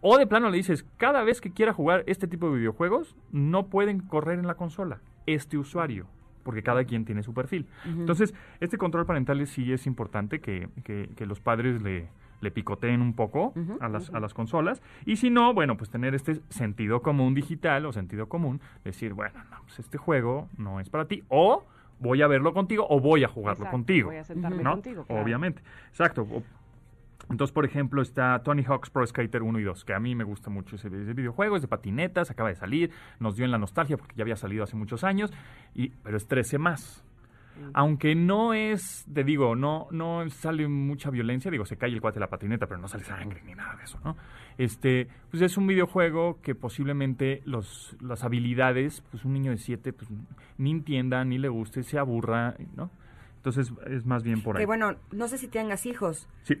O 0.00 0.18
de 0.18 0.26
plano 0.26 0.50
le 0.50 0.56
dices, 0.58 0.84
cada 0.96 1.22
vez 1.22 1.40
que 1.40 1.50
quiera 1.50 1.72
jugar 1.72 2.04
este 2.06 2.26
tipo 2.28 2.50
de 2.50 2.58
videojuegos, 2.58 3.16
no 3.32 3.66
pueden 3.66 4.00
correr 4.00 4.38
en 4.38 4.46
la 4.46 4.54
consola 4.54 5.00
este 5.26 5.56
usuario, 5.58 6.06
porque 6.42 6.62
cada 6.62 6.84
quien 6.84 7.04
tiene 7.04 7.22
su 7.22 7.34
perfil. 7.34 7.66
Entonces, 7.86 8.34
este 8.60 8.78
control 8.78 9.06
parental 9.06 9.44
sí 9.46 9.72
es 9.72 9.86
importante 9.86 10.40
que, 10.40 10.68
que- 10.84 11.08
que 11.16 11.26
los 11.26 11.40
padres 11.40 11.82
le, 11.82 12.08
le 12.40 12.50
picoteen 12.50 13.00
un 13.02 13.14
poco 13.14 13.52
a, 13.80 13.88
las, 13.88 14.10
a 14.14 14.20
las 14.20 14.34
consolas. 14.34 14.80
Y 15.04 15.16
si 15.16 15.30
no, 15.30 15.52
bueno, 15.54 15.76
pues 15.76 15.90
tener 15.90 16.14
este 16.14 16.40
sentido 16.50 17.02
común 17.02 17.34
digital 17.34 17.84
o 17.86 17.92
sentido 17.92 18.28
común, 18.28 18.60
decir, 18.84 19.14
bueno, 19.14 19.38
no, 19.50 19.62
pues 19.64 19.78
este 19.80 19.98
juego 19.98 20.48
no 20.58 20.80
es 20.80 20.88
para 20.90 21.06
ti, 21.06 21.24
o 21.28 21.64
voy 22.00 22.22
a 22.22 22.26
verlo 22.26 22.52
contigo 22.52 22.86
o 22.88 23.00
voy 23.00 23.24
a 23.24 23.28
jugarlo 23.28 23.64
Exacto, 23.64 23.70
contigo. 23.70 24.08
voy 24.08 24.18
a 24.18 24.24
sentarme 24.24 24.62
¿no? 24.62 24.72
contigo, 24.72 25.04
claro. 25.04 25.22
Obviamente. 25.22 25.62
Exacto. 25.88 26.26
Entonces, 27.30 27.52
por 27.52 27.64
ejemplo, 27.64 28.00
está 28.00 28.42
Tony 28.42 28.64
Hawk's 28.64 28.88
Pro 28.88 29.06
Skater 29.06 29.42
1 29.42 29.58
y 29.58 29.62
2, 29.62 29.84
que 29.84 29.92
a 29.92 30.00
mí 30.00 30.14
me 30.14 30.24
gusta 30.24 30.48
mucho 30.48 30.76
ese, 30.76 30.88
ese 30.88 31.12
videojuego, 31.12 31.56
es 31.56 31.62
de 31.62 31.68
patinetas, 31.68 32.30
acaba 32.30 32.48
de 32.48 32.54
salir, 32.54 32.90
nos 33.20 33.36
dio 33.36 33.44
en 33.44 33.50
la 33.50 33.58
nostalgia 33.58 33.98
porque 33.98 34.14
ya 34.16 34.22
había 34.22 34.36
salido 34.36 34.64
hace 34.64 34.76
muchos 34.76 35.04
años, 35.04 35.30
y, 35.74 35.90
pero 35.90 36.16
es 36.16 36.26
13 36.26 36.58
más. 36.58 37.04
Aunque 37.74 38.14
no 38.14 38.54
es, 38.54 39.06
te 39.12 39.24
digo, 39.24 39.54
no, 39.56 39.88
no 39.90 40.28
sale 40.30 40.66
mucha 40.68 41.10
violencia, 41.10 41.50
digo, 41.50 41.64
se 41.66 41.76
cae 41.76 41.90
el 41.90 42.00
cuate 42.00 42.16
de 42.16 42.20
la 42.20 42.28
patineta, 42.30 42.66
pero 42.66 42.80
no 42.80 42.88
sale 42.88 43.04
sangre 43.04 43.42
ni 43.44 43.54
nada 43.54 43.76
de 43.76 43.84
eso, 43.84 43.98
¿no? 44.04 44.16
Este, 44.58 45.06
pues 45.30 45.42
es 45.42 45.56
un 45.56 45.66
videojuego 45.66 46.40
que 46.42 46.54
posiblemente 46.54 47.42
los, 47.44 47.96
las 48.00 48.24
habilidades, 48.24 49.02
pues 49.10 49.24
un 49.24 49.32
niño 49.34 49.50
de 49.52 49.58
7, 49.58 49.92
pues 49.92 50.10
ni 50.58 50.70
entienda, 50.72 51.24
ni 51.24 51.38
le 51.38 51.48
guste, 51.48 51.82
se 51.82 51.98
aburra, 51.98 52.56
¿no? 52.76 52.90
Entonces 53.36 53.72
es 53.86 54.04
más 54.04 54.22
bien 54.24 54.42
por 54.42 54.56
ahí. 54.56 54.62
Que 54.62 54.66
bueno, 54.66 54.96
no 55.12 55.28
sé 55.28 55.38
si 55.38 55.46
tengas 55.48 55.86
hijos, 55.86 56.26
Sí, 56.42 56.56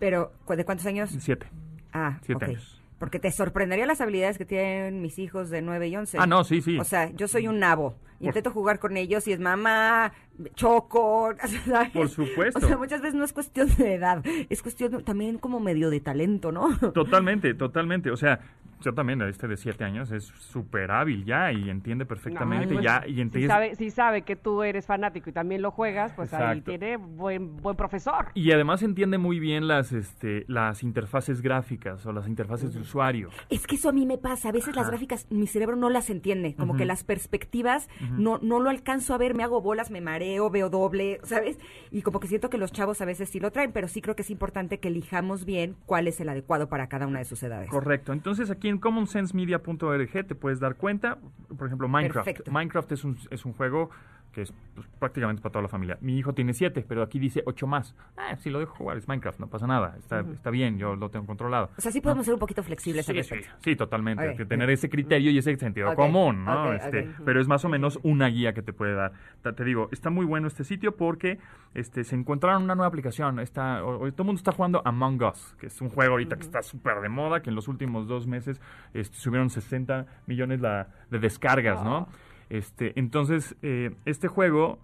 pero 0.00 0.32
¿cu- 0.44 0.56
¿de 0.56 0.64
cuántos 0.64 0.86
años? 0.86 1.10
7. 1.18 1.46
Ah, 1.92 2.18
Siete 2.22 2.44
años. 2.46 2.82
Porque 2.98 3.18
te 3.18 3.30
sorprendería 3.30 3.84
las 3.86 4.00
habilidades 4.00 4.38
que 4.38 4.46
tienen 4.46 5.02
mis 5.02 5.18
hijos 5.18 5.50
de 5.50 5.60
9 5.60 5.88
y 5.88 5.96
11. 5.96 6.18
Ah, 6.18 6.26
no, 6.26 6.44
sí, 6.44 6.62
sí. 6.62 6.78
O 6.78 6.84
sea, 6.84 7.10
yo 7.10 7.28
soy 7.28 7.46
un 7.46 7.58
nabo. 7.58 7.96
Intento 8.20 8.50
jugar 8.50 8.78
con 8.78 8.96
ellos 8.96 9.28
y 9.28 9.32
es 9.32 9.40
mamá, 9.40 10.12
choco, 10.54 11.34
¿sabes? 11.66 11.90
Por 11.90 12.08
supuesto. 12.08 12.58
O 12.58 12.66
sea, 12.66 12.78
muchas 12.78 13.02
veces 13.02 13.14
no 13.14 13.24
es 13.24 13.34
cuestión 13.34 13.68
de 13.76 13.94
edad, 13.94 14.24
es 14.48 14.62
cuestión 14.62 15.04
también 15.04 15.36
como 15.36 15.60
medio 15.60 15.90
de 15.90 16.00
talento, 16.00 16.50
¿no? 16.50 16.74
Totalmente, 16.92 17.52
totalmente. 17.52 18.10
O 18.10 18.16
sea, 18.16 18.40
yo 18.80 18.92
también, 18.94 19.20
este 19.22 19.48
de 19.48 19.56
7 19.56 19.84
años, 19.84 20.10
es 20.10 20.24
súper 20.24 20.90
hábil 20.90 21.24
ya 21.24 21.52
y 21.52 21.70
entiende 21.70 22.04
perfectamente 22.04 22.66
No, 22.66 22.72
pues, 22.74 22.84
ya. 22.84 23.02
Y 23.06 23.14
si, 23.14 23.20
entiende, 23.20 23.48
sabe, 23.48 23.74
si 23.74 23.90
sabe 23.90 24.22
que 24.22 24.36
tú 24.36 24.62
eres 24.62 24.86
fanático 24.86 25.30
y 25.30 25.32
también 25.32 25.62
lo 25.62 25.70
juegas, 25.70 26.12
pues 26.12 26.32
ahí 26.34 26.60
tiene 26.60 26.96
buen, 26.96 27.56
buen 27.56 27.76
profesor. 27.76 28.28
Y 28.34 28.52
además 28.52 28.82
entiende 28.82 29.18
muy 29.18 29.40
bien 29.40 29.68
las, 29.68 29.92
este, 29.92 30.44
las 30.48 30.82
interfaces 30.82 31.42
gráficas 31.42 32.04
o 32.06 32.12
las 32.12 32.28
interfaces 32.28 32.74
de 32.74 32.80
usuario. 32.80 33.30
Es 33.50 33.66
que 33.66 33.76
eso 33.76 33.88
a 33.88 33.92
mí 33.92 34.06
me 34.06 34.18
pasa. 34.18 34.50
A 34.50 34.52
veces 34.52 34.76
las 34.76 34.88
gráficas, 34.88 35.26
mi 35.30 35.46
cerebro 35.46 35.76
no 35.76 35.90
las 35.90 36.10
entiende. 36.10 36.54
Como 36.54 36.76
que 36.76 36.84
las 36.84 37.04
perspectivas 37.04 37.88
no, 38.10 38.38
no 38.42 38.60
lo 38.60 38.70
alcanzo 38.70 39.14
a 39.14 39.18
ver. 39.18 39.34
Me 39.34 39.42
hago 39.42 39.60
bolas, 39.60 39.90
me 39.90 40.00
mareo, 40.00 40.50
veo 40.50 40.70
doble, 40.70 41.20
¿sabes? 41.22 41.58
Y 41.90 42.02
como 42.02 42.20
que 42.20 42.28
siento 42.28 42.50
que 42.50 42.58
los 42.58 42.72
chavos 42.72 43.00
a 43.00 43.04
veces 43.04 43.30
sí 43.30 43.40
lo 43.40 43.50
traen, 43.50 43.72
pero 43.72 43.88
sí 43.88 44.00
creo 44.00 44.16
que 44.16 44.22
es 44.22 44.30
importante 44.30 44.78
que 44.78 44.88
elijamos 44.88 45.44
bien 45.44 45.76
cuál 45.86 46.08
es 46.08 46.20
el 46.20 46.28
adecuado 46.28 46.68
para 46.68 46.88
cada 46.88 47.06
una 47.06 47.18
de 47.18 47.24
sus 47.24 47.42
edades. 47.42 47.70
Correcto. 47.70 48.12
Entonces 48.12 48.50
aquí 48.50 48.65
en 48.68 48.78
commonsensemedia.org 48.78 50.26
te 50.26 50.34
puedes 50.34 50.60
dar 50.60 50.76
cuenta, 50.76 51.18
por 51.56 51.66
ejemplo, 51.66 51.88
Minecraft. 51.88 52.24
Perfecto. 52.24 52.50
Minecraft 52.50 52.92
es 52.92 53.04
un, 53.04 53.18
es 53.30 53.44
un 53.44 53.52
juego 53.52 53.90
que 54.32 54.42
es 54.42 54.52
pues, 54.74 54.86
prácticamente 54.98 55.40
para 55.40 55.52
toda 55.52 55.62
la 55.62 55.68
familia. 55.68 55.96
Mi 56.02 56.18
hijo 56.18 56.34
tiene 56.34 56.52
siete, 56.52 56.84
pero 56.86 57.02
aquí 57.02 57.18
dice 57.18 57.42
ocho 57.46 57.66
más. 57.66 57.94
Ah, 58.18 58.36
si 58.36 58.50
lo 58.50 58.58
dejo 58.58 58.74
jugar, 58.74 58.98
es 58.98 59.08
Minecraft, 59.08 59.40
no 59.40 59.46
pasa 59.48 59.66
nada. 59.66 59.94
Está, 59.98 60.20
está 60.20 60.50
bien, 60.50 60.76
yo 60.78 60.94
lo 60.94 61.08
tengo 61.10 61.24
controlado. 61.24 61.70
O 61.78 61.80
sea, 61.80 61.90
sí 61.90 62.00
podemos 62.02 62.26
ser 62.26 62.34
un 62.34 62.40
poquito 62.40 62.62
flexibles 62.62 63.08
al 63.08 63.16
Sí, 63.16 63.22
sí, 63.22 63.34
respecto. 63.34 63.56
sí, 63.64 63.76
totalmente. 63.76 64.28
Ok. 64.30 64.36
Que 64.36 64.44
tener 64.44 64.68
ese 64.70 64.90
criterio 64.90 65.30
y 65.30 65.38
ese 65.38 65.56
sentido 65.56 65.88
Ok, 65.90 65.96
común, 65.96 66.44
¿no? 66.44 66.68
ok, 66.68 66.74
Este. 66.74 67.08
Pero 67.24 67.40
es 67.40 67.48
más 67.48 67.64
o 67.64 67.68
menos 67.70 67.98
una 68.02 68.26
guía 68.28 68.52
que 68.52 68.62
te 68.62 68.72
puede 68.74 68.94
dar. 68.94 69.12
Te 69.42 69.64
digo, 69.64 69.88
está 69.92 70.10
muy 70.10 70.26
bueno 70.26 70.46
este 70.48 70.64
sitio 70.64 70.94
porque 70.96 71.38
este, 71.72 72.04
se 72.04 72.14
encontraron 72.14 72.62
una 72.64 72.74
nueva 72.74 72.88
aplicación. 72.88 73.40
Está, 73.40 73.82
o- 73.84 73.98
todo 74.12 74.22
el 74.22 74.26
mundo 74.26 74.38
está 74.38 74.52
jugando 74.52 74.82
Among 74.84 75.22
Us, 75.22 75.56
que 75.58 75.66
es 75.68 75.80
un 75.80 75.88
juego 75.88 76.12
ahorita 76.12 76.36
que 76.36 76.42
está 76.42 76.62
súper 76.62 77.00
de 77.00 77.08
moda, 77.08 77.40
que 77.40 77.48
en 77.48 77.56
los 77.56 77.68
últimos 77.68 78.06
dos 78.06 78.26
meses 78.26 78.60
este, 78.92 79.16
subieron 79.16 79.48
60 79.48 80.04
millones 80.26 80.60
la- 80.60 80.88
de 81.10 81.18
descargas, 81.18 81.82
¿no? 81.82 82.08
Este, 82.48 82.98
entonces, 82.98 83.56
eh, 83.62 83.94
este 84.04 84.28
juego, 84.28 84.78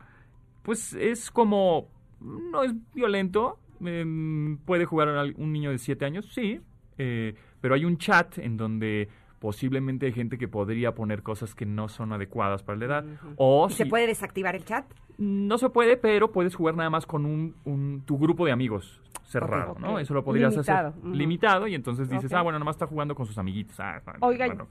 pues 0.62 0.94
es 0.94 1.30
como, 1.30 1.88
no 2.20 2.62
es 2.62 2.72
violento, 2.94 3.58
em, 3.84 4.58
puede 4.58 4.84
jugar 4.84 5.08
un 5.36 5.52
niño 5.52 5.70
de 5.70 5.78
7 5.78 6.04
años, 6.04 6.26
sí, 6.32 6.60
eh, 6.98 7.34
pero 7.60 7.74
hay 7.74 7.84
un 7.84 7.98
chat 7.98 8.38
en 8.38 8.56
donde 8.56 9.08
posiblemente 9.38 10.06
hay 10.06 10.12
gente 10.12 10.38
que 10.38 10.46
podría 10.46 10.94
poner 10.94 11.22
cosas 11.22 11.54
que 11.54 11.66
no 11.66 11.88
son 11.88 12.12
adecuadas 12.12 12.62
para 12.62 12.78
la 12.78 12.84
edad. 12.84 13.04
O 13.36 13.66
¿Y 13.68 13.72
se 13.72 13.86
puede 13.86 14.06
desactivar 14.06 14.54
el 14.54 14.64
chat? 14.64 14.84
no 15.18 15.58
se 15.58 15.68
puede, 15.68 15.96
pero 15.96 16.32
puedes 16.32 16.54
jugar 16.54 16.74
nada 16.74 16.90
más 16.90 17.06
con 17.06 17.26
un, 17.26 17.54
un- 17.64 18.02
tu 18.06 18.18
grupo 18.18 18.46
de 18.46 18.52
amigos 18.52 19.00
cerrado. 19.24 19.76
¿no? 19.78 19.98
Eso 19.98 20.14
lo 20.14 20.24
podrías 20.24 20.52
Limitado, 20.52 20.88
hacer 20.88 21.04
limitado 21.04 21.66
y 21.66 21.74
entonces 21.74 22.08
dices, 22.08 22.32
ah, 22.32 22.42
bueno, 22.42 22.58
nada 22.58 22.64
más 22.64 22.76
está 22.76 22.86
jugando 22.86 23.14
con 23.14 23.26
sus 23.26 23.38
amiguitos. 23.38 23.78
Ah, 23.78 24.00
Oiga, 24.20 24.46
bueno. 24.46 24.66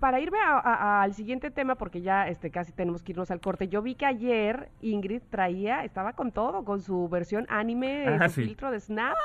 Para 0.00 0.20
irme 0.20 0.38
a- 0.38 0.58
a- 0.58 1.02
al 1.02 1.14
siguiente 1.14 1.50
tema, 1.50 1.74
porque 1.74 2.00
ya 2.02 2.28
este 2.28 2.50
casi 2.50 2.72
tenemos 2.72 3.02
que 3.02 3.12
irnos 3.12 3.30
al 3.30 3.40
corte, 3.40 3.68
yo 3.68 3.82
vi 3.82 3.94
que 3.94 4.06
ayer 4.06 4.68
Ingrid 4.80 5.22
traía, 5.30 5.84
estaba 5.84 6.12
con 6.14 6.32
todo, 6.32 6.64
con 6.64 6.80
su 6.82 7.08
versión 7.08 7.46
anime, 7.48 8.06
Ah, 8.20 8.28
su 8.28 8.36
sí. 8.36 8.44
filtro 8.44 8.70
de 8.70 8.80
Snapchat. 8.80 9.16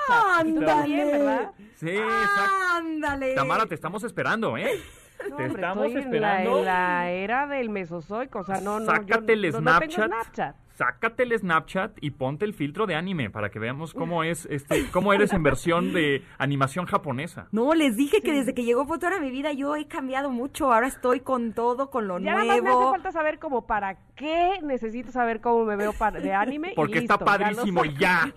Y 0.45 0.53
tú 0.53 0.59
¡Ándale! 0.59 0.65
también, 0.65 1.07
¿verdad? 1.11 1.51
Sí, 1.75 1.89
exacto. 1.89 2.55
¡Ándale! 2.77 3.35
Tamara, 3.35 3.65
te 3.65 3.75
estamos 3.75 4.03
esperando, 4.03 4.57
¿eh? 4.57 4.69
No, 5.29 5.35
te 5.35 5.43
hombre, 5.43 5.61
estamos 5.61 5.85
estoy 5.87 6.01
en 6.01 6.07
esperando. 6.07 6.51
la, 6.51 6.59
en 6.61 6.65
la 6.65 7.09
era 7.11 7.47
del 7.47 7.69
mesozoico, 7.69 8.39
o 8.39 8.43
sea, 8.45 8.61
no, 8.61 8.79
no, 8.79 8.85
yo 8.85 8.91
Sácate 8.95 9.33
el 9.33 9.51
no- 9.51 9.59
no 9.61 9.79
tengo 9.79 9.93
Snapchat. 10.05 10.55
Sácate 10.83 11.23
el 11.23 11.37
Snapchat 11.37 11.97
y 11.99 12.11
ponte 12.11 12.45
el 12.45 12.53
filtro 12.53 12.87
de 12.87 12.95
anime 12.95 13.29
para 13.29 13.49
que 13.49 13.59
veamos 13.59 13.93
cómo 13.93 14.23
es 14.23 14.45
este, 14.45 14.89
cómo 14.91 15.11
eres 15.11 15.33
en 15.33 15.43
versión 15.43 15.91
de 15.91 16.23
animación 16.37 16.85
japonesa. 16.85 17.49
No, 17.51 17.73
les 17.73 17.97
dije 17.97 18.21
que 18.21 18.31
desde 18.31 18.53
que 18.53 18.63
llegó 18.63 18.85
Fotor 18.85 19.11
a 19.11 19.19
mi 19.19 19.29
vida 19.29 19.51
yo 19.51 19.75
he 19.75 19.87
cambiado 19.89 20.29
mucho. 20.29 20.71
Ahora 20.71 20.87
estoy 20.87 21.19
con 21.19 21.51
todo, 21.51 21.89
con 21.89 22.07
lo 22.07 22.17
Ya 22.19 22.31
nada 22.31 22.37
más 22.37 22.45
me 22.47 22.53
hace 22.53 22.61
nuevo. 22.61 22.91
falta 22.91 23.11
saber 23.11 23.39
como 23.39 23.67
para 23.67 23.97
qué 24.15 24.59
necesito 24.63 25.11
saber 25.11 25.41
cómo 25.41 25.65
me 25.65 25.75
veo 25.75 25.91
para- 25.91 26.21
de 26.21 26.33
anime. 26.33 26.71
Porque 26.77 26.99
está 26.99 27.15
listo, 27.15 27.25
ya 27.25 27.37
padrísimo 27.37 27.81
sé. 27.83 27.87
y 27.89 27.97
ya. 27.97 28.33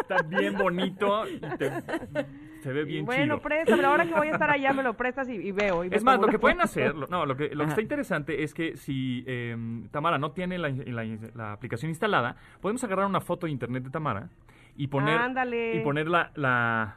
Está 0.00 0.22
bien 0.22 0.56
bonito 0.56 1.28
y 1.28 1.38
te- 1.58 1.70
se 2.62 2.72
ve 2.72 2.84
bien 2.84 3.04
bueno, 3.04 3.36
chido. 3.36 3.42
préstamelo. 3.42 3.88
Ahora 3.88 4.06
que 4.06 4.14
voy 4.14 4.28
a 4.28 4.32
estar 4.32 4.50
allá, 4.50 4.72
me 4.72 4.82
lo 4.82 4.94
prestas 4.96 5.28
y, 5.28 5.34
y 5.34 5.52
veo. 5.52 5.84
y 5.84 5.88
Es 5.92 6.02
más, 6.04 6.20
lo 6.20 6.28
que 6.28 6.38
pueden 6.38 6.60
hacer, 6.60 6.94
lo- 6.94 7.06
no, 7.06 7.24
lo 7.26 7.36
que, 7.36 7.54
lo 7.54 7.64
que 7.64 7.70
está 7.70 7.82
interesante 7.82 8.42
es 8.42 8.54
que 8.54 8.76
si 8.76 9.24
eh, 9.26 9.56
Tamara 9.90 10.18
no 10.18 10.32
tiene 10.32 10.58
la, 10.58 10.68
la- 10.70 11.18
la 11.34 11.52
aplicación 11.52 11.90
instalada, 11.90 12.36
podemos 12.60 12.82
agarrar 12.84 13.06
una 13.06 13.20
foto 13.20 13.46
de 13.46 13.52
internet 13.52 13.84
de 13.84 13.90
Tamara 13.90 14.28
y 14.76 14.86
poner, 14.88 15.18
Ándale. 15.18 15.76
y 15.76 15.80
poner 15.80 16.08
la, 16.08 16.30
la- 16.34 16.96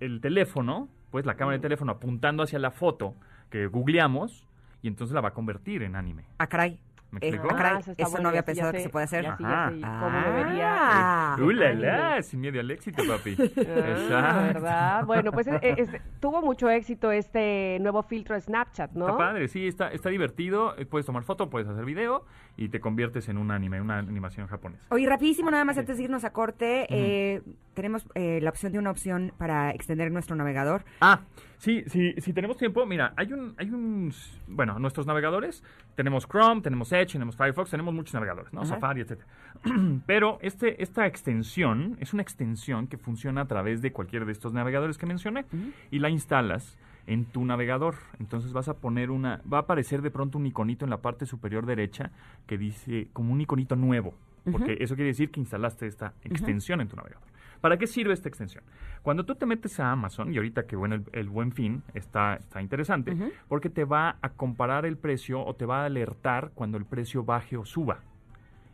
el 0.00 0.20
teléfono, 0.20 0.88
pues 1.10 1.24
la 1.26 1.34
cámara 1.34 1.56
de 1.56 1.62
teléfono 1.62 1.92
apuntando 1.92 2.42
hacia 2.42 2.58
la 2.58 2.70
foto 2.70 3.14
que 3.50 3.66
googleamos 3.66 4.46
y 4.82 4.88
entonces 4.88 5.14
la 5.14 5.20
va 5.20 5.28
a 5.28 5.34
convertir 5.34 5.82
en 5.82 5.96
anime. 5.96 6.24
Ah, 6.38 6.46
caray. 6.46 6.78
¿Me 7.10 7.18
Eh, 7.20 7.28
explico? 7.28 7.48
ah, 7.54 7.56
caray, 7.56 7.82
eso 7.96 8.18
no 8.20 8.28
había 8.28 8.44
pensado 8.44 8.72
que 8.72 8.78
sé, 8.78 8.84
se 8.84 8.90
puede 8.90 9.04
hacer. 9.04 9.24
ya 9.24 9.36
sí, 9.36 9.42
cómo. 9.44 9.80
Ah. 9.82 11.36
¡Uh, 11.40 11.50
la, 11.50 11.72
la! 11.74 12.22
Sin 12.22 12.40
miedo 12.40 12.58
al 12.60 12.70
éxito, 12.70 13.02
papi. 13.08 13.30
Exacto. 13.40 14.40
¿verdad? 14.42 15.04
Bueno, 15.04 15.32
pues 15.32 15.46
eh, 15.46 16.00
tuvo 16.20 16.42
mucho 16.42 16.68
éxito 16.68 17.10
este 17.12 17.78
nuevo 17.80 18.02
filtro 18.02 18.34
de 18.34 18.40
Snapchat, 18.40 18.92
¿no? 18.92 19.06
Está 19.06 19.18
padre, 19.18 19.48
sí, 19.48 19.66
está, 19.66 19.88
está 19.90 20.08
divertido. 20.10 20.76
eh, 20.78 20.86
Puedes 20.86 21.06
tomar 21.06 21.22
foto, 21.22 21.48
puedes 21.48 21.68
hacer 21.68 21.84
video 21.84 22.24
y 22.56 22.68
te 22.68 22.80
conviertes 22.80 23.28
en 23.28 23.38
un 23.38 23.50
anime, 23.50 23.80
una 23.80 23.98
animación 23.98 24.46
japonesa. 24.48 24.84
Oye, 24.90 25.08
rapidísimo, 25.08 25.50
nada 25.50 25.64
más 25.64 25.78
antes 25.78 25.96
de 25.98 26.04
irnos 26.04 26.24
a 26.24 26.32
corte, 26.32 26.86
eh, 26.90 27.42
tenemos 27.76 28.06
eh, 28.14 28.40
la 28.42 28.50
opción 28.50 28.72
de 28.72 28.78
una 28.80 28.90
opción 28.90 29.32
para 29.38 29.70
extender 29.70 30.10
nuestro 30.10 30.34
navegador. 30.34 30.84
Ah, 31.00 31.20
sí, 31.58 31.84
sí, 31.86 32.14
si 32.18 32.32
tenemos 32.32 32.56
tiempo, 32.56 32.84
mira, 32.86 33.12
hay 33.16 33.32
un, 33.32 33.54
hay 33.58 33.70
un, 33.70 34.12
bueno, 34.48 34.78
nuestros 34.80 35.06
navegadores, 35.06 35.62
tenemos 35.94 36.26
Chrome, 36.26 36.62
tenemos 36.62 36.90
Edge, 36.90 37.12
tenemos 37.12 37.36
Firefox, 37.36 37.70
tenemos 37.70 37.94
muchos 37.94 38.14
navegadores, 38.14 38.52
¿no? 38.52 38.62
Ajá. 38.62 38.70
Safari, 38.70 39.02
etcétera. 39.02 39.28
Pero 40.06 40.38
este, 40.40 40.82
esta 40.82 41.06
extensión 41.06 41.96
es 42.00 42.12
una 42.14 42.22
extensión 42.22 42.88
que 42.88 42.96
funciona 42.96 43.42
a 43.42 43.46
través 43.46 43.82
de 43.82 43.92
cualquiera 43.92 44.24
de 44.24 44.32
estos 44.32 44.52
navegadores 44.52 44.98
que 44.98 45.06
mencioné 45.06 45.44
y 45.90 45.98
la 45.98 46.08
instalas 46.08 46.78
en 47.06 47.26
tu 47.26 47.44
navegador. 47.44 47.96
Entonces 48.18 48.52
vas 48.52 48.68
a 48.68 48.74
poner 48.78 49.10
una, 49.10 49.42
va 49.52 49.58
a 49.58 49.60
aparecer 49.62 50.02
de 50.02 50.10
pronto 50.10 50.38
un 50.38 50.46
iconito 50.46 50.84
en 50.84 50.90
la 50.90 51.02
parte 51.02 51.26
superior 51.26 51.66
derecha 51.66 52.10
que 52.46 52.58
dice 52.58 53.08
como 53.12 53.32
un 53.32 53.40
iconito 53.40 53.76
nuevo, 53.76 54.14
porque 54.50 54.78
eso 54.80 54.94
quiere 54.94 55.08
decir 55.08 55.30
que 55.30 55.40
instalaste 55.40 55.86
esta 55.86 56.14
extensión 56.24 56.80
en 56.80 56.88
tu 56.88 56.96
navegador. 56.96 57.25
¿Para 57.60 57.76
qué 57.78 57.86
sirve 57.86 58.12
esta 58.12 58.28
extensión? 58.28 58.64
Cuando 59.02 59.24
tú 59.24 59.34
te 59.34 59.46
metes 59.46 59.78
a 59.80 59.90
Amazon, 59.90 60.32
y 60.32 60.36
ahorita 60.36 60.66
que 60.66 60.76
bueno, 60.76 60.96
el, 60.96 61.04
el 61.12 61.28
buen 61.28 61.52
fin 61.52 61.82
está, 61.94 62.36
está 62.36 62.60
interesante, 62.60 63.16
porque 63.48 63.70
te 63.70 63.84
va 63.84 64.16
a 64.20 64.30
comparar 64.30 64.84
el 64.86 64.96
precio 64.96 65.44
o 65.44 65.54
te 65.54 65.64
va 65.64 65.82
a 65.82 65.86
alertar 65.86 66.50
cuando 66.54 66.76
el 66.78 66.84
precio 66.84 67.24
baje 67.24 67.56
o 67.56 67.64
suba 67.64 68.00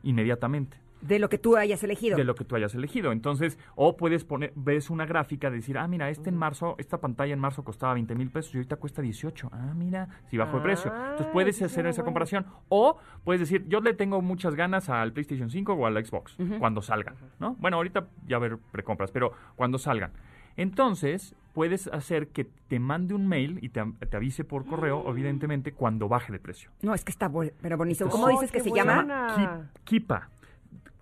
inmediatamente 0.02 0.81
De 1.03 1.19
lo 1.19 1.29
que 1.29 1.37
tú 1.37 1.57
hayas 1.57 1.83
elegido. 1.85 2.16
de 2.16 2.24
lo 2.24 2.35
que 2.35 2.45
tú 2.45 2.57
hayas 2.57 2.74
elegido. 2.74 3.12
Entonces, 3.12 3.59
o 3.74 3.97
puedes 3.97 4.24
poner, 4.24 4.53
ves 4.57 4.89
una 4.89 5.05
gráfica 5.05 5.51
de 5.51 5.57
decir, 5.57 5.77
ah, 5.77 5.87
mira, 5.89 6.09
este 6.09 6.31
en 6.31 6.37
marzo, 6.37 6.77
esta 6.79 6.99
pantalla 7.01 7.35
en 7.35 7.41
marzo 7.41 7.62
costaba 7.65 7.93
20 7.95 8.15
mil 8.15 8.31
pesos 8.31 8.55
y 8.55 8.59
ahorita 8.59 8.77
cuesta 8.77 9.03
18. 9.03 9.51
Ah, 9.53 9.73
mira, 9.77 10.09
si 10.31 10.39
bajó 10.39 10.57
el 10.59 10.62
precio. 10.62 10.91
Entonces 10.95 11.27
Ah, 11.29 11.33
puedes 11.33 11.61
hacer 11.61 11.87
esa 11.87 12.03
bueno. 12.03 12.05
comparación. 12.07 12.47
O 12.69 12.97
puedes 13.24 13.41
decir, 13.41 13.65
yo 13.69 13.81
le 13.81 13.95
tengo 13.95 14.23
muchas 14.23 14.55
ganas 14.55 14.89
al 14.89 15.12
PlayStation 15.12 15.51
5 15.51 15.73
o 15.74 15.87
al 15.87 16.03
Xbox 16.07 16.37
cuando 16.59 16.81
salgan, 16.81 17.16
¿no? 17.39 17.55
Bueno, 17.59 17.77
ahorita 17.79 18.07
ya 18.27 18.39
ver 18.39 18.57
precompras, 18.70 19.11
pero 19.11 19.33
cuando 19.57 19.79
salgan. 19.79 20.12
Entonces, 20.57 21.35
puedes 21.55 21.87
hacer 21.89 22.29
que 22.29 22.45
te 22.45 22.79
mande 22.79 23.15
un 23.15 23.27
mail 23.27 23.59
y 23.62 23.70
te, 23.70 23.83
te 24.09 24.16
avise 24.16 24.45
por 24.45 24.66
correo, 24.66 25.05
evidentemente, 25.09 25.73
cuando 25.73 26.09
baje 26.09 26.31
de 26.33 26.39
precio. 26.39 26.70
No, 26.83 26.95
es 26.95 27.05
que 27.05 27.11
está 27.11 27.31
pero. 27.61 27.83
Esto 27.85 28.09
¿Cómo 28.09 28.27
Oh, 28.27 28.29
dices 28.31 28.53
que 28.53 28.61
se 28.61 28.69
buena. 28.70 28.97
llama? 29.03 29.09
Ah. 29.35 29.61
Ki- 29.85 29.99
Kipa. 29.99 30.29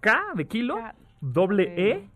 K 0.01 0.19
de 0.35 0.47
kilo, 0.47 0.77
K- 0.77 0.95
doble. 1.21 1.75
E, 1.77 2.09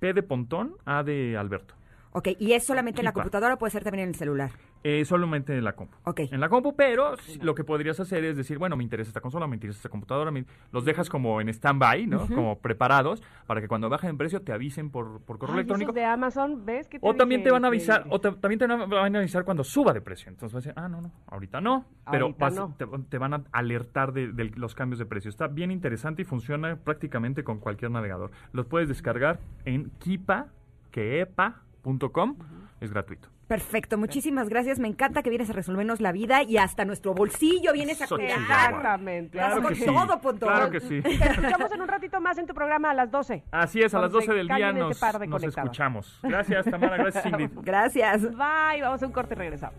P 0.00 0.12
de 0.12 0.22
pontón, 0.22 0.76
A 0.84 1.02
de 1.02 1.36
Alberto. 1.36 1.74
Ok, 2.12 2.28
y 2.38 2.52
es 2.52 2.64
solamente 2.64 3.00
en 3.00 3.04
la 3.06 3.12
computadora 3.12 3.54
o 3.54 3.58
puede 3.58 3.70
ser 3.70 3.84
también 3.84 4.02
en 4.04 4.08
el 4.10 4.14
celular. 4.14 4.50
Eh, 4.84 5.04
solamente 5.04 5.56
en 5.56 5.62
la 5.62 5.74
compu. 5.74 5.96
En 6.16 6.40
la 6.40 6.48
compu, 6.48 6.74
pero 6.74 7.14
lo 7.40 7.54
que 7.54 7.62
podrías 7.62 8.00
hacer 8.00 8.24
es 8.24 8.36
decir, 8.36 8.58
bueno, 8.58 8.76
me 8.76 8.82
interesa 8.82 9.10
esta 9.10 9.20
consola, 9.20 9.46
me 9.46 9.54
interesa 9.54 9.76
esta 9.78 9.88
computadora, 9.88 10.30
me- 10.32 10.44
los 10.72 10.84
dejas 10.84 11.08
como 11.08 11.40
en 11.40 11.48
stand-by, 11.50 12.06
¿no? 12.08 12.26
Como 12.26 12.58
preparados 12.58 13.22
para 13.46 13.60
que 13.60 13.68
cuando 13.68 13.88
bajen 13.88 14.10
en 14.10 14.18
precio 14.18 14.42
te 14.42 14.52
avisen 14.52 14.90
por, 14.90 15.20
por 15.20 15.38
correo 15.38 15.54
Ay, 15.54 15.60
electrónico. 15.60 15.92
de 15.92 16.04
Amazon, 16.04 16.64
¿ves? 16.66 16.88
que 16.88 16.98
O 17.00 17.14
también 17.14 17.44
te 17.44 17.52
van 17.52 17.64
a 17.64 17.68
que- 17.68 17.76
avisar, 17.76 18.06
o 18.10 18.20
te- 18.20 18.32
también 18.32 18.58
te 18.58 18.66
van 18.66 19.14
a 19.14 19.18
avisar 19.20 19.44
cuando 19.44 19.62
suba 19.62 19.92
de 19.92 20.00
precio. 20.00 20.28
Entonces 20.30 20.52
vas 20.54 20.66
a 20.66 20.68
decir, 20.70 20.72
ah, 20.76 20.88
no, 20.88 21.00
no, 21.00 21.12
ahorita 21.28 21.60
no. 21.60 21.84
Pero 22.10 22.24
Ahorita 22.26 22.44
vas- 22.46 22.54
no. 22.56 22.74
Te, 22.76 22.86
te 23.08 23.18
van 23.18 23.34
a 23.34 23.44
alertar 23.52 24.12
de, 24.12 24.32
de 24.32 24.50
los 24.56 24.74
cambios 24.74 24.98
de 24.98 25.06
precio. 25.06 25.28
Está 25.28 25.46
bien 25.46 25.70
interesante 25.70 26.22
y 26.22 26.24
funciona 26.24 26.74
prácticamente 26.74 27.44
con 27.44 27.60
cualquier 27.60 27.92
navegador. 27.92 28.32
Los 28.52 28.66
puedes 28.66 28.88
descargar 28.88 29.38
en 29.64 29.90
kipa, 30.00 30.48
keepa.com. 30.90 32.36
Es 32.80 32.92
gratuito. 32.92 33.28
Perfecto, 33.52 33.98
muchísimas 33.98 34.48
gracias. 34.48 34.78
Me 34.78 34.88
encanta 34.88 35.22
que 35.22 35.28
vienes 35.28 35.50
a 35.50 35.52
resolvernos 35.52 36.00
la 36.00 36.10
vida 36.10 36.42
y 36.42 36.56
hasta 36.56 36.86
nuestro 36.86 37.12
bolsillo 37.12 37.74
vienes 37.74 38.00
a 38.00 38.06
cuidar. 38.06 38.40
Exactamente. 38.40 39.32
Claro 39.32 39.60
con 39.60 39.68
que 39.68 39.74
sí. 39.74 39.84
todo. 39.84 40.20
Claro 40.38 40.70
que 40.70 40.80
sí. 40.80 41.02
Te 41.02 41.10
escuchamos 41.10 41.70
en 41.70 41.82
un 41.82 41.88
ratito 41.88 42.18
más 42.18 42.38
en 42.38 42.46
tu 42.46 42.54
programa 42.54 42.92
a 42.92 42.94
las 42.94 43.10
12. 43.10 43.44
Así 43.50 43.82
es, 43.82 43.92
a 43.92 43.98
las 43.98 44.10
Cuando 44.10 44.20
se 44.22 44.26
12 44.28 44.38
del 44.38 44.48
día 44.48 44.72
nos, 44.72 44.98
de 44.98 45.46
escuchamos. 45.48 46.18
Gracias, 46.22 46.64
Tamara. 46.64 46.96
Gracias, 46.96 47.26
Ingrid. 47.26 47.50
Gracias. 47.62 48.22
Bye, 48.22 48.80
vamos 48.80 49.02
a 49.02 49.06
un 49.06 49.12
corte 49.12 49.34
y 49.34 49.36
regresamos. 49.36 49.78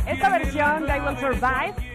Esta 0.07 0.29
versión 0.29 0.85
de 0.85 0.97
I 0.97 1.01
Will 1.01 1.17
Survive 1.17 1.92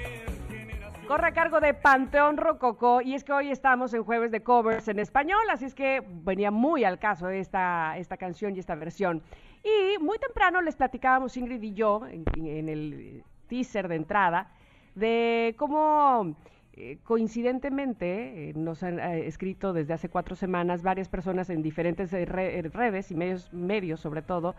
corre 1.08 1.28
a 1.28 1.32
cargo 1.32 1.58
de 1.58 1.72
Panteón 1.72 2.36
Rococó 2.36 3.00
y 3.00 3.14
es 3.14 3.24
que 3.24 3.32
hoy 3.32 3.50
estamos 3.50 3.94
en 3.94 4.04
jueves 4.04 4.30
de 4.30 4.42
covers 4.42 4.88
en 4.88 4.98
español, 4.98 5.40
así 5.50 5.64
es 5.64 5.74
que 5.74 6.02
venía 6.06 6.50
muy 6.50 6.84
al 6.84 6.98
caso 6.98 7.30
esta, 7.30 7.96
esta 7.96 8.18
canción 8.18 8.54
y 8.54 8.58
esta 8.58 8.74
versión. 8.74 9.22
Y 9.64 9.98
muy 10.02 10.18
temprano 10.18 10.60
les 10.60 10.76
platicábamos 10.76 11.34
Ingrid 11.38 11.62
y 11.62 11.72
yo 11.72 12.02
en, 12.06 12.68
el 12.68 13.24
teaser 13.48 13.88
de 13.88 13.96
entrada 13.96 14.50
de 14.94 15.54
cómo 15.56 16.36
eh, 16.74 16.98
coincidentemente 17.04 18.50
eh, 18.50 18.52
nos 18.54 18.82
han 18.82 19.00
eh, 19.00 19.26
escrito 19.26 19.72
desde 19.72 19.94
hace 19.94 20.10
cuatro 20.10 20.36
semanas 20.36 20.82
varias 20.82 21.08
personas 21.08 21.48
en 21.48 21.62
diferentes 21.62 22.12
re- 22.12 22.60
redes 22.70 23.10
y 23.10 23.14
medios, 23.14 23.50
medios 23.54 24.00
sobre 24.00 24.20
todo 24.20 24.54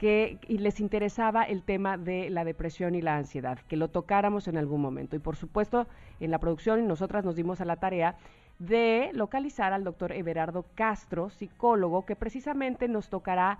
que 0.00 0.38
y 0.48 0.56
les 0.56 0.80
interesaba 0.80 1.42
el 1.42 1.62
tema 1.62 1.98
de 1.98 2.30
la 2.30 2.42
depresión 2.42 2.94
y 2.94 3.02
la 3.02 3.16
ansiedad, 3.16 3.58
que 3.68 3.76
lo 3.76 3.88
tocáramos 3.88 4.48
en 4.48 4.56
algún 4.56 4.80
momento. 4.80 5.14
Y 5.14 5.18
por 5.18 5.36
supuesto, 5.36 5.86
en 6.20 6.30
la 6.30 6.38
producción 6.38 6.88
nosotras 6.88 7.22
nos 7.22 7.36
dimos 7.36 7.60
a 7.60 7.66
la 7.66 7.76
tarea 7.76 8.16
de 8.58 9.10
localizar 9.12 9.74
al 9.74 9.84
doctor 9.84 10.12
Everardo 10.12 10.64
Castro, 10.74 11.28
psicólogo, 11.28 12.06
que 12.06 12.16
precisamente 12.16 12.88
nos 12.88 13.10
tocará 13.10 13.58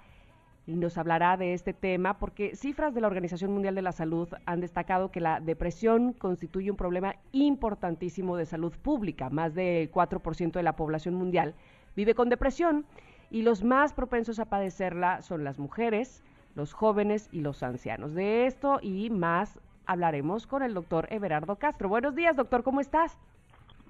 y 0.67 0.77
nos 0.77 0.97
hablará 0.97 1.37
de 1.37 1.53
este 1.53 1.75
tema 1.75 2.19
porque 2.19 2.57
cifras 2.57 2.95
de 2.95 3.03
la 3.03 3.09
Organización 3.09 3.53
Mundial 3.53 3.75
de 3.75 3.83
la 3.83 3.93
Salud 3.93 4.31
han 4.47 4.63
destacado 4.63 5.11
que 5.11 5.21
la 5.21 5.41
depresión 5.41 6.15
constituye 6.15 6.71
un 6.71 6.79
problema 6.79 7.17
importantísimo 7.33 8.39
de 8.39 8.47
salud 8.47 8.73
pública. 8.81 9.29
Más 9.29 9.55
del 9.55 9.93
4% 9.93 10.53
de 10.53 10.63
la 10.63 10.75
población 10.75 11.17
mundial 11.17 11.55
vive 11.95 12.15
con 12.15 12.31
depresión 12.31 12.87
y 13.31 13.43
los 13.43 13.63
más 13.63 13.93
propensos 13.93 14.39
a 14.39 14.47
padecerla 14.47 15.21
son 15.21 15.45
las 15.45 15.59
mujeres, 15.59 16.23
los 16.55 16.73
jóvenes 16.73 17.29
y 17.33 17.41
los 17.41 17.63
ancianos. 17.63 18.15
De 18.15 18.47
esto 18.47 18.79
y 18.83 19.11
más 19.11 19.59
hablaremos 19.87 20.47
con 20.47 20.63
el 20.63 20.75
doctor 20.75 21.07
Everardo 21.11 21.57
Castro. 21.57 21.89
Buenos 21.89 22.15
días, 22.15 22.37
doctor, 22.37 22.63
¿cómo 22.63 22.81
estás? 22.81 23.17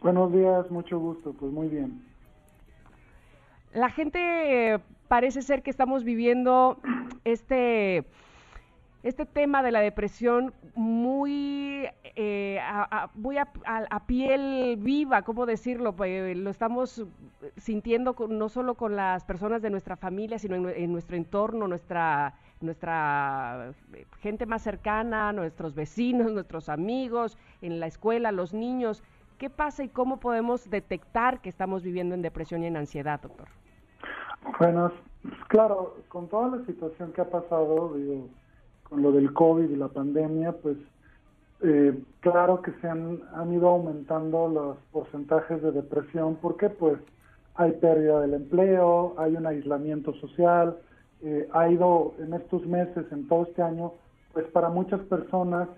Buenos 0.03 0.32
días, 0.32 0.70
mucho 0.70 0.99
gusto, 0.99 1.32
pues 1.35 1.53
muy 1.53 1.69
bien. 1.69 2.03
La 3.73 3.91
gente 3.91 4.73
eh, 4.74 4.78
parece 5.09 5.43
ser 5.43 5.62
que 5.62 5.70
estamos 5.70 6.03
viviendo 6.03 6.78
este, 7.24 8.05
este 9.03 9.27
tema 9.27 9.62
de 9.62 9.70
la 9.73 9.81
depresión 9.81 10.53
muy, 10.74 11.87
eh, 12.16 12.59
a, 12.62 13.05
a- 13.05 13.11
muy 13.15 13.37
a, 13.39 13.49
a- 13.66 14.07
piel 14.07 14.77
viva, 14.78 15.23
¿cómo 15.23 15.47
decirlo? 15.47 15.95
Eh, 16.05 16.35
lo 16.35 16.51
estamos 16.51 17.05
sintiendo 17.59 18.15
con- 18.15 18.39
no 18.39 18.49
solo 18.49 18.74
con 18.74 18.97
las 18.97 19.24
personas 19.24 19.62
de 19.62 19.70
nuestra 19.70 19.97
familia, 19.97 20.39
sino 20.39 20.57
en 20.69 20.93
nuestro 20.93 21.16
entorno, 21.16 21.69
nuestra, 21.69 22.35
nuestra 22.61 23.73
eh, 23.95 24.07
gente 24.20 24.47
más 24.47 24.62
cercana, 24.62 25.32
nuestros 25.32 25.74
vecinos, 25.74 26.32
nuestros 26.32 26.69
amigos, 26.69 27.39
en 27.62 27.81
la 27.81 27.87
escuela, 27.87 28.32
los 28.32 28.55
niños. 28.55 29.03
¿Qué 29.39 29.49
pasa 29.51 29.82
y 29.82 29.89
cómo 29.89 30.20
podemos 30.20 30.69
detectar 30.69 31.41
que 31.41 31.49
estamos 31.49 31.82
viviendo 31.82 32.15
en 32.15 32.23
depresión 32.23 32.62
y 32.62 32.66
en 32.66 32.77
ansiedad, 32.77 33.20
doctor? 33.20 33.49
Bueno, 34.59 34.93
claro, 35.49 35.97
con 36.09 36.28
toda 36.28 36.57
la 36.57 36.66
situación 36.66 37.12
que 37.12 37.23
ha 37.23 37.31
pasado, 37.31 37.97
con 38.85 39.03
lo 39.03 39.12
del 39.12 39.32
COVID 39.32 39.70
y 39.70 39.77
la 39.77 39.89
pandemia, 39.89 40.53
pues 40.53 40.77
eh, 41.62 41.99
claro 42.20 42.62
que 42.62 42.73
se 42.81 42.89
han, 42.89 43.20
han 43.35 43.53
ido 43.53 43.69
aumentando 43.69 44.49
los 44.49 44.77
porcentajes 44.93 45.62
de 45.62 45.73
depresión. 45.73 46.37
¿Por 46.37 46.57
qué? 46.57 46.69
Pues 46.69 46.99
hay 47.55 47.73
pérdida 47.73 48.20
del 48.20 48.35
empleo, 48.35 49.15
hay 49.19 49.37
un 49.37 49.47
aislamiento 49.47 50.15
social, 50.15 50.77
eh, 51.23 51.49
ha 51.53 51.69
ido 51.69 52.15
en 52.19 52.35
estos 52.35 52.67
meses, 52.67 53.05
en 53.13 53.29
todo 53.29 53.45
este 53.45 53.63
año, 53.63 53.93
pues 54.33 54.47
para 54.47 54.69
muchas 54.69 55.01
personas 55.03 55.69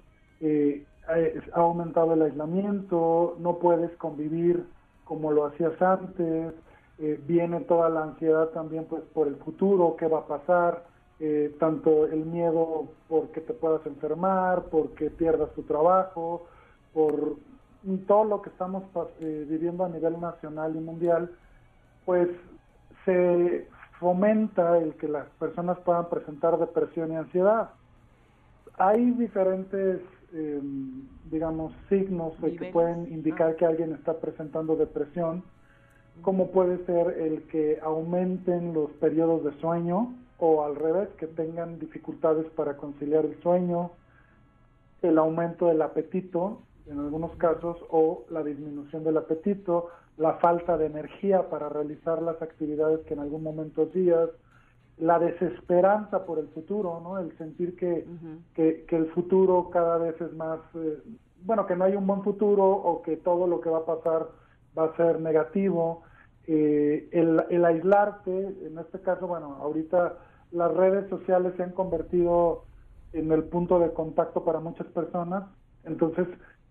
eh, 0.41 0.85
eh, 1.15 1.41
ha 1.55 1.61
aumentado 1.61 2.15
el 2.15 2.23
aislamiento, 2.23 3.37
no 3.39 3.59
puedes 3.59 3.91
convivir 3.97 4.65
como 5.05 5.31
lo 5.31 5.47
hacías 5.47 5.81
antes, 5.81 6.55
eh, 6.99 7.21
viene 7.27 7.61
toda 7.61 7.89
la 7.89 8.03
ansiedad 8.03 8.49
también 8.49 8.85
pues 8.87 9.03
por 9.15 9.29
el 9.29 9.37
futuro, 9.37 9.97
qué 9.97 10.07
va 10.07 10.21
a 10.21 10.27
pasar, 10.27 10.85
tanto 11.61 12.07
el 12.07 12.25
miedo 12.27 12.89
porque 13.09 13.41
te 13.41 13.53
puedas 13.53 13.87
enfermar, 13.87 14.65
porque 14.73 15.09
pierdas 15.09 15.53
tu 15.53 15.63
trabajo, 15.63 16.49
por 16.93 17.37
todo 18.09 18.25
lo 18.25 18.43
que 18.43 18.51
estamos 18.51 18.83
viviendo 19.21 19.85
a 19.85 19.89
nivel 19.89 20.21
nacional 20.21 20.75
y 20.75 20.81
mundial, 20.81 21.31
pues 22.05 22.29
se 23.05 23.69
fomenta 24.03 24.77
el 24.79 24.95
que 24.97 25.09
las 25.09 25.29
personas 25.39 25.79
puedan 25.79 26.11
presentar 26.11 26.59
depresión 26.59 27.13
y 27.13 27.17
ansiedad. 27.17 27.71
Hay 28.77 29.13
diferentes, 29.13 30.01
eh, 30.33 30.61
digamos, 31.31 31.73
signos 31.89 32.39
de 32.41 32.57
que 32.57 32.73
pueden 32.73 33.11
indicar 33.13 33.55
que 33.55 33.65
alguien 33.65 33.93
está 33.93 34.19
presentando 34.19 34.75
depresión, 34.75 35.45
como 36.21 36.51
puede 36.51 36.85
ser 36.85 37.17
el 37.21 37.45
que 37.45 37.79
aumenten 37.81 38.75
los 38.75 38.91
periodos 38.93 39.45
de 39.45 39.53
sueño 39.61 40.15
o 40.39 40.65
al 40.65 40.75
revés, 40.75 41.09
que 41.17 41.29
tengan 41.29 41.79
dificultades 41.79 42.47
para 42.57 42.77
conciliar 42.77 43.25
el 43.25 43.41
sueño, 43.41 43.93
el 45.03 45.17
aumento 45.17 45.69
del 45.69 45.81
apetito 45.81 46.59
en 46.87 46.99
algunos 46.99 47.37
casos 47.37 47.77
o 47.91 48.25
la 48.31 48.43
disminución 48.43 49.05
del 49.05 49.17
apetito, 49.17 49.91
la 50.17 50.35
falta 50.35 50.77
de 50.77 50.87
energía 50.87 51.49
para 51.49 51.69
realizar 51.69 52.21
las 52.23 52.41
actividades 52.43 53.01
que 53.07 53.15
en 53.15 53.21
algún 53.21 53.43
momento 53.43 53.83
hacías, 53.83 54.31
la 54.99 55.19
desesperanza 55.19 56.27
por 56.27 56.39
el 56.39 56.49
futuro, 56.49 57.01
¿no? 57.03 57.19
El 57.19 57.37
sentir 57.39 57.77
que, 57.77 58.07
que, 58.55 58.85
que 58.87 58.97
el 58.97 59.11
futuro 59.13 59.71
cada 59.71 59.99
vez 59.99 60.21
es 60.21 60.33
más, 60.35 60.61
eh, 60.75 61.03
bueno, 61.45 61.67
que 61.67 61.75
no 61.75 61.85
hay 61.85 61.97
un 61.97 62.07
buen 62.07 62.23
futuro 62.23 62.65
o 62.65 63.03
que 63.03 63.17
todo 63.17 63.47
lo 63.47 63.61
que 63.61 63.71
va 63.71 63.79
a 63.79 63.87
pasar 63.87 64.29
va 64.79 64.85
a 64.85 64.97
ser 64.97 65.21
negativo, 65.21 66.03
eh, 66.47 67.09
el, 67.13 67.45
el 67.51 67.65
aislarte, 67.65 68.67
en 68.67 68.79
este 68.79 69.01
caso, 69.01 69.27
bueno, 69.27 69.57
ahorita 69.61 70.19
las 70.51 70.75
redes 70.75 71.09
sociales 71.09 71.55
se 71.57 71.63
han 71.63 71.73
convertido 71.73 72.65
en 73.13 73.31
el 73.33 73.45
punto 73.45 73.79
de 73.79 73.93
contacto 73.93 74.45
para 74.45 74.61
muchas 74.61 74.87
personas, 74.89 75.45
entonces 75.85 76.27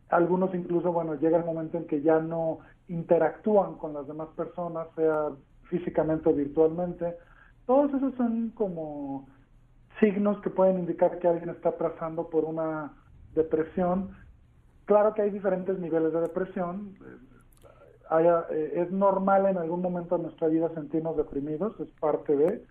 algunos 0.10 0.54
incluso, 0.54 0.92
bueno, 0.92 1.16
llega 1.16 1.38
el 1.38 1.46
momento 1.46 1.78
en 1.78 1.88
que 1.88 2.02
ya 2.02 2.20
no 2.20 2.60
interactúan 2.88 3.76
con 3.76 3.94
las 3.94 4.08
demás 4.08 4.30
personas, 4.36 4.88
sea 4.96 5.30
físicamente 5.64 6.30
o 6.30 6.34
virtualmente. 6.34 7.16
Todos 7.66 7.94
esos 7.94 8.14
son 8.16 8.50
como 8.52 9.28
signos 10.00 10.42
que 10.42 10.50
pueden 10.50 10.80
indicar 10.80 11.20
que 11.20 11.28
alguien 11.28 11.50
está 11.50 11.78
pasando 11.78 12.30
por 12.30 12.44
una 12.46 12.94
depresión. 13.34 14.10
Claro 14.86 15.14
que 15.14 15.22
hay 15.22 15.30
diferentes 15.32 15.80
niveles 15.80 16.12
de 16.14 16.22
depresión. 16.22 16.96
eh, 17.02 17.18
haya- 18.10 18.46
eh, 18.50 18.74
es 18.82 18.92
normal 18.92 19.46
en 19.46 19.58
algún 19.58 19.82
momento 19.82 20.18
de 20.18 20.24
nuestra 20.24 20.50
vida 20.50 20.70
sentirnos 20.74 21.16
deprimidos, 21.16 21.80
es 21.80 21.88
parte 22.00 22.36
de, 22.36 22.66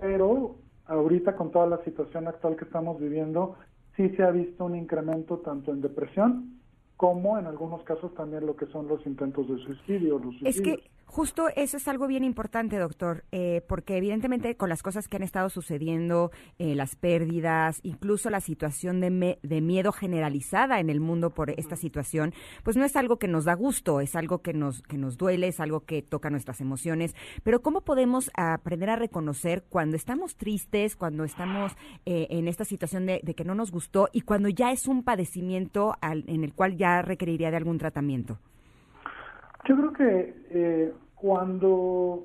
pero 0.00 0.56
ahorita 0.86 1.36
con 1.36 1.52
toda 1.52 1.66
la 1.68 1.78
situación 1.84 2.26
actual 2.26 2.56
que 2.56 2.64
estamos 2.64 2.98
viviendo, 2.98 3.56
sí 3.96 4.08
se 4.16 4.24
ha 4.24 4.32
visto 4.32 4.64
un 4.64 4.74
incremento 4.74 5.38
tanto 5.38 5.70
en 5.70 5.80
depresión 5.82 6.61
como 7.02 7.36
en 7.36 7.48
algunos 7.48 7.82
casos 7.82 8.14
también 8.14 8.46
lo 8.46 8.54
que 8.54 8.66
son 8.66 8.86
los 8.86 9.04
intentos 9.08 9.48
de 9.48 9.58
suicidio. 9.64 10.20
Los 10.20 10.36
Es 10.44 10.54
suicidios. 10.54 10.78
que 10.78 10.91
justo 11.12 11.48
eso 11.56 11.76
es 11.76 11.86
algo 11.88 12.06
bien 12.06 12.24
importante, 12.24 12.78
doctor, 12.78 13.24
eh, 13.32 13.60
porque 13.68 13.98
evidentemente 13.98 14.56
con 14.56 14.70
las 14.70 14.82
cosas 14.82 15.08
que 15.08 15.16
han 15.18 15.22
estado 15.22 15.50
sucediendo, 15.50 16.30
eh, 16.58 16.74
las 16.74 16.96
pérdidas, 16.96 17.80
incluso 17.82 18.30
la 18.30 18.40
situación 18.40 19.00
de, 19.02 19.10
me- 19.10 19.38
de 19.42 19.60
miedo 19.60 19.92
generalizada 19.92 20.80
en 20.80 20.88
el 20.88 21.00
mundo 21.00 21.34
por 21.34 21.50
esta 21.50 21.76
situación, 21.76 22.32
pues 22.64 22.78
no 22.78 22.84
es 22.86 22.96
algo 22.96 23.18
que 23.18 23.28
nos 23.28 23.44
da 23.44 23.52
gusto, 23.52 24.00
es 24.00 24.16
algo 24.16 24.38
que 24.40 24.54
nos, 24.54 24.80
que 24.82 24.96
nos 24.96 25.18
duele, 25.18 25.48
es 25.48 25.60
algo 25.60 25.80
que 25.84 26.00
toca 26.00 26.30
nuestras 26.30 26.62
emociones, 26.62 27.14
pero 27.44 27.60
¿cómo 27.60 27.82
podemos 27.82 28.30
aprender 28.34 28.88
a 28.88 28.96
reconocer 28.96 29.64
cuando 29.68 29.96
estamos 29.96 30.36
tristes, 30.36 30.96
cuando 30.96 31.24
estamos 31.24 31.76
eh, 32.06 32.26
en 32.30 32.48
esta 32.48 32.64
situación 32.64 33.04
de, 33.04 33.20
de 33.22 33.34
que 33.34 33.44
no 33.44 33.54
nos 33.54 33.70
gustó 33.70 34.08
y 34.14 34.22
cuando 34.22 34.48
ya 34.48 34.72
es 34.72 34.88
un 34.88 35.02
padecimiento 35.04 35.94
al- 36.00 36.24
en 36.26 36.42
el 36.42 36.54
cual 36.54 36.78
ya 36.78 37.02
requeriría 37.02 37.50
de 37.50 37.58
algún 37.58 37.76
tratamiento? 37.76 38.38
Yo 39.68 39.76
creo 39.76 39.92
que 39.92 40.34
eh, 40.50 40.92
cuando, 41.22 42.24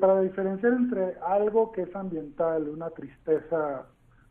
para 0.00 0.22
diferenciar 0.22 0.72
entre 0.72 1.16
algo 1.20 1.70
que 1.70 1.82
es 1.82 1.94
ambiental, 1.94 2.66
una 2.66 2.88
tristeza, 2.88 3.86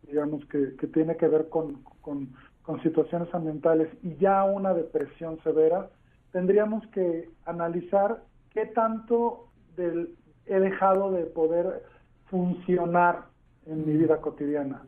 digamos, 0.07 0.43
que, 0.47 0.75
que 0.75 0.87
tiene 0.87 1.15
que 1.17 1.27
ver 1.27 1.49
con, 1.49 1.83
con, 2.01 2.33
con 2.63 2.81
situaciones 2.81 3.31
ambientales 3.31 3.89
y 4.01 4.15
ya 4.15 4.43
una 4.43 4.73
depresión 4.73 5.39
severa, 5.43 5.91
tendríamos 6.31 6.85
que 6.87 7.29
analizar 7.45 8.23
qué 8.49 8.65
tanto 8.65 9.49
del, 9.75 10.15
he 10.47 10.59
dejado 10.59 11.11
de 11.11 11.25
poder 11.25 11.83
funcionar 12.25 13.25
en 13.67 13.85
mi 13.85 13.95
vida 13.97 14.19
cotidiana. 14.19 14.81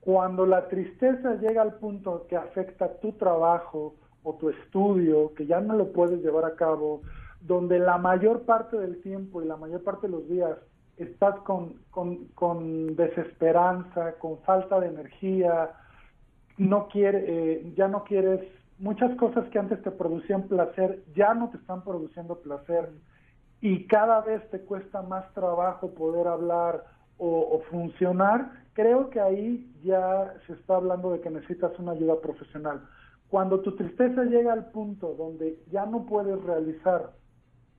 Cuando 0.00 0.44
la 0.44 0.68
tristeza 0.68 1.36
llega 1.36 1.62
al 1.62 1.76
punto 1.76 2.26
que 2.28 2.36
afecta 2.36 3.00
tu 3.00 3.12
trabajo 3.12 3.94
o 4.22 4.34
tu 4.34 4.50
estudio, 4.50 5.32
que 5.34 5.46
ya 5.46 5.62
no 5.62 5.76
lo 5.76 5.92
puedes 5.92 6.22
llevar 6.22 6.44
a 6.44 6.56
cabo, 6.56 7.00
donde 7.40 7.78
la 7.78 7.98
mayor 7.98 8.42
parte 8.42 8.76
del 8.76 9.00
tiempo 9.02 9.42
y 9.42 9.46
la 9.46 9.56
mayor 9.56 9.82
parte 9.82 10.06
de 10.06 10.12
los 10.12 10.28
días 10.28 10.58
estás 10.96 11.36
con, 11.40 11.74
con, 11.90 12.26
con 12.34 12.94
desesperanza, 12.94 14.18
con 14.18 14.38
falta 14.40 14.78
de 14.80 14.88
energía, 14.88 15.70
no 16.58 16.88
quiere, 16.88 17.24
eh, 17.26 17.72
ya 17.74 17.88
no 17.88 18.04
quieres, 18.04 18.40
muchas 18.78 19.14
cosas 19.16 19.48
que 19.48 19.58
antes 19.58 19.82
te 19.82 19.90
producían 19.90 20.42
placer 20.42 21.02
ya 21.14 21.32
no 21.32 21.48
te 21.50 21.56
están 21.56 21.82
produciendo 21.82 22.36
placer 22.40 22.90
y 23.62 23.86
cada 23.86 24.20
vez 24.20 24.48
te 24.50 24.60
cuesta 24.60 25.00
más 25.02 25.32
trabajo 25.32 25.94
poder 25.94 26.26
hablar 26.26 26.84
o, 27.16 27.56
o 27.56 27.60
funcionar, 27.70 28.50
creo 28.74 29.10
que 29.10 29.20
ahí 29.20 29.70
ya 29.82 30.34
se 30.46 30.54
está 30.54 30.76
hablando 30.76 31.12
de 31.12 31.20
que 31.20 31.30
necesitas 31.30 31.78
una 31.78 31.92
ayuda 31.92 32.20
profesional. 32.20 32.82
Cuando 33.28 33.60
tu 33.60 33.76
tristeza 33.76 34.24
llega 34.24 34.52
al 34.52 34.70
punto 34.70 35.14
donde 35.14 35.58
ya 35.70 35.86
no 35.86 36.04
puedes 36.04 36.42
realizar 36.42 37.10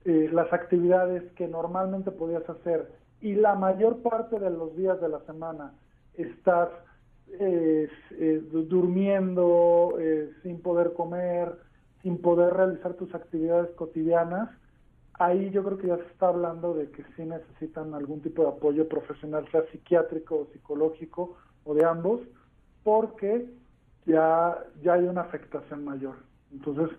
eh, 0.04 0.28
las 0.32 0.52
actividades 0.52 1.22
que 1.34 1.48
normalmente 1.48 2.10
podías 2.10 2.48
hacer 2.48 2.90
y 3.20 3.34
la 3.34 3.54
mayor 3.54 4.02
parte 4.02 4.38
de 4.38 4.50
los 4.50 4.76
días 4.76 5.00
de 5.00 5.08
la 5.08 5.20
semana 5.26 5.74
estás 6.14 6.68
eh, 7.40 7.88
eh, 8.12 8.42
du- 8.50 8.64
durmiendo, 8.64 9.96
eh, 10.00 10.30
sin 10.42 10.60
poder 10.60 10.92
comer, 10.94 11.56
sin 12.02 12.20
poder 12.20 12.52
realizar 12.54 12.94
tus 12.94 13.14
actividades 13.14 13.70
cotidianas, 13.76 14.50
ahí 15.14 15.50
yo 15.50 15.62
creo 15.64 15.78
que 15.78 15.86
ya 15.88 15.96
se 15.98 16.06
está 16.06 16.28
hablando 16.28 16.74
de 16.74 16.90
que 16.90 17.04
sí 17.16 17.22
necesitan 17.24 17.94
algún 17.94 18.20
tipo 18.22 18.42
de 18.42 18.48
apoyo 18.48 18.88
profesional, 18.88 19.48
sea 19.50 19.62
psiquiátrico 19.70 20.36
o 20.36 20.46
psicológico 20.52 21.36
o 21.64 21.74
de 21.74 21.84
ambos, 21.84 22.20
porque 22.82 23.48
ya, 24.04 24.58
ya 24.82 24.94
hay 24.94 25.04
una 25.04 25.22
afectación 25.22 25.84
mayor. 25.84 26.16
Entonces, 26.50 26.90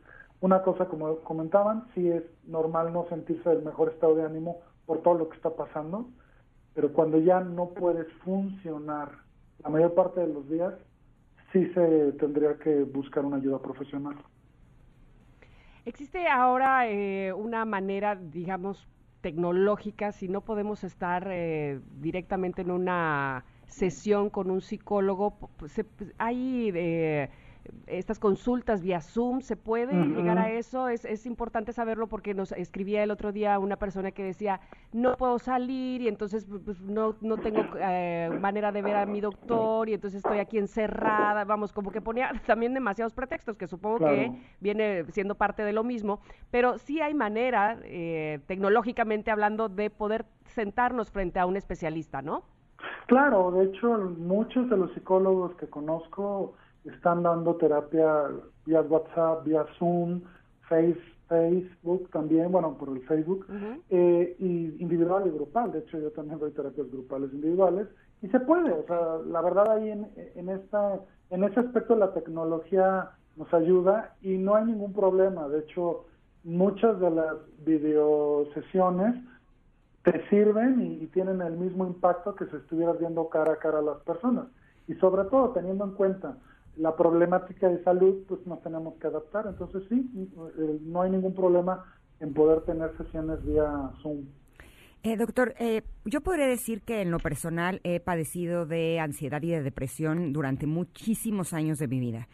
una 0.44 0.62
cosa 0.62 0.88
como 0.88 1.20
comentaban, 1.22 1.88
sí 1.96 2.10
es 2.10 2.24
normal 2.44 2.92
no 2.94 3.08
sentirse 3.08 3.50
del 3.50 3.64
mejor 3.64 3.90
estado 3.92 4.16
de 4.16 4.26
ánimo 4.26 4.60
por 4.86 5.02
todo 5.02 5.14
lo 5.16 5.30
que 5.30 5.38
está 5.38 5.56
pasando, 5.56 6.10
pero 6.74 6.92
cuando 6.94 7.18
ya 7.20 7.40
no 7.40 7.70
puedes 7.74 8.12
funcionar 8.26 9.10
la 9.60 9.70
mayor 9.70 9.94
parte 9.96 10.20
de 10.22 10.28
los 10.34 10.50
días, 10.50 10.74
sí 11.54 11.66
se 11.74 12.12
tendría 12.20 12.58
que 12.60 12.84
buscar 12.84 13.24
una 13.26 13.38
ayuda 13.38 13.62
profesional. 13.62 14.18
¿Existe 15.86 16.28
ahora 16.28 16.88
eh, 16.90 17.34
una 17.34 17.66
manera, 17.66 18.16
digamos, 18.16 18.88
tecnológica, 19.22 20.12
si 20.12 20.28
no 20.28 20.42
podemos 20.42 20.84
estar 20.84 21.28
eh, 21.32 21.80
directamente 22.02 22.62
en 22.62 22.72
una 22.72 23.46
sesión 23.68 24.30
con 24.30 24.52
un 24.52 24.62
psicólogo, 24.62 25.38
p- 25.58 25.70
se- 25.70 25.86
hay 26.18 26.72
eh, 26.76 27.30
estas 27.88 28.20
consultas 28.20 28.82
vía 28.82 29.02
Zoom, 29.02 29.42
¿se 29.42 29.56
puede 29.56 29.98
Ujú. 29.98 30.16
llegar 30.16 30.38
a 30.38 30.50
eso? 30.50 30.90
Es, 30.90 31.06
es 31.06 31.26
importante 31.26 31.74
saberlo 31.74 32.08
porque 32.08 32.34
nos 32.34 32.52
escribía 32.52 33.04
el 33.04 33.12
otro 33.12 33.32
día 33.32 33.58
una 33.60 33.78
persona 33.78 34.12
que 34.12 34.24
decía, 34.24 34.60
no 34.92 35.16
puedo 35.16 35.40
salir 35.40 36.02
y 36.02 36.08
entonces 36.08 36.46
pues, 36.66 36.82
no, 36.82 37.16
no 37.22 37.38
tengo 37.38 37.70
eh, 37.80 38.32
manera 38.34 38.72
de 38.72 38.82
ver 38.82 38.96
a 38.96 39.06
mi 39.06 39.22
doctor 39.22 39.90
y 39.90 39.94
entonces 39.94 40.20
estoy 40.20 40.40
aquí 40.40 40.58
encerrada, 40.58 41.46
vamos, 41.46 41.72
como 41.72 41.92
que 41.92 42.02
ponía 42.02 42.32
también 42.46 42.74
demasiados 42.74 43.14
pretextos, 43.14 43.58
que 43.58 43.68
supongo 43.68 44.00
que 44.00 44.32
viene 44.60 45.06
siendo 45.12 45.36
parte 45.36 45.64
de 45.64 45.74
lo 45.74 45.84
mismo, 45.84 46.20
pero 46.52 46.78
sí 46.78 47.02
hay 47.02 47.14
manera, 47.14 47.80
eh, 47.84 48.40
tecnológicamente 48.48 49.32
hablando, 49.32 49.70
de 49.70 49.90
poder 49.90 50.26
sentarnos 50.46 51.12
frente 51.12 51.40
a 51.40 51.46
un 51.46 51.56
especialista, 51.56 52.22
¿no? 52.22 52.44
Claro, 53.08 53.52
de 53.52 53.66
hecho, 53.66 53.98
muchos 54.18 54.70
de 54.70 54.78
los 54.78 54.92
psicólogos 54.94 55.56
que 55.56 55.68
conozco 55.68 56.54
están 56.86 57.24
dando 57.24 57.56
terapia 57.56 58.30
vía 58.66 58.82
WhatsApp, 58.82 59.46
vía 59.46 59.66
Zoom, 59.78 60.22
Face, 60.68 61.00
Facebook 61.28 62.10
también, 62.12 62.52
bueno, 62.52 62.78
por 62.78 62.90
el 62.90 63.02
Facebook, 63.08 63.46
eh, 63.90 64.36
y 64.40 64.82
individual 64.82 65.26
y 65.28 65.32
grupal. 65.32 65.72
De 65.72 65.80
hecho, 65.80 66.00
yo 66.00 66.12
también 66.12 66.40
doy 66.40 66.52
terapias 66.52 66.90
grupales 66.92 67.34
individuales 67.34 67.88
y 68.22 68.28
se 68.28 68.40
puede. 68.40 68.72
O 68.72 68.86
sea, 68.86 69.18
la 69.26 69.42
verdad 69.42 69.72
ahí 69.72 69.90
en, 69.90 70.10
en 70.16 70.50
esta, 70.50 71.00
en 71.30 71.44
ese 71.44 71.60
aspecto 71.60 71.96
la 71.96 72.14
tecnología 72.14 73.12
nos 73.36 73.52
ayuda 73.54 74.16
y 74.22 74.38
no 74.38 74.56
hay 74.56 74.66
ningún 74.66 74.94
problema. 74.94 75.48
De 75.48 75.60
hecho, 75.60 76.06
muchas 76.44 77.00
de 77.00 77.10
las 77.10 77.36
videosesiones 77.66 79.16
te 80.04 80.28
sirven 80.30 80.82
y, 80.82 81.04
y 81.04 81.08
tienen 81.08 81.42
el 81.42 81.54
mismo 81.54 81.86
impacto 81.88 82.36
que 82.36 82.46
si 82.46 82.56
estuvieras 82.58 83.00
viendo 83.00 83.28
cara 83.30 83.54
a 83.54 83.58
cara 83.58 83.80
a 83.80 83.82
las 83.82 83.98
personas. 84.02 84.46
Y 84.88 84.94
sobre 84.96 85.24
todo 85.30 85.50
teniendo 85.50 85.86
en 85.86 85.92
cuenta 85.92 86.38
la 86.78 86.96
problemática 86.96 87.70
de 87.70 87.84
salud, 87.84 88.24
pues 88.28 88.46
nos 88.48 88.62
tenemos 88.62 88.96
que 88.96 89.08
adaptar. 89.08 89.46
Entonces 89.48 89.84
sí, 89.90 90.30
eh, 90.58 90.80
no 90.82 91.02
hay 91.02 91.12
ningún 91.12 91.34
problema 91.34 91.86
en 92.20 92.34
poder 92.34 92.62
tener 92.62 92.96
sesiones 92.98 93.44
vía 93.46 93.92
Zoom. 94.02 94.26
Eh, 95.04 95.18
doctor, 95.18 95.54
eh, 95.60 95.84
yo 96.06 96.22
podría 96.22 96.48
decir 96.48 96.82
que 96.82 97.02
en 97.02 97.12
lo 97.12 97.20
personal 97.20 97.82
he 97.84 98.00
padecido 98.00 98.66
de 98.66 99.02
ansiedad 99.02 99.42
y 99.42 99.50
de 99.50 99.62
depresión 99.62 100.32
durante 100.32 100.66
muchísimos 100.66 101.52
años 101.52 101.78
de 101.78 101.88
mi 101.90 102.00
vida. 102.00 102.30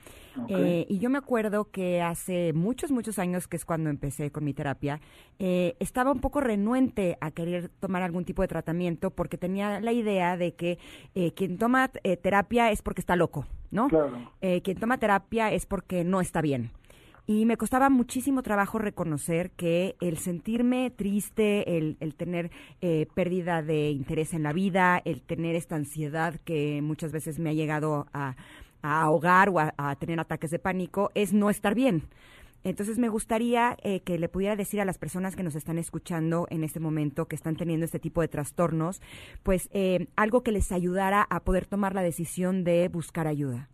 Eh, 0.47 0.85
y 0.87 0.99
yo 0.99 1.09
me 1.09 1.17
acuerdo 1.17 1.71
que 1.71 2.01
hace 2.01 2.53
muchos, 2.53 2.91
muchos 2.91 3.19
años, 3.19 3.47
que 3.47 3.57
es 3.57 3.65
cuando 3.65 3.89
empecé 3.89 4.31
con 4.31 4.43
mi 4.43 4.53
terapia, 4.53 5.01
eh, 5.39 5.75
estaba 5.79 6.11
un 6.11 6.19
poco 6.19 6.41
renuente 6.41 7.17
a 7.21 7.31
querer 7.31 7.69
tomar 7.79 8.03
algún 8.03 8.25
tipo 8.25 8.41
de 8.41 8.47
tratamiento 8.47 9.11
porque 9.11 9.37
tenía 9.37 9.79
la 9.79 9.91
idea 9.91 10.37
de 10.37 10.53
que 10.53 10.77
eh, 11.15 11.33
quien 11.33 11.57
toma 11.57 11.91
eh, 12.03 12.17
terapia 12.17 12.71
es 12.71 12.81
porque 12.81 13.01
está 13.01 13.15
loco, 13.15 13.47
¿no? 13.71 13.87
Claro. 13.87 14.31
Quien 14.39 14.77
toma 14.77 14.97
terapia 14.97 15.51
es 15.51 15.65
porque 15.65 16.03
no 16.03 16.21
está 16.21 16.41
bien. 16.41 16.71
Y 17.29 17.45
me 17.45 17.57
costaba 17.57 17.91
muchísimo 17.91 18.41
trabajo 18.41 18.79
reconocer 18.79 19.51
que 19.51 19.95
el 20.01 20.17
sentirme 20.17 20.89
triste, 20.89 21.77
el, 21.77 21.95
el 21.99 22.15
tener 22.15 22.49
eh, 22.81 23.05
pérdida 23.13 23.61
de 23.61 23.91
interés 23.91 24.33
en 24.33 24.41
la 24.41 24.51
vida, 24.51 24.99
el 25.05 25.21
tener 25.21 25.55
esta 25.55 25.75
ansiedad 25.75 26.33
que 26.43 26.81
muchas 26.81 27.11
veces 27.11 27.37
me 27.37 27.51
ha 27.51 27.53
llegado 27.53 28.07
a, 28.13 28.35
ahogar 28.81 29.49
o 29.49 29.59
a, 29.59 29.95
tener 29.97 30.19
ataques 30.19 30.49
de 30.49 30.57
pánico, 30.57 31.11
es 31.13 31.31
no 31.31 31.51
estar 31.51 31.75
bien. 31.75 32.01
Entonces 32.63 32.97
me 32.97 33.09
gustaría 33.09 33.77
eh, 33.83 33.99
que 33.99 34.17
le 34.17 34.27
pudiera 34.27 34.55
decir 34.55 34.81
a 34.81 34.85
las 34.85 34.97
personas 34.97 35.35
que 35.35 35.43
nos 35.43 35.53
están 35.53 35.77
escuchando 35.77 36.47
en 36.49 36.63
este 36.63 36.79
momento, 36.79 37.27
que 37.27 37.35
están 37.35 37.55
teniendo 37.55 37.85
este 37.85 37.99
tipo 37.99 38.21
de 38.21 38.27
trastornos, 38.27 39.03
pues 39.43 39.69
eh, 39.71 40.07
algo 40.15 40.41
que 40.41 40.51
les 40.51 40.71
ayudara 40.71 41.27
a 41.29 41.41
poder 41.41 41.67
tomar 41.67 41.93
la 41.93 42.01
decisión 42.01 42.63
de 42.63 42.87
buscar 42.87 43.27
ayuda. 43.27 43.69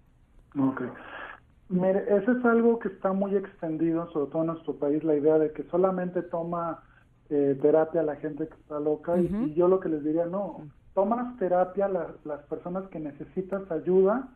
Mire, 1.70 2.06
eso 2.16 2.32
es 2.32 2.46
algo 2.46 2.78
que 2.80 2.90
está 2.90 3.12
muy 3.12 3.36
extendido, 3.36 4.08
sobre 4.12 4.32
todo 4.32 4.42
en 4.44 4.48
nuestro 4.48 4.76
país, 4.76 5.04
la 5.04 5.16
idea 5.16 5.40
de 5.40 5.52
que 5.52 5.64
solamente 5.64 6.22
toma 6.24 6.84
eh, 7.30 7.58
terapia 7.60 8.04
la 8.04 8.16
gente 8.18 8.48
que 8.48 8.54
está 8.54 8.80
loca. 8.80 9.18
y- 9.20 9.54
yo 9.56 9.68
lo 9.68 9.80
que 9.80 9.90
les 9.90 10.04
diría, 10.04 10.26
no, 10.28 10.58
tomas 10.94 11.36
terapia 11.40 11.88
la- 11.88 12.14
las 12.24 12.44
personas 12.44 12.88
que 12.90 13.00
necesitas 13.00 13.70
ayuda 13.72 14.30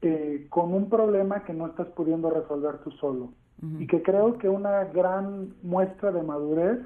eh, 0.00 0.46
con 0.50 0.72
un 0.74 0.88
problema 0.90 1.44
que 1.44 1.52
no 1.54 1.66
estás 1.66 1.88
pudiendo 1.88 2.30
resolver 2.30 2.78
tú 2.84 2.90
solo. 2.92 3.32
Y 3.80 3.86
que 3.86 4.02
creo 4.02 4.36
que 4.38 4.48
una 4.48 4.84
gran 4.84 5.54
muestra 5.62 6.12
de 6.12 6.22
madurez 6.22 6.78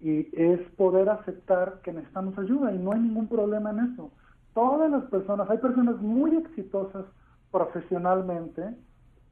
y 0.00 0.28
es 0.40 0.60
poder 0.76 1.08
aceptar 1.08 1.80
que 1.82 1.92
necesitamos 1.92 2.38
ayuda 2.38 2.72
y 2.72 2.78
no 2.78 2.92
hay 2.92 3.00
ningún 3.00 3.26
problema 3.26 3.70
en 3.70 3.92
eso. 3.92 4.12
Todas 4.54 4.90
las 4.90 5.04
personas, 5.04 5.48
hay 5.50 5.58
personas 5.58 5.96
muy 6.00 6.36
exitosas 6.36 7.04
profesionalmente, 7.50 8.76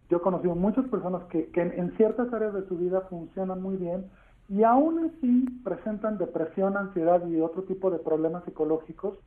yo 0.09 0.19
he 0.19 0.21
conocido 0.21 0.55
muchas 0.55 0.87
personas 0.89 1.25
que, 1.25 1.49
que 1.49 1.63
en, 1.63 1.97
ciertas 1.97 2.33
áreas 2.33 2.55
de 2.55 2.67
su 2.67 2.77
vida 2.79 3.03
funcionan 3.03 3.61
muy 3.61 3.77
bien 3.77 4.07
y 4.49 4.63
aún 4.63 5.11
así 5.11 5.47
presentan 5.65 6.19
depresión, 6.19 6.77
ansiedad 6.77 7.27
y 7.27 7.41
otro 7.41 7.65
tipo 7.65 7.91
de 7.91 7.99
problemas 7.99 8.45
psicológicos 8.45 9.19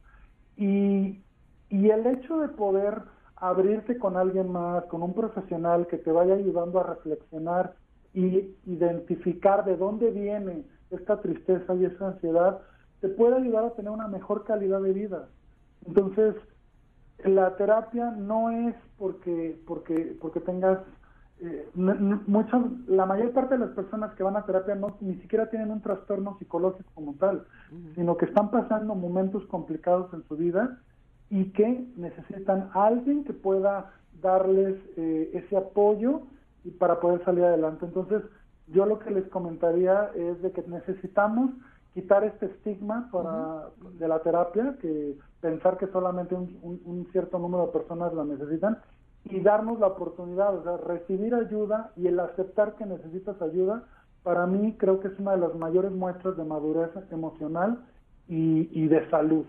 y, 0.55 1.21
y 1.69 1.89
el 1.89 2.07
hecho 2.07 2.39
de 2.39 2.47
poder 2.49 3.01
abrirte 3.35 3.97
con 3.97 4.17
alguien 4.17 4.51
más, 4.51 4.85
con 4.85 5.01
un 5.01 5.13
profesional 5.13 5.87
que 5.87 5.97
te 5.97 6.11
vaya 6.11 6.35
ayudando 6.35 6.79
a 6.79 6.83
reflexionar 6.83 7.75
y 8.13 8.55
identificar 8.65 9.65
de 9.65 9.77
dónde 9.77 10.11
viene 10.11 10.63
esta 10.91 11.21
tristeza 11.21 11.75
y 11.75 11.85
esa 11.85 12.07
ansiedad, 12.07 12.59
te 13.01 13.09
puede 13.09 13.35
ayudar 13.35 13.65
a 13.65 13.69
tener 13.71 13.91
una 13.91 14.07
mejor 14.07 14.43
calidad 14.43 14.81
de 14.81 14.93
vida. 14.93 15.29
Entonces, 15.85 16.35
la 17.23 17.55
terapia 17.57 18.11
no 18.11 18.49
es 18.49 18.75
porque 18.97 19.59
porque 19.65 20.17
porque 20.21 20.39
tengas 20.39 20.79
eh, 21.41 21.69
muchas 21.75 22.61
la 22.87 23.05
mayor 23.05 23.31
parte 23.31 23.55
de 23.55 23.65
las 23.65 23.71
personas 23.71 24.13
que 24.15 24.23
van 24.23 24.37
a 24.37 24.45
terapia 24.45 24.75
no 24.75 24.97
ni 24.99 25.15
siquiera 25.15 25.49
tienen 25.49 25.71
un 25.71 25.81
trastorno 25.81 26.37
psicológico 26.37 26.89
como 26.93 27.13
tal 27.15 27.45
sino 27.95 28.17
que 28.17 28.25
están 28.25 28.51
pasando 28.51 28.95
momentos 28.95 29.45
complicados 29.47 30.13
en 30.13 30.23
su 30.27 30.35
vida 30.35 30.79
y 31.29 31.51
que 31.51 31.87
necesitan 31.95 32.69
a 32.73 32.87
alguien 32.87 33.23
que 33.23 33.33
pueda 33.33 33.91
darles 34.21 34.75
eh, 34.97 35.31
ese 35.33 35.57
apoyo 35.57 36.21
y 36.63 36.71
para 36.71 36.99
poder 36.99 37.23
salir 37.23 37.43
adelante. 37.43 37.85
Entonces 37.85 38.23
yo 38.67 38.85
lo 38.85 38.99
que 38.99 39.11
les 39.11 39.27
comentaría 39.29 40.11
es 40.15 40.41
de 40.41 40.51
que 40.51 40.63
necesitamos 40.63 41.51
quitar 41.93 42.23
este 42.23 42.47
estigma 42.47 43.09
para, 43.11 43.69
de 43.97 44.07
la 44.07 44.19
terapia, 44.19 44.77
que 44.81 45.17
pensar 45.41 45.77
que 45.77 45.87
solamente 45.87 46.35
un, 46.35 46.57
un- 46.61 46.81
un 46.85 47.07
cierto 47.11 47.39
número 47.39 47.67
de 47.67 47.73
personas 47.73 48.13
la 48.13 48.23
necesitan 48.25 48.77
y 49.25 49.39
darnos 49.41 49.79
la 49.79 49.87
oportunidad, 49.87 50.55
o 50.55 50.63
sea, 50.63 50.77
recibir 50.77 51.33
ayuda 51.35 51.91
y 51.97 52.07
el 52.07 52.19
aceptar 52.19 52.75
que 52.75 52.85
necesitas 52.85 53.41
ayuda, 53.41 53.83
para 54.23 54.45
mí 54.47 54.75
creo 54.77 54.99
que 54.99 55.07
es 55.09 55.19
una 55.19 55.31
de 55.31 55.39
las 55.39 55.55
mayores 55.55 55.91
muestras 55.91 56.37
de 56.37 56.43
madurez 56.43 56.89
emocional 57.11 57.79
y, 58.27 58.69
y 58.71 58.87
de 58.87 59.09
salud. 59.09 59.45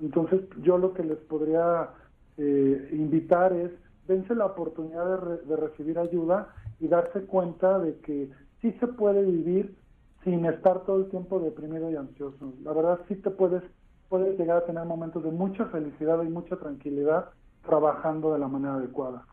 Entonces 0.00 0.42
yo 0.62 0.78
lo 0.78 0.92
que 0.94 1.02
les 1.02 1.18
podría 1.18 1.90
eh, 2.36 2.88
invitar 2.92 3.52
es, 3.52 3.70
dense 4.06 4.34
la 4.34 4.46
oportunidad 4.46 5.04
de, 5.06 5.16
re- 5.16 5.42
de 5.46 5.56
recibir 5.56 5.98
ayuda 5.98 6.48
y 6.80 6.88
darse 6.88 7.22
cuenta 7.26 7.78
de 7.78 7.96
que 8.00 8.30
sí 8.60 8.72
se 8.78 8.86
puede 8.86 9.22
vivir 9.24 9.76
sin 10.24 10.44
estar 10.44 10.84
todo 10.84 10.98
el 10.98 11.10
tiempo 11.10 11.40
deprimido 11.40 11.90
y 11.90 11.96
ansioso. 11.96 12.52
La 12.62 12.72
verdad 12.72 13.00
sí 13.08 13.16
te 13.16 13.30
puedes 13.30 13.62
puedes 14.08 14.38
llegar 14.38 14.58
a 14.58 14.64
tener 14.64 14.84
momentos 14.84 15.22
de 15.22 15.30
mucha 15.30 15.66
felicidad 15.66 16.22
y 16.22 16.28
mucha 16.28 16.56
tranquilidad 16.56 17.30
trabajando 17.66 18.32
de 18.32 18.38
la 18.38 18.48
manera 18.48 18.74
adecuada. 18.74 19.26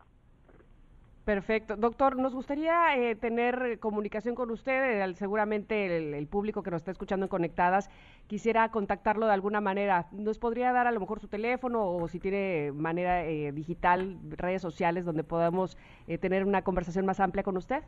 Perfecto. 1.24 1.74
Doctor, 1.74 2.16
nos 2.16 2.34
gustaría 2.34 2.96
eh, 2.96 3.16
tener 3.16 3.80
comunicación 3.80 4.36
con 4.36 4.48
usted. 4.52 5.02
eh, 5.02 5.14
seguramente 5.14 6.16
el, 6.16 6.26
público 6.28 6.62
que 6.62 6.70
nos 6.70 6.82
está 6.82 6.92
escuchando 6.92 7.26
en 7.26 7.30
Conectadas 7.30 7.90
quisiera 8.28 8.70
contactarlo 8.70 9.26
de 9.26 9.32
alguna 9.32 9.60
manera. 9.60 10.06
¿Nos 10.12 10.38
podría 10.38 10.72
dar 10.72 10.86
a 10.86 10.92
lo 10.92 11.00
mejor 11.00 11.18
su 11.18 11.26
teléfono 11.26 11.84
o 11.84 12.06
si 12.06 12.20
tiene 12.20 12.70
manera 12.72 13.24
eh, 13.24 13.50
digital, 13.50 14.18
redes 14.28 14.62
sociales 14.62 15.04
donde 15.04 15.24
podamos 15.24 15.76
eh, 16.06 16.16
tener 16.16 16.44
una 16.44 16.62
conversación 16.62 17.06
más 17.06 17.18
amplia 17.18 17.42
con 17.42 17.56
usted? 17.56 17.82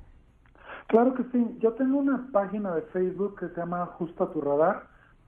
Claro 0.88 1.12
que 1.14 1.22
sí. 1.24 1.56
Yo 1.60 1.74
tengo 1.74 1.98
una 1.98 2.28
página 2.32 2.74
de 2.74 2.82
Facebook 2.82 3.38
que 3.38 3.48
se 3.48 3.56
llama 3.56 3.84
Justo 3.98 4.24
a 4.24 4.32
tu 4.32 4.40
Radar. 4.40 4.84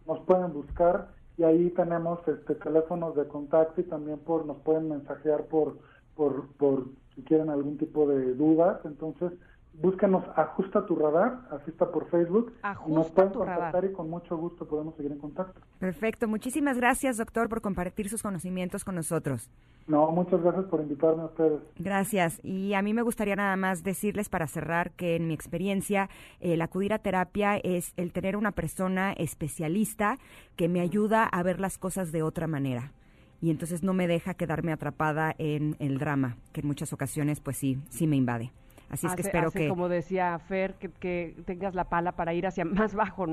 Nos 0.06 0.20
pueden 0.20 0.54
buscar 0.54 1.08
y 1.36 1.44
ahí 1.44 1.68
tenemos 1.70 2.18
este 2.26 2.54
teléfonos 2.54 3.14
de 3.14 3.28
contacto 3.28 3.80
y 3.80 3.84
también 3.84 4.18
por 4.20 4.46
nos 4.46 4.56
pueden 4.58 4.88
mensajear 4.88 5.44
por 5.44 5.76
por 6.16 6.48
por 6.54 6.86
si 7.14 7.22
quieren 7.24 7.50
algún 7.50 7.76
tipo 7.76 8.08
de 8.08 8.34
dudas. 8.34 8.80
Entonces, 8.84 9.32
búsquenos 9.74 10.24
Ajusta 10.36 10.84
tu 10.86 10.96
Radar, 10.96 11.40
así 11.50 11.70
está 11.70 11.90
por 11.90 12.08
Facebook. 12.10 12.52
y 12.58 12.62
nos 12.62 12.76
Ajusta 12.76 13.14
pueden 13.14 13.32
contactar 13.32 13.60
radar. 13.72 13.84
y 13.84 13.92
con 13.92 14.10
mucho 14.10 14.36
gusto 14.36 14.66
podemos 14.66 14.94
seguir 14.96 15.12
en 15.12 15.18
contacto. 15.18 15.60
Perfecto. 15.78 16.28
Muchísimas 16.28 16.76
gracias, 16.76 17.16
doctor, 17.16 17.48
por 17.48 17.60
compartir 17.60 18.08
sus 18.08 18.22
conocimientos 18.22 18.84
con 18.84 18.94
nosotros. 18.94 19.50
No, 19.86 20.10
muchas 20.12 20.40
gracias 20.42 20.66
por 20.66 20.80
invitarme 20.80 21.22
a 21.22 21.26
ustedes. 21.26 21.60
Gracias. 21.78 22.38
Y 22.44 22.74
a 22.74 22.82
mí 22.82 22.94
me 22.94 23.02
gustaría 23.02 23.34
nada 23.34 23.56
más 23.56 23.82
decirles 23.82 24.28
para 24.28 24.46
cerrar 24.46 24.92
que 24.92 25.16
en 25.16 25.26
mi 25.26 25.34
experiencia 25.34 26.08
el 26.38 26.60
acudir 26.62 26.92
a 26.92 26.98
terapia 26.98 27.56
es 27.56 27.92
el 27.96 28.12
tener 28.12 28.36
una 28.36 28.52
persona 28.52 29.12
especialista 29.12 30.16
que 30.56 30.68
me 30.68 30.80
ayuda 30.80 31.24
a 31.24 31.42
ver 31.42 31.58
las 31.58 31.78
cosas 31.78 32.12
de 32.12 32.22
otra 32.22 32.46
manera. 32.46 32.92
Y 33.40 33.50
entonces 33.50 33.82
no 33.82 33.94
me 33.94 34.06
deja 34.06 34.34
quedarme 34.34 34.70
atrapada 34.70 35.34
en 35.38 35.74
el 35.78 35.98
drama, 35.98 36.36
que 36.52 36.60
en 36.60 36.66
muchas 36.66 36.92
ocasiones 36.92 37.40
pues 37.40 37.56
sí, 37.56 37.78
sí 37.88 38.06
me 38.06 38.16
invade. 38.16 38.52
Así 38.90 39.06
es 39.06 39.14
que 39.14 39.22
espero 39.22 39.48
hace, 39.48 39.60
que... 39.60 39.68
como 39.68 39.88
decía 39.88 40.36
Fer, 40.40 40.74
que, 40.74 40.90
que 40.90 41.36
tengas 41.46 41.74
la 41.74 41.84
pala 41.84 42.12
para 42.12 42.34
ir 42.34 42.46
hacia 42.46 42.64
más 42.66 42.94
bajo, 42.94 43.26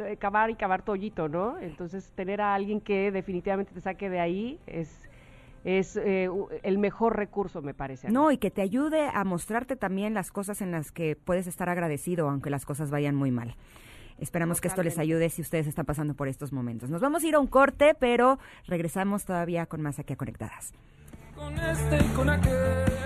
eh, 0.00 0.16
cavar 0.16 0.50
y 0.50 0.54
cavar 0.54 0.82
tu 0.82 0.92
hoyito, 0.92 1.28
¿no? 1.28 1.58
Entonces, 1.58 2.10
tener 2.14 2.40
a 2.40 2.54
alguien 2.54 2.80
que 2.80 3.12
definitivamente 3.12 3.74
te 3.74 3.80
saque 3.80 4.08
de 4.08 4.20
ahí 4.20 4.58
es, 4.66 5.06
es 5.64 5.96
eh, 5.96 6.30
el 6.62 6.78
mejor 6.78 7.16
recurso, 7.16 7.60
me 7.60 7.74
parece. 7.74 8.10
No, 8.10 8.30
y 8.30 8.38
que 8.38 8.50
te 8.50 8.62
ayude 8.62 9.08
a 9.12 9.22
mostrarte 9.24 9.76
también 9.76 10.14
las 10.14 10.32
cosas 10.32 10.62
en 10.62 10.70
las 10.70 10.92
que 10.92 11.14
puedes 11.14 11.46
estar 11.46 11.68
agradecido, 11.68 12.30
aunque 12.30 12.48
las 12.48 12.64
cosas 12.64 12.90
vayan 12.90 13.14
muy 13.14 13.30
mal. 13.30 13.54
Esperamos 14.18 14.62
que 14.62 14.68
esto 14.68 14.82
les 14.82 14.98
ayude 14.98 15.28
si 15.28 15.42
ustedes 15.42 15.66
están 15.66 15.84
pasando 15.84 16.14
por 16.14 16.28
estos 16.28 16.50
momentos. 16.50 16.88
Nos 16.88 17.02
vamos 17.02 17.22
a 17.22 17.26
ir 17.26 17.34
a 17.34 17.38
un 17.38 17.46
corte, 17.46 17.94
pero 17.98 18.38
regresamos 18.66 19.26
todavía 19.26 19.66
con 19.66 19.82
más 19.82 19.98
aquí 19.98 20.14
a 20.14 20.16
Conectadas. 20.16 20.72
Con 21.34 21.58
este 21.58 21.98
y 21.98 22.08
con 22.14 22.30
aquel. 22.30 23.05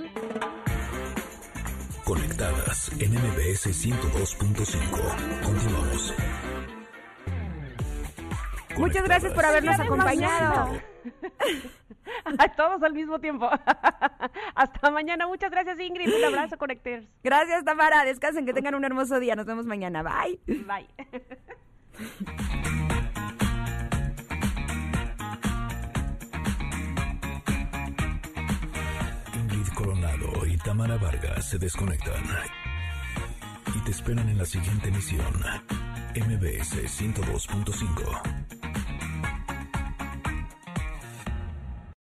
Conectadas 2.11 2.91
en 2.99 3.13
MBS 3.13 3.67
102.5. 3.67 5.43
Continuamos. 5.45 6.13
Muchas 8.77 9.03
gracias 9.05 9.31
por 9.31 9.45
habernos 9.45 9.79
acompañado. 9.79 10.81
A 12.37 12.49
todos 12.49 12.83
al 12.83 12.91
mismo 12.91 13.17
tiempo. 13.19 13.49
Hasta 14.55 14.91
mañana. 14.91 15.25
Muchas 15.25 15.51
gracias, 15.51 15.79
Ingrid. 15.79 16.13
Un 16.13 16.25
abrazo, 16.25 16.57
Conecters. 16.57 17.07
Gracias, 17.23 17.63
Tamara. 17.63 18.03
Descansen, 18.03 18.45
que 18.45 18.53
tengan 18.53 18.75
un 18.75 18.83
hermoso 18.83 19.17
día. 19.21 19.37
Nos 19.37 19.45
vemos 19.45 19.65
mañana. 19.65 20.03
Bye. 20.03 20.37
Bye. 20.65 20.89
Tamara 30.63 30.97
Vargas 30.97 31.49
se 31.49 31.57
desconectan 31.57 32.23
y 33.75 33.79
te 33.79 33.91
esperan 33.91 34.29
en 34.29 34.37
la 34.37 34.45
siguiente 34.45 34.89
emisión. 34.89 35.33
MBS 36.15 37.01
102.5. 37.01 38.60